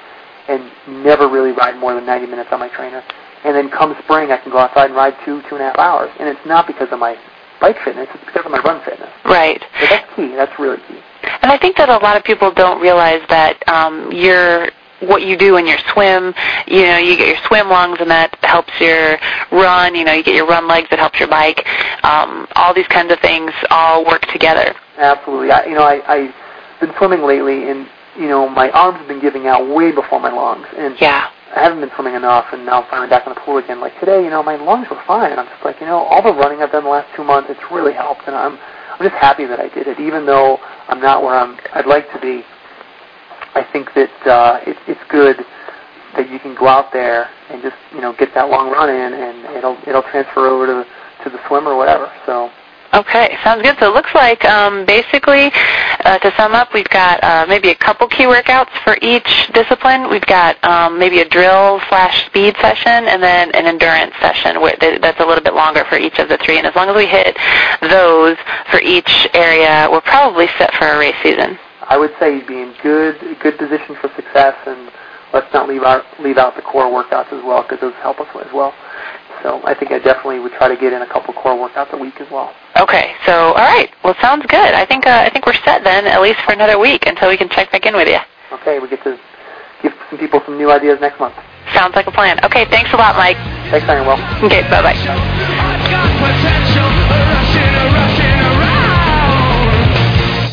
and 0.49 0.69
never 1.03 1.29
really 1.29 1.51
ride 1.53 1.77
more 1.79 1.93
than 1.95 2.05
90 2.05 2.27
minutes 2.27 2.49
on 2.51 2.59
my 2.59 2.67
trainer. 2.69 3.03
And 3.43 3.55
then 3.55 3.69
come 3.69 3.95
spring, 4.03 4.31
I 4.31 4.37
can 4.37 4.51
go 4.51 4.57
outside 4.57 4.85
and 4.85 4.95
ride 4.95 5.15
two, 5.23 5.41
two 5.43 5.55
and 5.55 5.61
a 5.61 5.65
half 5.65 5.77
hours. 5.77 6.09
And 6.19 6.27
it's 6.27 6.43
not 6.45 6.65
because 6.67 6.91
of 6.91 6.99
my 6.99 7.17
bike 7.61 7.77
fitness, 7.83 8.07
it's 8.13 8.25
because 8.25 8.45
of 8.45 8.51
my 8.51 8.59
run 8.59 8.83
fitness. 8.83 9.09
Right. 9.23 9.61
So 9.79 9.87
that's 9.87 10.15
key. 10.15 10.29
That's 10.35 10.57
really 10.59 10.77
key. 10.87 10.99
And 11.41 11.51
I 11.51 11.57
think 11.57 11.77
that 11.77 11.89
a 11.89 11.97
lot 11.97 12.17
of 12.17 12.23
people 12.23 12.51
don't 12.51 12.81
realize 12.81 13.21
that 13.29 13.61
um, 13.67 14.11
your 14.11 14.69
what 15.01 15.21
you 15.21 15.37
do 15.37 15.57
in 15.57 15.67
your 15.67 15.77
swim, 15.93 16.33
you 16.67 16.83
know, 16.83 16.97
you 16.97 17.17
get 17.17 17.27
your 17.27 17.37
swim 17.47 17.69
lungs 17.69 17.97
and 17.99 18.09
that 18.09 18.35
helps 18.41 18.71
your 18.79 19.17
run, 19.51 19.93
you 19.93 20.05
know, 20.05 20.13
you 20.13 20.23
get 20.23 20.35
your 20.35 20.47
run 20.47 20.67
legs 20.67 20.87
that 20.89 20.99
helps 20.99 21.19
your 21.19 21.27
bike. 21.27 21.65
Um, 22.03 22.47
all 22.55 22.73
these 22.73 22.87
kinds 22.87 23.11
of 23.11 23.19
things 23.19 23.51
all 23.69 24.05
work 24.05 24.21
together. 24.31 24.73
Absolutely. 24.97 25.51
I, 25.51 25.65
you 25.65 25.75
know, 25.75 25.83
I, 25.83 26.01
I've 26.11 26.33
been 26.79 26.93
swimming 26.97 27.21
lately, 27.23 27.69
and 27.69 27.87
you 28.17 28.27
know, 28.27 28.47
my 28.47 28.69
arms 28.71 28.97
have 28.99 29.07
been 29.07 29.21
giving 29.21 29.47
out 29.47 29.67
way 29.67 29.91
before 29.91 30.19
my 30.19 30.31
lungs, 30.31 30.67
and 30.77 30.95
Yeah. 30.99 31.29
I 31.53 31.61
haven't 31.61 31.79
been 31.79 31.91
swimming 31.95 32.15
enough, 32.15 32.45
and 32.53 32.65
now 32.65 32.81
I'm 32.81 32.89
finally 32.89 33.09
back 33.09 33.27
in 33.27 33.33
the 33.33 33.39
pool 33.41 33.57
again. 33.57 33.79
Like 33.79 33.97
today, 33.99 34.23
you 34.23 34.29
know, 34.29 34.41
my 34.41 34.55
lungs 34.55 34.87
were 34.89 35.01
fine, 35.05 35.31
and 35.31 35.39
I'm 35.39 35.47
just 35.47 35.63
like, 35.63 35.79
you 35.79 35.85
know, 35.85 35.99
all 35.99 36.23
the 36.23 36.33
running 36.33 36.61
I've 36.61 36.71
done 36.71 36.83
the 36.83 36.89
last 36.89 37.07
two 37.15 37.23
months, 37.23 37.49
it's 37.49 37.61
really 37.71 37.93
helped, 37.93 38.23
and 38.27 38.35
I'm, 38.35 38.57
I'm 38.57 39.03
just 39.07 39.15
happy 39.15 39.45
that 39.45 39.59
I 39.59 39.69
did 39.69 39.87
it, 39.87 39.99
even 39.99 40.25
though 40.25 40.57
I'm 40.87 40.99
not 40.99 41.21
where 41.21 41.35
I'm, 41.35 41.57
I'd 41.73 41.85
like 41.85 42.11
to 42.13 42.19
be. 42.19 42.43
I 43.53 43.63
think 43.71 43.93
that 43.95 44.27
uh, 44.27 44.59
it, 44.67 44.75
it's 44.87 44.99
good 45.09 45.37
that 46.17 46.29
you 46.29 46.39
can 46.39 46.55
go 46.55 46.67
out 46.67 46.91
there 46.91 47.29
and 47.49 47.61
just, 47.61 47.75
you 47.93 48.01
know, 48.01 48.13
get 48.17 48.33
that 48.33 48.49
long 48.49 48.71
run 48.71 48.89
in, 48.89 49.13
and 49.13 49.55
it'll, 49.55 49.77
it'll 49.87 50.03
transfer 50.03 50.47
over 50.47 50.65
to, 50.65 50.85
to 51.23 51.29
the 51.29 51.39
swim 51.47 51.67
or 51.67 51.77
whatever. 51.77 52.11
So. 52.25 52.49
Okay, 52.95 53.35
sounds 53.43 53.61
good. 53.61 53.75
So 53.77 53.91
it 53.91 53.93
looks 53.93 54.15
like 54.15 54.45
um, 54.45 54.85
basically, 54.85 55.51
uh, 56.05 56.17
to 56.19 56.33
sum 56.37 56.53
up, 56.53 56.73
we've 56.73 56.87
got 56.87 57.21
uh, 57.21 57.45
maybe 57.45 57.67
a 57.67 57.75
couple 57.75 58.07
key 58.07 58.23
workouts 58.23 58.71
for 58.85 58.97
each 59.01 59.51
discipline. 59.53 60.09
We've 60.09 60.25
got 60.25 60.63
um, 60.63 60.97
maybe 60.97 61.19
a 61.19 61.27
drill 61.27 61.81
slash 61.89 62.25
speed 62.27 62.55
session, 62.61 63.11
and 63.11 63.21
then 63.21 63.51
an 63.51 63.65
endurance 63.65 64.13
session 64.21 64.55
that's 65.01 65.19
a 65.19 65.25
little 65.25 65.43
bit 65.43 65.55
longer 65.55 65.83
for 65.89 65.97
each 65.97 66.19
of 66.19 66.29
the 66.29 66.37
three. 66.37 66.57
And 66.57 66.65
as 66.65 66.73
long 66.73 66.87
as 66.87 66.95
we 66.95 67.05
hit 67.05 67.35
those 67.81 68.37
for 68.71 68.79
each 68.79 69.27
area, 69.33 69.89
we're 69.91 69.99
probably 69.99 70.47
set 70.57 70.73
for 70.75 70.87
a 70.87 70.97
race 70.97 71.19
season. 71.21 71.59
I 71.81 71.97
would 71.97 72.15
say 72.17 72.37
you'd 72.37 72.47
be 72.47 72.61
in 72.61 72.73
good 72.81 73.19
good 73.41 73.57
position 73.57 73.97
for 73.99 74.07
success, 74.15 74.55
and 74.67 74.89
let's 75.33 75.51
not 75.53 75.67
leave 75.67 75.83
out 75.83 76.05
leave 76.21 76.37
out 76.37 76.55
the 76.55 76.61
core 76.61 76.87
workouts 76.87 77.33
as 77.33 77.43
well 77.43 77.61
because 77.61 77.81
those 77.81 77.93
help 77.95 78.21
us 78.21 78.27
as 78.39 78.53
well. 78.53 78.73
So 79.43 79.61
I 79.63 79.73
think 79.73 79.91
I 79.91 79.99
definitely 79.99 80.39
would 80.39 80.53
try 80.53 80.67
to 80.67 80.75
get 80.75 80.93
in 80.93 81.01
a 81.01 81.07
couple 81.07 81.33
core 81.33 81.53
workouts 81.55 81.91
a 81.93 81.97
week 81.97 82.19
as 82.19 82.29
well. 82.31 82.53
Okay, 82.79 83.13
so 83.25 83.53
all 83.53 83.65
right, 83.65 83.89
well, 84.03 84.15
sounds 84.21 84.45
good. 84.47 84.73
I 84.73 84.85
think 84.85 85.05
uh, 85.05 85.23
I 85.25 85.29
think 85.29 85.45
we're 85.45 85.53
set 85.65 85.83
then, 85.83 86.07
at 86.07 86.21
least 86.21 86.39
for 86.45 86.53
another 86.53 86.79
week 86.79 87.05
until 87.05 87.29
we 87.29 87.37
can 87.37 87.49
check 87.49 87.71
back 87.71 87.85
in 87.85 87.95
with 87.95 88.07
you. 88.07 88.19
Okay, 88.51 88.79
we 88.79 88.87
get 88.89 89.03
to 89.03 89.19
give 89.81 89.93
some 90.09 90.19
people 90.19 90.41
some 90.45 90.57
new 90.57 90.71
ideas 90.71 90.99
next 91.01 91.19
month. 91.19 91.35
Sounds 91.73 91.95
like 91.95 92.07
a 92.07 92.11
plan. 92.11 92.43
Okay, 92.45 92.65
thanks 92.69 92.91
a 92.93 92.97
lot, 92.97 93.15
Mike. 93.15 93.37
Thanks, 93.71 93.87
Iron 93.89 94.05
Will. 94.07 94.19
Okay, 94.45 94.61
bye 94.69 94.81
bye. 94.81 94.95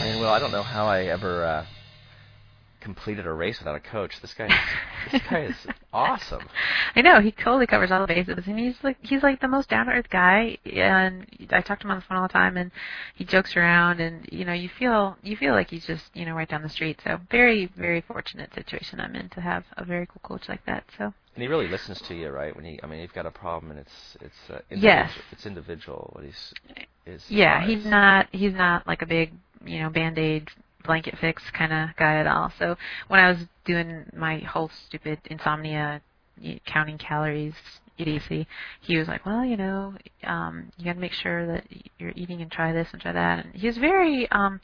I 0.00 0.04
mean, 0.04 0.20
well, 0.20 0.32
I 0.32 0.38
don't 0.38 0.52
know 0.52 0.62
how 0.62 0.86
I 0.86 1.04
ever 1.04 1.44
uh, 1.44 1.66
completed 2.82 3.26
a 3.26 3.32
race 3.32 3.58
without 3.58 3.76
a 3.76 3.80
coach. 3.80 4.20
This 4.20 4.34
guy, 4.34 4.48
this 5.12 5.22
guy 5.30 5.42
is 5.44 5.56
awesome. 5.92 6.42
I 6.94 7.00
know 7.00 7.20
he 7.20 7.30
totally 7.32 7.66
covers 7.66 7.90
all 7.90 8.00
the 8.00 8.12
bases, 8.12 8.46
and 8.46 8.58
he's 8.58 8.76
like 8.82 8.96
he's 9.00 9.22
like 9.22 9.40
the 9.40 9.48
most 9.48 9.70
down 9.70 9.86
to 9.86 9.92
earth 9.92 10.10
guy. 10.10 10.58
And 10.66 11.26
I 11.50 11.60
talk 11.60 11.80
to 11.80 11.86
him 11.86 11.92
on 11.92 11.98
the 11.98 12.04
phone 12.08 12.18
all 12.18 12.26
the 12.26 12.32
time, 12.32 12.56
and 12.56 12.70
he 13.14 13.24
jokes 13.24 13.56
around, 13.56 14.00
and 14.00 14.28
you 14.30 14.44
know 14.44 14.52
you 14.52 14.68
feel 14.68 15.16
you 15.22 15.36
feel 15.36 15.54
like 15.54 15.70
he's 15.70 15.86
just 15.86 16.04
you 16.14 16.26
know 16.26 16.34
right 16.34 16.48
down 16.48 16.62
the 16.62 16.68
street. 16.68 17.00
So 17.04 17.18
very 17.30 17.66
very 17.76 18.00
fortunate 18.00 18.52
situation 18.54 19.00
I'm 19.00 19.14
in 19.14 19.28
to 19.30 19.40
have 19.40 19.64
a 19.76 19.84
very 19.84 20.06
cool 20.06 20.20
coach 20.22 20.48
like 20.48 20.64
that. 20.66 20.84
So 20.98 21.04
And 21.34 21.42
he 21.42 21.46
really 21.48 21.68
listens 21.68 22.00
to 22.02 22.14
you, 22.14 22.28
right? 22.30 22.54
When 22.54 22.64
he, 22.64 22.80
I 22.82 22.86
mean, 22.86 23.00
you've 23.00 23.14
got 23.14 23.26
a 23.26 23.30
problem, 23.30 23.70
and 23.70 23.80
it's 23.80 24.16
it's 24.20 24.50
uh, 24.50 24.60
Yes. 24.70 25.10
it's 25.30 25.46
individual. 25.46 26.10
What 26.12 26.24
he's 26.24 26.52
is 27.06 27.24
yeah, 27.28 27.64
he's 27.64 27.84
not 27.86 28.28
he's 28.32 28.54
not 28.54 28.86
like 28.86 29.02
a 29.02 29.06
big 29.06 29.32
you 29.64 29.80
know 29.80 29.90
band 29.90 30.18
aid 30.18 30.48
blanket 30.84 31.16
fix 31.20 31.42
kind 31.50 31.72
of 31.72 31.96
guy 31.96 32.16
at 32.16 32.26
all. 32.26 32.52
So 32.58 32.76
when 33.08 33.20
I 33.20 33.30
was 33.30 33.38
doing 33.64 34.06
my 34.16 34.38
whole 34.38 34.70
stupid 34.86 35.20
insomnia, 35.26 36.02
counting 36.66 36.98
calories 36.98 37.54
idiocy, 37.98 38.46
he 38.80 38.96
was 38.96 39.06
like, 39.06 39.24
well, 39.24 39.44
you 39.44 39.56
know, 39.56 39.94
um, 40.24 40.72
you 40.76 40.86
got 40.86 40.94
to 40.94 41.00
make 41.00 41.12
sure 41.12 41.46
that 41.46 41.64
you're 41.98 42.12
eating 42.16 42.42
and 42.42 42.50
try 42.50 42.72
this 42.72 42.88
and 42.92 43.00
try 43.00 43.12
that. 43.12 43.44
And 43.44 43.54
he 43.54 43.66
was 43.66 43.76
very 43.78 44.30
um, 44.30 44.60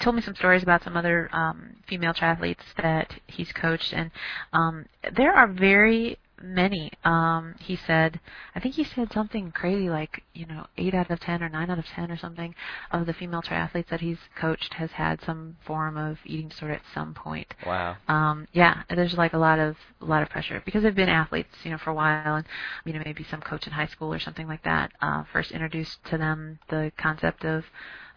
told 0.00 0.16
me 0.16 0.22
some 0.22 0.34
stories 0.34 0.62
about 0.62 0.82
some 0.82 0.96
other 0.96 1.28
um, 1.32 1.76
female 1.88 2.12
triathletes 2.12 2.64
that 2.82 3.14
he's 3.26 3.52
coached, 3.52 3.92
and 3.92 4.10
um, 4.52 4.86
there 5.16 5.32
are 5.32 5.46
very 5.46 6.18
many. 6.42 6.92
Um, 7.04 7.54
he 7.60 7.78
said, 7.86 8.20
I 8.54 8.60
think 8.60 8.74
he 8.74 8.84
said 8.84 9.12
something 9.12 9.50
crazy 9.52 9.88
like, 9.88 10.22
you 10.32 10.46
know, 10.46 10.66
eight 10.76 10.94
out 10.94 11.10
of 11.10 11.20
ten 11.20 11.42
or 11.42 11.48
nine 11.48 11.70
out 11.70 11.78
of 11.78 11.84
ten 11.86 12.10
or 12.10 12.16
something 12.16 12.54
of 12.90 13.06
the 13.06 13.12
female 13.12 13.42
triathletes 13.42 13.88
that 13.88 14.00
he's 14.00 14.18
coached 14.38 14.74
has 14.74 14.90
had 14.92 15.20
some 15.22 15.56
form 15.66 15.96
of 15.96 16.18
eating 16.24 16.48
disorder 16.48 16.74
at 16.74 16.82
some 16.92 17.14
point. 17.14 17.54
Wow. 17.66 17.96
Um, 18.08 18.46
yeah, 18.52 18.82
there's 18.88 19.14
like 19.14 19.32
a 19.32 19.38
lot 19.38 19.58
of 19.58 19.76
a 20.00 20.04
lot 20.04 20.22
of 20.22 20.30
pressure 20.30 20.62
because 20.64 20.82
they've 20.82 20.94
been 20.94 21.08
athletes, 21.08 21.54
you 21.62 21.70
know, 21.70 21.78
for 21.78 21.90
a 21.90 21.94
while, 21.94 22.36
and 22.36 22.46
you 22.84 22.92
know 22.92 23.02
maybe 23.04 23.24
some 23.30 23.40
coach 23.40 23.66
in 23.66 23.72
high 23.72 23.86
school 23.86 24.12
or 24.12 24.20
something 24.20 24.46
like 24.46 24.62
that 24.64 24.92
uh, 25.00 25.24
first 25.32 25.52
introduced 25.52 25.98
to 26.10 26.18
them 26.18 26.58
the 26.68 26.92
concept 26.96 27.44
of 27.44 27.64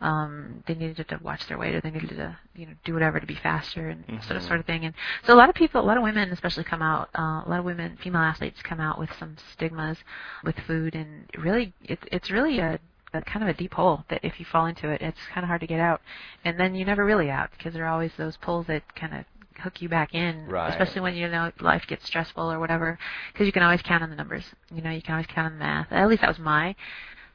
um, 0.01 0.63
they 0.67 0.75
needed 0.75 1.07
to 1.07 1.19
watch 1.23 1.47
their 1.47 1.57
weight 1.57 1.73
or 1.75 1.81
they 1.81 1.89
needed 1.91 2.09
to 2.09 2.37
you 2.55 2.65
know 2.67 2.73
do 2.85 2.93
whatever 2.93 3.19
to 3.19 3.25
be 3.25 3.35
faster 3.35 3.89
and 3.89 4.05
Mhm. 4.07 4.23
sort 4.23 4.37
of 4.37 4.43
sort 4.43 4.59
of 4.59 4.65
thing. 4.65 4.85
And 4.85 4.93
so 5.23 5.33
a 5.33 5.37
lot 5.37 5.49
of 5.49 5.55
people, 5.55 5.81
a 5.81 5.83
lot 5.83 5.97
of 5.97 6.03
women 6.03 6.31
especially 6.31 6.63
come 6.63 6.81
out, 6.81 7.09
uh, 7.17 7.43
a 7.45 7.47
lot 7.47 7.59
of 7.59 7.65
women, 7.65 7.97
female 7.97 8.21
athletes 8.21 8.61
come 8.61 8.79
out 8.79 8.99
with 8.99 9.11
some 9.17 9.35
stigmas 9.53 9.97
with 10.43 10.59
food, 10.61 10.95
and 10.95 11.29
really 11.37 11.73
it's 11.83 12.03
it's 12.11 12.29
really 12.31 12.59
a 12.59 12.79
a 13.13 13.21
kind 13.21 13.41
of 13.41 13.49
a 13.49 13.53
deep 13.53 13.73
hole 13.73 14.03
that 14.09 14.23
if 14.23 14.37
you 14.39 14.45
fall 14.45 14.65
into 14.65 14.89
it, 14.89 15.01
it's 15.01 15.19
kind 15.33 15.43
of 15.43 15.47
hard 15.47 15.61
to 15.61 15.67
get 15.67 15.79
out. 15.79 16.01
And 16.43 16.59
then 16.59 16.75
you're 16.75 16.85
never 16.85 17.05
really 17.05 17.29
out 17.31 17.51
because 17.51 17.73
there 17.73 17.85
are 17.85 17.91
always 17.91 18.11
those 18.17 18.35
pulls 18.37 18.67
that 18.67 18.83
kind 18.95 19.13
of 19.15 19.25
hook 19.61 19.81
you 19.81 19.89
back 19.89 20.13
in, 20.13 20.45
Right. 20.45 20.69
especially 20.69 21.01
when 21.01 21.15
you 21.15 21.27
know 21.29 21.51
life 21.61 21.87
gets 21.87 22.05
stressful 22.05 22.51
or 22.51 22.59
whatever. 22.59 22.99
Because 23.31 23.47
you 23.47 23.53
can 23.53 23.63
always 23.63 23.81
count 23.81 24.03
on 24.03 24.09
the 24.09 24.15
numbers. 24.15 24.43
You 24.71 24.81
know, 24.81 24.91
you 24.91 25.01
can 25.01 25.13
always 25.13 25.25
count 25.27 25.47
on 25.47 25.53
the 25.53 25.59
math. 25.65 25.91
At 25.91 26.07
least 26.09 26.21
that 26.21 26.27
was 26.27 26.37
my 26.37 26.75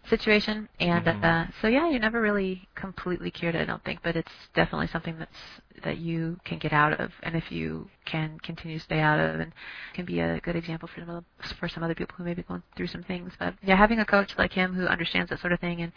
situation. 0.09 0.69
And 0.81 1.07
Mhm. 1.07 1.25
uh, 1.25 1.47
so 1.61 1.69
yeah, 1.69 1.89
you're 1.89 2.01
never 2.01 2.21
really 2.21 2.69
completely 2.75 3.31
cured, 3.31 3.57
I 3.57 3.65
don't 3.65 3.83
think, 3.85 4.01
but 4.03 4.17
it's 4.17 4.33
definitely 4.55 4.89
something 4.89 5.19
that's 5.19 5.39
that 5.85 5.99
you 5.99 6.39
can 6.45 6.59
get 6.59 6.73
out 6.73 7.01
of, 7.01 7.13
and 7.23 7.35
if 7.35 7.51
you 7.51 7.89
can 8.05 8.39
continue 8.41 8.79
to 8.79 8.85
stay 8.85 9.01
out 9.01 9.19
of, 9.19 9.41
and 9.41 9.53
can 9.95 10.05
be 10.05 10.21
a 10.21 10.41
good 10.41 10.57
example 10.57 10.89
for 10.89 11.01
some 11.05 11.25
for 11.59 11.69
some 11.69 11.83
other 11.83 11.95
people 11.95 12.15
who 12.17 12.25
may 12.25 12.35
be 12.35 12.43
going 12.43 12.63
through 12.77 12.87
some 12.89 13.03
things. 13.03 13.33
But 13.39 13.55
yeah, 13.63 13.77
having 13.77 13.99
a 14.01 14.05
coach 14.05 14.37
like 14.39 14.53
him 14.53 14.75
who 14.75 14.87
understands 14.87 15.31
that 15.31 15.41
sort 15.41 15.53
of 15.53 15.61
thing, 15.61 15.83
and 15.83 15.93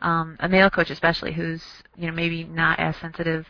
um, 0.00 0.36
a 0.40 0.48
male 0.48 0.70
coach 0.70 0.90
especially 0.90 1.32
who's 1.32 1.62
you 1.96 2.06
know 2.06 2.12
maybe 2.14 2.44
not 2.44 2.78
as 2.78 2.96
sensitive. 2.96 3.46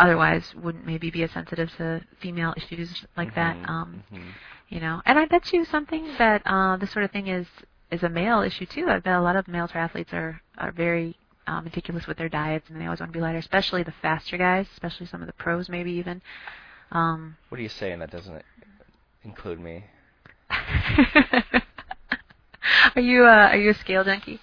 Otherwise, 0.00 0.54
wouldn't 0.56 0.86
maybe 0.86 1.10
be 1.10 1.22
as 1.22 1.30
sensitive 1.30 1.70
to 1.76 2.00
female 2.20 2.54
issues 2.56 3.04
like 3.16 3.34
that. 3.34 3.56
Mhm, 3.58 3.68
Um, 3.68 4.02
mhm. 4.12 4.34
you 4.68 4.80
know 4.80 5.00
and 5.06 5.18
i 5.18 5.24
bet 5.24 5.52
you 5.52 5.64
something 5.64 6.14
that 6.18 6.42
uh 6.44 6.76
this 6.76 6.90
sort 6.90 7.04
of 7.04 7.10
thing 7.10 7.26
is 7.28 7.46
is 7.90 8.02
a 8.02 8.08
male 8.08 8.42
issue 8.42 8.66
too 8.66 8.86
i 8.88 8.98
bet 8.98 9.14
a 9.14 9.20
lot 9.20 9.36
of 9.36 9.48
male 9.48 9.68
triathletes 9.68 10.12
are 10.12 10.40
are 10.58 10.72
very 10.72 11.16
um, 11.46 11.64
meticulous 11.64 12.06
with 12.06 12.18
their 12.18 12.28
diets 12.28 12.68
and 12.68 12.80
they 12.80 12.84
always 12.84 13.00
want 13.00 13.12
to 13.12 13.16
be 13.16 13.22
lighter 13.22 13.38
especially 13.38 13.82
the 13.82 13.94
faster 14.02 14.36
guys 14.36 14.66
especially 14.72 15.06
some 15.06 15.22
of 15.22 15.26
the 15.26 15.32
pros 15.32 15.68
maybe 15.68 15.92
even 15.92 16.20
um 16.92 17.36
What 17.48 17.58
are 17.58 17.62
you 17.62 17.68
saying 17.68 18.00
that 18.00 18.10
doesn't 18.10 18.42
include 19.24 19.60
me? 19.60 19.84
are 20.50 21.62
you 23.00 23.24
uh 23.24 23.48
are 23.50 23.56
you 23.56 23.70
a 23.70 23.74
scale 23.74 24.04
junkie 24.04 24.40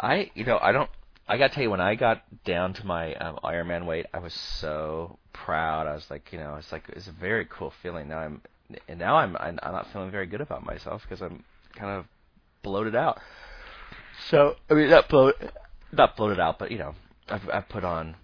I, 0.00 0.30
you 0.34 0.44
know, 0.44 0.58
I 0.60 0.72
don't. 0.72 0.90
I 1.26 1.36
gotta 1.36 1.52
tell 1.52 1.62
you, 1.62 1.70
when 1.70 1.80
I 1.80 1.94
got 1.94 2.22
down 2.44 2.72
to 2.74 2.86
my 2.86 3.14
um, 3.14 3.38
Ironman 3.44 3.84
weight, 3.84 4.06
I 4.14 4.18
was 4.18 4.32
so 4.32 5.18
proud. 5.32 5.86
I 5.86 5.94
was 5.94 6.08
like, 6.10 6.32
you 6.32 6.38
know, 6.38 6.56
it's 6.56 6.72
like 6.72 6.84
it's 6.88 7.08
a 7.08 7.12
very 7.12 7.46
cool 7.46 7.72
feeling. 7.82 8.08
Now 8.08 8.18
I'm, 8.18 8.40
and 8.88 8.98
now 8.98 9.16
I'm, 9.16 9.36
I'm, 9.36 9.58
I'm 9.62 9.72
not 9.72 9.88
feeling 9.92 10.10
very 10.10 10.26
good 10.26 10.40
about 10.40 10.64
myself 10.64 11.02
because 11.02 11.20
I'm 11.20 11.44
kind 11.74 11.98
of 11.98 12.06
bloated 12.62 12.94
out. 12.96 13.18
So 14.30 14.56
I 14.70 14.74
mean, 14.74 14.90
not 14.90 15.08
bloat, 15.08 15.34
not 15.92 16.16
bloated 16.16 16.40
out, 16.40 16.58
but 16.58 16.70
you 16.70 16.78
know, 16.78 16.94
I've, 17.28 17.48
I've 17.52 17.68
put 17.68 17.84
on, 17.84 18.16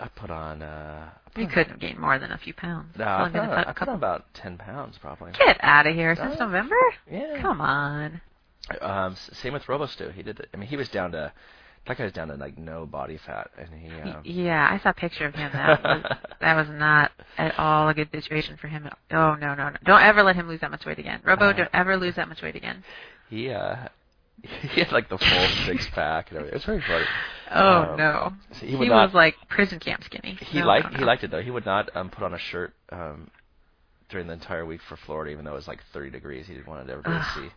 I 0.00 0.08
put 0.08 0.30
on. 0.30 0.62
uh 0.62 1.10
you 1.36 1.46
couldn't 1.48 1.68
have 1.72 1.80
gained 1.80 1.98
more 1.98 2.18
than 2.18 2.32
a 2.32 2.38
few 2.38 2.54
pounds 2.54 2.96
No, 2.96 3.04
I 3.04 3.26
only 3.26 3.32
put, 3.32 3.40
been 3.42 3.50
on, 3.50 3.58
a 3.58 3.68
I 3.68 3.72
cou- 3.74 3.78
put 3.80 3.88
on 3.90 3.94
about 3.96 4.24
ten 4.32 4.56
pounds 4.56 4.96
probably. 4.98 5.32
get 5.32 5.58
out 5.62 5.86
of 5.86 5.94
here 5.94 6.16
since 6.16 6.38
november 6.40 6.76
Yeah. 7.10 7.42
come 7.42 7.60
on 7.60 8.20
Um, 8.80 9.16
same 9.34 9.52
with 9.52 9.64
Robostu. 9.64 10.12
He 10.12 10.22
did. 10.22 10.46
I 10.52 10.56
mean, 10.56 10.68
he 10.68 10.76
was 10.76 10.88
down 10.88 11.12
to. 11.12 11.32
That 11.86 11.98
guy 11.98 12.04
was 12.04 12.12
down 12.12 12.28
to 12.28 12.34
like 12.34 12.58
no 12.58 12.84
body 12.86 13.16
fat, 13.16 13.50
and 13.56 13.68
he. 13.72 13.88
Um, 14.00 14.20
yeah 14.24 14.68
i 14.70 14.78
saw 14.82 14.90
a 14.90 14.94
picture 14.94 15.24
of 15.26 15.34
him 15.34 15.50
that 15.52 15.82
was 15.82 16.02
that 16.40 16.54
was 16.56 16.68
not 16.68 17.12
at 17.38 17.56
all 17.58 17.88
a 17.88 17.94
good 17.94 18.10
situation 18.10 18.56
for 18.56 18.66
him 18.68 18.88
oh 19.12 19.34
no 19.34 19.54
no 19.54 19.68
no 19.70 19.76
don't 19.84 20.02
ever 20.02 20.22
let 20.22 20.34
him 20.36 20.48
lose 20.48 20.60
that 20.60 20.70
much 20.70 20.84
weight 20.84 20.98
again 20.98 21.20
robo 21.24 21.46
Uh, 21.50 21.52
don't 21.52 21.70
ever 21.72 21.96
lose 21.96 22.14
that 22.16 22.28
much 22.28 22.42
weight 22.42 22.56
again 22.56 22.82
he 23.30 23.50
uh 23.50 23.76
he 24.42 24.80
had 24.80 24.92
like 24.92 25.08
the 25.08 25.16
full 25.18 25.48
six 25.64 25.88
pack 25.90 26.28
and 26.30 26.38
everything. 26.38 26.52
It 26.52 26.56
was 26.56 26.64
very 26.64 26.82
funny. 26.82 27.04
Oh 27.54 27.82
Um, 27.92 27.96
no. 27.96 28.32
so 28.52 28.66
He, 28.66 28.76
he 28.76 28.88
not- 28.88 29.06
was 29.06 29.14
like 29.14 29.34
prison 29.48 29.78
camp 29.80 30.04
skinny. 30.04 30.36
He 30.40 30.60
No, 30.60 30.66
liked 30.66 30.94
he 30.94 31.04
liked 31.04 31.24
it 31.24 31.30
though. 31.30 31.40
He 31.40 31.50
would 31.50 31.64
not 31.64 31.88
um 31.96 32.10
put 32.10 32.22
on 32.22 32.34
a 32.34 32.38
shirt 32.38 32.74
um 32.92 33.30
during 34.10 34.26
the 34.26 34.34
entire 34.34 34.66
week 34.66 34.82
for 34.82 34.96
Florida, 34.96 35.30
even 35.32 35.44
though 35.46 35.52
it 35.52 35.56
was 35.56 35.66
like 35.66 35.80
30 35.92 36.10
degrees. 36.10 36.46
He 36.46 36.54
didn't 36.54 36.66
want 36.68 36.88
everybody 36.90 37.16
to 37.18 37.24
see 37.34 37.48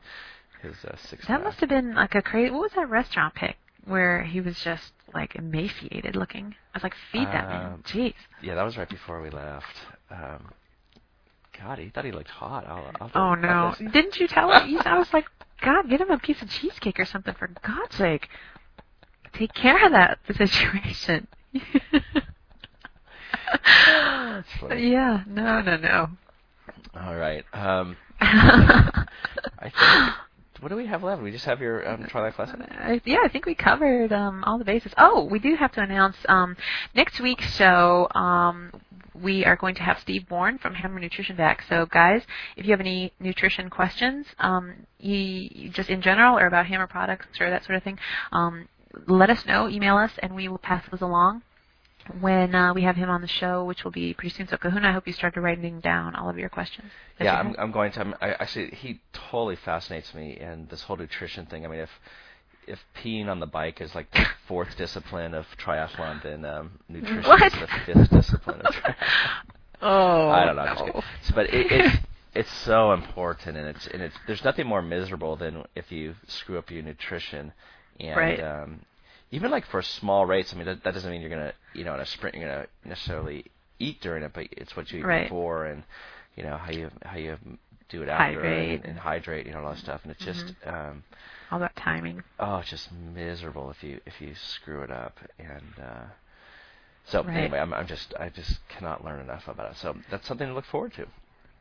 his 0.67 0.75
uh, 0.85 0.95
six 1.09 1.27
That 1.27 1.35
pack. 1.37 1.43
must 1.43 1.59
have 1.59 1.69
been 1.69 1.93
like 1.95 2.15
a 2.15 2.21
crazy. 2.21 2.49
What 2.49 2.61
was 2.61 2.71
that 2.77 2.89
restaurant 2.89 3.35
pic 3.35 3.57
where 3.85 4.23
he 4.23 4.41
was 4.41 4.59
just 4.59 4.93
like 5.13 5.35
emaciated 5.35 6.15
looking? 6.15 6.55
I 6.73 6.77
was 6.77 6.83
like, 6.83 6.95
feed 7.11 7.27
that 7.27 7.49
man. 7.49 7.73
Um, 7.73 7.83
Jeez. 7.83 8.13
Yeah, 8.41 8.55
that 8.55 8.63
was 8.63 8.77
right 8.77 8.89
before 8.89 9.21
we 9.21 9.29
left. 9.29 9.75
Um, 10.11 10.51
God, 11.59 11.79
he 11.79 11.89
thought 11.89 12.05
he 12.05 12.11
looked 12.11 12.29
hot. 12.29 12.65
I'll, 12.67 12.91
I'll 13.01 13.11
Oh 13.15 13.35
no! 13.35 13.75
Didn't 13.91 14.19
you 14.19 14.27
tell 14.27 14.51
him? 14.51 14.79
I 14.85 14.97
was 14.97 15.07
like, 15.13 15.25
God, 15.61 15.89
get 15.89 16.01
him 16.01 16.09
a 16.09 16.19
piece 16.19 16.41
of 16.41 16.49
cheesecake 16.49 16.99
or 16.99 17.05
something 17.05 17.33
for 17.33 17.49
God's 17.61 17.95
sake. 17.95 18.29
Take 19.33 19.53
care 19.53 19.85
of 19.85 19.91
that 19.91 20.19
situation. 20.35 21.27
Yeah. 24.69 25.23
No. 25.27 25.61
No. 25.61 25.77
No. 25.77 26.09
All 26.95 27.15
right. 27.15 27.43
Um, 27.53 27.97
I 28.21 29.05
think. 29.61 30.13
What 30.59 30.69
do 30.69 30.75
we 30.75 30.87
have 30.87 31.03
left? 31.03 31.21
We 31.21 31.31
just 31.31 31.45
have 31.45 31.61
your 31.61 31.87
um, 31.87 32.05
tri 32.05 32.21
life 32.21 32.37
lesson. 32.37 32.65
Yeah, 33.05 33.19
I 33.23 33.29
think 33.29 33.45
we 33.45 33.55
covered 33.55 34.11
um, 34.11 34.43
all 34.43 34.57
the 34.57 34.65
bases. 34.65 34.93
Oh, 34.97 35.23
we 35.23 35.39
do 35.39 35.55
have 35.55 35.71
to 35.73 35.81
announce 35.81 36.17
um, 36.27 36.57
next 36.93 37.19
week's 37.19 37.55
show. 37.55 38.07
Um, 38.13 38.71
we 39.13 39.45
are 39.45 39.55
going 39.55 39.75
to 39.75 39.83
have 39.83 39.99
Steve 39.99 40.27
Born 40.27 40.57
from 40.57 40.75
Hammer 40.75 40.99
Nutrition 40.99 41.35
back. 41.35 41.63
So, 41.67 41.85
guys, 41.85 42.23
if 42.55 42.65
you 42.65 42.71
have 42.71 42.79
any 42.79 43.13
nutrition 43.19 43.69
questions, 43.69 44.27
um, 44.39 44.85
you 44.99 45.69
just 45.69 45.89
in 45.89 46.01
general 46.01 46.37
or 46.37 46.47
about 46.47 46.65
Hammer 46.65 46.87
products 46.87 47.39
or 47.39 47.49
that 47.49 47.63
sort 47.63 47.77
of 47.77 47.83
thing, 47.83 47.99
um, 48.31 48.67
let 49.07 49.29
us 49.29 49.45
know. 49.45 49.69
Email 49.69 49.97
us, 49.97 50.11
and 50.19 50.35
we 50.35 50.47
will 50.47 50.57
pass 50.57 50.83
those 50.89 51.01
along 51.01 51.43
when 52.21 52.55
uh, 52.55 52.73
we 52.73 52.83
have 52.83 52.95
him 52.95 53.09
on 53.09 53.21
the 53.21 53.27
show, 53.27 53.63
which 53.65 53.83
will 53.83 53.91
be 53.91 54.13
pretty 54.13 54.35
soon. 54.35 54.47
So, 54.47 54.57
Kahuna, 54.57 54.89
I 54.89 54.91
hope 54.91 55.07
you 55.07 55.13
started 55.13 55.41
writing 55.41 55.79
down 55.79 56.15
all 56.15 56.29
of 56.29 56.37
your 56.37 56.49
questions. 56.49 56.91
Yeah, 57.19 57.37
I'm. 57.39 57.55
I'm 57.57 57.71
going 57.71 57.91
to. 57.93 57.99
I'm, 58.01 58.15
I 58.21 58.29
actually, 58.33 58.71
he 58.71 59.01
totally 59.13 59.55
fascinates 59.57 60.13
me, 60.13 60.37
and 60.37 60.69
this 60.69 60.81
whole 60.83 60.97
nutrition 60.97 61.45
thing. 61.45 61.65
I 61.65 61.69
mean, 61.69 61.79
if 61.81 61.89
if 62.67 62.79
peeing 63.01 63.27
on 63.27 63.39
the 63.39 63.47
bike 63.47 63.81
is 63.81 63.95
like 63.95 64.11
the 64.11 64.25
fourth 64.47 64.75
discipline 64.77 65.33
of 65.33 65.45
triathlon, 65.57 66.21
then 66.23 66.45
um, 66.45 66.71
nutrition 66.87 67.23
What? 67.23 67.53
is 67.53 67.59
the 67.59 67.67
fifth 67.85 68.09
discipline 68.09 68.61
of 68.61 68.73
triathlon. 68.73 68.95
Oh, 69.81 70.27
I 70.29 70.43
don't 70.43 70.57
know. 70.57 70.65
Just 70.65 70.85
no. 70.87 71.03
So, 71.21 71.35
but 71.35 71.53
it, 71.53 71.71
it's 71.71 71.97
it's 72.35 72.51
so 72.65 72.91
important, 72.91 73.55
and 73.57 73.67
it's 73.67 73.87
and 73.87 74.01
it's 74.01 74.15
there's 74.27 74.43
nothing 74.43 74.67
more 74.67 74.81
miserable 74.81 75.37
than 75.37 75.63
if 75.75 75.89
you 75.91 76.15
screw 76.27 76.57
up 76.57 76.69
your 76.69 76.83
nutrition, 76.83 77.53
and 77.99 78.17
Right. 78.17 78.39
um, 78.41 78.81
even 79.31 79.51
like 79.51 79.65
for 79.65 79.81
small 79.81 80.25
rates. 80.25 80.53
I 80.53 80.57
mean, 80.57 80.65
that, 80.65 80.83
that 80.83 80.93
doesn't 80.93 81.09
mean 81.09 81.21
you're 81.21 81.29
gonna 81.29 81.53
you 81.73 81.83
know 81.83 81.93
in 81.93 81.99
a 81.99 82.05
sprint 82.05 82.35
you're 82.35 82.47
gonna 82.49 82.67
necessarily 82.85 83.45
eat 83.79 84.01
during 84.01 84.23
it, 84.23 84.31
but 84.33 84.47
it's 84.51 84.75
what 84.75 84.91
you 84.91 84.99
eat 84.99 85.05
Right. 85.05 85.23
before, 85.23 85.65
and 85.65 85.83
you 86.35 86.43
know 86.43 86.57
how 86.57 86.71
you 86.71 86.89
how 87.03 87.17
you 87.17 87.37
do 87.89 88.03
it 88.03 88.09
after 88.09 88.33
Hydrate. 88.33 88.75
and, 88.81 88.85
and 88.85 88.99
hydrate, 88.99 89.45
you 89.47 89.51
know, 89.51 89.63
all 89.63 89.69
that 89.69 89.79
stuff, 89.79 90.01
and 90.03 90.11
it's 90.11 90.23
just. 90.23 90.53
Um, 90.65 91.03
all 91.51 91.59
that 91.59 91.75
timing. 91.75 92.23
Oh, 92.39 92.57
it's 92.57 92.69
just 92.69 92.91
miserable 92.91 93.71
if 93.71 93.83
you 93.83 93.99
if 94.05 94.21
you 94.21 94.35
screw 94.35 94.81
it 94.83 94.91
up, 94.91 95.17
and 95.39 95.73
uh, 95.81 96.05
so 97.05 97.23
Right. 97.23 97.35
anyway, 97.35 97.59
I'm 97.59 97.73
I'm 97.73 97.87
just 97.87 98.13
I 98.19 98.29
just 98.29 98.59
cannot 98.69 99.03
learn 99.03 99.19
enough 99.19 99.47
about 99.47 99.71
it. 99.71 99.77
So 99.77 99.95
that's 100.11 100.27
something 100.27 100.47
to 100.47 100.53
look 100.53 100.65
forward 100.65 100.93
to. 100.93 101.07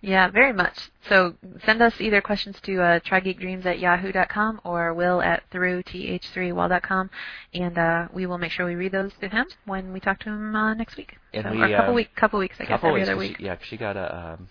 Yeah, 0.01 0.31
very 0.31 0.53
much. 0.53 0.91
So 1.09 1.35
send 1.65 1.83
us 1.83 2.01
either 2.01 2.21
questions 2.21 2.61
to 2.63 2.81
uh, 2.81 3.01
trigeekdreams 3.01 3.67
at 3.67 3.81
yahoo.com 3.81 4.61
or 4.65 4.95
will 4.95 5.21
at 5.21 5.43
through 5.51 5.83
th3wall.com, 5.83 7.11
and 7.55 7.77
uh, 7.79 8.09
we 8.13 8.27
will 8.27 8.39
make 8.39 8.53
sure 8.53 8.67
we 8.67 8.77
read 8.77 8.93
those 8.93 9.13
to 9.21 9.29
him 9.29 9.47
when 9.65 9.93
we 9.93 9.99
talk 9.99 10.21
to 10.21 10.29
him 10.29 10.55
uh, 10.55 10.75
next 10.75 10.97
week. 10.97 11.17
And 11.35 11.45
so, 11.45 11.51
we, 11.51 11.63
or 11.63 11.67
a 11.67 11.77
couple 11.77 11.91
um, 11.91 11.95
week, 11.97 12.15
couple 12.15 12.39
weeks, 12.39 12.57
I 12.61 12.65
guess, 12.65 12.81
every 12.83 13.03
other 13.03 13.17
week. 13.17 13.39
She, 13.39 13.45
yeah, 13.45 13.57
she 13.61 13.77
got 13.77 13.97
a. 13.97 14.35
Um, 14.35 14.49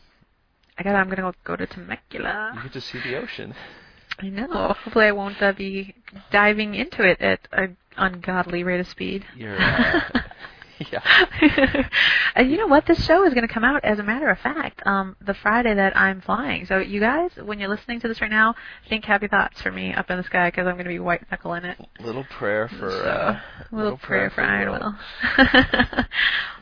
I 0.77 0.83
got. 0.83 0.95
I'm 0.95 1.09
gonna 1.09 1.21
go, 1.21 1.33
go 1.45 1.55
to 1.55 1.65
Temecula. 1.65 2.51
you 2.55 2.63
get 2.63 2.73
to 2.73 2.81
see 2.81 2.99
the 2.99 3.17
ocean. 3.17 3.53
I 4.19 4.29
know. 4.29 4.47
Hopefully, 4.83 5.05
I 5.05 5.11
won't 5.11 5.41
uh, 5.41 5.53
be 5.53 5.95
diving 6.31 6.75
into 6.75 7.03
it 7.07 7.21
at 7.21 7.47
an 7.53 7.77
ungodly 7.95 8.63
rate 8.63 8.79
of 8.81 8.87
speed. 8.87 9.25
You're. 9.35 9.57
Yeah. 10.91 11.01
and 12.35 12.51
you 12.51 12.57
know 12.57 12.67
what? 12.67 12.85
This 12.85 13.03
show 13.03 13.25
is 13.25 13.33
going 13.33 13.47
to 13.47 13.53
come 13.53 13.63
out, 13.63 13.83
as 13.83 13.99
a 13.99 14.03
matter 14.03 14.29
of 14.29 14.37
fact, 14.39 14.85
um, 14.85 15.15
the 15.25 15.33
Friday 15.33 15.73
that 15.73 15.97
I'm 15.97 16.21
flying. 16.21 16.65
So 16.65 16.77
you 16.77 16.99
guys, 16.99 17.31
when 17.43 17.59
you're 17.59 17.69
listening 17.69 17.99
to 18.01 18.07
this 18.07 18.21
right 18.21 18.29
now, 18.29 18.55
think 18.87 19.03
happy 19.05 19.27
thoughts 19.27 19.61
for 19.61 19.71
me 19.71 19.93
up 19.93 20.09
in 20.11 20.17
the 20.17 20.23
sky 20.23 20.49
because 20.49 20.67
I'm 20.67 20.75
going 20.75 20.85
to 20.85 20.89
be 20.89 20.99
white 20.99 21.23
knuckling 21.31 21.65
it. 21.65 21.77
Little 21.99 22.25
prayer 22.37 22.67
for. 22.67 22.91
So, 22.91 23.07
Uh, 23.07 23.39
little, 23.71 23.97
prayer, 23.97 24.29
for 24.29 24.41
Iron 24.41 24.71
Will. 24.71 24.95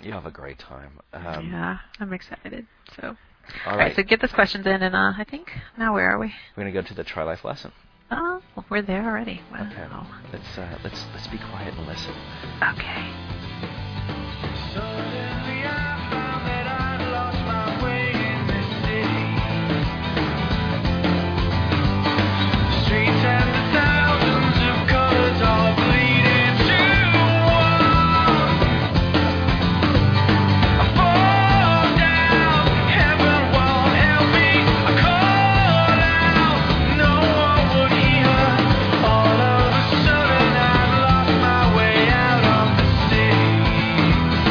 You 0.02 0.12
have 0.12 0.26
a 0.26 0.32
great 0.32 0.60
time. 0.60 1.00
Um, 1.14 1.50
yeah, 1.52 1.78
I'm 2.00 2.14
excited. 2.14 2.68
So 2.96 3.18
All 3.66 3.78
right, 3.78 3.96
so 3.96 4.04
get 4.04 4.22
those 4.22 4.32
questions 4.32 4.66
in, 4.66 4.82
and 4.84 4.96
uh, 4.96 5.14
I 5.18 5.26
think 5.30 5.52
now 5.78 5.94
where 5.94 6.12
are 6.12 6.20
we? 6.20 6.28
We're 6.56 6.64
going 6.64 6.74
to 6.74 6.82
go 6.82 6.88
to 6.88 6.94
the 6.94 7.04
Tri 7.04 7.24
Life 7.24 7.44
lesson. 7.44 7.72
Oh, 8.12 8.42
well, 8.56 8.66
we're 8.70 8.84
there 8.84 9.04
already. 9.04 9.42
Wow. 9.52 9.68
Okay. 9.72 9.88
Let's 10.32 10.58
uh, 10.58 10.78
let's 10.84 11.04
let's 11.14 11.28
be 11.28 11.38
quiet 11.38 11.74
and 11.74 11.88
listen. 11.88 12.14
Okay. 12.62 13.25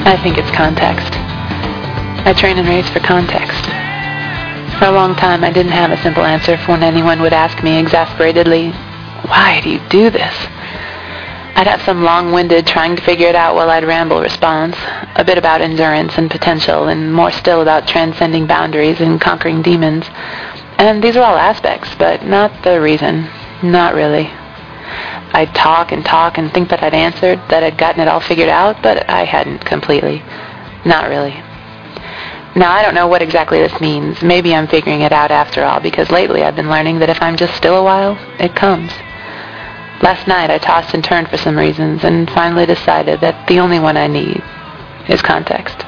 I 0.07 0.21
think 0.23 0.37
it's 0.37 0.51
context. 0.51 1.13
I 2.27 2.35
train 2.37 2.59
and 2.59 2.69
race 2.69 2.89
for 2.91 3.01
context. 3.01 3.65
For 4.79 4.85
a 4.85 4.93
long 4.93 5.15
time, 5.15 5.43
I 5.43 5.51
didn't 5.51 5.73
have 5.73 5.93
a 5.93 6.03
simple 6.03 6.25
answer 6.25 6.59
for 6.59 6.73
when 6.73 6.83
anyone 6.83 7.23
would 7.23 7.33
ask 7.33 7.63
me 7.63 7.79
exasperatedly, 7.79 8.71
Why 9.29 9.61
do 9.63 9.71
you 9.71 9.81
do 9.89 10.11
this? 10.11 10.35
I'd 11.57 11.69
have 11.69 11.81
some 11.83 12.03
long-winded, 12.03 12.67
trying 12.67 12.97
to 12.97 13.03
figure 13.03 13.29
it 13.29 13.35
out 13.35 13.55
while 13.55 13.71
I'd 13.71 13.87
ramble 13.87 14.21
response, 14.21 14.77
a 15.15 15.25
bit 15.25 15.39
about 15.39 15.63
endurance 15.63 16.19
and 16.19 16.31
potential, 16.31 16.89
and 16.89 17.15
more 17.15 17.31
still 17.31 17.63
about 17.63 17.89
transcending 17.89 18.47
boundaries 18.47 19.01
and 19.01 19.19
conquering 19.19 19.63
demons. 19.63 20.05
And 20.77 21.03
these 21.03 21.17
are 21.17 21.23
all 21.23 21.39
aspects, 21.39 21.95
but 21.99 22.27
not 22.27 22.63
the 22.63 22.79
reason. 22.79 23.31
Not 23.63 23.95
really. 23.95 24.31
I'd 25.35 25.55
talk 25.55 25.91
and 25.91 26.05
talk 26.05 26.39
and 26.39 26.53
think 26.53 26.71
that 26.71 26.83
I'd 26.83 26.95
answered, 26.95 27.41
that 27.51 27.65
I'd 27.65 27.77
gotten 27.77 28.01
it 28.01 28.09
all 28.09 28.21
figured 28.21 28.49
out, 28.49 28.81
but 28.83 29.11
I 29.11 29.25
hadn't 29.25 29.65
completely. 29.65 30.23
Not 30.87 31.09
really. 31.09 31.33
Now, 32.57 32.71
I 32.71 32.83
don't 32.83 32.95
know 32.95 33.09
what 33.09 33.21
exactly 33.21 33.59
this 33.59 33.81
means. 33.81 34.23
Maybe 34.23 34.55
I'm 34.55 34.69
figuring 34.69 35.01
it 35.01 35.13
out 35.13 35.33
after 35.33 35.65
all, 35.65 35.81
because 35.81 36.11
lately 36.13 36.45
I've 36.45 36.55
been 36.55 36.71
learning 36.71 37.01
that 37.01 37.11
if 37.11 37.21
I'm 37.21 37.37
just 37.37 37.57
still 37.57 37.77
a 37.77 37.83
while, 37.83 38.17
it 38.39 38.55
comes. 38.55 38.93
Last 40.03 40.29
night 40.29 40.51
I 40.51 40.59
tossed 40.59 40.95
and 40.95 41.03
turned 41.03 41.29
for 41.29 41.37
some 41.37 41.59
reasons 41.59 42.05
and 42.05 42.31
finally 42.31 42.67
decided 42.67 43.21
that 43.21 43.49
the 43.49 43.59
only 43.59 43.81
one 43.81 43.97
I 43.97 44.07
need 44.07 44.41
is 45.09 45.21
context. 45.21 45.79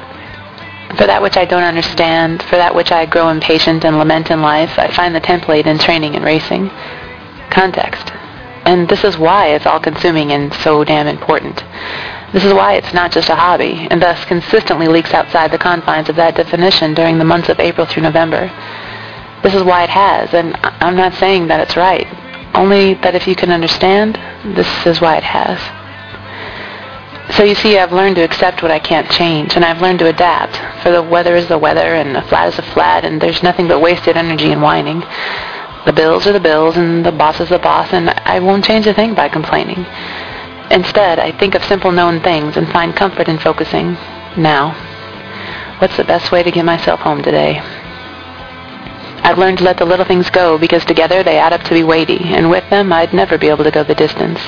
For 0.96 1.06
that 1.06 1.22
which 1.22 1.36
I 1.36 1.44
don't 1.44 1.62
understand, 1.62 2.42
for 2.42 2.56
that 2.56 2.74
which 2.74 2.90
I 2.90 3.06
grow 3.06 3.28
impatient 3.28 3.84
and 3.84 3.98
lament 3.98 4.30
in 4.30 4.42
life, 4.42 4.76
I 4.76 4.90
find 4.90 5.14
the 5.14 5.20
template 5.20 5.66
in 5.66 5.78
training 5.78 6.16
and 6.16 6.24
racing. 6.24 6.68
Context. 7.50 8.10
And 8.66 8.88
this 8.88 9.04
is 9.04 9.16
why 9.16 9.48
it's 9.54 9.64
all-consuming 9.64 10.32
and 10.32 10.52
so 10.54 10.84
damn 10.84 11.06
important. 11.06 11.64
This 12.32 12.44
is 12.44 12.52
why 12.52 12.74
it's 12.74 12.92
not 12.92 13.12
just 13.12 13.28
a 13.28 13.36
hobby, 13.36 13.86
and 13.90 14.02
thus 14.02 14.24
consistently 14.24 14.88
leaks 14.88 15.14
outside 15.14 15.52
the 15.52 15.58
confines 15.58 16.08
of 16.08 16.16
that 16.16 16.34
definition 16.34 16.92
during 16.92 17.18
the 17.18 17.24
months 17.24 17.48
of 17.48 17.60
April 17.60 17.86
through 17.86 18.02
November. 18.02 18.50
This 19.44 19.54
is 19.54 19.62
why 19.62 19.84
it 19.84 19.90
has, 19.90 20.34
and 20.34 20.56
I'm 20.62 20.96
not 20.96 21.14
saying 21.14 21.46
that 21.46 21.60
it's 21.60 21.76
right, 21.76 22.06
only 22.56 22.94
that 22.94 23.14
if 23.14 23.28
you 23.28 23.36
can 23.36 23.52
understand, 23.52 24.16
this 24.56 24.68
is 24.84 25.00
why 25.00 25.16
it 25.16 25.22
has. 25.22 25.60
So 27.36 27.44
you 27.44 27.54
see, 27.54 27.78
I've 27.78 27.92
learned 27.92 28.16
to 28.16 28.22
accept 28.22 28.62
what 28.62 28.72
I 28.72 28.80
can't 28.80 29.08
change, 29.10 29.54
and 29.54 29.64
I've 29.64 29.80
learned 29.80 30.00
to 30.00 30.08
adapt, 30.08 30.56
for 30.82 30.90
the 30.90 31.02
weather 31.02 31.36
is 31.36 31.46
the 31.46 31.58
weather, 31.58 31.94
and 31.94 32.16
a 32.16 32.22
flat 32.22 32.48
is 32.48 32.58
a 32.58 32.62
flat, 32.62 33.04
and 33.04 33.20
there's 33.20 33.42
nothing 33.42 33.68
but 33.68 33.80
wasted 33.80 34.16
energy 34.16 34.50
and 34.50 34.60
whining. 34.60 35.04
The 35.86 35.92
bills 35.92 36.26
are 36.26 36.32
the 36.32 36.40
bills, 36.40 36.76
and 36.76 37.06
the 37.06 37.12
boss 37.12 37.38
is 37.38 37.48
the 37.48 37.60
boss, 37.60 37.92
and 37.92 38.10
I 38.10 38.40
won't 38.40 38.64
change 38.64 38.88
a 38.88 38.94
thing 38.94 39.14
by 39.14 39.28
complaining. 39.28 39.86
Instead, 40.70 41.20
I 41.20 41.30
think 41.30 41.54
of 41.54 41.64
simple 41.64 41.92
known 41.92 42.20
things 42.20 42.56
and 42.56 42.68
find 42.70 42.94
comfort 42.94 43.28
in 43.28 43.38
focusing. 43.38 43.92
Now, 44.36 44.74
what's 45.78 45.96
the 45.96 46.02
best 46.02 46.32
way 46.32 46.42
to 46.42 46.50
get 46.50 46.64
myself 46.64 46.98
home 46.98 47.22
today? 47.22 47.62
I've 49.22 49.38
learned 49.38 49.58
to 49.58 49.64
let 49.64 49.76
the 49.78 49.84
little 49.84 50.04
things 50.04 50.28
go 50.30 50.58
because 50.58 50.84
together 50.84 51.22
they 51.22 51.38
add 51.38 51.52
up 51.52 51.62
to 51.62 51.74
be 51.74 51.84
weighty, 51.84 52.18
and 52.34 52.50
with 52.50 52.68
them 52.68 52.92
I'd 52.92 53.14
never 53.14 53.38
be 53.38 53.48
able 53.48 53.64
to 53.64 53.70
go 53.70 53.84
the 53.84 53.94
distance. 53.94 54.40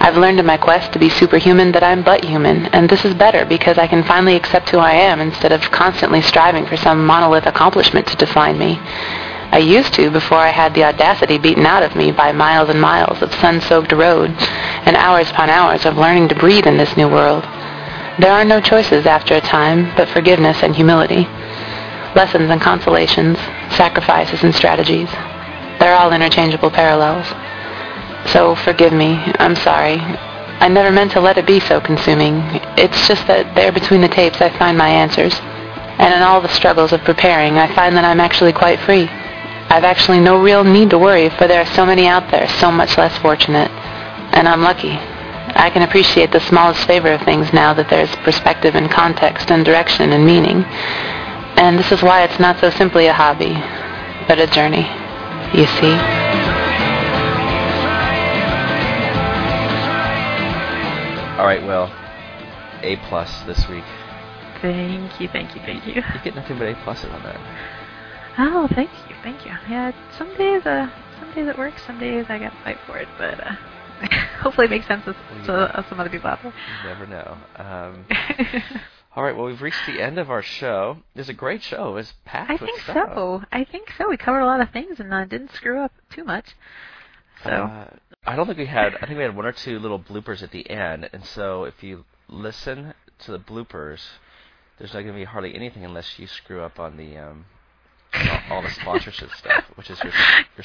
I've 0.00 0.16
learned 0.16 0.40
in 0.40 0.46
my 0.46 0.56
quest 0.56 0.92
to 0.92 0.98
be 0.98 1.10
superhuman 1.10 1.72
that 1.72 1.82
I'm 1.82 2.02
but 2.02 2.24
human, 2.24 2.66
and 2.68 2.88
this 2.88 3.04
is 3.04 3.14
better 3.14 3.44
because 3.44 3.76
I 3.76 3.86
can 3.86 4.04
finally 4.04 4.36
accept 4.36 4.70
who 4.70 4.78
I 4.78 4.92
am 4.92 5.20
instead 5.20 5.52
of 5.52 5.60
constantly 5.70 6.22
striving 6.22 6.66
for 6.66 6.78
some 6.78 7.04
monolith 7.04 7.46
accomplishment 7.46 8.06
to 8.06 8.16
define 8.16 8.58
me. 8.58 8.80
I 9.52 9.58
used 9.58 9.92
to 9.94 10.10
before 10.10 10.38
I 10.38 10.48
had 10.48 10.72
the 10.72 10.84
audacity 10.84 11.36
beaten 11.36 11.66
out 11.66 11.82
of 11.82 11.94
me 11.94 12.10
by 12.10 12.32
miles 12.32 12.70
and 12.70 12.80
miles 12.80 13.20
of 13.20 13.34
sun-soaked 13.34 13.92
road 13.92 14.30
and 14.30 14.96
hours 14.96 15.30
upon 15.30 15.50
hours 15.50 15.84
of 15.84 15.98
learning 15.98 16.28
to 16.28 16.34
breathe 16.34 16.66
in 16.66 16.78
this 16.78 16.96
new 16.96 17.06
world. 17.06 17.44
There 18.18 18.32
are 18.32 18.46
no 18.46 18.62
choices 18.62 19.04
after 19.04 19.34
a 19.34 19.42
time 19.42 19.94
but 19.94 20.08
forgiveness 20.08 20.62
and 20.62 20.74
humility. 20.74 21.24
Lessons 22.16 22.50
and 22.50 22.62
consolations, 22.62 23.36
sacrifices 23.76 24.42
and 24.42 24.54
strategies. 24.54 25.10
They're 25.78 25.96
all 25.96 26.14
interchangeable 26.14 26.70
parallels. 26.70 27.26
So 28.32 28.54
forgive 28.54 28.94
me. 28.94 29.20
I'm 29.38 29.56
sorry. 29.56 29.98
I 30.00 30.68
never 30.68 30.90
meant 30.90 31.12
to 31.12 31.20
let 31.20 31.36
it 31.36 31.46
be 31.46 31.60
so 31.60 31.78
consuming. 31.78 32.40
It's 32.78 33.06
just 33.06 33.26
that 33.26 33.54
there 33.54 33.70
between 33.70 34.00
the 34.00 34.08
tapes 34.08 34.40
I 34.40 34.56
find 34.58 34.78
my 34.78 34.88
answers. 34.88 35.34
And 35.98 36.14
in 36.14 36.22
all 36.22 36.40
the 36.40 36.48
struggles 36.48 36.92
of 36.92 37.04
preparing, 37.04 37.58
I 37.58 37.74
find 37.74 37.94
that 37.96 38.04
I'm 38.06 38.20
actually 38.20 38.54
quite 38.54 38.80
free. 38.80 39.10
I've 39.72 39.84
actually 39.84 40.20
no 40.20 40.38
real 40.38 40.64
need 40.64 40.90
to 40.90 40.98
worry, 40.98 41.30
for 41.30 41.48
there 41.48 41.62
are 41.62 41.74
so 41.74 41.86
many 41.86 42.06
out 42.06 42.30
there, 42.30 42.46
so 42.60 42.70
much 42.70 42.98
less 42.98 43.16
fortunate. 43.22 43.70
And 44.36 44.46
I'm 44.46 44.60
lucky. 44.60 44.90
I 44.90 45.70
can 45.70 45.80
appreciate 45.80 46.30
the 46.30 46.40
smallest 46.40 46.86
favor 46.86 47.10
of 47.10 47.22
things 47.22 47.54
now 47.54 47.72
that 47.72 47.88
there's 47.88 48.14
perspective 48.16 48.74
and 48.74 48.90
context 48.90 49.50
and 49.50 49.64
direction 49.64 50.12
and 50.12 50.26
meaning. 50.26 50.64
And 51.56 51.78
this 51.78 51.90
is 51.90 52.02
why 52.02 52.22
it's 52.22 52.38
not 52.38 52.60
so 52.60 52.68
simply 52.68 53.06
a 53.06 53.14
hobby, 53.14 53.54
but 54.28 54.38
a 54.38 54.46
journey. 54.46 54.84
You 55.56 55.64
see? 55.64 55.92
All 61.40 61.46
right, 61.46 61.64
well, 61.64 61.90
A 62.82 62.96
plus 63.08 63.42
this 63.44 63.66
week. 63.68 63.84
Thank 64.60 65.18
you, 65.18 65.28
thank 65.28 65.54
you, 65.54 65.62
thank 65.62 65.86
you. 65.86 65.94
You 65.94 66.02
get 66.22 66.34
nothing 66.34 66.58
but 66.58 66.68
A 66.68 66.74
pluses 66.74 67.10
on 67.14 67.22
that. 67.22 67.40
Oh, 68.36 68.68
thank 68.74 68.90
you, 69.08 69.11
thank 69.22 69.44
you. 69.44 69.52
Yeah, 69.68 69.92
some 70.16 70.36
days, 70.36 70.64
uh, 70.66 70.90
some 71.20 71.32
days 71.34 71.48
it 71.48 71.58
works, 71.58 71.82
some 71.86 71.98
days 71.98 72.26
I 72.28 72.38
got 72.38 72.50
to 72.50 72.56
fight 72.64 72.78
for 72.86 72.96
it, 72.98 73.08
but 73.18 73.40
uh, 73.46 73.54
hopefully 74.40 74.66
it 74.66 74.70
makes 74.70 74.86
sense 74.86 75.04
to, 75.04 75.14
to 75.46 75.52
uh, 75.54 75.88
some 75.88 76.00
other 76.00 76.10
people 76.10 76.28
out 76.30 76.42
there. 76.42 76.52
You 76.82 76.88
never 76.88 77.06
know. 77.06 77.36
Um, 77.56 78.04
all 79.16 79.22
right, 79.24 79.36
well, 79.36 79.46
we've 79.46 79.62
reached 79.62 79.84
the 79.86 80.00
end 80.00 80.18
of 80.18 80.30
our 80.30 80.42
show. 80.42 80.98
It 81.14 81.18
was 81.20 81.28
a 81.28 81.34
great 81.34 81.62
show. 81.62 81.90
It 81.90 81.94
was 81.94 82.12
packed 82.24 82.50
I 82.50 82.56
think 82.58 82.80
stuff. 82.80 83.10
so. 83.14 83.42
I 83.52 83.64
think 83.64 83.92
so. 83.96 84.08
We 84.08 84.16
covered 84.16 84.40
a 84.40 84.46
lot 84.46 84.60
of 84.60 84.70
things 84.70 85.00
and 85.00 85.12
uh, 85.12 85.24
didn't 85.24 85.52
screw 85.52 85.80
up 85.80 85.92
too 86.10 86.24
much. 86.24 86.54
So 87.44 87.50
Uh, 87.50 87.88
I 88.26 88.36
don't 88.36 88.46
think 88.46 88.58
we 88.58 88.66
had. 88.66 88.94
I 89.02 89.06
think 89.06 89.16
we 89.18 89.24
had 89.24 89.34
one 89.34 89.46
or 89.46 89.52
two 89.52 89.78
little 89.78 89.98
bloopers 89.98 90.42
at 90.42 90.52
the 90.52 90.68
end, 90.70 91.08
and 91.12 91.24
so 91.24 91.64
if 91.64 91.82
you 91.82 92.04
listen 92.28 92.94
to 93.20 93.32
the 93.32 93.38
bloopers, 93.38 94.00
there's 94.78 94.94
not 94.94 95.00
going 95.02 95.14
to 95.14 95.18
be 95.20 95.24
hardly 95.24 95.54
anything 95.54 95.84
unless 95.84 96.18
you 96.18 96.26
screw 96.28 96.62
up 96.62 96.78
on 96.78 96.96
the 96.96 97.16
um, 97.16 97.46
all, 98.50 98.62
the 98.62 98.70
sponsorship 98.70 99.30
stuff, 99.36 99.64
which 99.76 99.90
is 99.90 99.98
your 100.02 100.12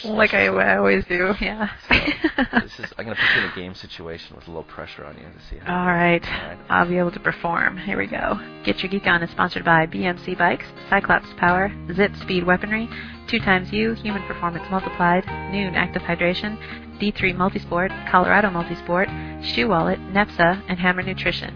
your 0.03 0.13
like 0.13 0.33
I, 0.33 0.47
I 0.47 0.77
always 0.77 1.05
do, 1.05 1.33
yeah. 1.39 1.69
So 1.87 2.59
this 2.59 2.79
is 2.79 2.93
I'm 2.97 3.05
going 3.05 3.15
to 3.15 3.21
put 3.21 3.35
you 3.35 3.41
in 3.43 3.51
a 3.51 3.55
game 3.55 3.73
situation 3.75 4.35
with 4.35 4.47
a 4.47 4.51
little 4.51 4.63
pressure 4.63 5.05
on 5.05 5.15
you 5.15 5.23
to 5.23 5.45
see 5.49 5.57
how. 5.57 5.81
All 5.81 5.87
right. 5.87 6.23
All 6.23 6.47
right. 6.47 6.57
I'll 6.69 6.87
be 6.87 6.97
able 6.97 7.11
to 7.11 7.19
perform. 7.19 7.77
Here 7.77 7.97
we 7.97 8.07
go. 8.07 8.39
Get 8.63 8.81
Your 8.81 8.89
Geek 8.89 9.07
On 9.07 9.23
is 9.23 9.31
sponsored 9.31 9.63
by 9.63 9.85
BMC 9.87 10.37
Bikes, 10.37 10.65
CycleOps 10.89 11.37
Power, 11.37 11.69
Zipp 11.87 12.19
Speed 12.21 12.45
Weaponry, 12.45 12.87
2XU, 13.27 13.97
Human 14.01 14.23
Performance 14.23 14.65
Multiplied, 14.69 15.23
Nuun 15.23 15.75
Active 15.75 16.01
Hydration, 16.01 16.57
D3 16.99 17.35
Multisport, 17.35 17.89
Colorado 18.09 18.49
Multisport, 18.49 19.07
Shoe 19.43 19.69
Wallet, 19.69 19.99
NEPSA, 19.99 20.63
and 20.67 20.79
Hammer 20.79 21.03
Nutrition. 21.03 21.55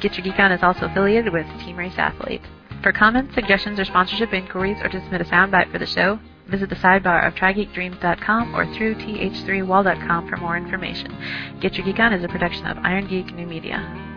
Get 0.00 0.16
Your 0.16 0.24
Geek 0.24 0.38
On 0.38 0.52
is 0.52 0.62
also 0.62 0.86
affiliated 0.86 1.32
with 1.32 1.46
Team 1.60 1.76
Race 1.76 1.94
Athlete. 1.96 2.42
For 2.82 2.92
comments, 2.92 3.34
suggestions, 3.34 3.78
or 3.78 3.84
sponsorship 3.84 4.32
inquiries, 4.32 4.78
or 4.82 4.88
to 4.88 5.00
submit 5.02 5.20
a 5.20 5.24
soundbite 5.24 5.70
for 5.70 5.78
the 5.78 5.86
show, 5.86 6.18
visit 6.48 6.68
the 6.68 6.76
sidebar 6.76 7.26
of 7.26 7.34
trigeekdreams.com 7.34 8.54
or 8.56 8.66
through 8.74 8.96
th3wall.com 8.96 10.28
for 10.28 10.36
more 10.38 10.56
information. 10.56 11.16
Get 11.60 11.74
Your 11.76 11.86
Geek 11.86 12.00
On 12.00 12.12
is 12.12 12.24
a 12.24 12.28
production 12.28 12.66
of 12.66 12.78
Iron 12.78 13.06
Geek 13.06 13.34
New 13.34 13.46
Media. 13.46 14.11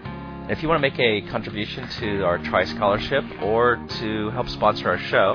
If 0.47 0.61
you 0.61 0.69
want 0.69 0.77
to 0.83 0.87
make 0.87 0.99
a 0.99 1.27
contribution 1.31 1.87
to 2.01 2.23
our 2.23 2.37
Tri 2.37 2.65
Scholarship 2.65 3.23
or 3.41 3.83
to 3.99 4.29
help 4.29 4.47
sponsor 4.47 4.89
our 4.89 4.99
show, 4.99 5.33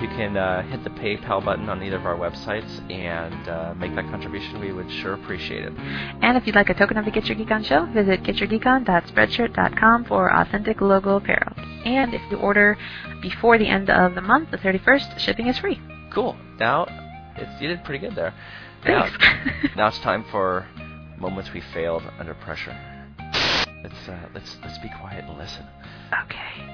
you 0.00 0.06
can 0.06 0.36
uh, 0.36 0.62
hit 0.62 0.84
the 0.84 0.90
PayPal 0.90 1.44
button 1.44 1.68
on 1.68 1.82
either 1.82 1.96
of 1.96 2.06
our 2.06 2.14
websites 2.14 2.70
and 2.88 3.48
uh, 3.48 3.74
make 3.74 3.92
that 3.96 4.04
contribution. 4.04 4.60
We 4.60 4.72
would 4.72 4.88
sure 4.88 5.14
appreciate 5.14 5.64
it. 5.64 5.72
And 5.76 6.36
if 6.36 6.46
you'd 6.46 6.54
like 6.54 6.70
a 6.70 6.74
token 6.74 6.96
of 6.96 7.04
the 7.04 7.10
Get 7.10 7.26
Your 7.26 7.36
Geek 7.36 7.50
On 7.50 7.64
show, 7.64 7.86
visit 7.86 8.22
getyourgeekon.spreadshirt.com 8.22 10.04
for 10.04 10.32
authentic 10.32 10.80
logo 10.80 11.16
apparel. 11.16 11.54
And 11.84 12.14
if 12.14 12.22
you 12.30 12.36
order 12.36 12.78
before 13.20 13.58
the 13.58 13.66
end 13.66 13.90
of 13.90 14.14
the 14.14 14.20
month, 14.20 14.52
the 14.52 14.58
31st, 14.58 15.18
shipping 15.18 15.48
is 15.48 15.58
free. 15.58 15.80
Cool. 16.12 16.36
Now, 16.60 16.86
it's, 17.36 17.60
you 17.60 17.66
did 17.66 17.82
pretty 17.82 17.98
good 17.98 18.14
there. 18.14 18.32
Now, 18.86 19.08
Thanks. 19.08 19.76
now 19.76 19.88
it's 19.88 19.98
time 19.98 20.24
for 20.30 20.68
moments 21.18 21.52
we 21.52 21.62
failed 21.72 22.04
under 22.20 22.34
pressure. 22.34 22.91
Let's 24.02 24.08
uh, 24.08 24.28
let's 24.34 24.56
let's 24.62 24.78
be 24.78 24.88
quiet 25.00 25.24
and 25.24 25.38
listen. 25.38 25.64
okay. 26.24 26.66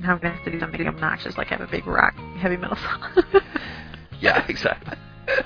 Now 0.00 0.12
I'm 0.12 0.18
going 0.18 0.20
to 0.20 0.30
have 0.30 0.44
to 0.44 0.50
do 0.50 0.60
something 0.60 0.86
obnoxious, 0.86 1.36
like 1.36 1.48
have 1.48 1.60
a 1.60 1.66
big 1.66 1.86
rock, 1.86 2.14
heavy 2.38 2.56
metal 2.56 2.76
song. 2.76 3.24
Yeah, 4.20 4.44
exactly. 4.48 4.98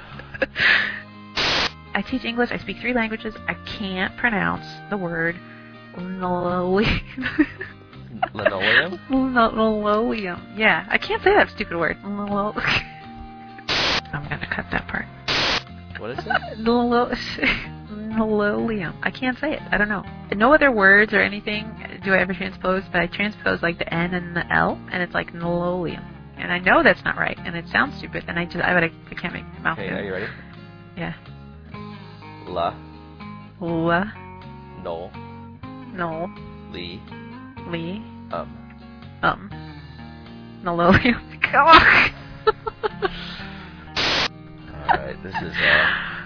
I 1.94 2.00
teach 2.00 2.24
English. 2.24 2.50
I 2.50 2.56
speak 2.56 2.78
three 2.78 2.94
languages. 2.94 3.34
I 3.46 3.52
can't 3.66 4.16
pronounce 4.16 4.64
the 4.88 4.96
word 4.96 5.36
linoleum. 5.94 7.00
Linoleum. 8.32 8.98
Linoleum. 9.10 10.54
Yeah, 10.56 10.86
I 10.88 10.96
can't 10.96 11.22
say 11.22 11.34
that 11.34 11.50
stupid 11.50 11.76
word. 11.76 11.98
I'm 12.02 12.16
gonna 14.26 14.48
cut 14.50 14.64
that 14.70 14.88
part. 14.88 15.04
What 15.98 16.12
is 16.12 16.24
it? 16.24 16.59
Lino- 16.59 17.12
Linoleum. 18.12 18.94
I 19.02 19.10
can't 19.10 19.39
say 19.39 19.52
it. 19.52 19.60
I 19.70 19.78
don't 19.78 19.89
know. 19.89 20.05
No 20.34 20.55
other 20.55 20.70
words 20.70 21.12
or 21.12 21.20
anything 21.20 22.01
do 22.05 22.12
I 22.12 22.18
ever 22.18 22.34
transpose, 22.34 22.82
but 22.93 23.01
I 23.01 23.06
transpose 23.06 23.62
like 23.62 23.78
the 23.78 23.93
N 23.93 24.14
and 24.14 24.36
the 24.36 24.44
L, 24.52 24.80
and 24.90 25.02
it's 25.02 25.14
like 25.14 25.32
linoleum. 25.32 26.05
And 26.36 26.52
I 26.52 26.59
know 26.59 26.82
that's 26.82 27.05
not 27.05 27.16
right, 27.16 27.39
and 27.44 27.55
it 27.56 27.66
sounds 27.68 27.97
stupid, 27.98 28.24
and 28.26 28.39
I 28.39 28.44
just 28.44 28.56
I, 28.56 28.74
but 28.74 28.84
I, 28.84 28.90
I 29.10 29.14
can't 29.14 29.32
make 29.32 29.44
my 29.44 29.59
mouth 29.60 29.78
Okay, 29.78 29.90
are 29.90 30.02
you 30.02 30.12
ready? 30.12 30.26
Yeah. 30.97 31.14
La, 32.47 32.74
La, 33.60 34.05
no, 34.82 35.10
no, 35.94 36.28
li, 36.72 37.01
Lee, 37.68 38.02
um. 38.32 38.59
um, 39.22 39.51
linoleum. 40.64 41.39
Come 41.52 41.66
on. 41.66 42.10
Alright, 44.89 45.22
this 45.22 45.34
is 45.34 45.52
uh, 45.55 46.21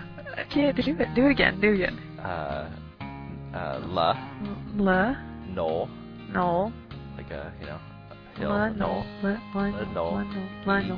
Can't 0.51 0.77
do 0.77 0.83
it. 0.99 1.15
Do 1.15 1.27
it 1.27 1.31
again. 1.33 1.61
Do 1.61 1.69
it 1.73 1.75
again. 1.75 1.99
uh, 2.21 2.71
uh, 3.55 3.81
la, 3.87 4.15
La, 4.77 5.15
no, 5.49 5.89
no, 6.31 6.73
like 7.17 7.31
a, 7.31 7.53
you 7.61 7.67
know, 7.67 7.79
a 8.11 8.39
hill, 8.39 8.49
la, 8.51 8.69
no, 8.69 9.05
no, 9.23 9.31
la, 9.31 9.39
la, 9.55 9.69
La, 9.69 9.93
no, 9.93 10.05
la, 10.11 10.23
no, 10.23 10.49
la, 10.67 10.79
E, 10.79 10.89
no, 10.89 10.97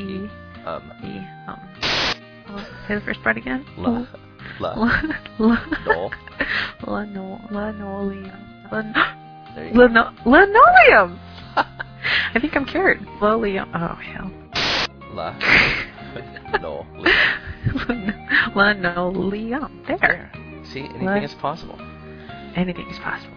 e, 0.00 0.28
um, 0.66 0.82
e, 1.04 1.18
um. 1.46 1.58
Oh, 2.48 2.66
Say 2.88 2.94
the 2.96 3.00
first 3.02 3.22
part 3.22 3.36
again. 3.36 3.64
la, 3.78 4.04
la, 4.60 4.74
La, 4.74 5.02
la, 5.38 5.58
no. 5.86 6.10
la, 6.86 7.04
no, 7.04 7.40
linoleum. 7.50 8.32
La, 8.72 8.82
There 9.54 9.66
you 9.68 9.72
go. 9.74 9.80
lino, 9.86 10.10
linoleum. 10.24 11.18
I 12.34 12.38
think 12.40 12.56
I'm 12.56 12.64
cured. 12.64 12.98
Linoleum. 13.20 13.70
Oh 13.74 13.94
hell. 13.94 14.30
La, 15.12 15.38
no, 16.60 16.84
li. 16.98 17.10
Linoleum. 18.56 19.84
There. 19.86 19.98
There. 20.00 20.32
See, 20.72 20.80
anything 20.80 21.22
is 21.22 21.34
possible. 21.34 21.78
Anything 22.56 22.88
is 22.90 22.98
possible. 22.98 23.35